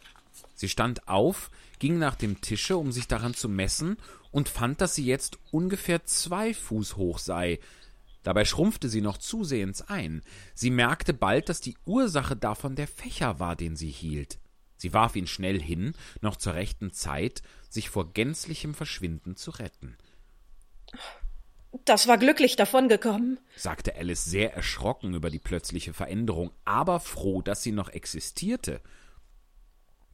Sie 0.54 0.68
stand 0.68 1.08
auf, 1.08 1.50
ging 1.78 1.98
nach 1.98 2.16
dem 2.16 2.40
Tische, 2.40 2.76
um 2.76 2.92
sich 2.92 3.06
daran 3.06 3.34
zu 3.34 3.48
messen, 3.48 3.96
und 4.30 4.48
fand, 4.48 4.80
dass 4.80 4.94
sie 4.94 5.06
jetzt 5.06 5.38
ungefähr 5.50 6.04
zwei 6.04 6.52
Fuß 6.52 6.96
hoch 6.96 7.18
sei. 7.18 7.58
Dabei 8.22 8.44
schrumpfte 8.44 8.88
sie 8.88 9.00
noch 9.00 9.18
zusehends 9.18 9.82
ein. 9.82 10.22
Sie 10.54 10.70
merkte 10.70 11.14
bald, 11.14 11.48
dass 11.48 11.60
die 11.60 11.76
Ursache 11.86 12.36
davon 12.36 12.76
der 12.76 12.88
Fächer 12.88 13.40
war, 13.40 13.56
den 13.56 13.76
sie 13.76 13.90
hielt. 13.90 14.38
Sie 14.76 14.92
warf 14.92 15.16
ihn 15.16 15.26
schnell 15.26 15.60
hin, 15.60 15.94
noch 16.20 16.36
zur 16.36 16.54
rechten 16.54 16.92
Zeit, 16.92 17.42
sich 17.68 17.90
vor 17.90 18.12
gänzlichem 18.12 18.74
Verschwinden 18.74 19.36
zu 19.36 19.50
retten. 19.52 19.96
Das 21.84 22.08
war 22.08 22.16
glücklich 22.16 22.56
davongekommen, 22.56 23.38
sagte 23.56 23.94
Alice 23.94 24.24
sehr 24.24 24.54
erschrocken 24.54 25.14
über 25.14 25.30
die 25.30 25.38
plötzliche 25.38 25.92
Veränderung, 25.92 26.50
aber 26.64 26.98
froh, 26.98 27.42
dass 27.42 27.62
sie 27.62 27.72
noch 27.72 27.90
existierte. 27.90 28.80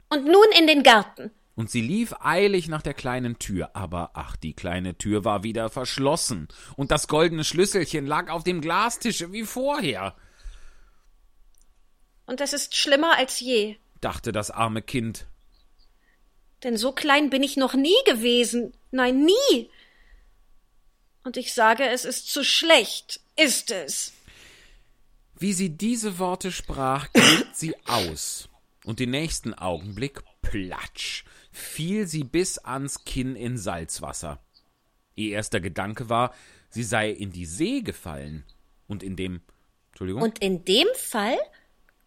Und 0.09 0.25
nun 0.25 0.47
in 0.59 0.67
den 0.67 0.83
Garten 0.83 1.31
und 1.57 1.71
sie 1.71 1.81
lief 1.81 2.15
eilig 2.21 2.69
nach 2.69 2.83
der 2.83 2.95
kleinen 2.95 3.39
Tür, 3.39 3.71
aber 3.75 4.11
ach, 4.15 4.37
die 4.37 4.55
kleine 4.55 4.97
Tür 4.99 5.25
war 5.25 5.45
wieder 5.45 5.71
verschlossen, 5.71 6.49
und 6.77 6.91
das 6.91 7.07
goldene 7.09 7.45
Schlüsselchen 7.45 8.07
lag 8.07 8.31
auf 8.31 8.45
dem 8.45 8.61
Glastische 8.61 9.33
wie 9.33 9.45
vorher. 9.45 10.17
Und 12.27 12.41
es 12.41 12.53
ist 12.53 12.75
schlimmer 12.75 13.17
als 13.17 13.41
je, 13.41 13.77
dachte 14.01 14.33
das 14.33 14.51
arme 14.51 14.83
Kind. 14.83 15.27
Denn 16.65 16.77
so 16.77 16.93
klein 16.93 17.31
bin 17.31 17.43
ich 17.43 17.57
noch 17.57 17.75
nie 17.75 17.97
gewesen, 18.07 18.73
nein, 18.91 19.25
nie. 19.25 19.71
Und 21.25 21.37
ich 21.39 21.55
sage, 21.55 21.89
es 21.89 22.05
ist 22.05 22.31
zu 22.31 22.45
schlecht, 22.45 23.21
ist 23.37 23.71
es. 23.71 24.13
Wie 25.39 25.53
sie 25.53 25.71
diese 25.71 26.19
Worte 26.19 26.53
sprach, 26.53 27.11
glitt 27.13 27.57
sie 27.57 27.75
aus, 27.87 28.49
und 28.85 29.01
den 29.01 29.11
nächsten 29.11 29.55
Augenblick, 29.55 30.23
platsch, 30.43 31.25
fiel 31.51 32.07
sie 32.07 32.25
bis 32.25 32.59
ans 32.59 33.05
Kinn 33.05 33.35
in 33.35 33.57
Salzwasser. 33.57 34.39
Ihr 35.17 35.33
erster 35.33 35.61
Gedanke 35.61 36.09
war, 36.09 36.35
sie 36.69 36.85
sei 36.85 37.11
in 37.11 37.33
die 37.33 37.47
See 37.47 37.81
gefallen. 37.81 38.45
Und 38.87 39.03
in 39.03 39.17
dem. 39.17 39.41
Entschuldigung? 39.89 40.23
Und 40.23 40.41
in 40.41 40.65
dem 40.67 40.89
Fall 40.95 41.39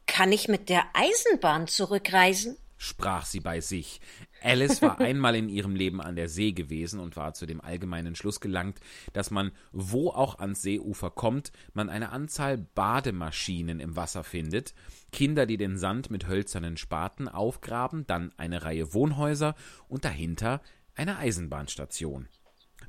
kann 0.06 0.32
ich 0.32 0.48
mit 0.48 0.70
der 0.70 0.86
Eisenbahn 0.94 1.68
zurückreisen? 1.68 2.58
sprach 2.78 3.26
sie 3.26 3.40
bei 3.40 3.60
sich. 3.60 4.00
Alice 4.42 4.82
war 4.82 5.00
einmal 5.00 5.36
in 5.36 5.50
ihrem 5.50 5.76
Leben 5.76 6.02
an 6.02 6.16
der 6.16 6.30
See 6.30 6.52
gewesen 6.52 7.00
und 7.00 7.16
war 7.16 7.34
zu 7.34 7.46
dem 7.46 7.62
allgemeinen 7.62 8.16
Schluss 8.16 8.40
gelangt, 8.40 8.80
dass 9.14 9.32
man, 9.32 9.52
wo 9.72 10.10
auch 10.10 10.40
ans 10.40 10.62
Seeufer 10.62 11.10
kommt, 11.10 11.52
man 11.74 11.90
eine 11.90 12.12
Anzahl 12.12 12.58
Bademaschinen 12.58 13.80
im 13.80 13.96
Wasser 13.96 14.24
findet, 14.24 14.74
Kinder, 15.12 15.46
die 15.46 15.58
den 15.58 15.78
Sand 15.78 16.12
mit 16.12 16.28
hölzernen 16.28 16.78
Spaten 16.78 17.28
aufgraben, 17.28 18.06
dann 18.08 18.32
eine 18.38 18.64
Reihe 18.64 18.94
Wohnhäuser 18.94 19.56
und 19.88 20.06
dahinter 20.06 20.62
eine 20.96 21.18
Eisenbahnstation. 21.18 22.28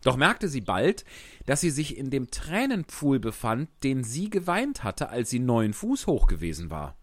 Doch 0.02 0.16
merkte 0.16 0.48
sie 0.48 0.60
bald, 0.60 1.04
dass 1.46 1.60
sie 1.60 1.70
sich 1.70 1.96
in 1.96 2.10
dem 2.10 2.30
Tränenpfuhl 2.30 3.18
befand, 3.18 3.68
den 3.82 4.04
sie 4.04 4.30
geweint 4.30 4.84
hatte, 4.84 5.08
als 5.08 5.30
sie 5.30 5.40
neun 5.40 5.72
Fuß 5.72 6.06
hoch 6.06 6.26
gewesen 6.26 6.70
war. 6.70 6.97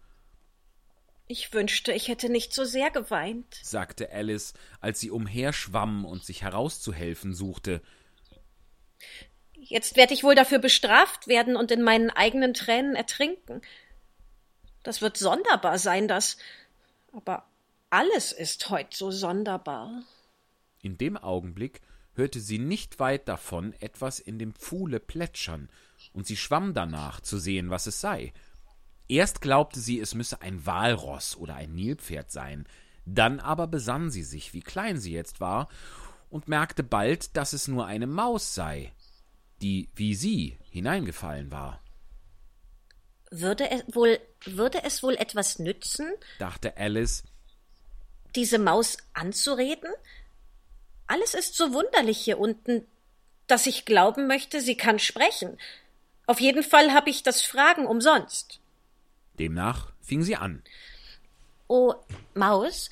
Ich 1.28 1.52
wünschte, 1.52 1.92
ich 1.92 2.08
hätte 2.08 2.28
nicht 2.28 2.54
so 2.54 2.64
sehr 2.64 2.90
geweint, 2.90 3.58
sagte 3.62 4.12
Alice, 4.12 4.54
als 4.80 5.00
sie 5.00 5.10
umherschwamm 5.10 6.04
und 6.04 6.24
sich 6.24 6.42
herauszuhelfen 6.42 7.34
suchte. 7.34 7.82
Jetzt 9.54 9.96
werde 9.96 10.14
ich 10.14 10.22
wohl 10.22 10.36
dafür 10.36 10.60
bestraft 10.60 11.26
werden 11.26 11.56
und 11.56 11.72
in 11.72 11.82
meinen 11.82 12.10
eigenen 12.10 12.54
Tränen 12.54 12.94
ertrinken. 12.94 13.60
Das 14.84 15.02
wird 15.02 15.16
sonderbar 15.16 15.78
sein, 15.78 16.06
das. 16.06 16.36
Aber 17.12 17.44
alles 17.90 18.30
ist 18.30 18.70
heut 18.70 18.94
so 18.94 19.10
sonderbar. 19.10 20.04
In 20.82 20.96
dem 20.96 21.16
Augenblick 21.16 21.80
hörte 22.14 22.38
sie 22.38 22.60
nicht 22.60 23.00
weit 23.00 23.26
davon 23.26 23.74
etwas 23.80 24.20
in 24.20 24.38
dem 24.38 24.54
Pfuhle 24.54 25.00
plätschern, 25.00 25.68
und 26.12 26.26
sie 26.26 26.36
schwamm 26.36 26.72
danach, 26.72 27.20
zu 27.20 27.38
sehen, 27.38 27.68
was 27.68 27.86
es 27.86 28.00
sei. 28.00 28.32
Erst 29.08 29.40
glaubte 29.40 29.80
sie, 29.80 30.00
es 30.00 30.14
müsse 30.14 30.40
ein 30.42 30.66
Walross 30.66 31.36
oder 31.36 31.54
ein 31.54 31.74
Nilpferd 31.74 32.30
sein, 32.30 32.66
dann 33.04 33.38
aber 33.38 33.66
besann 33.68 34.10
sie 34.10 34.24
sich, 34.24 34.52
wie 34.52 34.62
klein 34.62 34.98
sie 34.98 35.12
jetzt 35.12 35.40
war, 35.40 35.68
und 36.28 36.48
merkte 36.48 36.82
bald, 36.82 37.36
dass 37.36 37.52
es 37.52 37.68
nur 37.68 37.86
eine 37.86 38.08
Maus 38.08 38.54
sei, 38.54 38.92
die 39.62 39.88
wie 39.94 40.14
sie 40.14 40.58
hineingefallen 40.70 41.52
war. 41.52 41.80
Würde 43.30 43.70
es 43.70 43.84
wohl, 43.94 44.18
würde 44.44 44.82
es 44.84 45.02
wohl 45.02 45.14
etwas 45.14 45.58
nützen? 45.58 46.12
dachte 46.38 46.76
Alice. 46.76 47.22
Diese 48.34 48.58
Maus 48.58 48.98
anzureden? 49.14 49.90
Alles 51.06 51.34
ist 51.34 51.54
so 51.54 51.72
wunderlich 51.72 52.18
hier 52.18 52.38
unten, 52.38 52.86
dass 53.46 53.66
ich 53.66 53.84
glauben 53.84 54.26
möchte, 54.26 54.60
sie 54.60 54.76
kann 54.76 54.98
sprechen. 54.98 55.58
Auf 56.26 56.40
jeden 56.40 56.64
Fall 56.64 56.92
habe 56.92 57.10
ich 57.10 57.22
das 57.22 57.42
Fragen 57.42 57.86
umsonst. 57.86 58.60
Demnach 59.36 59.92
fing 60.00 60.22
sie 60.22 60.36
an. 60.36 60.62
Oh, 61.68 61.94
Maus, 62.34 62.90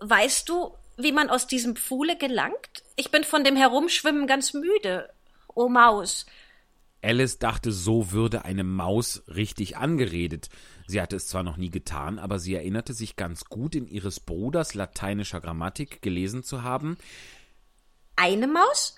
weißt 0.00 0.48
du, 0.48 0.74
wie 0.96 1.12
man 1.12 1.30
aus 1.30 1.46
diesem 1.46 1.76
Pfuhle 1.76 2.16
gelangt? 2.16 2.82
Ich 2.96 3.10
bin 3.10 3.24
von 3.24 3.44
dem 3.44 3.56
Herumschwimmen 3.56 4.26
ganz 4.26 4.52
müde. 4.52 5.08
Oh 5.54 5.68
Maus. 5.68 6.26
Alice 7.02 7.38
dachte, 7.38 7.70
so 7.70 8.10
würde 8.10 8.44
eine 8.44 8.64
Maus 8.64 9.22
richtig 9.28 9.76
angeredet. 9.76 10.48
Sie 10.86 11.00
hatte 11.00 11.16
es 11.16 11.28
zwar 11.28 11.44
noch 11.44 11.56
nie 11.56 11.70
getan, 11.70 12.18
aber 12.18 12.38
sie 12.38 12.54
erinnerte 12.54 12.92
sich 12.92 13.14
ganz 13.14 13.44
gut, 13.44 13.74
in 13.74 13.86
ihres 13.86 14.20
Bruders 14.20 14.74
lateinischer 14.74 15.40
Grammatik 15.40 16.02
gelesen 16.02 16.42
zu 16.42 16.62
haben. 16.64 16.98
Eine 18.16 18.48
Maus, 18.48 18.96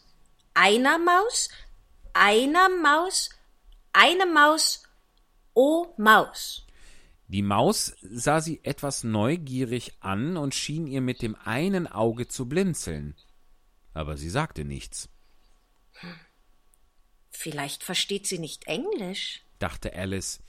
einer 0.54 0.98
Maus, 0.98 1.50
einer 2.14 2.68
Maus, 2.82 3.30
eine 3.92 4.24
Maus, 4.24 4.84
o 5.54 5.94
Maus. 5.96 6.66
Die 7.28 7.42
Maus 7.42 7.94
sah 8.02 8.40
sie 8.40 8.60
etwas 8.64 9.04
neugierig 9.04 9.92
an 10.00 10.36
und 10.36 10.54
schien 10.54 10.86
ihr 10.86 11.00
mit 11.00 11.22
dem 11.22 11.36
einen 11.36 11.86
Auge 11.86 12.26
zu 12.26 12.48
blinzeln. 12.48 13.14
Aber 13.94 14.16
sie 14.16 14.30
sagte 14.30 14.64
nichts. 14.64 15.08
Vielleicht 17.30 17.84
versteht 17.84 18.26
sie 18.26 18.38
nicht 18.38 18.66
Englisch, 18.66 19.42
dachte 19.60 19.94
Alice. 19.94 20.40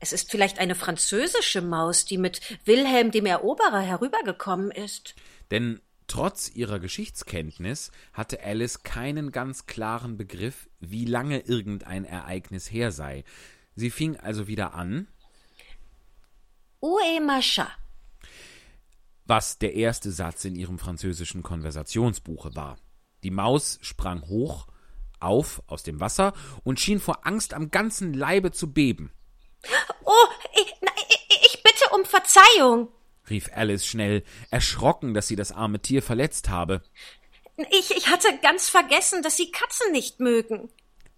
Es 0.00 0.12
ist 0.12 0.30
vielleicht 0.30 0.58
eine 0.58 0.74
französische 0.74 1.62
Maus, 1.62 2.04
die 2.04 2.16
mit 2.16 2.40
Wilhelm 2.64 3.10
dem 3.10 3.26
Eroberer 3.26 3.80
herübergekommen 3.80 4.70
ist. 4.70 5.14
Denn 5.50 5.80
trotz 6.06 6.50
ihrer 6.54 6.78
Geschichtskenntnis 6.78 7.90
hatte 8.12 8.42
Alice 8.42 8.82
keinen 8.82 9.30
ganz 9.30 9.66
klaren 9.66 10.16
Begriff, 10.16 10.68
wie 10.78 11.04
lange 11.04 11.40
irgendein 11.40 12.04
Ereignis 12.04 12.70
her 12.70 12.92
sei. 12.92 13.24
Sie 13.80 13.88
fing 13.90 14.18
also 14.18 14.46
wieder 14.46 14.74
an. 14.74 15.08
Ue 16.82 17.20
Macha. 17.22 17.66
Was 19.24 19.58
der 19.58 19.72
erste 19.72 20.12
Satz 20.12 20.44
in 20.44 20.54
ihrem 20.54 20.78
französischen 20.78 21.42
Konversationsbuche 21.42 22.54
war. 22.54 22.76
Die 23.22 23.30
Maus 23.30 23.78
sprang 23.80 24.20
hoch 24.28 24.66
auf 25.18 25.62
aus 25.66 25.82
dem 25.82 25.98
Wasser 25.98 26.34
und 26.62 26.78
schien 26.78 27.00
vor 27.00 27.26
Angst 27.26 27.54
am 27.54 27.70
ganzen 27.70 28.12
Leibe 28.12 28.52
zu 28.52 28.70
beben. 28.70 29.12
Oh, 30.04 30.28
ich, 30.52 30.74
ich 31.42 31.62
bitte 31.62 31.94
um 31.94 32.04
Verzeihung, 32.04 32.88
rief 33.30 33.48
Alice 33.54 33.86
schnell, 33.86 34.24
erschrocken, 34.50 35.14
dass 35.14 35.26
sie 35.26 35.36
das 35.36 35.52
arme 35.52 35.80
Tier 35.80 36.02
verletzt 36.02 36.50
habe. 36.50 36.82
Ich, 37.70 37.96
ich 37.96 38.08
hatte 38.08 38.28
ganz 38.42 38.68
vergessen, 38.68 39.22
dass 39.22 39.38
Sie 39.38 39.50
Katzen 39.50 39.92
nicht 39.92 40.20
mögen. 40.20 40.70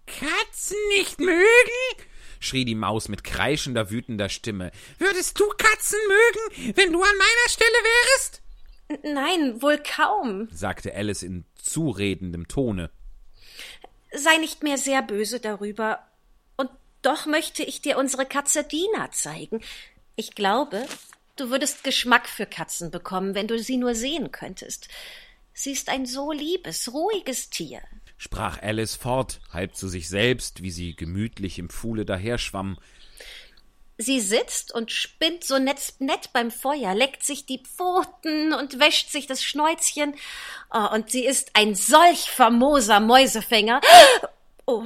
Katzen 0.05 0.77
nicht 0.95 1.19
mögen? 1.19 2.07
Schrie 2.43 2.65
die 2.65 2.75
Maus 2.75 3.09
mit 3.09 3.23
kreischender, 3.23 3.89
wütender 3.89 4.29
Stimme. 4.29 4.71
Würdest 4.99 5.39
du 5.39 5.47
Katzen 5.57 5.99
mögen, 6.07 6.75
wenn 6.75 6.91
du 6.91 7.01
an 7.01 7.17
meiner 7.17 7.49
Stelle 7.49 7.69
wärest? 7.69 8.41
Nein, 9.03 9.61
wohl 9.61 9.77
kaum, 9.77 10.49
sagte 10.51 10.93
Alice 10.93 11.23
in 11.23 11.45
zuredendem 11.55 12.47
Tone. 12.47 12.91
Sei 14.13 14.37
nicht 14.37 14.61
mehr 14.61 14.77
sehr 14.77 15.01
böse 15.01 15.39
darüber. 15.39 15.99
Und 16.57 16.69
doch 17.01 17.25
möchte 17.25 17.63
ich 17.63 17.81
dir 17.81 17.97
unsere 17.97 18.25
Katze 18.25 18.63
Dina 18.63 19.09
zeigen. 19.11 19.61
Ich 20.15 20.35
glaube, 20.35 20.85
du 21.37 21.49
würdest 21.49 21.83
Geschmack 21.83 22.27
für 22.27 22.45
Katzen 22.45 22.91
bekommen, 22.91 23.33
wenn 23.33 23.47
du 23.47 23.57
sie 23.57 23.77
nur 23.77 23.95
sehen 23.95 24.31
könntest. 24.31 24.89
Sie 25.53 25.71
ist 25.71 25.89
ein 25.89 26.05
so 26.05 26.31
liebes, 26.31 26.93
ruhiges 26.93 27.49
Tier 27.49 27.81
sprach 28.17 28.61
Alice 28.61 28.95
fort, 28.95 29.39
halb 29.51 29.75
zu 29.75 29.87
sich 29.87 30.09
selbst, 30.09 30.61
wie 30.61 30.71
sie 30.71 30.95
gemütlich 30.95 31.59
im 31.59 31.69
Pfuhle 31.69 32.05
daherschwamm. 32.05 32.77
Sie 33.97 34.19
sitzt 34.19 34.73
und 34.73 34.91
spinnt 34.91 35.43
so 35.43 35.59
nett, 35.59 35.93
nett 35.99 36.33
beim 36.33 36.51
Feuer, 36.51 36.95
leckt 36.95 37.23
sich 37.23 37.45
die 37.45 37.59
Pfoten 37.63 38.53
und 38.53 38.79
wäscht 38.79 39.11
sich 39.11 39.27
das 39.27 39.43
Schnäuzchen. 39.43 40.15
Oh, 40.73 40.93
und 40.93 41.11
sie 41.11 41.25
ist 41.25 41.51
ein 41.53 41.75
solch 41.75 42.29
famoser 42.29 42.99
Mäusefänger. 42.99 43.81
Oh, 44.65 44.85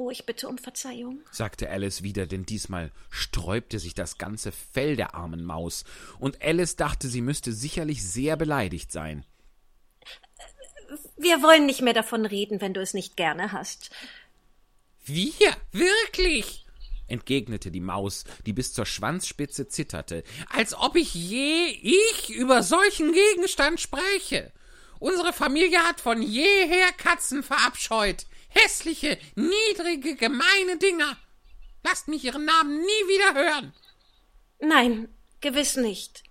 Oh, 0.00 0.12
ich 0.12 0.24
bitte 0.26 0.46
um 0.48 0.58
Verzeihung, 0.58 1.22
sagte 1.32 1.68
Alice 1.70 2.04
wieder, 2.04 2.28
denn 2.28 2.46
diesmal 2.46 2.92
sträubte 3.10 3.80
sich 3.80 3.94
das 3.94 4.16
ganze 4.16 4.52
Fell 4.52 4.94
der 4.94 5.16
armen 5.16 5.44
Maus, 5.44 5.84
und 6.20 6.40
Alice 6.40 6.76
dachte, 6.76 7.08
sie 7.08 7.20
müsste 7.20 7.52
sicherlich 7.52 8.08
sehr 8.08 8.36
beleidigt 8.36 8.92
sein. 8.92 9.24
Wir 11.18 11.42
wollen 11.42 11.66
nicht 11.66 11.82
mehr 11.82 11.94
davon 11.94 12.24
reden, 12.24 12.60
wenn 12.60 12.74
du 12.74 12.80
es 12.80 12.94
nicht 12.94 13.16
gerne 13.16 13.52
hast. 13.52 13.90
Wir? 15.04 15.56
Wirklich? 15.72 16.64
entgegnete 17.08 17.70
die 17.70 17.80
Maus, 17.80 18.24
die 18.44 18.52
bis 18.52 18.74
zur 18.74 18.84
Schwanzspitze 18.84 19.66
zitterte, 19.66 20.24
als 20.50 20.74
ob 20.74 20.94
ich 20.94 21.14
je 21.14 21.68
ich 21.68 22.28
über 22.28 22.62
solchen 22.62 23.12
Gegenstand 23.12 23.80
spräche. 23.80 24.52
Unsere 25.00 25.32
Familie 25.32 25.78
hat 25.84 26.02
von 26.02 26.20
jeher 26.20 26.92
Katzen 26.92 27.42
verabscheut. 27.42 28.26
Hässliche, 28.50 29.18
niedrige, 29.36 30.16
gemeine 30.16 30.76
Dinger. 30.76 31.16
Lasst 31.82 32.08
mich 32.08 32.24
ihren 32.24 32.44
Namen 32.44 32.78
nie 32.78 32.84
wieder 32.84 33.34
hören. 33.34 33.72
Nein, 34.60 35.08
gewiss 35.40 35.76
nicht 35.76 36.27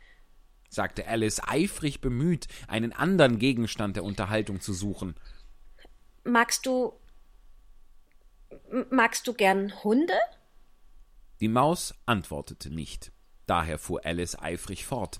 sagte 0.78 1.08
Alice, 1.08 1.42
eifrig 1.46 2.00
bemüht, 2.00 2.48
einen 2.70 2.94
anderen 2.94 3.40
Gegenstand 3.40 3.98
der 3.98 4.06
Unterhaltung 4.06 4.62
zu 4.62 4.72
suchen. 4.74 5.16
Magst 6.24 6.66
du. 6.66 6.94
Magst 8.90 9.28
du 9.28 9.34
gern 9.34 9.84
Hunde? 9.84 10.14
Die 11.42 11.50
Maus 11.50 11.94
antwortete 12.06 12.70
nicht. 12.70 13.12
Daher 13.48 13.80
fuhr 13.80 14.06
Alice 14.06 14.38
eifrig 14.40 14.86
fort. 14.86 15.20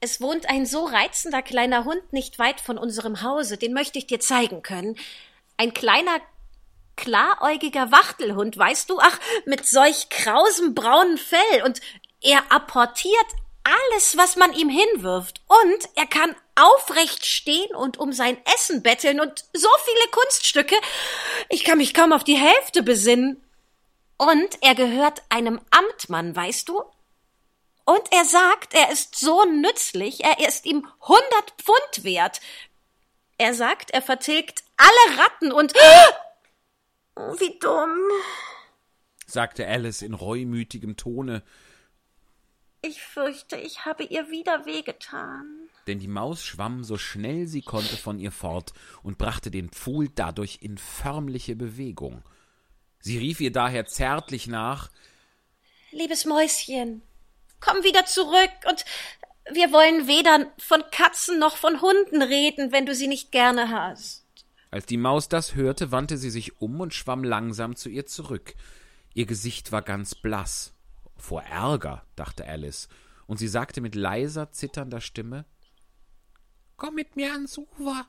Es 0.00 0.20
wohnt 0.20 0.48
ein 0.48 0.64
so 0.66 0.84
reizender 0.86 1.42
kleiner 1.42 1.84
Hund 1.84 2.12
nicht 2.12 2.38
weit 2.38 2.60
von 2.60 2.78
unserem 2.78 3.22
Hause, 3.22 3.58
den 3.58 3.72
möchte 3.72 3.98
ich 3.98 4.06
dir 4.06 4.20
zeigen 4.20 4.62
können. 4.62 4.96
Ein 5.56 5.74
kleiner, 5.74 6.20
klaräugiger 6.96 7.90
Wachtelhund, 7.90 8.56
weißt 8.56 8.88
du? 8.88 8.98
Ach, 9.00 9.18
mit 9.44 9.66
solch 9.66 10.08
krausem 10.08 10.74
braunen 10.74 11.18
Fell, 11.18 11.62
und 11.64 11.80
er 12.20 12.50
apportiert 12.50 13.26
alles, 13.64 14.16
was 14.16 14.36
man 14.36 14.52
ihm 14.52 14.68
hinwirft. 14.68 15.42
Und 15.46 15.88
er 15.94 16.06
kann 16.06 16.34
aufrecht 16.54 17.26
stehen 17.26 17.74
und 17.74 17.98
um 17.98 18.12
sein 18.12 18.38
Essen 18.54 18.82
betteln 18.82 19.20
und 19.20 19.44
so 19.52 19.68
viele 19.84 20.10
Kunststücke. 20.10 20.76
Ich 21.48 21.64
kann 21.64 21.78
mich 21.78 21.94
kaum 21.94 22.12
auf 22.12 22.24
die 22.24 22.36
Hälfte 22.36 22.82
besinnen. 22.82 23.42
Und 24.16 24.58
er 24.62 24.74
gehört 24.74 25.22
einem 25.28 25.60
Amtmann, 25.70 26.34
weißt 26.34 26.68
du? 26.68 26.82
Und 27.84 28.02
er 28.10 28.24
sagt, 28.24 28.74
er 28.74 28.90
ist 28.90 29.14
so 29.14 29.44
nützlich, 29.44 30.24
er 30.24 30.46
ist 30.46 30.66
ihm 30.66 30.86
hundert 31.00 31.54
Pfund 31.56 32.04
wert. 32.04 32.40
Er 33.38 33.54
sagt, 33.54 33.92
er 33.92 34.02
vertilgt 34.02 34.64
alle 34.76 35.18
Ratten 35.18 35.52
und. 35.52 35.72
Oh, 37.16 37.34
wie 37.38 37.58
dumm, 37.58 37.96
sagte 39.28 39.66
Alice 39.66 40.02
in 40.02 40.14
reumütigem 40.14 40.96
Tone 40.96 41.42
ich 42.82 43.02
fürchte, 43.02 43.56
ich 43.56 43.84
habe 43.84 44.04
ihr 44.04 44.30
wieder 44.30 44.64
wehgetan. 44.66 45.68
Denn 45.86 45.98
die 45.98 46.08
Maus 46.08 46.44
schwamm 46.44 46.84
so 46.84 46.96
schnell 46.96 47.46
sie 47.46 47.62
konnte 47.62 47.96
von 47.96 48.18
ihr 48.18 48.32
fort 48.32 48.72
und 49.02 49.18
brachte 49.18 49.50
den 49.50 49.70
Pfuhl 49.70 50.08
dadurch 50.14 50.58
in 50.60 50.78
förmliche 50.78 51.56
Bewegung. 51.56 52.22
Sie 53.00 53.18
rief 53.18 53.40
ihr 53.40 53.52
daher 53.52 53.86
zärtlich 53.86 54.46
nach 54.46 54.90
Liebes 55.90 56.26
Mäuschen, 56.26 57.02
komm 57.60 57.82
wieder 57.82 58.04
zurück 58.04 58.50
und 58.68 58.84
wir 59.50 59.72
wollen 59.72 60.06
weder 60.06 60.52
von 60.58 60.84
Katzen 60.90 61.38
noch 61.38 61.56
von 61.56 61.80
Hunden 61.80 62.20
reden, 62.20 62.70
wenn 62.72 62.84
du 62.84 62.94
sie 62.94 63.08
nicht 63.08 63.32
gerne 63.32 63.70
hast. 63.70 64.26
Als 64.70 64.84
die 64.84 64.98
Maus 64.98 65.30
das 65.30 65.54
hörte, 65.54 65.90
wandte 65.90 66.18
sie 66.18 66.28
sich 66.28 66.60
um 66.60 66.78
und 66.80 66.92
schwamm 66.92 67.24
langsam 67.24 67.74
zu 67.74 67.88
ihr 67.88 68.04
zurück. 68.04 68.54
Ihr 69.14 69.24
Gesicht 69.24 69.72
war 69.72 69.80
ganz 69.80 70.14
blass. 70.14 70.74
Vor 71.18 71.42
Ärger, 71.42 72.06
dachte 72.16 72.46
Alice, 72.46 72.88
und 73.26 73.38
sie 73.38 73.48
sagte 73.48 73.80
mit 73.80 73.94
leiser, 73.94 74.50
zitternder 74.52 75.00
Stimme 75.00 75.44
Komm 76.76 76.94
mit 76.94 77.16
mir 77.16 77.32
ans 77.32 77.58
Ufer. 77.58 78.06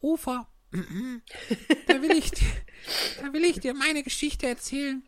Ufer. 0.00 0.48
da 0.70 2.02
will 2.02 2.16
ich 2.16 2.30
dir, 2.30 2.48
da 3.20 3.32
will 3.32 3.44
ich 3.44 3.60
dir 3.60 3.74
meine 3.74 4.02
Geschichte 4.02 4.46
erzählen. 4.46 5.02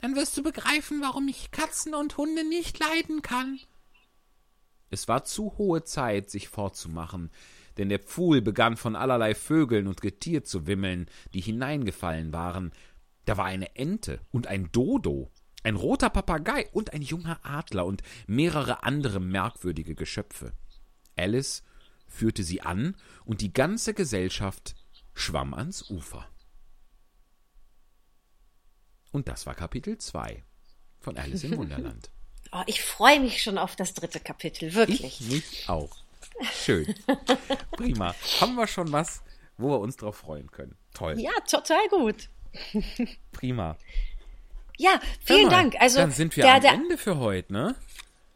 Dann 0.00 0.16
wirst 0.16 0.36
du 0.36 0.42
begreifen, 0.42 1.00
warum 1.00 1.28
ich 1.28 1.50
Katzen 1.50 1.94
und 1.94 2.16
Hunde 2.16 2.48
nicht 2.48 2.78
leiden 2.78 3.22
kann. 3.22 3.58
Es 4.90 5.08
war 5.08 5.24
zu 5.24 5.58
hohe 5.58 5.82
Zeit, 5.82 6.30
sich 6.30 6.48
fortzumachen, 6.48 7.30
denn 7.78 7.88
der 7.88 7.98
Pfuhl 7.98 8.40
begann 8.40 8.76
von 8.76 8.94
allerlei 8.94 9.34
Vögeln 9.34 9.88
und 9.88 10.00
Getier 10.00 10.44
zu 10.44 10.66
wimmeln, 10.68 11.08
die 11.32 11.40
hineingefallen 11.40 12.32
waren. 12.32 12.72
Da 13.24 13.36
war 13.36 13.46
eine 13.46 13.74
Ente 13.74 14.20
und 14.30 14.46
ein 14.46 14.70
Dodo, 14.70 15.32
ein 15.64 15.76
roter 15.76 16.10
Papagei 16.10 16.68
und 16.72 16.92
ein 16.92 17.02
junger 17.02 17.40
Adler 17.42 17.86
und 17.86 18.02
mehrere 18.26 18.84
andere 18.84 19.18
merkwürdige 19.18 19.94
Geschöpfe. 19.94 20.52
Alice 21.16 21.62
führte 22.06 22.44
sie 22.44 22.60
an, 22.60 22.96
und 23.24 23.40
die 23.40 23.52
ganze 23.52 23.94
Gesellschaft 23.94 24.76
schwamm 25.14 25.54
ans 25.54 25.90
Ufer. 25.90 26.28
Und 29.10 29.28
das 29.28 29.46
war 29.46 29.54
Kapitel 29.54 29.98
2 29.98 30.44
von 31.00 31.16
Alice 31.18 31.44
im 31.44 31.56
Wunderland. 31.56 32.10
Oh, 32.52 32.62
ich 32.66 32.84
freue 32.84 33.18
mich 33.18 33.42
schon 33.42 33.58
auf 33.58 33.74
das 33.74 33.94
dritte 33.94 34.20
Kapitel, 34.20 34.74
wirklich. 34.74 35.20
Ich 35.20 35.28
mich 35.28 35.68
auch. 35.68 35.96
Schön. 36.52 36.94
Prima. 37.72 38.14
Haben 38.40 38.54
wir 38.54 38.68
schon 38.68 38.92
was, 38.92 39.24
wo 39.56 39.70
wir 39.70 39.80
uns 39.80 39.96
drauf 39.96 40.18
freuen 40.18 40.48
können. 40.52 40.76
Toll. 40.92 41.18
Ja, 41.18 41.32
total 41.50 41.88
gut. 41.88 42.28
Prima. 43.32 43.76
Ja, 44.76 45.00
vielen 45.20 45.44
mal, 45.44 45.50
Dank. 45.50 45.74
Also 45.80 45.98
dann 45.98 46.10
sind 46.10 46.36
wir 46.36 46.44
der, 46.44 46.54
am 46.54 46.60
der, 46.60 46.72
Ende 46.72 46.98
für 46.98 47.18
heute, 47.18 47.52
ne? 47.52 47.74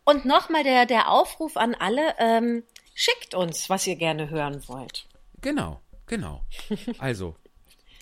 Und 0.04 0.24
nochmal 0.24 0.64
der, 0.64 0.86
der 0.86 1.10
Aufruf 1.10 1.56
an 1.56 1.74
alle, 1.74 2.14
ähm, 2.18 2.62
schickt 2.94 3.34
uns, 3.34 3.68
was 3.68 3.86
ihr 3.86 3.96
gerne 3.96 4.30
hören 4.30 4.62
wollt. 4.68 5.06
Genau, 5.40 5.80
genau. 6.06 6.42
Also, 6.98 7.36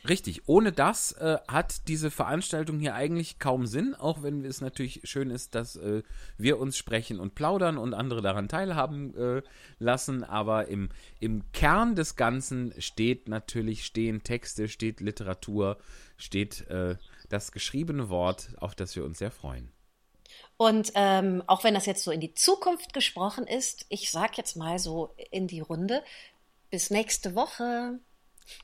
Richtig. 0.09 0.43
Ohne 0.47 0.73
das 0.73 1.13
äh, 1.13 1.39
hat 1.49 1.89
diese 1.89 2.11
Veranstaltung 2.11 2.79
hier 2.79 2.95
eigentlich 2.95 3.39
kaum 3.39 3.67
Sinn, 3.67 3.95
auch 3.95 4.23
wenn 4.23 4.45
es 4.45 4.61
natürlich 4.61 5.01
schön 5.05 5.31
ist, 5.31 5.55
dass 5.55 5.77
äh, 5.77 6.03
wir 6.39 6.59
uns 6.59 6.77
sprechen 6.77 7.19
und 7.19 7.35
plaudern 7.35 7.79
und 7.79 7.95
andere 7.95 8.23
daran 8.23 8.49
teilhaben 8.49 9.17
äh, 9.17 9.43
lassen. 9.79 10.23
Aber 10.23 10.69
im, 10.69 10.91
im 11.19 11.51
Kern 11.53 11.97
des 11.97 12.17
Ganzen 12.17 12.73
steht 12.79 13.29
natürlich, 13.29 13.85
stehen 13.85 14.23
Texte, 14.23 14.69
steht 14.69 15.01
Literatur, 15.01 15.79
steht 16.17 16.69
äh, 16.69 16.97
das 17.29 17.53
geschriebene 17.53 18.09
Wort, 18.09 18.51
auf 18.59 18.75
das 18.75 18.97
wir 18.97 19.05
uns 19.05 19.19
sehr 19.19 19.31
freuen. 19.31 19.73
Und 20.57 20.93
ähm, 20.95 21.43
auch 21.47 21.65
wenn 21.65 21.75
das 21.75 21.87
jetzt 21.87 22.03
so 22.03 22.11
in 22.11 22.21
die 22.21 22.35
Zukunft 22.35 22.93
gesprochen 22.93 23.47
ist, 23.47 23.87
ich 23.89 24.11
sag 24.11 24.39
jetzt 24.39 24.57
mal 24.57 24.79
so 24.79 25.15
in 25.31 25.47
die 25.47 25.61
Runde, 25.61 26.03
bis 26.71 26.91
nächste 26.91 27.35
Woche. 27.35 27.99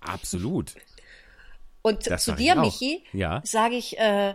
Absolut. 0.01 0.75
Und 1.83 2.09
das 2.09 2.25
zu 2.25 2.33
dir, 2.33 2.55
Michi, 2.55 3.05
ja. 3.13 3.41
sage 3.45 3.75
ich 3.75 3.99
äh, 3.99 4.35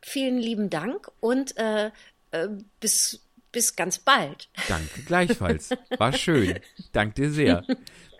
vielen 0.00 0.38
lieben 0.38 0.70
Dank 0.70 1.10
und 1.20 1.54
äh, 1.58 1.90
äh, 2.30 2.48
bis, 2.80 3.20
bis 3.52 3.76
ganz 3.76 3.98
bald. 3.98 4.48
Danke 4.68 5.02
gleichfalls. 5.02 5.70
War 5.98 6.14
schön. 6.14 6.60
Dank 6.92 7.14
dir 7.14 7.30
sehr. 7.30 7.62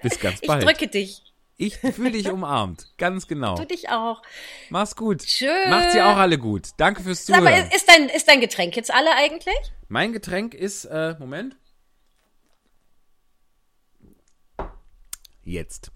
Bis 0.02 0.20
ganz 0.20 0.42
bald. 0.42 0.62
Ich 0.62 0.68
drücke 0.68 0.88
dich. 0.88 1.31
Ich 1.56 1.76
fühle 1.76 2.10
dich 2.10 2.30
umarmt. 2.30 2.92
Ganz 2.98 3.26
genau. 3.28 3.56
Du 3.56 3.66
dich 3.66 3.88
auch. 3.90 4.22
Mach's 4.70 4.96
gut. 4.96 5.22
Schön. 5.22 5.70
Macht 5.70 5.92
sie 5.92 6.00
auch 6.00 6.16
alle 6.16 6.38
gut. 6.38 6.70
Danke 6.76 7.02
fürs 7.02 7.24
Zuhören. 7.24 7.44
Mal, 7.44 7.68
ist 7.74 7.88
dein, 7.88 8.08
ist 8.08 8.28
dein 8.28 8.40
Getränk 8.40 8.74
jetzt 8.76 8.92
alle 8.92 9.14
eigentlich? 9.14 9.54
Mein 9.88 10.12
Getränk 10.12 10.54
ist, 10.54 10.86
äh, 10.86 11.14
Moment. 11.18 11.56
Jetzt. 15.44 15.92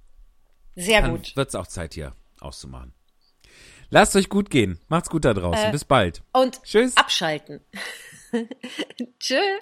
Sehr 0.74 1.02
Dann 1.02 1.12
gut. 1.12 1.34
Wird's 1.36 1.54
auch 1.54 1.66
Zeit 1.66 1.94
hier 1.94 2.14
auszumachen. 2.40 2.92
Lasst 3.88 4.16
euch 4.16 4.28
gut 4.28 4.50
gehen. 4.50 4.80
Macht's 4.88 5.08
gut 5.08 5.24
da 5.24 5.32
draußen. 5.32 5.66
Äh, 5.66 5.72
Bis 5.72 5.84
bald. 5.84 6.22
Und 6.32 6.62
Tschüss. 6.64 6.96
abschalten. 6.96 7.60
Tschüss. 9.20 9.60